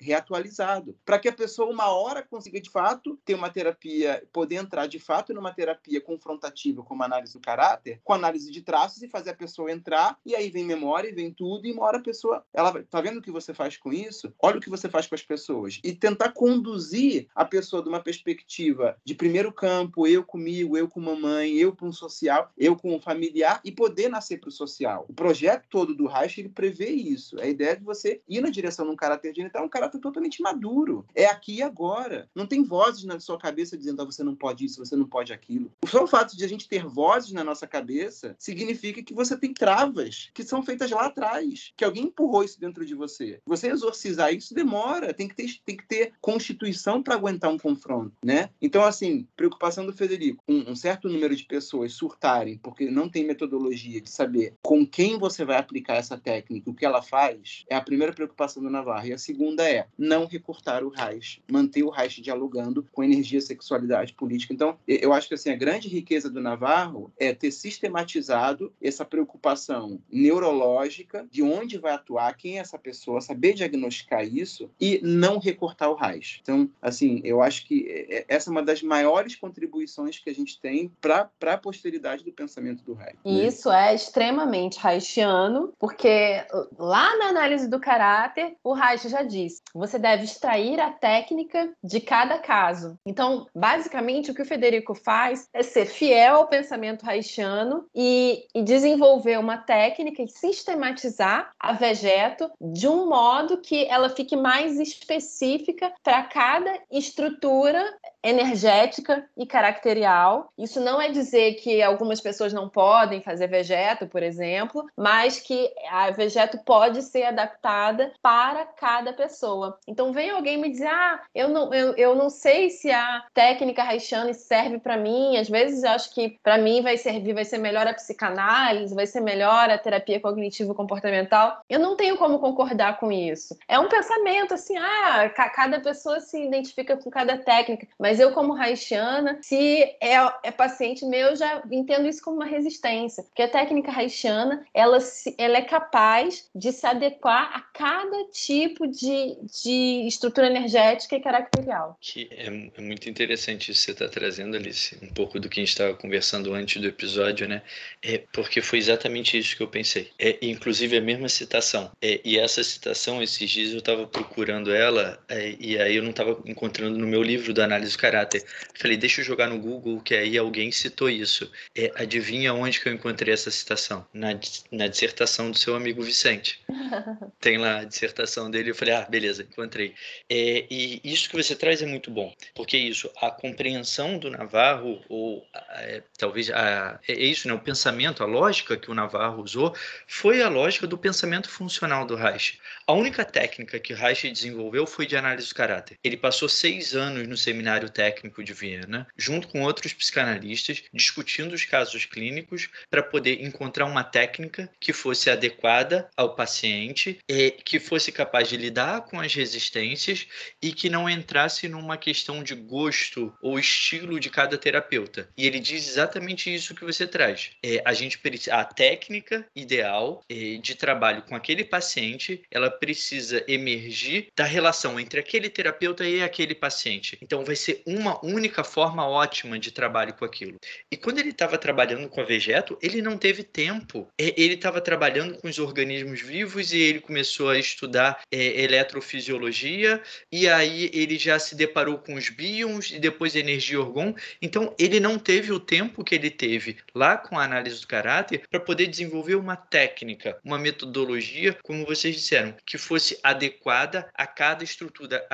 reatualizado, 0.00 0.96
para 1.04 1.18
que 1.18 1.28
a 1.28 1.32
pessoa, 1.32 1.70
uma 1.70 1.88
hora, 1.88 2.22
consiga 2.22 2.60
de 2.60 2.70
fato 2.70 3.18
ter 3.24 3.34
uma 3.34 3.50
terapia, 3.50 4.22
poder 4.32 4.56
entrar 4.56 4.86
de 4.86 4.98
fato 4.98 5.32
numa 5.32 5.52
terapia 5.52 6.00
confrontativa, 6.00 6.82
como 6.82 7.02
análise 7.02 7.32
do 7.32 7.40
caráter, 7.40 8.00
com 8.02 8.12
análise 8.12 8.50
de 8.50 8.62
traços 8.62 9.02
e 9.02 9.08
fazer 9.08 9.30
a 9.30 9.34
pessoa 9.34 9.70
entrar, 9.70 10.18
e 10.24 10.34
aí 10.34 10.50
vem 10.50 10.64
memória, 10.64 11.14
vem 11.14 11.32
tudo, 11.32 11.66
e 11.66 11.72
uma 11.72 11.84
hora 11.84 11.98
a 11.98 12.02
pessoa, 12.02 12.44
ela 12.52 12.82
tá 12.84 13.00
vendo 13.00 13.18
o 13.18 13.22
que 13.22 13.30
você 13.30 13.54
faz 13.54 13.76
com 13.76 13.92
isso? 13.92 14.32
Olha 14.40 14.58
o 14.58 14.60
que 14.60 14.70
você 14.70 14.88
faz 14.88 15.06
com 15.06 15.14
as 15.14 15.22
pessoas. 15.22 15.80
E 15.84 15.94
tentar 15.94 16.32
conduzir 16.32 17.28
a 17.34 17.44
pessoa 17.44 17.82
de 17.82 17.88
uma 17.88 18.00
perspectiva 18.00 18.96
de 19.04 19.14
primeiro 19.14 19.52
campo, 19.52 20.06
eu 20.06 20.24
comigo, 20.24 20.76
eu 20.76 20.88
com 20.88 21.00
mamãe, 21.00 21.54
eu 21.54 21.74
para 21.74 21.86
um 21.86 21.92
social, 22.08 22.50
eu 22.56 22.76
com 22.76 22.94
um 22.94 23.00
familiar, 23.00 23.60
e 23.64 23.72
poder 23.72 24.08
nascer 24.08 24.38
para 24.38 24.48
o 24.48 24.52
social. 24.52 25.04
O 25.08 25.12
projeto 25.12 25.66
todo 25.70 25.94
do 25.94 26.06
Reich, 26.06 26.40
ele 26.40 26.48
prevê 26.48 26.88
isso. 26.90 27.38
É 27.38 27.44
a 27.44 27.48
ideia 27.48 27.76
de 27.76 27.84
você 27.84 28.20
ir 28.28 28.40
na 28.40 28.50
direção 28.50 28.86
de 28.86 28.92
um 28.92 28.96
caráter 28.96 29.34
genital, 29.34 29.64
um 29.64 29.68
caráter 29.68 30.00
totalmente 30.00 30.42
maduro. 30.42 31.04
É 31.14 31.26
aqui 31.26 31.56
e 31.56 31.62
agora. 31.62 32.28
Não 32.34 32.46
tem 32.46 32.62
vozes 32.62 33.04
na 33.04 33.20
sua 33.20 33.38
cabeça 33.38 33.76
dizendo, 33.76 34.02
ah, 34.02 34.04
você 34.04 34.22
não 34.22 34.34
pode 34.34 34.64
isso, 34.64 34.84
você 34.84 34.96
não 34.96 35.06
pode 35.06 35.32
aquilo. 35.32 35.70
Só 35.86 36.04
o 36.04 36.06
fato 36.06 36.36
de 36.36 36.44
a 36.44 36.48
gente 36.48 36.68
ter 36.68 36.84
vozes 36.84 37.32
na 37.32 37.44
nossa 37.44 37.66
cabeça 37.66 38.34
significa 38.38 39.02
que 39.02 39.14
você 39.14 39.36
tem 39.36 39.52
travas 39.52 40.30
que 40.32 40.42
são 40.42 40.62
feitas 40.62 40.90
lá 40.90 41.06
atrás, 41.06 41.72
que 41.76 41.84
alguém 41.84 42.04
empurrou 42.04 42.44
isso 42.44 42.60
dentro 42.60 42.84
de 42.84 42.94
você. 42.94 43.40
Você 43.46 43.68
exorcizar 43.68 44.32
isso 44.32 44.54
demora, 44.54 45.14
tem 45.14 45.28
que 45.28 45.34
ter, 45.34 45.48
tem 45.64 45.76
que 45.76 45.86
ter 45.86 46.12
constituição 46.20 47.02
para 47.02 47.14
aguentar 47.14 47.50
um 47.50 47.58
confronto, 47.58 48.12
né? 48.24 48.50
Então, 48.60 48.84
assim, 48.84 49.26
preocupação 49.36 49.86
do 49.86 49.92
Federico, 49.92 50.42
um, 50.48 50.72
um 50.72 50.76
certo 50.76 51.08
número 51.08 51.34
de 51.34 51.44
pessoas 51.44 51.92
surtarem 51.98 52.58
porque 52.58 52.90
não 52.90 53.08
tem 53.08 53.24
metodologia 53.24 54.00
de 54.00 54.10
saber 54.10 54.54
com 54.62 54.86
quem 54.86 55.18
você 55.18 55.44
vai 55.44 55.56
aplicar 55.56 55.96
essa 55.96 56.16
técnica, 56.16 56.70
o 56.70 56.74
que 56.74 56.86
ela 56.86 57.02
faz, 57.02 57.64
é 57.68 57.74
a 57.74 57.80
primeira 57.80 58.12
preocupação 58.12 58.62
do 58.62 58.70
Navarro. 58.70 59.08
E 59.08 59.12
a 59.12 59.18
segunda 59.18 59.68
é 59.68 59.86
não 59.98 60.26
recortar 60.26 60.84
o 60.84 60.88
Reich, 60.88 61.42
manter 61.50 61.82
o 61.82 61.90
Reich 61.90 62.20
dialogando 62.20 62.86
com 62.92 63.02
energia, 63.02 63.40
sexualidade, 63.40 64.12
política. 64.12 64.54
Então, 64.54 64.78
eu 64.86 65.12
acho 65.12 65.28
que 65.28 65.34
assim, 65.34 65.50
a 65.50 65.56
grande 65.56 65.88
riqueza 65.88 66.30
do 66.30 66.40
Navarro 66.40 67.12
é 67.18 67.34
ter 67.34 67.50
sistematizado 67.50 68.72
essa 68.80 69.04
preocupação 69.04 70.00
neurológica 70.10 71.26
de 71.30 71.42
onde 71.42 71.78
vai 71.78 71.92
atuar, 71.92 72.36
quem 72.36 72.58
é 72.58 72.60
essa 72.60 72.78
pessoa, 72.78 73.20
saber 73.20 73.54
diagnosticar 73.54 74.24
isso 74.24 74.70
e 74.80 75.00
não 75.02 75.38
recortar 75.38 75.90
o 75.90 75.94
Reich. 75.94 76.40
Então, 76.42 76.70
assim, 76.80 77.20
eu 77.24 77.42
acho 77.42 77.66
que 77.66 77.86
é, 77.88 78.18
é, 78.18 78.24
essa 78.28 78.50
é 78.50 78.52
uma 78.52 78.62
das 78.62 78.82
maiores 78.82 79.34
contribuições 79.34 80.18
que 80.18 80.30
a 80.30 80.34
gente 80.34 80.60
tem 80.60 80.92
para 81.00 81.30
a 81.42 81.58
posteridade 81.58 81.87
do 82.24 82.32
pensamento 82.32 82.84
do 82.84 82.94
né? 83.24 83.46
isso 83.46 83.70
é 83.70 83.94
extremamente 83.94 84.78
Reichiano, 84.78 85.72
porque 85.78 86.44
lá 86.78 87.16
na 87.16 87.26
análise 87.26 87.68
do 87.68 87.80
caráter, 87.80 88.56
o 88.62 88.72
Reich 88.72 89.08
já 89.08 89.22
disse: 89.22 89.62
você 89.74 89.98
deve 89.98 90.24
extrair 90.24 90.80
a 90.80 90.90
técnica 90.90 91.70
de 91.82 92.00
cada 92.00 92.38
caso. 92.38 92.98
Então, 93.06 93.46
basicamente, 93.54 94.30
o 94.30 94.34
que 94.34 94.42
o 94.42 94.46
Federico 94.46 94.94
faz 94.94 95.48
é 95.52 95.62
ser 95.62 95.86
fiel 95.86 96.36
ao 96.36 96.48
pensamento 96.48 97.04
reichiano 97.04 97.86
e, 97.94 98.46
e 98.54 98.62
desenvolver 98.62 99.38
uma 99.38 99.58
técnica 99.58 100.22
e 100.22 100.28
sistematizar 100.28 101.52
a 101.58 101.72
vegeto 101.72 102.50
de 102.60 102.88
um 102.88 103.08
modo 103.08 103.58
que 103.58 103.86
ela 103.86 104.08
fique 104.08 104.36
mais 104.36 104.78
específica 104.78 105.92
para 106.02 106.22
cada 106.24 106.78
estrutura 106.90 107.84
energética 108.22 109.28
e 109.36 109.46
caracterial. 109.46 110.52
Isso 110.58 110.80
não 110.80 111.00
é 111.00 111.10
dizer 111.10 111.54
que 111.54 111.77
algumas 111.82 112.20
pessoas 112.20 112.52
não 112.52 112.68
podem 112.68 113.20
fazer 113.22 113.46
vegeto, 113.46 114.06
por 114.06 114.22
exemplo, 114.22 114.86
mas 114.96 115.40
que 115.40 115.70
a 115.90 116.10
vegeto 116.10 116.58
pode 116.64 117.02
ser 117.02 117.24
adaptada 117.24 118.12
para 118.22 118.64
cada 118.64 119.12
pessoa. 119.12 119.78
Então 119.86 120.12
vem 120.12 120.30
alguém 120.30 120.56
me 120.58 120.70
dizer: 120.70 120.88
"Ah, 120.88 121.20
eu 121.34 121.48
não 121.48 121.72
eu, 121.72 121.94
eu 121.96 122.14
não 122.14 122.30
sei 122.30 122.70
se 122.70 122.90
a 122.90 123.24
técnica 123.34 123.82
Reichane 123.82 124.34
serve 124.34 124.78
para 124.78 124.96
mim". 124.96 125.36
Às 125.36 125.48
vezes 125.48 125.82
eu 125.82 125.90
acho 125.90 126.12
que 126.14 126.38
para 126.42 126.58
mim 126.58 126.82
vai 126.82 126.96
servir, 126.96 127.34
vai 127.34 127.44
ser 127.44 127.58
melhor 127.58 127.86
a 127.86 127.94
psicanálise, 127.94 128.94
vai 128.94 129.06
ser 129.06 129.20
melhor 129.20 129.70
a 129.70 129.78
terapia 129.78 130.20
cognitivo 130.20 130.74
comportamental. 130.74 131.60
Eu 131.68 131.78
não 131.78 131.96
tenho 131.96 132.16
como 132.16 132.38
concordar 132.38 132.98
com 132.98 133.10
isso. 133.12 133.56
É 133.68 133.78
um 133.78 133.88
pensamento 133.88 134.54
assim: 134.54 134.76
"Ah, 134.76 135.28
cada 135.54 135.80
pessoa 135.80 136.20
se 136.20 136.42
identifica 136.42 136.96
com 136.96 137.10
cada 137.10 137.38
técnica", 137.38 137.86
mas 137.98 138.20
eu, 138.20 138.32
como 138.32 138.54
haitiana, 138.54 139.38
se 139.42 139.82
é, 140.00 140.14
é, 140.42 140.50
paciente 140.50 141.04
meu, 141.04 141.28
eu 141.28 141.36
já 141.36 141.62
entendo 141.70 142.08
isso 142.08 142.22
como 142.22 142.36
uma 142.36 142.46
resistência. 142.46 143.22
Porque 143.22 143.42
a 143.42 143.48
técnica 143.48 143.92
haitiana, 143.92 144.64
ela, 144.74 144.98
ela 145.36 145.58
é 145.58 145.62
capaz 145.62 146.48
de 146.54 146.72
se 146.72 146.86
adequar 146.86 147.50
a 147.54 147.60
cada 147.60 148.24
tipo 148.32 148.86
de, 148.86 149.36
de 149.62 150.06
estrutura 150.06 150.46
energética 150.46 151.16
e 151.16 151.20
caracterial. 151.20 151.96
Que 152.00 152.28
é, 152.30 152.46
é 152.76 152.80
muito 152.80 153.08
interessante 153.08 153.70
isso 153.70 153.80
que 153.80 153.86
você 153.86 153.90
está 153.92 154.08
trazendo, 154.08 154.56
Alice. 154.56 154.96
Um 155.02 155.12
pouco 155.12 155.38
do 155.38 155.48
que 155.48 155.60
a 155.60 155.62
gente 155.62 155.70
estava 155.70 155.94
conversando 155.94 156.52
antes 156.54 156.80
do 156.80 156.88
episódio, 156.88 157.48
né? 157.48 157.62
É 158.02 158.18
porque 158.32 158.60
foi 158.60 158.78
exatamente 158.78 159.38
isso 159.38 159.56
que 159.56 159.62
eu 159.62 159.68
pensei. 159.68 160.10
É, 160.18 160.38
inclusive 160.42 160.96
a 160.96 161.00
mesma 161.00 161.28
citação. 161.28 161.90
É, 162.00 162.20
e 162.24 162.38
essa 162.38 162.62
citação, 162.62 163.22
esses 163.22 163.50
dias 163.50 163.72
eu 163.72 163.78
estava 163.78 164.06
procurando 164.06 164.72
ela, 164.72 165.22
é, 165.28 165.54
e 165.58 165.78
aí 165.78 165.96
eu 165.96 166.02
não 166.02 166.10
estava 166.10 166.40
encontrando 166.46 166.98
no 166.98 167.06
meu 167.06 167.22
livro 167.22 167.52
da 167.52 167.64
análise 167.64 167.96
caráter. 167.96 168.44
Falei, 168.74 168.96
deixa 168.96 169.20
eu 169.20 169.24
jogar 169.24 169.48
no 169.48 169.58
Google, 169.58 170.00
que 170.00 170.14
aí 170.14 170.36
alguém 170.36 170.70
citou 170.70 171.08
isso. 171.08 171.50
É, 171.76 171.92
adivinha 171.94 172.54
onde 172.54 172.80
que 172.80 172.88
eu 172.88 172.92
encontrei 172.92 173.32
essa 173.32 173.50
citação? 173.50 174.06
Na, 174.12 174.28
na 174.70 174.86
dissertação 174.86 175.50
do 175.50 175.58
seu 175.58 175.74
amigo 175.74 176.02
Vicente. 176.02 176.60
Tem 177.40 177.58
lá 177.58 177.80
a 177.80 177.84
dissertação 177.84 178.50
dele. 178.50 178.70
Eu 178.70 178.74
falei, 178.74 178.94
ah, 178.94 179.06
beleza, 179.08 179.42
encontrei. 179.42 179.94
É, 180.28 180.66
e 180.70 181.00
isso 181.04 181.28
que 181.28 181.36
você 181.36 181.54
traz 181.54 181.82
é 181.82 181.86
muito 181.86 182.10
bom, 182.10 182.34
porque 182.54 182.76
é 182.76 182.80
isso, 182.80 183.10
a 183.20 183.30
compreensão 183.30 184.18
do 184.18 184.30
Navarro, 184.30 185.02
ou 185.08 185.46
é, 185.70 186.02
talvez 186.16 186.50
a, 186.50 187.00
é, 187.08 187.12
é 187.12 187.24
isso, 187.24 187.48
né, 187.48 187.54
o 187.54 187.58
pensamento, 187.58 188.22
a 188.22 188.26
lógica 188.26 188.76
que 188.76 188.90
o 188.90 188.94
Navarro 188.94 189.42
usou, 189.42 189.74
foi 190.06 190.42
a 190.42 190.48
lógica 190.48 190.86
do 190.86 190.98
pensamento 190.98 191.48
funcional 191.48 192.04
do 192.04 192.16
Reich. 192.16 192.58
A 192.86 192.92
única 192.92 193.24
técnica 193.24 193.78
que 193.78 193.94
Reich 193.94 194.30
desenvolveu 194.30 194.86
foi 194.86 195.06
de 195.06 195.16
análise 195.16 195.48
do 195.48 195.54
caráter. 195.54 195.98
Ele 196.02 196.16
passou 196.16 196.48
seis 196.48 196.94
anos 196.94 197.26
no 197.26 197.36
seminário 197.36 197.88
Técnico 197.90 198.42
de 198.42 198.52
Viena, 198.52 199.06
junto 199.16 199.48
com 199.48 199.62
outros 199.62 199.92
psicanalistas, 199.92 200.82
discutindo 200.92 201.37
os 201.54 201.64
casos 201.64 202.04
clínicos 202.04 202.68
para 202.90 203.02
poder 203.02 203.42
encontrar 203.42 203.86
uma 203.86 204.04
técnica 204.04 204.70
que 204.80 204.92
fosse 204.92 205.30
adequada 205.30 206.08
ao 206.16 206.34
paciente, 206.34 207.18
que 207.64 207.78
fosse 207.78 208.12
capaz 208.12 208.48
de 208.48 208.56
lidar 208.56 209.02
com 209.02 209.20
as 209.20 209.34
resistências 209.34 210.26
e 210.62 210.72
que 210.72 210.88
não 210.88 211.08
entrasse 211.08 211.68
numa 211.68 211.96
questão 211.96 212.42
de 212.42 212.54
gosto 212.54 213.32
ou 213.42 213.58
estilo 213.58 214.18
de 214.20 214.30
cada 214.30 214.58
terapeuta. 214.58 215.28
E 215.36 215.46
ele 215.46 215.60
diz 215.60 215.88
exatamente 215.88 216.52
isso 216.52 216.74
que 216.74 216.84
você 216.84 217.06
traz. 217.06 217.50
É, 217.62 217.82
a 217.84 217.92
gente 217.92 218.18
a 218.50 218.64
técnica 218.64 219.46
ideal 219.54 220.22
é, 220.28 220.58
de 220.58 220.74
trabalho 220.74 221.22
com 221.22 221.34
aquele 221.34 221.64
paciente, 221.64 222.42
ela 222.50 222.70
precisa 222.70 223.44
emergir 223.48 224.28
da 224.36 224.44
relação 224.44 224.98
entre 224.98 225.20
aquele 225.20 225.48
terapeuta 225.48 226.06
e 226.06 226.22
aquele 226.22 226.54
paciente. 226.54 227.18
Então 227.22 227.44
vai 227.44 227.56
ser 227.56 227.82
uma 227.86 228.24
única 228.24 228.62
forma 228.62 229.06
ótima 229.06 229.58
de 229.58 229.70
trabalho 229.70 230.14
com 230.14 230.24
aquilo. 230.24 230.58
E 230.90 230.96
quando 230.96 231.18
ele 231.18 231.27
estava 231.30 231.58
trabalhando 231.58 232.08
com 232.08 232.20
a 232.20 232.24
Vegeto, 232.24 232.78
ele 232.82 233.02
não 233.02 233.16
teve 233.16 233.42
tempo. 233.42 234.08
Ele 234.18 234.54
estava 234.54 234.80
trabalhando 234.80 235.38
com 235.38 235.48
os 235.48 235.58
organismos 235.58 236.20
vivos 236.20 236.72
e 236.72 236.78
ele 236.78 237.00
começou 237.00 237.50
a 237.50 237.58
estudar 237.58 238.20
é, 238.30 238.62
eletrofisiologia 238.62 240.02
e 240.30 240.48
aí 240.48 240.90
ele 240.92 241.18
já 241.18 241.38
se 241.38 241.54
deparou 241.54 241.98
com 241.98 242.14
os 242.14 242.28
bíons 242.28 242.90
e 242.90 242.98
depois 242.98 243.34
energia 243.34 243.80
orgon. 243.80 244.14
Então 244.40 244.74
ele 244.78 245.00
não 245.00 245.18
teve 245.18 245.52
o 245.52 245.60
tempo 245.60 246.04
que 246.04 246.14
ele 246.14 246.30
teve 246.30 246.78
lá 246.94 247.16
com 247.16 247.38
a 247.38 247.44
análise 247.44 247.80
do 247.80 247.86
caráter 247.86 248.42
para 248.50 248.60
poder 248.60 248.86
desenvolver 248.86 249.34
uma 249.34 249.56
técnica, 249.56 250.38
uma 250.44 250.58
metodologia, 250.58 251.56
como 251.62 251.86
vocês 251.86 252.14
disseram, 252.14 252.54
que 252.64 252.78
fosse 252.78 253.18
adequada 253.22 254.08
a 254.14 254.26
cada 254.26 254.64
estrutura. 254.64 255.26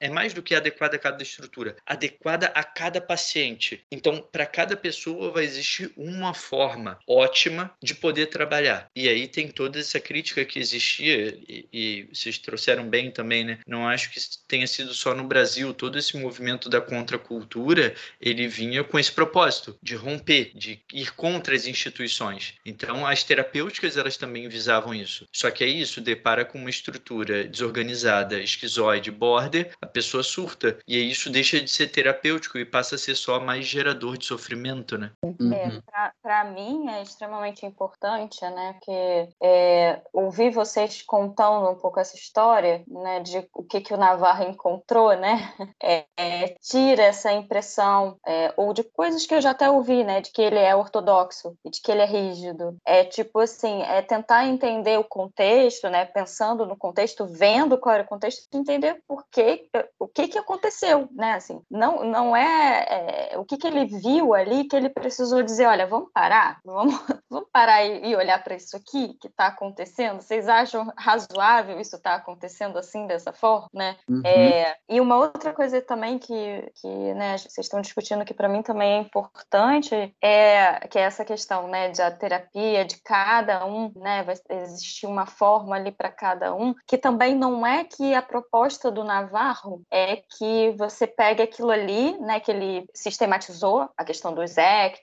É 0.00 0.08
mais 0.08 0.32
do 0.32 0.42
que 0.42 0.54
adequada 0.54 0.96
a 0.96 0.98
cada 0.98 1.22
estrutura, 1.22 1.76
adequada 1.86 2.46
a 2.54 2.64
cada 2.64 3.00
paciente. 3.00 3.84
Então, 3.90 4.26
para 4.32 4.46
cada 4.46 4.76
pessoa 4.76 5.30
vai 5.38 5.44
existir 5.44 5.92
uma 5.96 6.34
forma 6.34 6.98
ótima 7.06 7.70
de 7.80 7.94
poder 7.94 8.26
trabalhar. 8.26 8.90
E 8.94 9.08
aí 9.08 9.28
tem 9.28 9.48
toda 9.48 9.78
essa 9.78 10.00
crítica 10.00 10.44
que 10.44 10.58
existia, 10.58 11.38
e, 11.48 11.68
e 11.72 12.08
vocês 12.12 12.38
trouxeram 12.38 12.88
bem 12.88 13.10
também, 13.10 13.44
né? 13.44 13.58
Não 13.66 13.86
acho 13.86 14.10
que 14.10 14.18
tenha 14.48 14.66
sido 14.66 14.92
só 14.92 15.14
no 15.14 15.24
Brasil. 15.24 15.72
Todo 15.72 15.96
esse 15.96 16.16
movimento 16.16 16.68
da 16.68 16.80
contracultura, 16.80 17.94
ele 18.20 18.48
vinha 18.48 18.82
com 18.82 18.98
esse 18.98 19.12
propósito 19.12 19.78
de 19.80 19.94
romper, 19.94 20.50
de 20.54 20.80
ir 20.92 21.12
contra 21.14 21.54
as 21.54 21.66
instituições. 21.66 22.54
Então, 22.66 23.06
as 23.06 23.22
terapêuticas, 23.22 23.96
elas 23.96 24.16
também 24.16 24.48
visavam 24.48 24.92
isso. 24.92 25.26
Só 25.32 25.50
que 25.52 25.62
aí 25.62 25.80
isso 25.80 26.00
depara 26.00 26.44
com 26.44 26.58
uma 26.58 26.70
estrutura 26.70 27.44
desorganizada, 27.44 28.40
esquizoide, 28.40 29.12
border, 29.12 29.70
a 29.80 29.86
pessoa 29.86 30.24
surta. 30.24 30.78
E 30.88 30.98
isso 30.98 31.30
deixa 31.30 31.60
de 31.60 31.70
ser 31.70 31.86
terapêutico 31.88 32.58
e 32.58 32.64
passa 32.64 32.96
a 32.96 32.98
ser 32.98 33.14
só 33.14 33.38
mais 33.38 33.64
gerador 33.66 34.18
de 34.18 34.26
sofrimento, 34.26 34.98
né? 34.98 35.12
Uhum. 35.40 35.52
É, 35.52 36.12
Para 36.22 36.44
mim 36.44 36.88
é 36.88 37.02
extremamente 37.02 37.66
importante, 37.66 38.40
né, 38.42 38.76
que 38.82 39.28
é, 39.42 40.00
ouvir 40.12 40.50
vocês 40.50 41.02
contando 41.02 41.70
um 41.70 41.74
pouco 41.74 42.00
essa 42.00 42.16
história, 42.16 42.82
né, 42.88 43.20
de 43.20 43.48
o 43.54 43.62
que 43.62 43.80
que 43.80 43.94
o 43.94 43.96
Navarro 43.96 44.44
encontrou, 44.44 45.16
né, 45.16 45.52
é, 45.82 46.04
é, 46.16 46.54
tira 46.60 47.04
essa 47.04 47.32
impressão 47.32 48.16
é, 48.26 48.52
ou 48.56 48.72
de 48.72 48.82
coisas 48.82 49.26
que 49.26 49.34
eu 49.34 49.40
já 49.40 49.50
até 49.50 49.70
ouvi, 49.70 50.04
né, 50.04 50.20
de 50.20 50.30
que 50.30 50.42
ele 50.42 50.58
é 50.58 50.74
ortodoxo 50.74 51.54
e 51.64 51.70
de 51.70 51.80
que 51.80 51.90
ele 51.90 52.02
é 52.02 52.06
rígido. 52.06 52.76
É 52.84 53.04
tipo 53.04 53.40
assim, 53.40 53.82
é 53.82 54.02
tentar 54.02 54.46
entender 54.46 54.98
o 54.98 55.04
contexto, 55.04 55.88
né, 55.88 56.04
pensando 56.04 56.66
no 56.66 56.76
contexto, 56.76 57.26
vendo 57.26 57.78
qual 57.78 57.94
era 57.94 58.04
o 58.04 58.08
contexto, 58.08 58.46
entender 58.52 59.02
por 59.06 59.24
que, 59.30 59.68
o 59.98 60.06
que 60.06 60.28
que 60.28 60.38
aconteceu, 60.38 61.08
né, 61.12 61.32
assim, 61.32 61.60
não 61.70 62.04
não 62.04 62.36
é, 62.36 63.30
é 63.32 63.38
o 63.38 63.44
que 63.44 63.56
que 63.56 63.66
ele 63.66 63.84
viu 63.86 64.34
ali 64.34 64.64
que 64.64 64.76
ele 64.76 64.88
precisou 64.88 65.17
dizer, 65.44 65.66
olha, 65.66 65.86
vamos 65.86 66.10
parar, 66.12 66.60
vamos, 66.64 66.94
vamos 67.30 67.48
parar 67.52 67.84
e, 67.84 68.10
e 68.10 68.16
olhar 68.16 68.42
para 68.42 68.54
isso 68.54 68.76
aqui 68.76 69.14
que 69.20 69.28
está 69.28 69.46
acontecendo. 69.46 70.20
Vocês 70.20 70.48
acham 70.48 70.92
razoável 70.96 71.80
isso 71.80 71.96
estar 71.96 72.10
tá 72.10 72.16
acontecendo 72.16 72.78
assim 72.78 73.06
dessa 73.06 73.32
forma, 73.32 73.68
né? 73.72 73.96
Uhum. 74.08 74.22
É, 74.24 74.76
e 74.88 75.00
uma 75.00 75.16
outra 75.16 75.52
coisa 75.52 75.80
também 75.80 76.18
que, 76.18 76.72
que 76.80 77.14
né, 77.14 77.38
vocês 77.38 77.66
estão 77.66 77.80
discutindo 77.80 78.24
que 78.24 78.34
para 78.34 78.48
mim 78.48 78.62
também 78.62 78.94
é 78.94 78.98
importante 78.98 80.14
é 80.22 80.86
que 80.88 80.98
é 80.98 81.02
essa 81.02 81.24
questão, 81.24 81.68
né, 81.68 81.90
de 81.90 82.00
a 82.02 82.10
terapia 82.10 82.84
de 82.84 82.96
cada 83.02 83.64
um, 83.64 83.92
né, 83.96 84.22
vai 84.22 84.34
existir 84.50 85.06
uma 85.06 85.26
forma 85.26 85.76
ali 85.76 85.92
para 85.92 86.10
cada 86.10 86.54
um, 86.54 86.74
que 86.86 86.98
também 86.98 87.34
não 87.34 87.66
é 87.66 87.84
que 87.84 88.14
a 88.14 88.22
proposta 88.22 88.90
do 88.90 89.04
Navarro 89.04 89.82
é 89.90 90.16
que 90.16 90.70
você 90.76 91.06
pegue 91.06 91.42
aquilo 91.42 91.70
ali, 91.70 92.18
né, 92.18 92.40
que 92.40 92.50
ele 92.50 92.88
sistematizou 92.94 93.88
a 93.96 94.04
questão 94.04 94.34
dos 94.34 94.56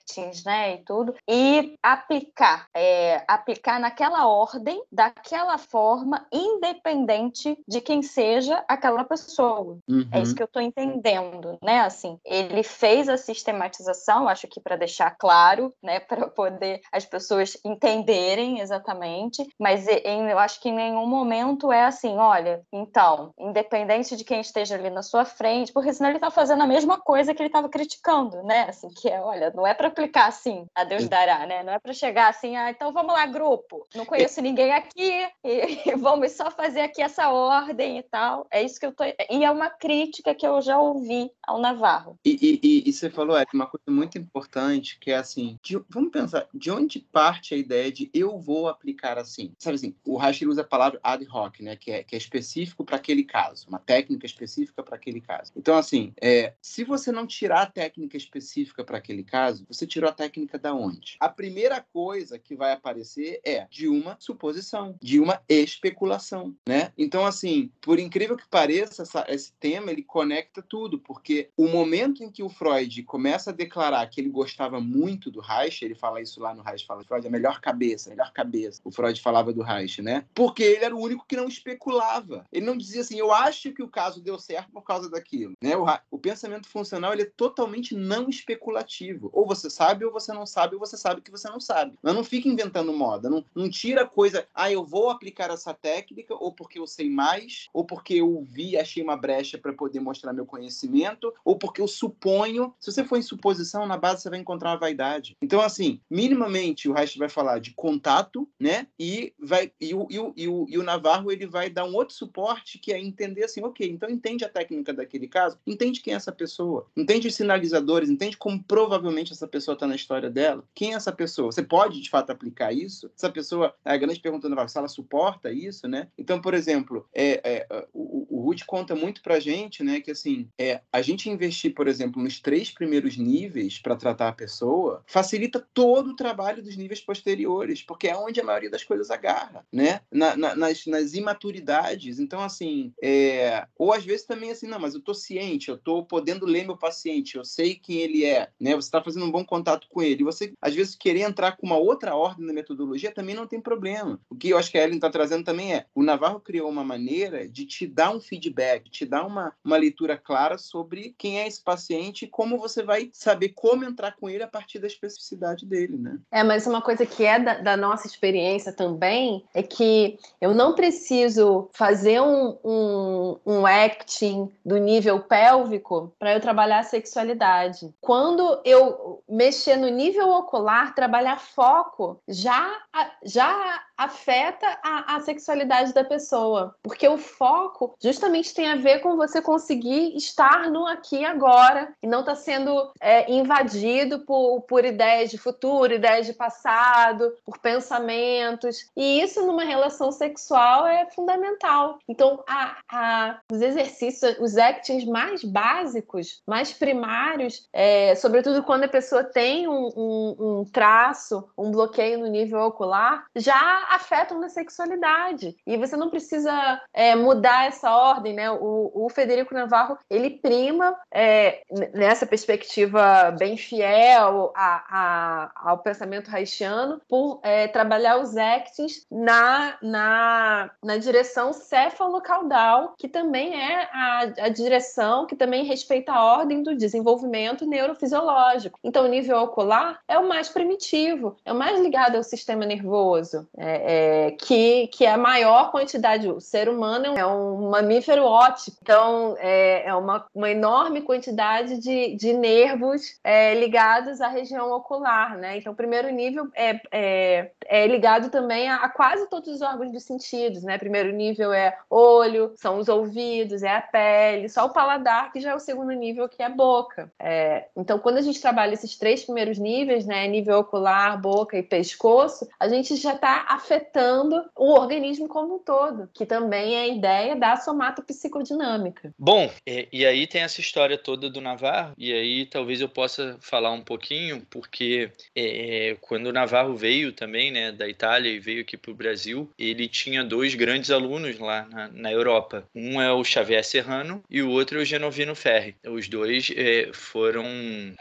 actings, 0.05 0.43
né, 0.43 0.75
e 0.75 0.77
tudo, 0.79 1.15
e 1.27 1.77
aplicar, 1.81 2.67
é, 2.73 3.23
aplicar 3.27 3.79
naquela 3.79 4.27
ordem, 4.27 4.81
daquela 4.91 5.57
forma, 5.57 6.25
independente 6.31 7.57
de 7.67 7.81
quem 7.81 8.01
seja 8.01 8.63
aquela 8.67 9.03
pessoa. 9.03 9.79
Uhum. 9.87 10.07
É 10.11 10.21
isso 10.21 10.31
uhum. 10.31 10.35
que 10.35 10.43
eu 10.43 10.45
estou 10.45 10.61
entendendo, 10.61 11.57
né? 11.61 11.81
Assim, 11.81 12.19
ele 12.23 12.63
fez 12.63 13.09
a 13.09 13.17
sistematização, 13.17 14.27
acho 14.27 14.47
que 14.47 14.59
para 14.59 14.75
deixar 14.75 15.11
claro, 15.11 15.73
né, 15.81 15.99
para 16.05 16.27
poder 16.27 16.81
as 16.91 17.05
pessoas 17.05 17.57
entenderem 17.65 18.59
exatamente, 18.59 19.47
mas 19.59 19.87
em, 19.87 20.29
eu 20.29 20.39
acho 20.39 20.61
que 20.61 20.69
em 20.69 20.75
nenhum 20.75 21.07
momento 21.07 21.71
é 21.71 21.85
assim, 21.85 22.15
olha, 22.17 22.61
então, 22.71 23.33
independente 23.39 24.15
de 24.15 24.23
quem 24.23 24.41
esteja 24.41 24.75
ali 24.75 24.89
na 24.89 25.01
sua 25.01 25.25
frente, 25.25 25.73
porque 25.73 25.93
senão 25.93 26.09
ele 26.09 26.17
está 26.17 26.29
fazendo 26.29 26.61
a 26.61 26.67
mesma 26.67 26.99
coisa 26.99 27.33
que 27.33 27.41
ele 27.41 27.49
estava 27.49 27.69
criticando, 27.69 28.43
né? 28.43 28.65
Assim, 28.69 28.89
que 28.89 29.09
é, 29.09 29.19
olha, 29.19 29.51
não 29.55 29.65
é 29.65 29.73
para 29.73 29.89
aplicar 29.95 30.27
assim, 30.27 30.65
a 30.75 30.83
Deus 30.83 31.07
dará, 31.07 31.47
né? 31.47 31.63
Não 31.63 31.73
é 31.73 31.79
para 31.79 31.93
chegar 31.93 32.29
assim, 32.29 32.55
ah, 32.57 32.69
então 32.69 32.91
vamos 32.91 33.13
lá, 33.13 33.25
grupo. 33.25 33.87
Não 33.95 34.05
conheço 34.05 34.41
ninguém 34.41 34.73
aqui 34.73 35.25
e, 35.43 35.79
e 35.89 35.95
vamos 35.95 36.33
só 36.33 36.51
fazer 36.51 36.81
aqui 36.81 37.01
essa 37.01 37.29
ordem 37.29 37.97
e 37.97 38.03
tal. 38.03 38.45
É 38.51 38.61
isso 38.61 38.79
que 38.79 38.85
eu 38.85 38.91
tô. 38.91 39.03
E 39.05 39.43
é 39.43 39.49
uma 39.49 39.69
crítica 39.69 40.35
que 40.35 40.45
eu 40.45 40.61
já 40.61 40.77
ouvi 40.79 41.31
ao 41.41 41.59
Navarro. 41.59 42.19
E, 42.25 42.59
e, 42.61 42.89
e, 42.89 42.93
você 42.93 43.09
falou, 43.09 43.37
é 43.37 43.45
uma 43.53 43.67
coisa 43.67 43.85
muito 43.89 44.17
importante 44.17 44.99
que 44.99 45.11
é 45.11 45.15
assim, 45.15 45.57
de, 45.63 45.79
vamos 45.89 46.11
pensar, 46.11 46.47
de 46.53 46.69
onde 46.69 46.99
parte 46.99 47.53
a 47.53 47.57
ideia 47.57 47.91
de 47.91 48.09
eu 48.13 48.37
vou 48.37 48.67
aplicar 48.67 49.17
assim? 49.17 49.53
Sabe 49.57 49.75
assim, 49.75 49.95
o 50.05 50.17
Reich 50.17 50.45
usa 50.45 50.61
a 50.61 50.65
palavra 50.65 50.99
ad 51.01 51.25
hoc, 51.31 51.61
né? 51.61 51.75
Que 51.75 51.91
é, 51.91 52.03
que 52.03 52.15
é 52.15 52.17
específico 52.17 52.83
para 52.83 52.97
aquele 52.97 53.23
caso, 53.23 53.67
uma 53.67 53.79
técnica 53.79 54.25
específica 54.25 54.83
para 54.83 54.95
aquele 54.95 55.21
caso. 55.21 55.51
Então, 55.55 55.77
assim, 55.77 56.13
é, 56.21 56.53
se 56.61 56.83
você 56.83 57.11
não 57.11 57.25
tirar 57.25 57.61
a 57.61 57.65
técnica 57.65 58.17
específica 58.17 58.83
para 58.83 58.97
aquele 58.97 59.23
caso, 59.23 59.65
você 59.67 59.84
tirou 59.87 60.09
a 60.09 60.13
técnica 60.13 60.57
da 60.57 60.73
onde? 60.73 61.17
A 61.19 61.29
primeira 61.29 61.81
coisa 61.81 62.37
que 62.39 62.55
vai 62.55 62.71
aparecer 62.71 63.39
é 63.43 63.67
de 63.69 63.87
uma 63.87 64.15
suposição, 64.19 64.95
de 65.01 65.19
uma 65.19 65.41
especulação, 65.47 66.55
né? 66.67 66.91
Então, 66.97 67.25
assim, 67.25 67.71
por 67.81 67.99
incrível 67.99 68.37
que 68.37 68.47
pareça, 68.47 69.03
essa, 69.03 69.25
esse 69.27 69.53
tema 69.53 69.91
ele 69.91 70.03
conecta 70.03 70.61
tudo, 70.61 70.99
porque 70.99 71.49
o 71.57 71.67
momento 71.67 72.23
em 72.23 72.31
que 72.31 72.43
o 72.43 72.49
Freud 72.49 73.03
começa 73.03 73.49
a 73.49 73.53
declarar 73.53 74.07
que 74.07 74.19
ele 74.19 74.29
gostava 74.29 74.79
muito 74.79 75.29
do 75.31 75.39
Reich, 75.39 75.83
ele 75.83 75.95
fala 75.95 76.21
isso 76.21 76.39
lá 76.39 76.53
no 76.53 76.63
Reich, 76.63 76.85
fala 76.85 77.03
Freud, 77.03 77.27
a 77.27 77.29
melhor 77.29 77.59
cabeça, 77.61 78.09
a 78.09 78.11
melhor 78.11 78.31
cabeça. 78.31 78.81
O 78.83 78.91
Freud 78.91 79.19
falava 79.21 79.53
do 79.53 79.61
Reich, 79.61 80.01
né? 80.01 80.25
Porque 80.33 80.63
ele 80.63 80.85
era 80.85 80.95
o 80.95 80.99
único 80.99 81.25
que 81.27 81.35
não 81.35 81.47
especulava. 81.47 82.45
Ele 82.51 82.65
não 82.65 82.77
dizia 82.77 83.01
assim, 83.01 83.17
eu 83.17 83.31
acho 83.31 83.71
que 83.71 83.83
o 83.83 83.89
caso 83.89 84.21
deu 84.21 84.39
certo 84.39 84.71
por 84.71 84.83
causa 84.83 85.09
daquilo, 85.09 85.53
né? 85.61 85.75
O, 85.75 85.85
o 86.11 86.19
pensamento 86.19 86.67
funcional 86.67 87.13
ele 87.13 87.23
é 87.23 87.31
totalmente 87.37 87.95
não 87.95 88.29
especulativo. 88.29 89.29
Ou 89.33 89.45
você 89.45 89.69
sabe 89.75 90.05
ou 90.05 90.11
você 90.11 90.31
não 90.31 90.45
sabe, 90.45 90.75
ou 90.75 90.79
você 90.79 90.97
sabe 90.97 91.21
que 91.21 91.31
você 91.31 91.49
não 91.49 91.59
sabe. 91.59 91.97
Mas 92.01 92.15
não 92.15 92.23
fica 92.23 92.47
inventando 92.47 92.93
moda, 92.93 93.29
não, 93.29 93.43
não 93.53 93.69
tira 93.69 94.05
coisa, 94.05 94.47
ah, 94.53 94.71
eu 94.71 94.83
vou 94.83 95.09
aplicar 95.09 95.49
essa 95.49 95.73
técnica 95.73 96.33
ou 96.33 96.51
porque 96.51 96.79
eu 96.79 96.87
sei 96.87 97.09
mais, 97.09 97.67
ou 97.73 97.85
porque 97.85 98.15
eu 98.15 98.45
vi, 98.49 98.77
achei 98.77 99.03
uma 99.03 99.17
brecha 99.17 99.57
para 99.57 99.73
poder 99.73 99.99
mostrar 99.99 100.33
meu 100.33 100.45
conhecimento, 100.45 101.33
ou 101.43 101.57
porque 101.57 101.81
eu 101.81 101.87
suponho. 101.87 102.73
Se 102.79 102.91
você 102.91 103.03
for 103.03 103.17
em 103.17 103.21
suposição, 103.21 103.85
na 103.85 103.97
base 103.97 104.21
você 104.21 104.29
vai 104.29 104.39
encontrar 104.39 104.71
uma 104.71 104.79
vaidade. 104.79 105.35
Então, 105.41 105.61
assim, 105.61 105.99
minimamente 106.09 106.87
o 106.87 106.93
Reich 106.93 107.17
vai 107.17 107.29
falar 107.29 107.59
de 107.59 107.71
contato, 107.71 108.47
né? 108.59 108.87
E 108.99 109.33
vai 109.39 109.71
e 109.79 109.93
o, 109.93 110.07
e 110.09 110.19
o, 110.19 110.33
e 110.35 110.47
o, 110.47 110.65
e 110.69 110.77
o 110.77 110.83
Navarro 110.83 111.31
ele 111.31 111.45
vai 111.45 111.69
dar 111.69 111.85
um 111.85 111.95
outro 111.95 112.15
suporte 112.15 112.77
que 112.77 112.93
é 112.93 112.99
entender 112.99 113.43
assim, 113.43 113.63
ok, 113.63 113.89
então 113.89 114.09
entende 114.09 114.45
a 114.45 114.49
técnica 114.49 114.93
daquele 114.93 115.27
caso, 115.27 115.57
entende 115.65 116.01
quem 116.01 116.13
é 116.13 116.17
essa 116.17 116.31
pessoa, 116.31 116.87
entende 116.95 117.27
os 117.27 117.35
sinalizadores, 117.35 118.09
entende 118.09 118.37
como 118.37 118.63
provavelmente 118.63 119.31
essa 119.31 119.47
pessoa 119.47 119.64
está 119.73 119.87
na 119.87 119.95
história 119.95 120.29
dela, 120.29 120.63
quem 120.73 120.93
é 120.93 120.95
essa 120.95 121.11
pessoa. 121.11 121.51
Você 121.51 121.63
pode 121.63 122.01
de 122.01 122.09
fato 122.09 122.31
aplicar 122.31 122.71
isso? 122.71 123.11
Essa 123.17 123.29
pessoa, 123.29 123.75
a 123.83 123.97
grande 123.97 124.19
pergunta 124.19 124.49
do 124.49 124.55
se 124.67 124.77
ela 124.77 124.87
suporta 124.87 125.51
isso, 125.51 125.87
né? 125.87 126.07
Então, 126.17 126.41
por 126.41 126.53
exemplo, 126.53 127.07
é, 127.13 127.41
é, 127.43 127.87
o, 127.93 128.25
o 128.29 128.41
Ruth 128.41 128.61
conta 128.65 128.95
muito 128.95 129.21
pra 129.21 129.39
gente, 129.39 129.83
né, 129.83 129.99
que 129.99 130.11
assim, 130.11 130.49
é, 130.57 130.81
a 130.91 131.01
gente 131.01 131.29
investir, 131.29 131.73
por 131.73 131.87
exemplo, 131.87 132.21
nos 132.21 132.39
três 132.39 132.71
primeiros 132.71 133.17
níveis 133.17 133.79
para 133.79 133.95
tratar 133.95 134.29
a 134.29 134.33
pessoa, 134.33 135.03
facilita 135.05 135.65
todo 135.73 136.11
o 136.11 136.15
trabalho 136.15 136.63
dos 136.63 136.75
níveis 136.77 137.01
posteriores, 137.01 137.81
porque 137.81 138.07
é 138.07 138.17
onde 138.17 138.39
a 138.39 138.43
maioria 138.43 138.69
das 138.69 138.83
coisas 138.83 139.11
agarra, 139.11 139.65
né? 139.71 140.01
Na, 140.11 140.35
na, 140.35 140.55
nas, 140.55 140.85
nas 140.85 141.13
imaturidades. 141.13 142.19
Então, 142.19 142.41
assim, 142.41 142.93
é... 143.01 143.67
ou 143.77 143.93
às 143.93 144.03
vezes 144.03 144.25
também 144.25 144.51
assim, 144.51 144.67
não, 144.67 144.79
mas 144.79 144.95
eu 144.95 145.01
tô 145.01 145.13
ciente, 145.13 145.69
eu 145.69 145.77
tô 145.77 146.03
podendo 146.03 146.45
ler 146.45 146.65
meu 146.65 146.77
paciente, 146.77 147.35
eu 147.35 147.45
sei 147.45 147.75
quem 147.75 147.97
ele 147.97 148.25
é, 148.25 148.49
né? 148.59 148.75
Você 148.75 148.87
está 148.87 149.01
fazendo 149.01 149.25
um 149.25 149.31
bom 149.31 149.43
contato 149.55 149.87
com 149.89 150.01
ele. 150.01 150.23
Você, 150.23 150.53
às 150.61 150.75
vezes, 150.75 150.95
querer 150.95 151.21
entrar 151.21 151.53
com 151.53 151.65
uma 151.65 151.77
outra 151.77 152.15
ordem 152.15 152.45
na 152.45 152.53
metodologia 152.53 153.11
também 153.11 153.35
não 153.35 153.47
tem 153.47 153.61
problema. 153.61 154.19
O 154.29 154.35
que 154.35 154.49
eu 154.49 154.57
acho 154.57 154.69
que 154.69 154.77
a 154.77 154.83
Ellen 154.83 154.95
está 154.95 155.09
trazendo 155.09 155.45
também 155.45 155.73
é, 155.73 155.85
o 155.95 156.03
Navarro 156.03 156.39
criou 156.39 156.69
uma 156.69 156.83
maneira 156.83 157.47
de 157.47 157.65
te 157.65 157.87
dar 157.87 158.11
um 158.11 158.19
feedback, 158.19 158.89
te 158.89 159.05
dar 159.05 159.25
uma, 159.25 159.53
uma 159.63 159.77
leitura 159.77 160.17
clara 160.17 160.57
sobre 160.57 161.15
quem 161.17 161.39
é 161.39 161.47
esse 161.47 161.61
paciente 161.61 162.25
e 162.25 162.27
como 162.27 162.57
você 162.57 162.83
vai 162.83 163.09
saber 163.13 163.49
como 163.49 163.85
entrar 163.85 164.15
com 164.15 164.29
ele 164.29 164.43
a 164.43 164.47
partir 164.47 164.79
da 164.79 164.87
especificidade 164.87 165.65
dele, 165.65 165.97
né? 165.97 166.19
É, 166.31 166.43
mas 166.43 166.67
uma 166.67 166.81
coisa 166.81 167.05
que 167.05 167.23
é 167.23 167.39
da, 167.39 167.59
da 167.59 167.77
nossa 167.77 168.07
experiência 168.07 168.73
também 168.73 169.43
é 169.53 169.63
que 169.63 170.19
eu 170.41 170.53
não 170.53 170.75
preciso 170.75 171.69
fazer 171.73 172.21
um, 172.21 172.57
um, 172.63 173.37
um 173.45 173.65
acting 173.65 174.51
do 174.65 174.77
nível 174.77 175.21
pélvico 175.21 176.13
para 176.19 176.33
eu 176.33 176.41
trabalhar 176.41 176.79
a 176.79 176.83
sexualidade. 176.83 177.93
Quando 178.01 178.59
eu 178.65 179.23
mexer 179.35 179.75
no 179.75 179.89
nível 179.89 180.29
ocular, 180.29 180.95
trabalhar 180.95 181.37
foco, 181.39 182.21
já, 182.27 182.81
já 183.23 183.83
afeta 183.97 184.65
a, 184.83 185.15
a 185.15 185.19
sexualidade 185.21 185.93
da 185.93 186.03
pessoa. 186.03 186.75
Porque 186.83 187.07
o 187.07 187.17
foco 187.17 187.95
justamente 188.01 188.53
tem 188.53 188.67
a 188.67 188.75
ver 188.75 188.99
com 188.99 189.15
você 189.15 189.41
conseguir 189.41 190.15
estar 190.15 190.69
no 190.69 190.85
aqui 190.85 191.17
e 191.19 191.25
agora 191.25 191.93
e 192.01 192.07
não 192.07 192.19
estar 192.19 192.35
tá 192.35 192.39
sendo 192.39 192.91
é, 192.99 193.31
invadido 193.31 194.19
por, 194.19 194.61
por 194.61 194.85
ideias 194.85 195.31
de 195.31 195.37
futuro, 195.37 195.93
ideias 195.93 196.25
de 196.25 196.33
passado, 196.33 197.33
por 197.45 197.57
pensamentos. 197.59 198.89
E 198.95 199.21
isso 199.21 199.45
numa 199.45 199.63
relação 199.63 200.11
sexual 200.11 200.85
é 200.87 201.05
fundamental. 201.11 201.99
Então, 202.07 202.43
a, 202.47 202.77
a, 202.91 203.39
os 203.51 203.61
exercícios, 203.61 204.35
os 204.39 204.57
actings 204.57 205.05
mais 205.05 205.43
básicos, 205.43 206.41
mais 206.45 206.73
primários, 206.73 207.67
é, 207.71 208.15
sobretudo 208.15 208.63
quando 208.63 208.83
a 208.83 208.89
pessoa 208.89 209.23
tem 209.23 209.67
um, 209.67 209.87
um, 209.95 210.35
um 210.39 210.65
traço, 210.65 211.47
um 211.57 211.71
bloqueio 211.71 212.19
no 212.19 212.27
nível 212.27 212.59
ocular, 212.61 213.25
já 213.35 213.84
afetam 213.91 214.39
na 214.39 214.49
sexualidade. 214.49 215.55
E 215.65 215.77
você 215.77 215.95
não 215.95 216.09
precisa 216.09 216.81
é, 216.93 217.15
mudar 217.15 217.67
essa 217.67 217.91
ordem, 217.91 218.33
né? 218.33 218.49
O, 218.51 218.91
o 218.93 219.09
Federico 219.09 219.53
Navarro, 219.53 219.97
ele 220.09 220.29
prima 220.29 220.97
é, 221.11 221.61
nessa 221.93 222.25
perspectiva 222.25 223.31
bem 223.37 223.57
fiel 223.57 224.51
a, 224.55 224.83
a, 224.89 225.51
ao 225.69 225.77
pensamento 225.79 226.33
haitiano 226.33 227.01
por 227.07 227.39
é, 227.43 227.67
trabalhar 227.67 228.17
os 228.17 228.37
actings 228.37 229.05
na, 229.11 229.77
na, 229.81 230.71
na 230.83 230.97
direção 230.97 231.53
céfalo-caudal, 231.53 232.93
que 232.97 233.07
também 233.07 233.59
é 233.59 233.89
a, 233.91 234.19
a 234.45 234.49
direção 234.49 235.25
que 235.25 235.35
também 235.35 235.63
respeita 235.63 236.11
a 236.11 236.23
ordem 236.23 236.63
do 236.63 236.75
desenvolvimento 236.75 237.65
neurofisiológico. 237.65 238.79
Então, 238.83 239.05
o 239.05 239.07
nível 239.07 239.37
ocular 239.39 239.99
é 240.07 240.17
o 240.17 240.27
mais 240.27 240.49
primitivo, 240.49 241.35
é 241.45 241.51
o 241.51 241.55
mais 241.55 241.79
ligado 241.79 242.15
ao 242.15 242.23
sistema 242.23 242.65
nervoso, 242.65 243.47
é, 243.57 243.74
é, 243.83 244.31
que, 244.31 244.87
que 244.87 245.05
é 245.05 245.11
a 245.11 245.17
maior 245.17 245.71
quantidade. 245.71 246.29
O 246.29 246.39
ser 246.39 246.69
humano 246.69 247.17
é 247.17 247.25
um 247.25 247.69
mamífero 247.69 248.23
óptico, 248.23 248.77
então 248.81 249.35
é, 249.39 249.87
é 249.87 249.93
uma, 249.93 250.25
uma 250.33 250.49
enorme 250.49 251.01
quantidade 251.01 251.79
de, 251.79 252.15
de 252.15 252.33
nervos 252.33 253.19
é, 253.23 253.53
ligados 253.55 254.21
à 254.21 254.27
região 254.27 254.71
ocular, 254.71 255.37
né? 255.37 255.57
Então, 255.57 255.73
o 255.73 255.75
primeiro 255.75 256.09
nível 256.09 256.47
é, 256.55 256.79
é, 256.91 257.51
é 257.65 257.87
ligado 257.87 258.29
também 258.29 258.69
a, 258.69 258.77
a, 258.77 258.89
quase 258.89 259.29
todos 259.29 259.49
os 259.49 259.61
órgãos 259.61 259.91
dos 259.91 260.03
sentidos, 260.03 260.63
né? 260.63 260.77
Primeiro 260.77 261.11
nível 261.11 261.53
é 261.53 261.77
olho, 261.89 262.53
são 262.55 262.77
os 262.77 262.87
ouvidos, 262.87 263.63
é 263.63 263.75
a 263.75 263.81
pele, 263.81 264.49
só 264.49 264.65
o 264.65 264.69
paladar, 264.69 265.31
que 265.31 265.39
já 265.39 265.51
é 265.51 265.55
o 265.55 265.59
segundo 265.59 265.91
nível, 265.91 266.29
que 266.29 266.41
é 266.41 266.45
a 266.45 266.49
boca. 266.49 267.11
É, 267.19 267.65
então, 267.75 267.99
quando 267.99 268.17
a 268.17 268.21
gente 268.21 268.41
trabalha 268.41 268.73
esses 268.73 268.97
três 268.97 269.23
primeiros 269.23 269.57
níveis, 269.57 270.05
né? 270.05 270.27
Nível 270.27 270.59
ocular, 270.59 271.19
boca 271.19 271.57
e 271.57 271.63
pescoço, 271.63 272.47
a 272.59 272.67
gente 272.67 272.95
já 272.95 273.13
está 273.13 273.45
afetando 273.65 274.43
o 274.55 274.73
organismo 274.73 275.27
como 275.27 275.55
um 275.55 275.59
todo, 275.59 276.07
que 276.13 276.25
também 276.25 276.75
é 276.75 276.81
a 276.81 276.87
ideia 276.87 277.35
da 277.35 277.57
somatopsicodinâmica. 277.57 279.13
Bom, 279.17 279.51
e, 279.65 279.87
e 279.91 280.05
aí 280.05 280.27
tem 280.27 280.41
essa 280.41 280.61
história 280.61 280.97
toda 280.97 281.29
do 281.29 281.41
Navarro, 281.41 281.93
e 281.97 282.13
aí 282.13 282.45
talvez 282.45 282.79
eu 282.79 282.87
possa 282.87 283.37
falar 283.41 283.71
um 283.71 283.81
pouquinho, 283.81 284.45
porque 284.49 285.09
é, 285.35 285.97
quando 286.01 286.27
o 286.27 286.33
Navarro 286.33 286.75
veio 286.75 287.11
também, 287.11 287.51
né, 287.51 287.71
da 287.71 287.87
Itália 287.87 288.29
e 288.29 288.39
veio 288.39 288.61
aqui 288.61 288.77
para 288.77 288.91
o 288.91 288.95
Brasil, 288.95 289.49
ele 289.57 289.87
tinha 289.87 290.23
dois 290.23 290.53
grandes 290.53 290.91
alunos 290.91 291.39
lá 291.39 291.67
na, 291.69 291.87
na, 291.87 292.11
Europa. 292.11 292.67
Um 292.73 293.01
é 293.01 293.11
o 293.11 293.23
Xavier 293.23 293.63
Serrano 293.63 294.23
e 294.29 294.41
o 294.41 294.51
outro 294.51 294.77
é 294.77 294.81
o 294.81 294.85
Genovino 294.85 295.35
Ferri. 295.35 295.75
Os 295.85 296.07
dois 296.07 296.51
é, 296.55 296.89
foram 296.93 297.43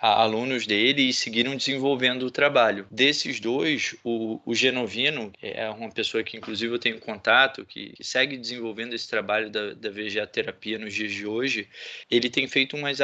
alunos 0.01 0.67
dele 0.67 1.09
e 1.09 1.13
seguiram 1.13 1.57
desenvolvendo 1.57 2.25
o 2.25 2.31
trabalho. 2.31 2.87
Desses 2.91 3.41
dois, 3.41 3.97
o, 4.05 4.41
o 4.45 4.55
Genovino 4.55 5.33
é 5.43 5.54
uma 5.71 5.91
pessoa 5.91 6.23
que, 6.23 6.37
inclusive, 6.37 6.73
eu 6.73 6.79
tenho 6.79 6.99
contato, 6.99 7.65
que, 7.65 7.91
que 7.91 8.05
segue 8.05 8.37
desenvolvendo 8.37 8.95
esse 8.95 9.09
trabalho 9.09 9.51
da, 9.51 9.75
da 9.75 9.91
VGA-terapia 9.91 10.79
nos 10.79 10.95
dias 10.95 11.13
de 11.13 11.27
hoje. 11.27 11.69
Ele 12.11 12.29
tem 12.29 12.47
feito, 12.47 12.77
umas, 12.77 12.99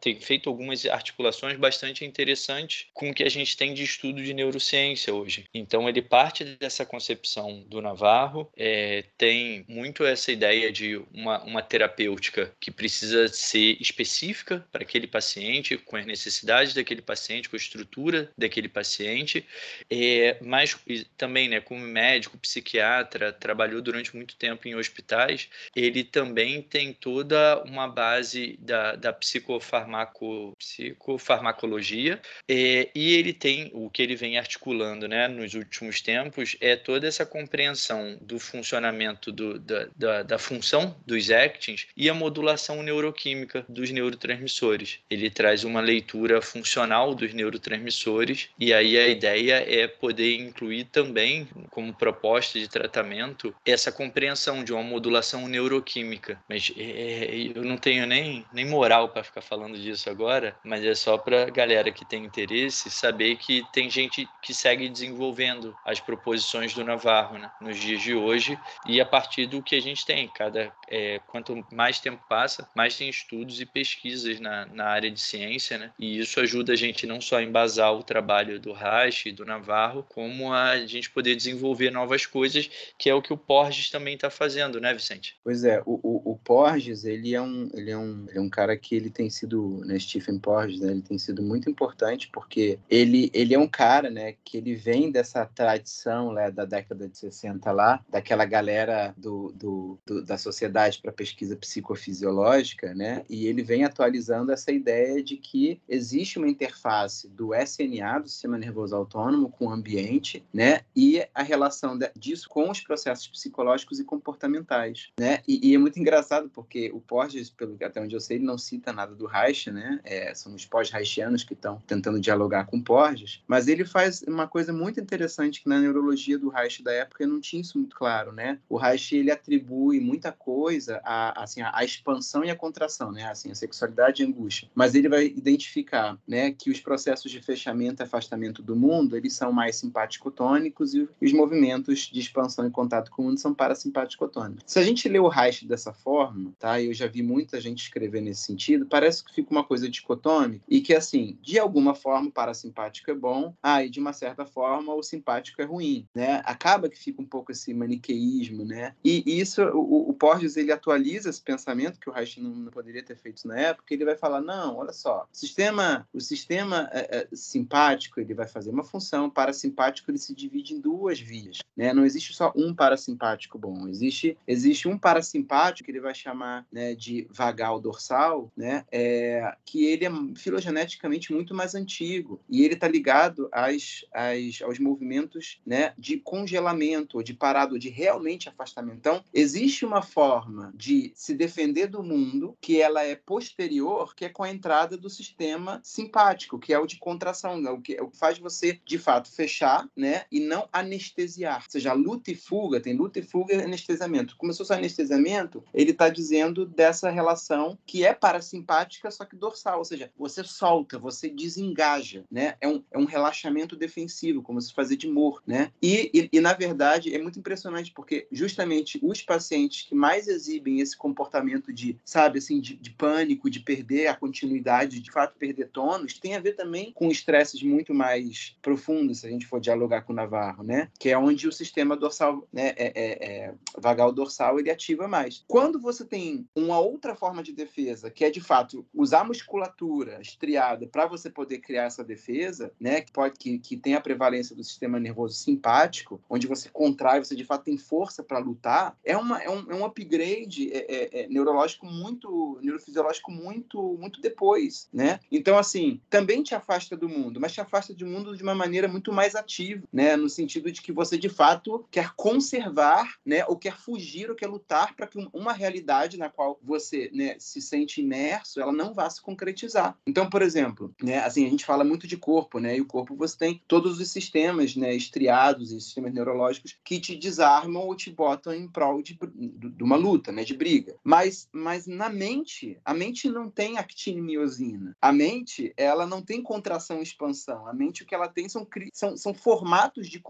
tem 0.00 0.20
feito 0.20 0.48
algumas 0.48 0.84
articulações 0.86 1.56
bastante 1.56 2.04
interessantes 2.04 2.86
com 2.92 3.10
o 3.10 3.14
que 3.14 3.22
a 3.22 3.28
gente 3.28 3.56
tem 3.56 3.74
de 3.74 3.82
estudo 3.82 4.22
de 4.22 4.32
neurociência 4.32 5.14
hoje. 5.14 5.44
Então, 5.52 5.88
ele 5.88 6.02
parte 6.02 6.44
dessa 6.44 6.84
concepção 6.84 7.64
do 7.68 7.80
Navarro, 7.80 8.50
é, 8.56 9.04
tem 9.18 9.64
muito 9.68 10.04
essa 10.04 10.32
ideia 10.32 10.70
de 10.72 10.96
uma, 11.12 11.42
uma 11.42 11.62
terapêutica 11.62 12.52
que 12.60 12.70
precisa 12.70 13.28
ser 13.28 13.76
específica 13.80 14.66
para 14.72 14.82
aquele 14.82 15.06
paciente, 15.06 15.76
com 15.76 15.96
as 15.96 16.06
necessidades 16.06 16.74
daquele 16.74 17.02
paciente, 17.02 17.48
com 17.48 17.56
a 17.56 17.58
estrutura 17.58 18.30
daquele 18.36 18.68
paciente, 18.68 19.44
é, 19.90 20.36
mas 20.40 20.78
também, 21.16 21.48
né, 21.48 21.60
como 21.66 21.80
médico, 21.80 22.38
psiquiatra, 22.38 23.32
trabalhou 23.32 23.82
durante 23.82 24.14
muito 24.14 24.36
tempo 24.36 24.68
em 24.68 24.76
hospitais, 24.76 25.48
ele 25.74 26.04
também 26.04 26.62
tem 26.62 26.92
toda 26.92 27.62
uma 27.64 27.88
base 27.88 28.56
da, 28.60 28.94
da 28.94 29.12
psicofarmaco, 29.12 30.56
psicofarmacologia 30.56 32.20
é, 32.48 32.88
e 32.94 33.14
ele 33.14 33.32
tem 33.32 33.70
o 33.74 33.90
que 33.90 34.00
ele 34.00 34.14
vem 34.14 34.38
articulando 34.38 35.08
né, 35.08 35.26
nos 35.26 35.54
últimos 35.54 36.00
tempos 36.00 36.56
é 36.60 36.76
toda 36.76 37.06
essa 37.06 37.26
compreensão 37.26 38.16
do 38.20 38.38
funcionamento 38.38 39.32
do, 39.32 39.58
da, 39.58 39.88
da, 39.96 40.22
da 40.22 40.38
função 40.38 40.96
dos 41.04 41.30
actins 41.30 41.88
e 41.96 42.08
a 42.08 42.14
modulação 42.14 42.82
neuroquímica 42.82 43.64
dos 43.68 43.90
neurotransmissores. 43.90 45.00
Ele 45.10 45.30
traz 45.30 45.64
uma 45.64 45.80
leitura 45.80 46.40
funcional 46.40 47.14
dos 47.14 47.34
neurotransmissores 47.34 48.48
e 48.58 48.72
aí 48.72 48.96
a 48.96 49.08
ideia 49.08 49.64
é 49.66 49.88
poder 49.88 50.36
incluir 50.36 50.84
também 50.84 51.48
como 51.70 51.94
proposta 51.94 52.58
de 52.58 52.68
tratamento 52.68 53.54
essa 53.64 53.90
compreensão 53.90 54.62
de 54.64 54.72
uma 54.72 54.82
modulação 54.82 55.48
neuroquímica. 55.48 56.40
Mas 56.48 56.72
é, 56.76 56.82
é 56.82 57.36
eu 57.54 57.64
não 57.64 57.76
tenho 57.76 58.06
nem, 58.06 58.44
nem 58.52 58.64
moral 58.64 59.08
para 59.08 59.24
ficar 59.24 59.40
falando 59.40 59.78
disso 59.78 60.10
agora, 60.10 60.56
mas 60.64 60.84
é 60.84 60.94
só 60.94 61.16
para 61.18 61.50
galera 61.50 61.90
que 61.90 62.04
tem 62.04 62.24
interesse 62.24 62.90
saber 62.90 63.36
que 63.36 63.62
tem 63.72 63.88
gente 63.90 64.28
que 64.42 64.52
segue 64.54 64.88
desenvolvendo 64.88 65.76
as 65.84 66.00
proposições 66.00 66.74
do 66.74 66.84
Navarro 66.84 67.38
né, 67.38 67.50
nos 67.60 67.78
dias 67.78 68.02
de 68.02 68.14
hoje 68.14 68.58
e 68.86 69.00
a 69.00 69.06
partir 69.06 69.46
do 69.46 69.62
que 69.62 69.74
a 69.74 69.80
gente 69.80 70.04
tem. 70.04 70.28
Cada, 70.28 70.72
é, 70.88 71.20
quanto 71.26 71.64
mais 71.72 72.00
tempo 72.00 72.22
passa, 72.28 72.68
mais 72.74 72.96
tem 72.96 73.08
estudos 73.08 73.60
e 73.60 73.66
pesquisas 73.66 74.40
na, 74.40 74.66
na 74.66 74.86
área 74.86 75.10
de 75.10 75.20
ciência, 75.20 75.78
né? 75.78 75.92
E 75.98 76.18
isso 76.18 76.40
ajuda 76.40 76.72
a 76.72 76.76
gente 76.76 77.06
não 77.06 77.20
só 77.20 77.36
a 77.36 77.42
embasar 77.42 77.92
o 77.92 78.02
trabalho 78.02 78.58
do 78.58 78.72
Reich 78.72 79.28
e 79.28 79.32
do 79.32 79.44
Navarro, 79.44 80.04
como 80.08 80.52
a 80.52 80.78
gente 80.86 81.10
poder 81.10 81.36
desenvolver 81.46 81.90
novas 81.90 82.26
coisas, 82.26 82.68
que 82.98 83.08
é 83.08 83.14
o 83.14 83.22
que 83.22 83.32
o 83.32 83.36
Porges 83.36 83.90
também 83.90 84.14
está 84.14 84.28
fazendo, 84.28 84.80
né, 84.80 84.92
Vicente? 84.92 85.36
Pois 85.44 85.64
é, 85.64 85.80
o, 85.86 86.00
o, 86.02 86.32
o, 86.32 86.36
Porges, 86.36 87.04
ele 87.04 87.34
é 87.34 87.40
um, 87.40 87.68
ele 87.72 87.90
é 87.90 87.96
um, 87.96 88.26
ele 88.28 88.38
é 88.38 88.40
um 88.40 88.48
cara 88.48 88.76
que 88.76 88.94
ele 88.94 89.10
tem 89.10 89.30
sido, 89.30 89.82
né, 89.84 89.98
Stephen 89.98 90.38
Porges, 90.38 90.80
né, 90.80 90.90
ele 90.90 91.02
tem 91.02 91.18
sido 91.18 91.42
muito 91.42 91.70
importante 91.70 92.28
porque 92.32 92.78
ele, 92.90 93.30
ele 93.32 93.54
é 93.54 93.58
um 93.58 93.68
cara, 93.68 94.10
né, 94.10 94.34
que 94.44 94.56
ele 94.56 94.74
vem 94.74 95.10
dessa 95.10 95.46
tradição 95.46 96.32
né, 96.32 96.50
da 96.50 96.64
década 96.64 97.08
de 97.08 97.16
60 97.16 97.70
lá, 97.70 98.04
daquela 98.08 98.44
galera 98.44 99.14
do, 99.16 99.52
do, 99.52 99.98
do 100.04 100.24
da 100.24 100.36
Sociedade 100.36 100.98
para 101.00 101.12
Pesquisa 101.12 101.56
Psicofisiológica, 101.56 102.94
né, 102.94 103.24
e 103.28 103.46
ele 103.46 103.62
vem 103.62 103.84
atualizando 103.84 104.52
essa 104.52 104.72
ideia 104.72 105.22
de 105.22 105.36
que 105.36 105.80
existe 105.88 106.38
uma 106.38 106.48
interface 106.48 107.28
do 107.28 107.54
SNA, 107.54 108.20
do 108.20 108.28
Sistema 108.28 108.58
Nervoso 108.58 108.96
Autônomo, 108.96 109.50
com 109.50 109.66
o 109.66 109.70
ambiente, 109.70 110.44
né, 110.52 110.80
e 110.94 111.24
a 111.36 111.42
relação 111.42 111.98
disso 112.16 112.48
com 112.48 112.70
os 112.70 112.80
processos 112.80 113.28
psicológicos 113.28 114.00
e 114.00 114.04
comportamentais, 114.04 115.10
né, 115.18 115.40
e, 115.46 115.70
e 115.70 115.74
é 115.74 115.78
muito 115.78 115.98
engraçado 116.00 116.48
porque 116.48 116.90
o 116.92 117.00
Porges, 117.00 117.50
pelo 117.50 117.76
até 117.82 118.00
onde 118.00 118.14
eu 118.14 118.20
sei, 118.20 118.38
ele 118.38 118.44
não 118.44 118.58
cita 118.58 118.92
nada 118.92 119.14
do 119.14 119.26
Reich, 119.26 119.70
né, 119.70 120.00
é, 120.04 120.34
são 120.34 120.54
os 120.54 120.64
pós-reichianos 120.64 121.44
que 121.44 121.52
estão 121.52 121.82
tentando 121.86 122.18
dialogar 122.18 122.64
com 122.64 122.80
Porges, 122.80 123.42
mas 123.46 123.68
ele 123.68 123.84
faz 123.84 124.22
uma 124.22 124.48
coisa 124.48 124.72
muito 124.72 125.00
interessante 125.00 125.62
que 125.62 125.68
na 125.68 125.78
neurologia 125.78 126.38
do 126.38 126.48
Reich 126.48 126.82
da 126.82 126.92
época 126.92 127.26
não 127.26 127.40
tinha 127.40 127.60
isso 127.60 127.78
muito 127.78 127.96
claro, 127.96 128.32
né? 128.32 128.58
O 128.68 128.76
Reich 128.76 129.14
ele 129.16 129.30
atribui 129.30 130.00
muita 130.00 130.32
coisa 130.32 131.00
a 131.04 131.42
assim 131.42 131.60
a, 131.62 131.84
expansão 131.84 132.44
e 132.44 132.50
a 132.50 132.56
contração, 132.56 133.12
né? 133.12 133.24
Assim, 133.24 133.50
a 133.50 133.54
sexualidade 133.54 134.22
e 134.22 134.26
a 134.26 134.28
angústia. 134.28 134.68
Mas 134.74 134.94
ele 134.94 135.08
vai 135.08 135.26
identificar, 135.26 136.18
né, 136.26 136.52
que 136.52 136.70
os 136.70 136.80
processos 136.80 137.30
de 137.30 137.40
fechamento 137.40 138.02
e 138.02 138.04
afastamento 138.04 138.62
do 138.62 138.76
mundo, 138.76 139.16
eles 139.16 139.34
são 139.34 139.52
mais 139.52 139.76
simpaticotônicos 139.76 140.94
e 140.94 141.08
os 141.26 141.32
movimentos 141.32 142.00
de 142.00 142.20
expansão 142.20 142.66
e 142.66 142.70
contato 142.70 143.10
com 143.10 143.22
o 143.22 143.24
mundo 143.26 143.38
são 143.38 143.54
parasimpaticotônicos. 143.54 144.62
Se 144.66 144.78
a 144.78 144.82
gente 144.82 145.08
lê 145.08 145.18
o 145.18 145.28
Reich 145.28 145.66
dessa 145.66 145.92
forma, 145.92 146.52
tá? 146.58 146.80
Eu 146.80 146.94
já 146.94 147.06
vi 147.06 147.22
muita 147.22 147.60
gente 147.60 147.82
escrever 147.82 148.20
nesse 148.20 148.42
sentido, 148.42 148.86
parece 148.86 149.24
que 149.24 149.34
fica 149.34 149.50
uma 149.50 149.64
coisa 149.64 149.88
dicotômica 149.88 150.64
e 150.68 150.80
que 150.80 150.94
assim, 150.94 151.38
de 151.42 151.58
alguma 151.58 151.94
forma 151.94 152.28
o 152.28 152.32
parasimpático 152.32 153.10
é 153.10 153.14
bom, 153.14 153.54
ah, 153.62 153.84
e 153.84 153.90
de 153.90 153.98
uma 153.98 154.12
certa 154.12 154.46
forma 154.46 154.94
o 154.94 155.02
simpático 155.02 155.60
é 155.60 155.64
ruim, 155.64 156.06
né? 156.14 156.42
Acaba 156.44 156.88
que 156.88 156.98
fica 156.98 157.20
um 157.20 157.26
pouco 157.26 157.52
esse 157.52 157.74
maniqueísmo, 157.74 158.64
né? 158.64 158.94
E, 159.04 159.22
isso, 159.26 159.62
o, 159.62 160.10
o 160.10 160.14
Porges, 160.14 160.56
ele 160.56 160.72
atualiza 160.72 161.30
esse 161.30 161.42
pensamento 161.42 161.98
que 161.98 162.08
o 162.08 162.12
Reich 162.12 162.40
não, 162.40 162.50
não, 162.50 162.70
poderia 162.70 163.02
ter 163.02 163.16
feito 163.16 163.46
na 163.46 163.58
época, 163.58 163.92
ele 163.92 164.04
vai 164.04 164.16
falar, 164.16 164.40
não, 164.40 164.76
olha 164.76 164.92
só, 164.92 165.26
o 165.32 165.36
sistema, 165.36 166.06
o 166.12 166.20
sistema 166.20 166.88
é, 166.92 167.18
é, 167.18 167.28
simpático, 167.32 168.20
ele 168.20 168.34
vai 168.34 168.46
fazer 168.46 168.70
uma 168.70 168.84
função, 168.84 169.28
parasimpático 169.28 170.10
ele 170.10 170.18
se 170.18 170.34
divide 170.34 170.74
em 170.74 170.80
duas 170.80 171.15
vias, 171.20 171.58
né? 171.76 171.92
Não 171.92 172.04
existe 172.04 172.32
só 172.32 172.52
um 172.56 172.74
parasimpático 172.74 173.58
bom, 173.58 173.88
existe, 173.88 174.36
existe 174.46 174.88
um 174.88 174.98
parasimpático 174.98 175.86
que 175.86 175.90
ele 175.90 176.00
vai 176.00 176.14
chamar 176.14 176.66
né, 176.72 176.94
de 176.94 177.26
vagal 177.30 177.80
dorsal, 177.80 178.50
né? 178.56 178.84
É, 178.90 179.54
que 179.64 179.84
ele 179.84 180.04
é 180.04 180.10
filogeneticamente 180.36 181.32
muito 181.32 181.54
mais 181.54 181.74
antigo 181.74 182.40
e 182.48 182.64
ele 182.64 182.74
está 182.74 182.88
ligado 182.88 183.48
às, 183.52 184.04
às, 184.12 184.62
aos 184.62 184.78
movimentos 184.78 185.60
né, 185.66 185.92
de 185.98 186.18
congelamento, 186.18 187.22
de 187.22 187.34
parado, 187.34 187.78
de 187.78 187.88
realmente 187.88 188.48
afastamento. 188.48 188.98
Então, 188.98 189.24
existe 189.32 189.84
uma 189.84 190.02
forma 190.02 190.72
de 190.74 191.12
se 191.14 191.34
defender 191.34 191.86
do 191.88 192.02
mundo 192.02 192.56
que 192.60 192.80
ela 192.80 193.02
é 193.02 193.14
posterior, 193.16 194.14
que 194.14 194.24
é 194.24 194.28
com 194.28 194.42
a 194.42 194.50
entrada 194.50 194.96
do 194.96 195.10
sistema 195.10 195.80
simpático, 195.82 196.58
que 196.58 196.72
é 196.72 196.78
o 196.78 196.86
de 196.86 196.98
contração, 196.98 197.60
né, 197.60 197.70
o 197.70 197.80
que, 197.80 198.00
o 198.00 198.08
que 198.08 198.18
faz 198.18 198.38
você, 198.38 198.80
de 198.84 198.98
fato, 198.98 199.30
fechar 199.30 199.88
né, 199.96 200.24
e 200.30 200.40
não 200.40 200.68
anestesiar 200.72 200.95
anestesiar. 200.96 201.62
Ou 201.64 201.70
seja, 201.70 201.92
luta 201.92 202.30
e 202.30 202.34
fuga, 202.34 202.80
tem 202.80 202.94
luta 202.94 203.18
e 203.18 203.22
fuga 203.22 203.54
e 203.54 203.62
anestesiamento. 203.62 204.36
Começou 204.36 204.64
só 204.66 204.74
anestesiamento, 204.74 205.62
ele 205.72 205.90
está 205.90 206.08
dizendo 206.08 206.66
dessa 206.66 207.10
relação 207.10 207.78
que 207.86 208.04
é 208.04 208.14
parasimpática, 208.14 209.10
só 209.10 209.24
que 209.24 209.36
dorsal. 209.36 209.78
Ou 209.78 209.84
seja, 209.84 210.10
você 210.16 210.42
solta, 210.42 210.98
você 210.98 211.28
desengaja, 211.28 212.24
né? 212.30 212.56
É 212.60 212.66
um, 212.66 212.82
é 212.90 212.98
um 212.98 213.04
relaxamento 213.04 213.76
defensivo, 213.76 214.42
como 214.42 214.60
se 214.60 214.72
fazer 214.72 214.96
de 214.96 215.08
morto, 215.08 215.42
né? 215.46 215.70
E, 215.80 216.10
e, 216.12 216.28
e, 216.32 216.40
na 216.40 216.54
verdade, 216.54 217.14
é 217.14 217.22
muito 217.22 217.38
impressionante, 217.38 217.92
porque 217.92 218.26
justamente 218.32 218.98
os 219.02 219.22
pacientes 219.22 219.82
que 219.82 219.94
mais 219.94 220.26
exibem 220.26 220.80
esse 220.80 220.96
comportamento 220.96 221.72
de, 221.72 221.98
sabe, 222.04 222.38
assim, 222.38 222.60
de, 222.60 222.76
de 222.76 222.90
pânico, 222.90 223.50
de 223.50 223.60
perder 223.60 224.06
a 224.06 224.16
continuidade, 224.16 225.00
de 225.00 225.10
fato 225.10 225.36
perder 225.38 225.68
tônus, 225.68 226.18
tem 226.18 226.34
a 226.34 226.40
ver 226.40 226.52
também 226.52 226.92
com 226.92 227.10
estresses 227.10 227.62
muito 227.62 227.92
mais 227.92 228.56
profundos, 228.62 229.20
se 229.20 229.26
a 229.26 229.30
gente 229.30 229.46
for 229.46 229.60
dialogar 229.60 230.02
com 230.02 230.12
o 230.12 230.16
Navarro, 230.16 230.62
né? 230.62 230.85
Que 230.98 231.10
é 231.10 231.18
onde 231.18 231.48
o 231.48 231.52
sistema 231.52 231.96
dorsal, 231.96 232.46
né, 232.52 232.68
é, 232.76 232.92
é, 232.94 233.28
é, 233.28 233.54
vagal 233.78 234.12
dorsal, 234.12 234.58
ele 234.58 234.70
ativa 234.70 235.08
mais. 235.08 235.44
Quando 235.46 235.80
você 235.80 236.04
tem 236.04 236.46
uma 236.54 236.78
outra 236.78 237.14
forma 237.14 237.42
de 237.42 237.52
defesa, 237.52 238.10
que 238.10 238.24
é 238.24 238.30
de 238.30 238.40
fato 238.40 238.86
usar 238.94 239.20
a 239.20 239.24
musculatura 239.24 240.20
estriada 240.20 240.86
para 240.86 241.06
você 241.06 241.30
poder 241.30 241.58
criar 241.58 241.84
essa 241.84 242.04
defesa, 242.04 242.72
né, 242.80 243.00
que 243.00 243.12
pode 243.12 243.36
que, 243.38 243.58
que 243.58 243.76
tem 243.76 243.94
a 243.94 244.00
prevalência 244.00 244.54
do 244.54 244.64
sistema 244.64 244.98
nervoso 244.98 245.34
simpático, 245.34 246.20
onde 246.28 246.46
você 246.46 246.68
contrai, 246.68 247.22
você 247.22 247.34
de 247.34 247.44
fato 247.44 247.64
tem 247.64 247.76
força 247.76 248.22
para 248.22 248.38
lutar, 248.38 248.96
é, 249.04 249.16
uma, 249.16 249.42
é, 249.42 249.50
um, 249.50 249.70
é 249.70 249.74
um 249.74 249.84
upgrade 249.84 250.70
é, 250.72 250.86
é, 250.88 251.20
é, 251.22 251.28
neurológico 251.28 251.86
muito, 251.86 252.58
neurofisiológico 252.62 253.30
muito, 253.30 253.96
muito 253.98 254.20
depois, 254.20 254.88
né? 254.92 255.20
Então, 255.30 255.58
assim, 255.58 256.00
também 256.08 256.42
te 256.42 256.54
afasta 256.54 256.96
do 256.96 257.08
mundo, 257.08 257.40
mas 257.40 257.52
te 257.52 257.60
afasta 257.60 257.94
do 257.94 258.06
mundo 258.06 258.36
de 258.36 258.42
uma 258.42 258.54
maneira 258.54 258.88
muito 258.88 259.12
mais 259.12 259.34
ativa, 259.34 259.82
né? 259.92 260.16
No 260.16 260.28
sentido 260.28 260.70
de 260.76 260.82
que 260.82 260.92
você, 260.92 261.18
de 261.18 261.28
fato, 261.28 261.86
quer 261.90 262.12
conservar, 262.14 263.16
né? 263.24 263.44
Ou 263.46 263.56
quer 263.56 263.76
fugir, 263.76 264.30
ou 264.30 264.36
quer 264.36 264.46
lutar 264.46 264.94
para 264.94 265.06
que 265.06 265.18
uma 265.32 265.52
realidade 265.52 266.16
na 266.16 266.28
qual 266.28 266.58
você 266.62 267.10
né, 267.12 267.36
se 267.38 267.60
sente 267.60 268.00
imerso, 268.00 268.60
ela 268.60 268.72
não 268.72 268.94
vá 268.94 269.08
se 269.10 269.20
concretizar. 269.20 269.98
Então, 270.06 270.28
por 270.28 270.42
exemplo, 270.42 270.94
né? 271.02 271.18
Assim, 271.18 271.46
a 271.46 271.50
gente 271.50 271.64
fala 271.64 271.84
muito 271.84 272.06
de 272.06 272.16
corpo, 272.16 272.58
né? 272.58 272.76
E 272.76 272.80
o 272.80 272.86
corpo 272.86 273.16
você 273.16 273.36
tem 273.36 273.62
todos 273.66 273.98
os 273.98 274.10
sistemas, 274.10 274.76
né? 274.76 274.94
Estriados 274.94 275.72
e 275.72 275.80
sistemas 275.80 276.12
neurológicos 276.12 276.78
que 276.84 277.00
te 277.00 277.16
desarmam 277.16 277.86
ou 277.86 277.96
te 277.96 278.10
botam 278.10 278.54
em 278.54 278.68
prol 278.68 279.02
de, 279.02 279.18
de 279.18 279.82
uma 279.82 279.96
luta, 279.96 280.30
né? 280.30 280.44
De 280.44 280.54
briga. 280.54 280.96
Mas, 281.02 281.48
mas 281.52 281.86
na 281.86 282.08
mente, 282.08 282.78
a 282.84 282.92
mente 282.92 283.28
não 283.28 283.50
tem 283.50 283.78
actinimiosina. 283.78 284.94
A 285.00 285.12
mente, 285.12 285.72
ela 285.76 286.06
não 286.06 286.22
tem 286.22 286.42
contração 286.42 287.00
e 287.00 287.02
expansão. 287.02 287.66
A 287.66 287.72
mente, 287.72 288.02
o 288.02 288.06
que 288.06 288.14
ela 288.14 288.28
tem 288.28 288.48
são, 288.48 288.66
são, 288.92 289.16
são 289.16 289.34
formatos 289.34 290.08
de 290.08 290.20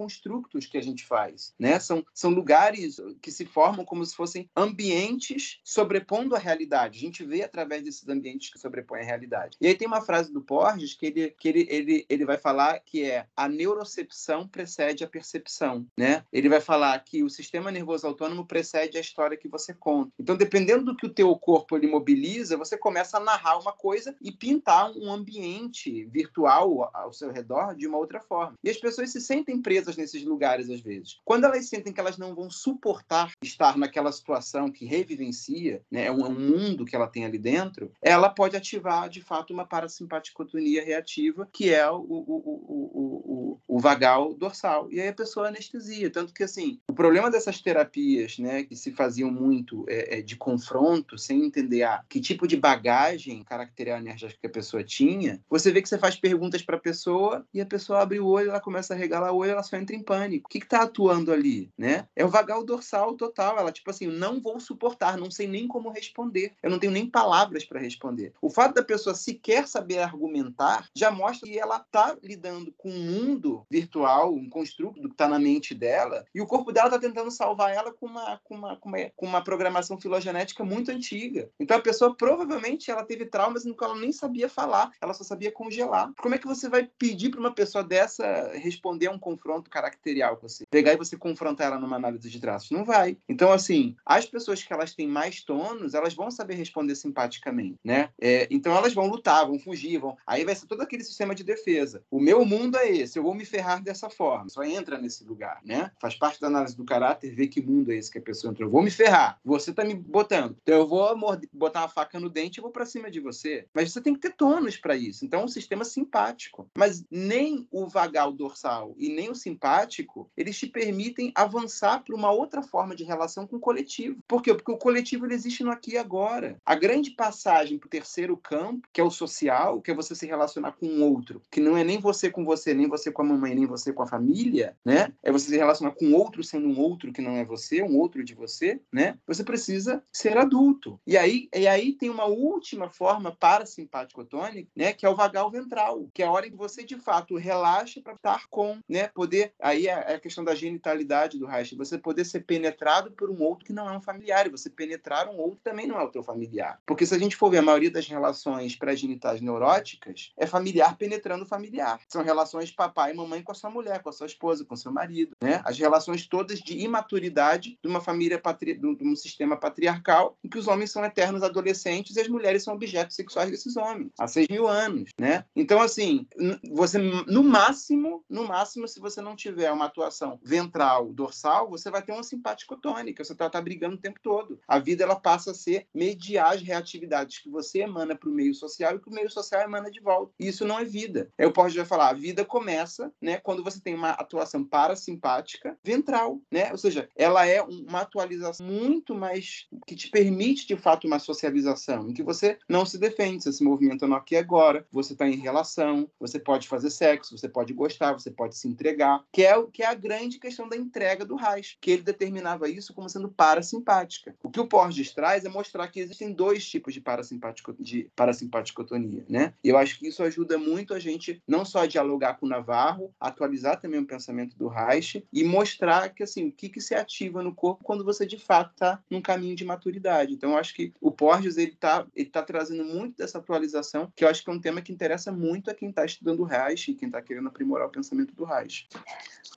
construtos 0.43 0.67
que 0.67 0.79
a 0.79 0.83
gente 0.83 1.05
faz, 1.05 1.55
né? 1.59 1.79
São, 1.79 2.05
são 2.15 2.31
lugares 2.31 3.01
que 3.21 3.31
se 3.31 3.45
formam 3.45 3.85
como 3.85 4.05
se 4.05 4.15
fossem 4.15 4.49
ambientes 4.57 5.61
sobrepondo 5.65 6.35
a 6.35 6.39
realidade. 6.39 6.99
A 6.99 7.01
gente 7.01 7.25
vê 7.25 7.43
através 7.43 7.83
desses 7.83 8.09
ambientes 8.09 8.53
que 8.53 8.59
sobrepõem 8.59 9.03
a 9.03 9.05
realidade. 9.05 9.57
E 9.61 9.67
aí 9.67 9.75
tem 9.75 9.87
uma 9.87 10.01
frase 10.01 10.33
do 10.33 10.41
Porges 10.41 10.95
que 10.95 11.07
ele, 11.07 11.31
que 11.31 11.49
ele, 11.49 11.67
ele, 11.71 12.07
ele 12.09 12.25
vai 12.25 12.39
falar 12.39 12.81
que 12.81 13.05
é 13.05 13.27
a 13.37 13.49
neurocepção 13.49 14.47
precede 14.47 15.05
a 15.05 15.09
percepção, 15.09 15.87
né? 15.97 16.25
Ele 16.33 16.49
vai 16.49 16.61
falar 16.61 16.99
que 17.01 17.23
o 17.23 17.31
sistema 17.31 17.71
nervoso 17.71 18.07
autônomo 18.07 18.47
precede 18.47 18.97
a 18.97 19.01
história 19.01 19.37
que 19.37 19.49
você 19.49 19.75
conta. 19.75 20.13
Então, 20.19 20.37
dependendo 20.37 20.85
do 20.85 20.97
que 20.97 21.07
o 21.07 21.13
teu 21.13 21.35
corpo 21.37 21.77
ele 21.77 21.87
mobiliza, 21.87 22.57
você 22.57 22.77
começa 22.77 23.17
a 23.17 23.21
narrar 23.21 23.59
uma 23.59 23.73
coisa 23.73 24.15
e 24.21 24.33
pintar 24.33 24.91
um 24.93 25.13
ambiente 25.13 26.05
virtual 26.07 26.91
ao 26.95 27.13
seu 27.13 27.31
redor 27.31 27.75
de 27.75 27.87
uma 27.87 27.99
outra 27.99 28.21
forma. 28.21 28.55
E 28.63 28.71
as 28.71 28.77
pessoas 28.77 29.11
se 29.11 29.21
sentem 29.21 29.61
presas 29.61 29.97
nesses 29.97 30.25
lugares 30.27 30.69
às 30.69 30.81
vezes. 30.81 31.21
Quando 31.25 31.45
elas 31.45 31.69
sentem 31.69 31.93
que 31.93 32.01
elas 32.01 32.19
não 32.19 32.35
vão 32.35 32.51
suportar 32.51 33.33
estar 33.43 33.77
naquela 33.77 34.13
situação 34.13 34.71
que 34.71 34.85
revivencia, 34.85 35.83
né, 35.91 36.07
é 36.07 36.13
um, 36.13 36.27
mundo 36.37 36.85
que 36.85 36.95
ela 36.95 37.07
tem 37.07 37.25
ali 37.25 37.39
dentro, 37.39 37.93
ela 38.03 38.29
pode 38.29 38.57
ativar 38.57 39.09
de 39.09 39.23
fato 39.23 39.53
uma 39.53 39.65
parasimpaticotonia 39.65 40.85
reativa, 40.85 41.49
que 41.53 41.73
é 41.73 41.91
o, 41.91 41.97
o, 41.99 43.59
o, 43.59 43.61
o, 43.67 43.79
vagal 43.79 44.35
dorsal. 44.35 44.89
E 44.91 45.01
aí 45.01 45.09
a 45.09 45.13
pessoa 45.13 45.49
anestesia. 45.49 46.11
Tanto 46.11 46.35
que, 46.35 46.43
assim, 46.43 46.81
o 46.89 46.93
problema 46.93 47.31
dessas 47.31 47.61
terapias, 47.61 48.39
né, 48.39 48.65
que 48.65 48.77
se 48.77 48.93
faziam 48.93 49.31
muito 49.31 49.85
é, 49.89 50.19
é 50.19 50.23
de 50.23 50.37
confronto, 50.37 51.17
sem 51.19 51.45
entender 51.45 51.83
ah, 51.83 52.03
que 52.09 52.21
tipo 52.21 52.47
de 52.47 52.57
bagagem 52.57 53.43
caracterial 53.45 53.99
enérgica 53.99 54.35
que 54.41 54.47
a 54.47 54.51
pessoa 54.51 54.83
tinha, 54.83 55.41
você 55.49 55.71
vê 55.71 55.81
que 55.81 55.89
você 55.89 55.99
faz 55.99 56.17
perguntas 56.17 56.63
para 56.63 56.77
a 56.77 56.81
pessoa 56.81 57.47
e 57.53 57.61
a 57.61 57.67
pessoa 57.67 58.03
abre 58.03 58.19
o 58.19 58.27
olho, 58.27 58.51
ela 58.51 58.61
começa 58.61 58.95
a 58.95 58.97
regalar 58.97 59.33
o 59.33 59.37
olho, 59.37 59.53
ela 59.53 59.63
só 59.63 59.77
entra 59.77 59.95
em 59.95 60.03
pânico. 60.03 60.16
O 60.45 60.49
que 60.49 60.59
está 60.59 60.83
atuando 60.83 61.33
ali, 61.33 61.71
né? 61.77 62.09
É 62.17 62.25
o 62.25 62.29
vagal 62.29 62.65
dorsal 62.65 63.15
total. 63.15 63.59
Ela, 63.59 63.73
tipo 63.73 63.91
assim, 63.91 64.07
não 64.07 64.41
vou 64.41 64.59
suportar, 64.59 65.17
não 65.17 65.31
sei 65.31 65.47
nem 65.47 65.69
como 65.69 65.91
responder. 65.91 66.53
Eu 66.63 66.71
não 66.71 66.79
tenho 66.79 66.93
nem 66.93 67.09
palavras 67.09 67.65
para 67.65 67.81
responder. 67.81 68.33
O 68.41 68.51
fato 68.51 68.75
da 68.75 68.83
pessoa 68.83 69.15
sequer 69.15 69.69
saber 69.69 69.99
argumentar 69.99 70.89
já 70.95 71.11
mostra 71.11 71.49
que 71.49 71.59
ela 71.59 71.77
está 71.77 72.17
lidando 72.23 72.73
com 72.77 72.91
um 72.91 73.03
mundo 73.03 73.67
virtual, 73.71 74.35
um 74.35 74.49
construto 74.49 75.01
que 75.01 75.07
está 75.07 75.29
na 75.29 75.39
mente 75.39 75.75
dela, 75.75 76.25
e 76.35 76.41
o 76.41 76.47
corpo 76.47 76.73
dela 76.73 76.89
está 76.89 76.99
tentando 76.99 77.31
salvar 77.31 77.73
ela 77.73 77.93
com 77.93 78.07
uma, 78.07 78.41
com, 78.45 78.55
uma, 78.55 78.77
com, 78.77 78.89
uma, 78.89 78.99
com 79.15 79.27
uma 79.27 79.43
programação 79.43 79.99
filogenética 79.99 80.65
muito 80.65 80.91
antiga. 80.91 81.51
Então 81.59 81.77
a 81.77 81.81
pessoa 81.81 82.15
provavelmente 82.15 82.91
ela 82.91 83.05
teve 83.05 83.27
traumas 83.27 83.65
no 83.65 83.75
qual 83.75 83.93
ela 83.93 84.01
nem 84.01 84.13
sabia 84.13 84.49
falar, 84.49 84.91
ela 85.01 85.15
só 85.15 85.25
sabia 85.25 85.53
congelar. 85.53 86.13
Como 86.21 86.35
é 86.35 86.39
que 86.39 86.47
você 86.47 86.69
vai 86.69 86.89
pedir 86.99 87.31
para 87.31 87.41
uma 87.41 87.53
pessoa 87.53 87.83
dessa 87.83 88.53
responder 88.55 89.07
a 89.07 89.13
um 89.13 89.19
confronto 89.19 89.71
caracterial 90.07 90.37
com 90.37 90.49
você? 90.49 90.65
Pegar 90.71 90.93
e 90.93 90.97
você 90.97 91.17
confrontar 91.17 91.69
ela 91.69 91.79
numa 91.79 91.97
análise 91.97 92.31
de 92.31 92.41
traços? 92.41 92.71
Não 92.71 92.85
vai. 92.85 93.19
Então, 93.29 93.53
assim, 93.53 93.97
as 94.05 94.25
pessoas 94.25 94.63
que 94.63 94.73
elas 94.73 94.95
têm 94.95 95.09
mais 95.09 95.43
tônus, 95.43 95.95
elas 95.95 96.15
vão 96.15 96.31
saber 96.31 96.55
responder 96.55 96.95
simpaticamente, 96.95 97.79
né? 97.85 98.11
É, 98.21 98.47
então 98.51 98.77
elas 98.77 98.95
vão 98.95 99.07
lutar, 99.07 99.47
vão 99.47 99.59
fugir, 99.59 99.99
vão. 99.99 100.17
Aí 100.27 100.45
vai 100.45 100.55
ser 100.55 100.67
todo 100.67 100.83
aquele 100.83 101.03
sistema 101.03 101.35
de 101.35 101.43
defesa. 101.43 102.03
O 102.11 102.21
meu 102.21 102.45
mundo 102.45 102.77
é 102.77 102.91
esse, 102.91 103.19
eu 103.19 103.23
vou 103.23 103.35
me 103.35 103.45
ferrar 103.45 103.83
dessa 103.83 104.09
forma. 104.09 104.49
Só 104.49 104.63
entra 104.63 104.99
nesse 104.99 105.25
lugar, 105.25 105.61
né? 105.65 105.91
Faz 106.01 106.15
parte 106.15 106.41
da 106.41 106.47
análise 106.47 106.77
do 106.77 106.85
caráter 106.85 107.35
ver 107.35 107.49
que 107.49 107.61
mundo 107.61 107.91
é 107.91 107.97
esse 107.97 108.11
que 108.11 108.19
a 108.19 108.23
pessoa 108.23 108.53
entrou. 108.53 108.69
Eu 108.69 108.73
vou 108.73 108.83
me 108.83 108.91
ferrar. 108.91 109.39
Você 109.45 109.73
tá 109.73 109.85
me 109.85 109.95
botando. 109.95 110.57
Então 110.63 110.77
eu 110.77 110.87
vou 110.87 111.17
morder, 111.17 111.49
botar 111.53 111.81
uma 111.81 111.89
faca 111.89 112.21
no 112.21 112.31
dente 112.31 112.59
e 112.59 112.63
vou 112.63 112.71
para 112.71 112.87
cima 112.87 113.11
de 113.11 113.21
você. 113.21 113.67
Mas 113.75 113.93
você 113.93 114.01
tem 114.01 114.15
que 114.15 114.21
ter 114.21 114.35
tônus 114.35 114.77
para 114.77 114.97
isso. 114.97 115.25
Então 115.25 115.41
é 115.41 115.45
um 115.45 115.49
sistema 115.49 115.85
simpático. 115.85 116.69
Mas 116.77 117.05
nem 117.11 117.67
o 117.71 117.87
vagal 117.87 118.33
dorsal 118.33 118.95
e 118.99 119.09
nem 119.09 119.31
o 119.31 119.35
simpático, 119.35 119.96
eles 120.37 120.59
te 120.59 120.67
permitem 120.67 121.33
avançar 121.35 122.03
para 122.03 122.15
uma 122.15 122.31
outra 122.31 122.63
forma 122.63 122.95
de 122.95 123.05
relação 123.05 123.47
com 123.47 123.57
o 123.57 123.61
coletivo. 123.61 124.19
Por 124.27 124.43
quê? 124.43 124.55
Porque 124.55 124.73
o 124.73 124.79
coletivo 124.79 125.27
existe 125.33 125.63
no 125.63 125.71
aqui 125.71 125.93
e 125.93 125.99
agora. 125.99 126.61
A 126.65 126.75
grande 126.75 127.11
passagem 127.11 127.79
para 127.79 127.87
o 127.87 127.91
terceiro 127.91 128.37
campo, 128.37 128.89
que 128.93 129.01
é 129.01 129.05
o 129.05 129.11
social, 129.11 129.81
que 129.81 129.91
é 129.91 129.95
você 129.95 130.15
se 130.15 130.27
relacionar 130.27 130.73
com 130.73 130.87
o 130.87 131.03
outro, 131.03 131.43
que 131.51 131.61
não 131.61 131.77
é 131.77 131.85
nem 131.85 131.99
você 131.99 132.31
com 132.31 132.45
você, 132.45 132.75
nem 132.75 132.89
você 132.89 133.13
com 133.13 133.23
a 133.23 133.25
mamãe, 133.25 133.55
nem 133.55 133.67
você 133.67 133.93
com 133.93 134.03
a 134.03 134.07
família, 134.07 134.77
né? 134.85 135.13
É 135.23 135.31
você 135.31 135.51
se 135.51 135.57
relacionar 135.57 135.93
com 135.93 136.13
outro 136.13 136.43
sendo 136.43 136.69
um 136.69 136.79
outro 136.79 137.13
que 137.13 137.23
não 137.23 137.33
é 137.33 137.45
você, 137.45 137.83
um 137.83 137.97
outro 137.97 138.25
de 138.25 138.35
você, 138.35 138.81
né? 138.93 139.19
Você 139.27 139.45
precisa 139.45 140.03
ser 140.13 140.37
adulto. 140.37 140.99
E 141.07 141.17
aí, 141.17 141.49
e 141.55 141.67
aí 141.67 141.93
tem 141.93 142.11
uma 142.11 142.25
última 142.25 142.89
forma 142.89 143.35
parasimpaticotônica, 143.39 144.69
né? 144.75 144.93
Que 144.93 145.07
é 145.07 145.09
o 145.09 145.17
vagal 145.17 145.51
ventral, 145.51 146.09
que 146.13 146.23
é 146.23 146.27
a 146.27 146.31
hora 146.31 146.47
em 146.47 146.51
que 146.51 146.57
você 146.57 146.85
de 146.85 146.97
fato 146.97 147.37
relaxa 147.37 148.01
para 148.01 148.15
estar 148.15 148.47
com, 148.49 148.79
né? 148.89 149.09
Poder. 149.09 149.53
Aí 149.61 149.86
é, 149.89 150.15
a 150.15 150.21
questão 150.21 150.45
da 150.45 150.55
genitalidade 150.55 151.39
do 151.39 151.47
Reich, 151.47 151.75
você 151.75 151.99
poder 151.99 152.25
ser 152.25 152.41
penetrado 152.41 153.11
por 153.13 153.31
um 153.31 153.43
outro 153.43 153.65
que 153.65 153.73
não 153.73 153.89
é 153.89 153.97
um 153.97 154.01
familiar, 154.01 154.47
e 154.47 154.51
você 154.51 154.71
penetrar 154.71 155.29
um 155.29 155.39
outro 155.39 155.61
também 155.63 155.87
não 155.87 155.99
é 156.01 156.05
o 156.05 156.11
teu 156.11 156.23
familiar. 156.23 156.81
Porque 156.87 157.07
se 157.07 157.15
a 157.15 157.19
gente 157.19 157.37
for 157.37 157.51
ver 157.51 157.59
a 157.59 157.63
maioria 157.63 157.91
das 157.91 158.07
relações 158.07 158.77
pré-genitais 158.77 159.41
neuróticas, 159.41 160.33
é 160.37 160.47
familiar 160.47 160.97
penetrando 160.97 161.47
familiar. 161.47 162.01
São 162.09 162.23
relações 162.23 162.71
papai 162.71 163.13
e 163.13 163.15
mamãe 163.15 163.43
com 163.43 163.53
a 163.53 163.55
sua 163.55 163.71
mulher, 163.71 164.03
com 164.03 164.09
a 164.09 164.13
sua 164.13 164.27
esposa, 164.27 164.65
com 164.65 164.77
seu 164.77 164.93
marido, 164.93 165.33
né? 165.43 165.61
As 165.65 165.79
relações 165.79 166.27
todas 166.27 166.61
de 166.61 166.79
imaturidade 166.79 167.79
de 167.83 167.89
uma 167.89 168.01
família 168.01 168.39
patri... 168.39 168.75
de 168.75 168.87
um 168.87 169.17
sistema 169.17 169.57
patriarcal 169.57 170.37
em 170.43 170.49
que 170.49 170.59
os 170.59 170.67
homens 170.67 170.91
são 170.91 171.05
eternos 171.05 171.43
adolescentes 171.43 172.17
e 172.17 172.21
as 172.21 172.29
mulheres 172.29 172.63
são 172.63 172.75
objetos 172.75 173.17
sexuais 173.17 173.51
desses 173.51 173.77
homens 173.77 174.11
há 174.19 174.27
seis 174.27 174.47
mil 174.49 174.67
anos, 174.67 175.11
né? 175.19 175.45
Então 175.55 175.81
assim, 175.81 176.27
você 176.73 176.99
no 176.99 177.43
máximo, 177.43 178.25
no 178.29 178.47
máximo, 178.47 178.87
se 178.89 179.01
você 179.01 179.21
não 179.21 179.37
tiver 179.37 179.66
uma 179.71 179.87
atuação 179.87 180.39
ventral, 180.43 181.13
dorsal, 181.13 181.69
você 181.69 181.91
vai 181.91 182.03
ter 182.03 182.13
uma 182.13 182.23
simpático-tônica. 182.23 183.25
Você 183.25 183.33
está 183.33 183.49
tá 183.49 183.61
brigando 183.61 183.97
o 183.97 184.01
tempo 184.01 184.21
todo. 184.23 184.61
A 184.67 184.79
vida 184.79 185.05
ela 185.05 185.17
passa 185.17 185.51
a 185.51 185.55
ser 185.55 185.87
mediar 185.95 186.55
as 186.55 186.63
reatividades 186.63 187.39
que 187.39 187.51
você 187.51 187.81
emana 187.81 188.15
para 188.15 188.29
o 188.29 188.33
meio 188.33 188.55
social 188.55 188.97
e 188.97 189.01
que 189.01 189.09
o 189.09 189.13
meio 189.13 189.31
social 189.31 189.63
emana 189.63 189.91
de 189.91 190.01
volta. 190.01 190.33
E 190.39 190.49
isso 190.49 190.65
não 190.65 190.79
é 190.79 190.85
vida. 190.85 191.31
Eu 191.39 191.53
posso 191.53 191.75
já 191.75 191.85
falar, 191.85 192.09
a 192.09 192.15
vida 192.15 192.45
começa, 192.45 193.13
né, 193.21 193.39
quando 193.39 193.63
você 193.63 193.81
tem 193.81 193.95
uma 193.95 194.11
atuação 194.11 194.65
parasimpática 194.65 195.79
ventral, 195.83 196.41
né? 196.51 196.71
Ou 196.73 196.79
seja, 196.79 197.09
ela 197.17 197.47
é 197.47 197.63
uma 197.63 198.01
atualização 198.01 198.67
muito 198.67 199.15
mais 199.15 199.67
que 199.87 199.95
te 199.95 200.11
permite 200.11 200.67
de 200.67 200.77
fato 200.77 201.07
uma 201.07 201.19
socialização, 201.19 202.09
em 202.09 202.13
que 202.13 202.23
você 202.23 202.59
não 202.69 202.85
se 202.85 202.99
defende, 202.99 203.43
você 203.43 203.53
se 203.53 203.65
movimenta 203.65 204.07
no 204.07 204.15
aqui 204.15 204.35
e 204.35 204.39
agora, 204.39 204.87
você 204.91 205.13
está 205.13 205.29
em 205.29 205.37
relação, 205.37 206.11
você 206.19 206.39
pode 206.39 206.69
fazer 206.69 206.91
sexo, 206.91 207.37
você 207.37 207.49
pode 207.49 207.73
gostar, 207.73 208.13
você 208.13 208.31
pode 208.31 208.57
se 208.57 208.69
entregar, 208.69 209.25
que 209.33 209.43
é 209.43 209.56
o 209.57 209.69
que 209.69 209.83
é 209.83 209.87
a 209.87 209.95
grande 209.95 210.39
questão 210.39 210.69
da 210.69 210.77
entrega 210.77 211.25
do 211.25 211.37
Reich, 211.37 211.79
que 211.81 211.91
ele 211.91 212.03
determinava 212.03 212.69
isso 212.69 212.95
como 212.95 213.09
sendo 213.09 213.29
parasimpática. 213.29 214.35
O 214.43 214.51
que 214.51 214.61
o 214.61 214.67
Porges 214.67 215.13
traz 215.13 215.45
é 215.45 215.49
mostrar 215.49 215.89
que 215.89 216.01
existem 216.01 216.33
dois 216.33 216.69
tipos 216.69 216.95
de, 216.95 217.01
parasimpático, 217.01 217.75
de 217.79 218.11
parasimpaticotonia, 218.15 219.25
né? 219.29 219.55
E 219.63 219.69
eu 219.69 219.77
acho 219.77 219.99
que 219.99 220.09
isso 220.09 220.23
ajuda 220.23 220.59
muito 220.59 220.95
a 220.95 220.99
gente 220.99 221.43
não 221.47 221.65
só 221.65 221.81
a 221.81 221.87
dialogar 221.87 222.35
com 222.35 222.47
o 222.47 222.49
Navarro, 222.49 223.13
atualizar 223.21 223.81
também 223.81 224.01
o 224.01 224.07
pensamento 224.07 224.57
do 224.57 224.69
Reich 224.69 225.25
e 225.33 225.45
mostrar 225.45 226.11
que 226.11 226.23
assim 226.23 226.49
o 226.49 226.53
que, 226.53 226.69
que 226.69 226.81
se 226.81 226.95
ativa 226.95 227.43
no 227.43 227.55
corpo 227.55 227.85
quando 227.85 228.05
você 228.05 228.27
de 228.27 228.39
fato 228.39 228.73
está 228.73 229.03
num 229.11 229.21
caminho 229.21 229.57
de 229.57 229.65
maturidade. 229.65 230.33
Então 230.33 230.53
eu 230.53 230.59
acho 230.59 230.75
que 230.75 230.93
o 231.01 231.11
Porges 231.11 231.57
ele 231.57 231.73
está 231.73 232.07
ele 232.15 232.29
tá 232.29 232.43
trazendo 232.43 232.85
muito 232.85 233.17
dessa 233.17 233.39
atualização, 233.39 234.13
que 234.15 234.25
eu 234.25 234.29
acho 234.29 234.43
que 234.43 234.51
é 234.51 234.53
um 234.53 234.61
tema 234.61 234.83
que 234.83 234.93
interessa 234.93 235.33
muito 235.33 235.71
a 235.71 235.75
quem 235.75 235.91
está 235.91 236.05
estudando 236.05 236.41
o 236.41 236.45
Reich 236.45 236.91
e 236.91 236.95
quem 236.95 237.09
está 237.09 237.21
querendo 237.23 237.49
aprimorar 237.49 237.89
o 237.89 237.91
pensamento 237.91 238.35
do 238.35 238.45
Reich. 238.45 238.89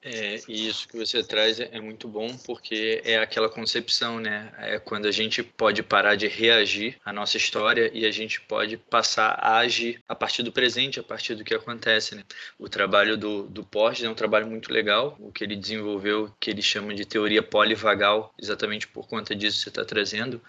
É, 0.02 0.40
e 0.48 0.68
isso 0.68 0.88
que 0.88 0.98
você 0.98 1.24
traz 1.24 1.60
é, 1.60 1.70
é 1.72 1.82
muito 1.82 2.08
bom 2.08 2.36
porque 2.46 3.02
é 3.04 3.18
aquela 3.18 3.50
concepção, 3.50 4.20
né? 4.20 4.52
É 4.58 4.80
quando 4.80 5.08
a 5.08 5.12
gente 5.12 5.44
pode 5.44 5.84
parar 5.84 6.16
de 6.16 6.28
reagir 6.28 6.98
à 7.04 7.12
nossa 7.12 7.38
história 7.38 7.90
e 7.94 8.06
a 8.06 8.12
gente 8.12 8.40
pode 8.42 8.78
passar 8.78 9.38
a 9.40 9.58
agir 9.58 10.02
a 10.08 10.16
partir 10.16 10.44
do 10.44 10.52
presente, 10.52 11.00
a 11.00 11.04
partir 11.04 11.36
do 11.36 11.44
que 11.44 11.54
acontece, 11.54 12.16
né? 12.16 12.24
O 12.58 12.70
trabalho 12.70 13.18
do, 13.18 13.44
do 13.44 13.68
é 14.04 14.10
um 14.10 14.16
trabalho 14.16 14.48
muito 14.48 14.72
legal, 14.72 15.16
o 15.20 15.32
que 15.32 15.44
ele 15.44 15.56
desenvolveu, 15.56 16.34
que 16.40 16.50
ele 16.50 16.62
chama 16.62 16.94
de 16.94 17.06
teoria 17.06 17.42
polivagal, 17.42 18.34
exatamente 18.38 18.88
por 18.88 19.08
conta 19.08 19.36
disso 19.36 19.58
que 19.58 19.64
você 19.64 19.70
está 19.70 19.86
trazendo. 19.86 20.42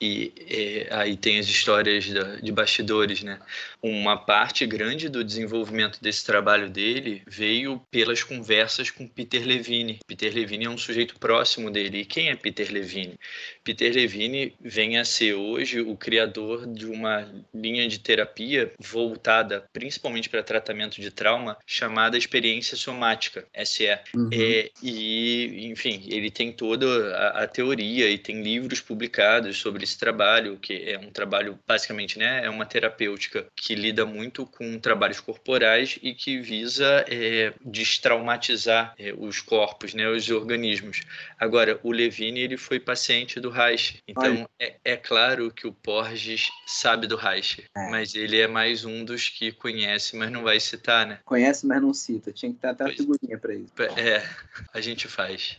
E 0.00 0.32
é, 0.48 0.88
aí 0.94 1.16
tem 1.16 1.38
as 1.38 1.46
histórias 1.46 2.04
de 2.42 2.52
bastidores, 2.52 3.22
né? 3.22 3.38
Uma 3.82 4.16
parte 4.16 4.66
grande 4.66 5.08
do 5.08 5.24
desenvolvimento 5.24 6.00
desse 6.02 6.24
trabalho 6.24 6.68
dele 6.68 7.22
veio 7.26 7.80
pelas 7.90 8.22
conversas 8.22 8.90
com 8.90 9.08
Peter 9.08 9.44
Levine. 9.46 9.98
Peter 10.06 10.34
Levine 10.34 10.66
é 10.66 10.70
um 10.70 10.78
sujeito 10.78 11.18
próximo 11.18 11.70
dele. 11.70 12.00
E 12.00 12.04
quem 12.04 12.28
é 12.28 12.36
Peter 12.36 12.70
Levine? 12.70 13.18
Peter 13.66 13.92
Levine 13.92 14.54
vem 14.60 14.96
a 14.96 15.04
ser 15.04 15.34
hoje 15.34 15.80
o 15.80 15.96
criador 15.96 16.68
de 16.72 16.86
uma 16.86 17.28
linha 17.52 17.88
de 17.88 17.98
terapia 17.98 18.72
voltada 18.78 19.64
principalmente 19.72 20.28
para 20.28 20.40
tratamento 20.40 21.00
de 21.00 21.10
trauma 21.10 21.58
chamada 21.66 22.16
experiência 22.16 22.76
somática, 22.76 23.44
SE. 23.64 23.88
Uhum. 24.14 24.30
É, 24.32 24.70
e, 24.80 25.66
enfim, 25.66 26.04
ele 26.06 26.30
tem 26.30 26.52
toda 26.52 26.86
a, 27.16 27.42
a 27.42 27.48
teoria 27.48 28.08
e 28.08 28.16
tem 28.16 28.40
livros 28.40 28.80
publicados 28.80 29.58
sobre 29.58 29.82
esse 29.82 29.98
trabalho, 29.98 30.58
que 30.58 30.88
é 30.88 30.96
um 30.96 31.10
trabalho 31.10 31.58
basicamente, 31.66 32.20
né, 32.20 32.42
é 32.44 32.48
uma 32.48 32.66
terapêutica 32.66 33.48
que 33.56 33.74
lida 33.74 34.06
muito 34.06 34.46
com 34.46 34.78
trabalhos 34.78 35.18
corporais 35.18 35.98
e 36.00 36.14
que 36.14 36.38
visa 36.38 37.04
é, 37.08 37.52
destraumatizar 37.64 38.94
é, 38.96 39.12
os 39.18 39.40
corpos, 39.40 39.92
né, 39.92 40.08
os 40.08 40.30
organismos. 40.30 41.00
Agora, 41.36 41.80
o 41.82 41.90
Levine 41.90 42.38
ele 42.38 42.56
foi 42.56 42.78
paciente 42.78 43.40
do 43.40 43.55
Reich, 43.56 44.02
então 44.06 44.46
é, 44.60 44.76
é, 44.84 44.96
claro 44.96 45.50
que 45.50 45.66
o 45.66 45.72
Porges 45.72 46.50
sabe 46.66 47.06
do 47.06 47.16
Reich, 47.16 47.64
é. 47.74 47.90
mas 47.90 48.14
ele 48.14 48.38
é 48.38 48.46
mais 48.46 48.84
um 48.84 49.04
dos 49.04 49.30
que 49.30 49.50
conhece, 49.50 50.14
mas 50.14 50.30
não 50.30 50.42
vai 50.42 50.60
citar, 50.60 51.06
né? 51.06 51.20
Conhece, 51.24 51.66
mas 51.66 51.80
não 51.80 51.94
cita. 51.94 52.32
Tinha 52.32 52.52
que 52.52 52.58
estar 52.58 52.70
até 52.70 52.84
a 52.84 52.88
figurinha 52.88 53.38
para 53.38 53.54
isso. 53.54 53.72
É, 53.96 54.28
a 54.74 54.80
gente 54.80 55.08
faz. 55.08 55.58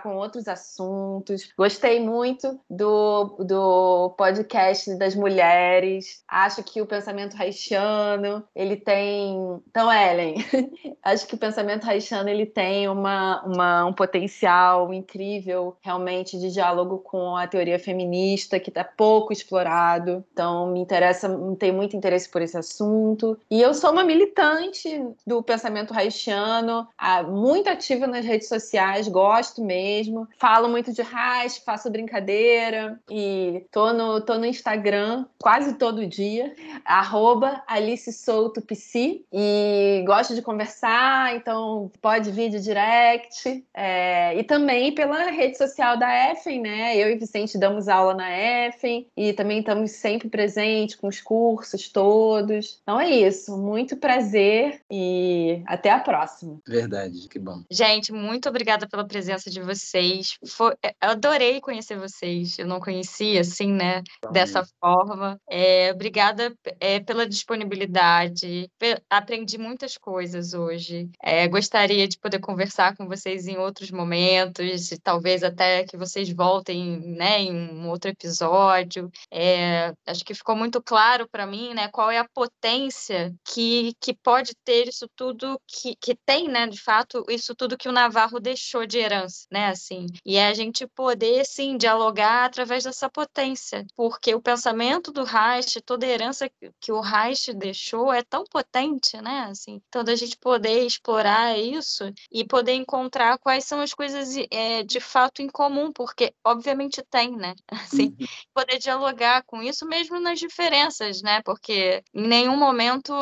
com 0.03 0.16
outros 0.16 0.49
assuntos. 0.49 1.51
Gostei 1.57 2.01
muito 2.01 2.59
do, 2.69 3.37
do 3.39 4.15
podcast 4.16 4.95
das 4.97 5.15
mulheres. 5.15 6.23
Acho 6.29 6.62
que 6.62 6.81
o 6.81 6.87
pensamento 6.87 7.41
haitiano, 7.41 8.45
ele 8.55 8.77
tem... 8.77 9.61
Então, 9.69 9.93
Ellen, 9.93 10.37
acho 11.03 11.27
que 11.27 11.35
o 11.35 11.39
pensamento 11.39 11.89
haitiano, 11.89 12.29
ele 12.29 12.47
tem 12.47 12.89
uma, 12.89 13.43
uma, 13.45 13.85
um 13.85 13.93
potencial 13.93 14.93
incrível, 14.93 15.77
realmente, 15.81 16.39
de 16.39 16.51
diálogo 16.51 16.99
com 16.99 17.37
a 17.37 17.47
teoria 17.47 17.79
feminista, 17.79 18.61
que 18.61 18.70
está 18.70 18.85
pouco 18.85 19.33
explorado. 19.33 20.25
Então, 20.33 20.69
me 20.69 20.81
interessa, 20.81 21.29
tenho 21.59 21.75
muito 21.75 21.97
interesse 21.97 22.29
por 22.29 22.43
esse 22.43 22.57
assunto. 22.57 23.39
E 23.51 23.61
eu 23.61 23.75
sou 23.75 23.91
uma 23.93 24.05
militante 24.05 25.03
do 25.27 25.43
pensamento 25.43 25.95
haitiano, 25.95 26.87
muito 27.29 27.69
ativa 27.69 28.07
nas 28.07 28.25
redes 28.25 28.49
sociais, 28.49 29.09
gosto 29.09 29.38
mesmo. 29.62 30.28
Falo 30.39 30.69
muito 30.69 30.93
de 30.93 31.02
hash, 31.02 31.59
faço 31.59 31.90
brincadeira 31.90 32.98
e 33.10 33.65
tô 33.70 33.93
no, 33.93 34.20
tô 34.20 34.36
no 34.39 34.47
Instagram 34.47 35.24
quase 35.40 35.74
todo 35.74 36.06
dia, 36.06 36.55
arroba 36.85 37.62
Alice 37.66 38.12
Souto 38.12 38.60
PC, 38.60 39.23
e 39.32 40.02
gosto 40.06 40.35
de 40.35 40.43
conversar, 40.43 41.35
então 41.36 41.90
pode 42.01 42.31
vir 42.31 42.51
de 42.51 42.60
direct. 42.60 43.65
É, 43.73 44.36
e 44.39 44.43
também 44.44 44.94
pela 44.94 45.31
rede 45.31 45.56
social 45.56 45.97
da 45.97 46.32
EFEN, 46.32 46.60
né? 46.60 46.97
Eu 46.97 47.10
e 47.10 47.16
Vicente 47.16 47.59
damos 47.59 47.89
aula 47.89 48.15
na 48.15 48.31
EFEN 48.31 49.06
e 49.16 49.32
também 49.32 49.60
estamos 49.60 49.93
sempre 49.93 50.28
presentes 50.28 50.97
com 50.97 51.09
os 51.09 51.20
cursos 51.20 51.89
todos. 51.89 52.81
Então 52.82 53.01
é 53.01 53.10
isso. 53.10 53.56
Muito 53.56 53.97
prazer 53.97 54.81
e 54.90 55.62
até 55.66 55.90
a 55.90 56.01
próxima. 56.01 56.59
Verdade, 56.66 57.28
que 57.28 57.39
bom. 57.39 57.62
Gente, 57.70 58.12
muito 58.12 58.48
obrigada 58.48 58.86
pela 58.86 59.06
presença 59.06 59.28
de 59.51 59.61
vocês. 59.61 60.37
Foi, 60.47 60.75
eu 60.83 61.11
adorei 61.11 61.61
conhecer 61.61 61.99
vocês. 61.99 62.59
Eu 62.59 62.67
não 62.67 62.81
conhecia, 62.81 63.41
assim, 63.41 63.73
né? 63.73 64.03
Dessa 64.33 64.65
forma. 64.81 65.41
É, 65.49 65.93
obrigada 65.93 66.55
é, 66.81 67.01
pela 67.01 67.27
disponibilidade. 67.27 68.71
Aprendi 69.11 69.59
muitas 69.59 69.97
coisas 69.97 70.55
hoje. 70.55 71.09
É, 71.23 71.47
gostaria 71.49 72.07
de 72.07 72.19
poder 72.19 72.39
conversar 72.39 72.97
com 72.97 73.07
vocês 73.07 73.47
em 73.47 73.57
outros 73.57 73.91
momentos, 73.91 74.91
talvez 75.03 75.43
até 75.43 75.85
que 75.85 75.97
vocês 75.97 76.31
voltem, 76.31 77.01
né, 77.01 77.41
em 77.41 77.53
um 77.53 77.89
outro 77.89 78.11
episódio. 78.11 79.11
É, 79.33 79.93
acho 80.07 80.25
que 80.25 80.35
ficou 80.35 80.57
muito 80.57 80.83
claro 80.83 81.29
para 81.29 81.47
mim, 81.47 81.75
né, 81.75 81.89
qual 81.89 82.11
é 82.11 82.19
a 82.19 82.29
potência 82.29 83.35
que, 83.45 83.93
que 84.01 84.15
pode 84.15 84.53
ter 84.65 84.89
isso 84.89 85.09
tudo 85.17 85.61
que, 85.67 85.95
que 86.01 86.15
tem, 86.27 86.49
né, 86.49 86.67
de 86.67 86.81
fato, 86.81 87.25
isso 87.29 87.55
tudo 87.55 87.77
que 87.77 87.89
o 87.89 87.93
Navarro 87.93 88.41
deixou 88.41 88.87
de 88.87 88.99
herança, 88.99 89.18
né, 89.51 89.69
assim. 89.69 90.07
E 90.24 90.36
é 90.36 90.49
a 90.49 90.55
gente 90.55 90.86
poder, 90.86 91.45
sim, 91.45 91.77
dialogar 91.77 92.45
através 92.45 92.85
dessa 92.85 93.09
potência, 93.09 93.86
porque 93.97 94.35
o 94.35 94.40
pensamento 94.40 95.12
do 95.12 95.24
Reich, 95.24 95.81
toda 95.81 96.07
a 96.07 96.09
herança 96.09 96.51
que 96.81 96.93
o 96.93 97.01
Reich 97.01 97.53
deixou 97.55 98.12
é 98.12 98.23
tão 98.23 98.45
potente, 98.45 99.20
né, 99.20 99.47
assim. 99.51 99.81
Então, 99.89 100.05
da 100.05 100.15
gente 100.15 100.36
poder 100.36 100.85
explorar 100.85 101.59
isso 101.59 102.12
e 102.31 102.45
poder 102.45 102.74
encontrar 102.74 103.39
quais 103.39 103.65
são 103.65 103.81
as 103.81 103.95
coisas 103.95 104.35
é, 104.51 104.82
de 104.82 105.01
fato 105.01 105.43
em 105.43 105.49
comum, 105.49 105.93
porque 105.93 106.32
obviamente 106.45 107.03
tem, 107.11 107.36
né, 107.36 107.55
assim, 107.70 108.15
uhum. 108.19 108.27
poder 108.55 108.78
dialogar 108.78 109.43
com 109.45 109.62
isso 109.62 109.86
mesmo 109.86 110.20
nas 110.20 110.39
diferenças, 110.39 111.23
né, 111.23 111.43
porque 111.43 112.03
em 112.15 112.27
nenhum 112.27 112.57
momento 112.57 113.12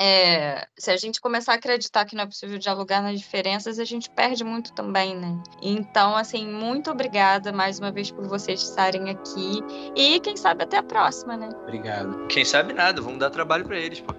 é, 0.00 0.66
se 0.76 0.90
a 0.90 0.96
gente 0.96 1.20
começar 1.20 1.52
a 1.52 1.54
acreditar 1.54 2.04
que 2.04 2.16
não 2.16 2.24
é 2.24 2.26
possível 2.26 2.58
dialogar 2.58 3.00
nas 3.00 3.18
diferenças, 3.18 3.78
a 3.78 3.84
gente 3.84 4.10
perde 4.10 4.42
muito 4.42 4.72
também, 4.72 5.16
né? 5.16 5.40
Então, 5.62 6.16
assim, 6.16 6.46
muito 6.46 6.90
obrigada 6.90 7.52
mais 7.52 7.78
uma 7.78 7.92
vez 7.92 8.10
por 8.10 8.26
vocês 8.26 8.62
estarem 8.62 9.10
aqui 9.10 9.60
e 9.94 10.18
quem 10.20 10.36
sabe 10.36 10.64
até 10.64 10.78
a 10.78 10.82
próxima, 10.82 11.36
né? 11.36 11.48
Obrigado. 11.62 12.26
Quem 12.26 12.44
sabe 12.44 12.72
nada, 12.72 13.00
vamos 13.00 13.18
dar 13.18 13.30
trabalho 13.30 13.64
para 13.64 13.78
eles, 13.78 14.00
pô. 14.00 14.12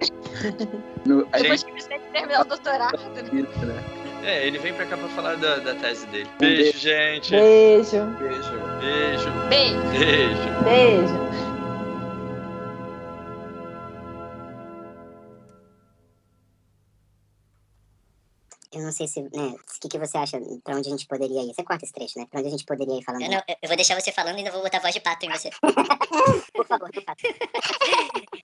no, 1.06 1.24
Depois 1.26 1.60
gente... 1.60 1.64
que 1.66 1.82
você 1.82 1.98
terminar 1.98 2.40
o 2.40 2.44
doutorado, 2.44 2.98
né? 2.98 3.22
Né? 3.66 4.06
É, 4.24 4.46
ele 4.46 4.58
vem 4.58 4.72
pra 4.72 4.86
cá 4.86 4.96
pra 4.96 5.08
falar 5.10 5.36
da, 5.36 5.56
da 5.58 5.74
tese 5.74 6.06
dele. 6.06 6.28
Beijo, 6.38 6.62
beijo, 6.62 6.78
gente. 6.78 7.30
Beijo. 7.30 8.04
Beijo. 8.18 8.50
Beijo. 8.80 9.30
Beijo. 9.48 9.98
Beijo. 9.98 10.64
Beijo. 10.64 11.55
Eu 18.76 18.82
não 18.82 18.92
sei 18.92 19.08
se, 19.08 19.22
né, 19.22 19.28
o 19.32 19.80
que, 19.80 19.88
que 19.88 19.98
você 19.98 20.18
acha, 20.18 20.38
pra 20.62 20.76
onde 20.76 20.88
a 20.88 20.90
gente 20.90 21.06
poderia 21.06 21.42
ir? 21.42 21.54
Você 21.54 21.64
corta 21.64 21.84
esse 21.84 21.94
trecho, 21.94 22.18
né? 22.18 22.26
Pra 22.30 22.40
onde 22.40 22.48
a 22.48 22.50
gente 22.50 22.64
poderia 22.64 22.98
ir 22.98 23.02
falando? 23.02 23.22
Eu, 23.22 23.30
não, 23.30 23.42
eu 23.48 23.68
vou 23.68 23.76
deixar 23.76 23.98
você 23.98 24.12
falando 24.12 24.38
e 24.38 24.42
não 24.42 24.52
vou 24.52 24.62
botar 24.62 24.80
voz 24.80 24.92
de 24.92 25.00
pato 25.00 25.24
em 25.24 25.30
você. 25.30 25.50
por 26.52 26.66
favor, 26.66 26.90
por 26.90 27.02
favor. 27.02 27.16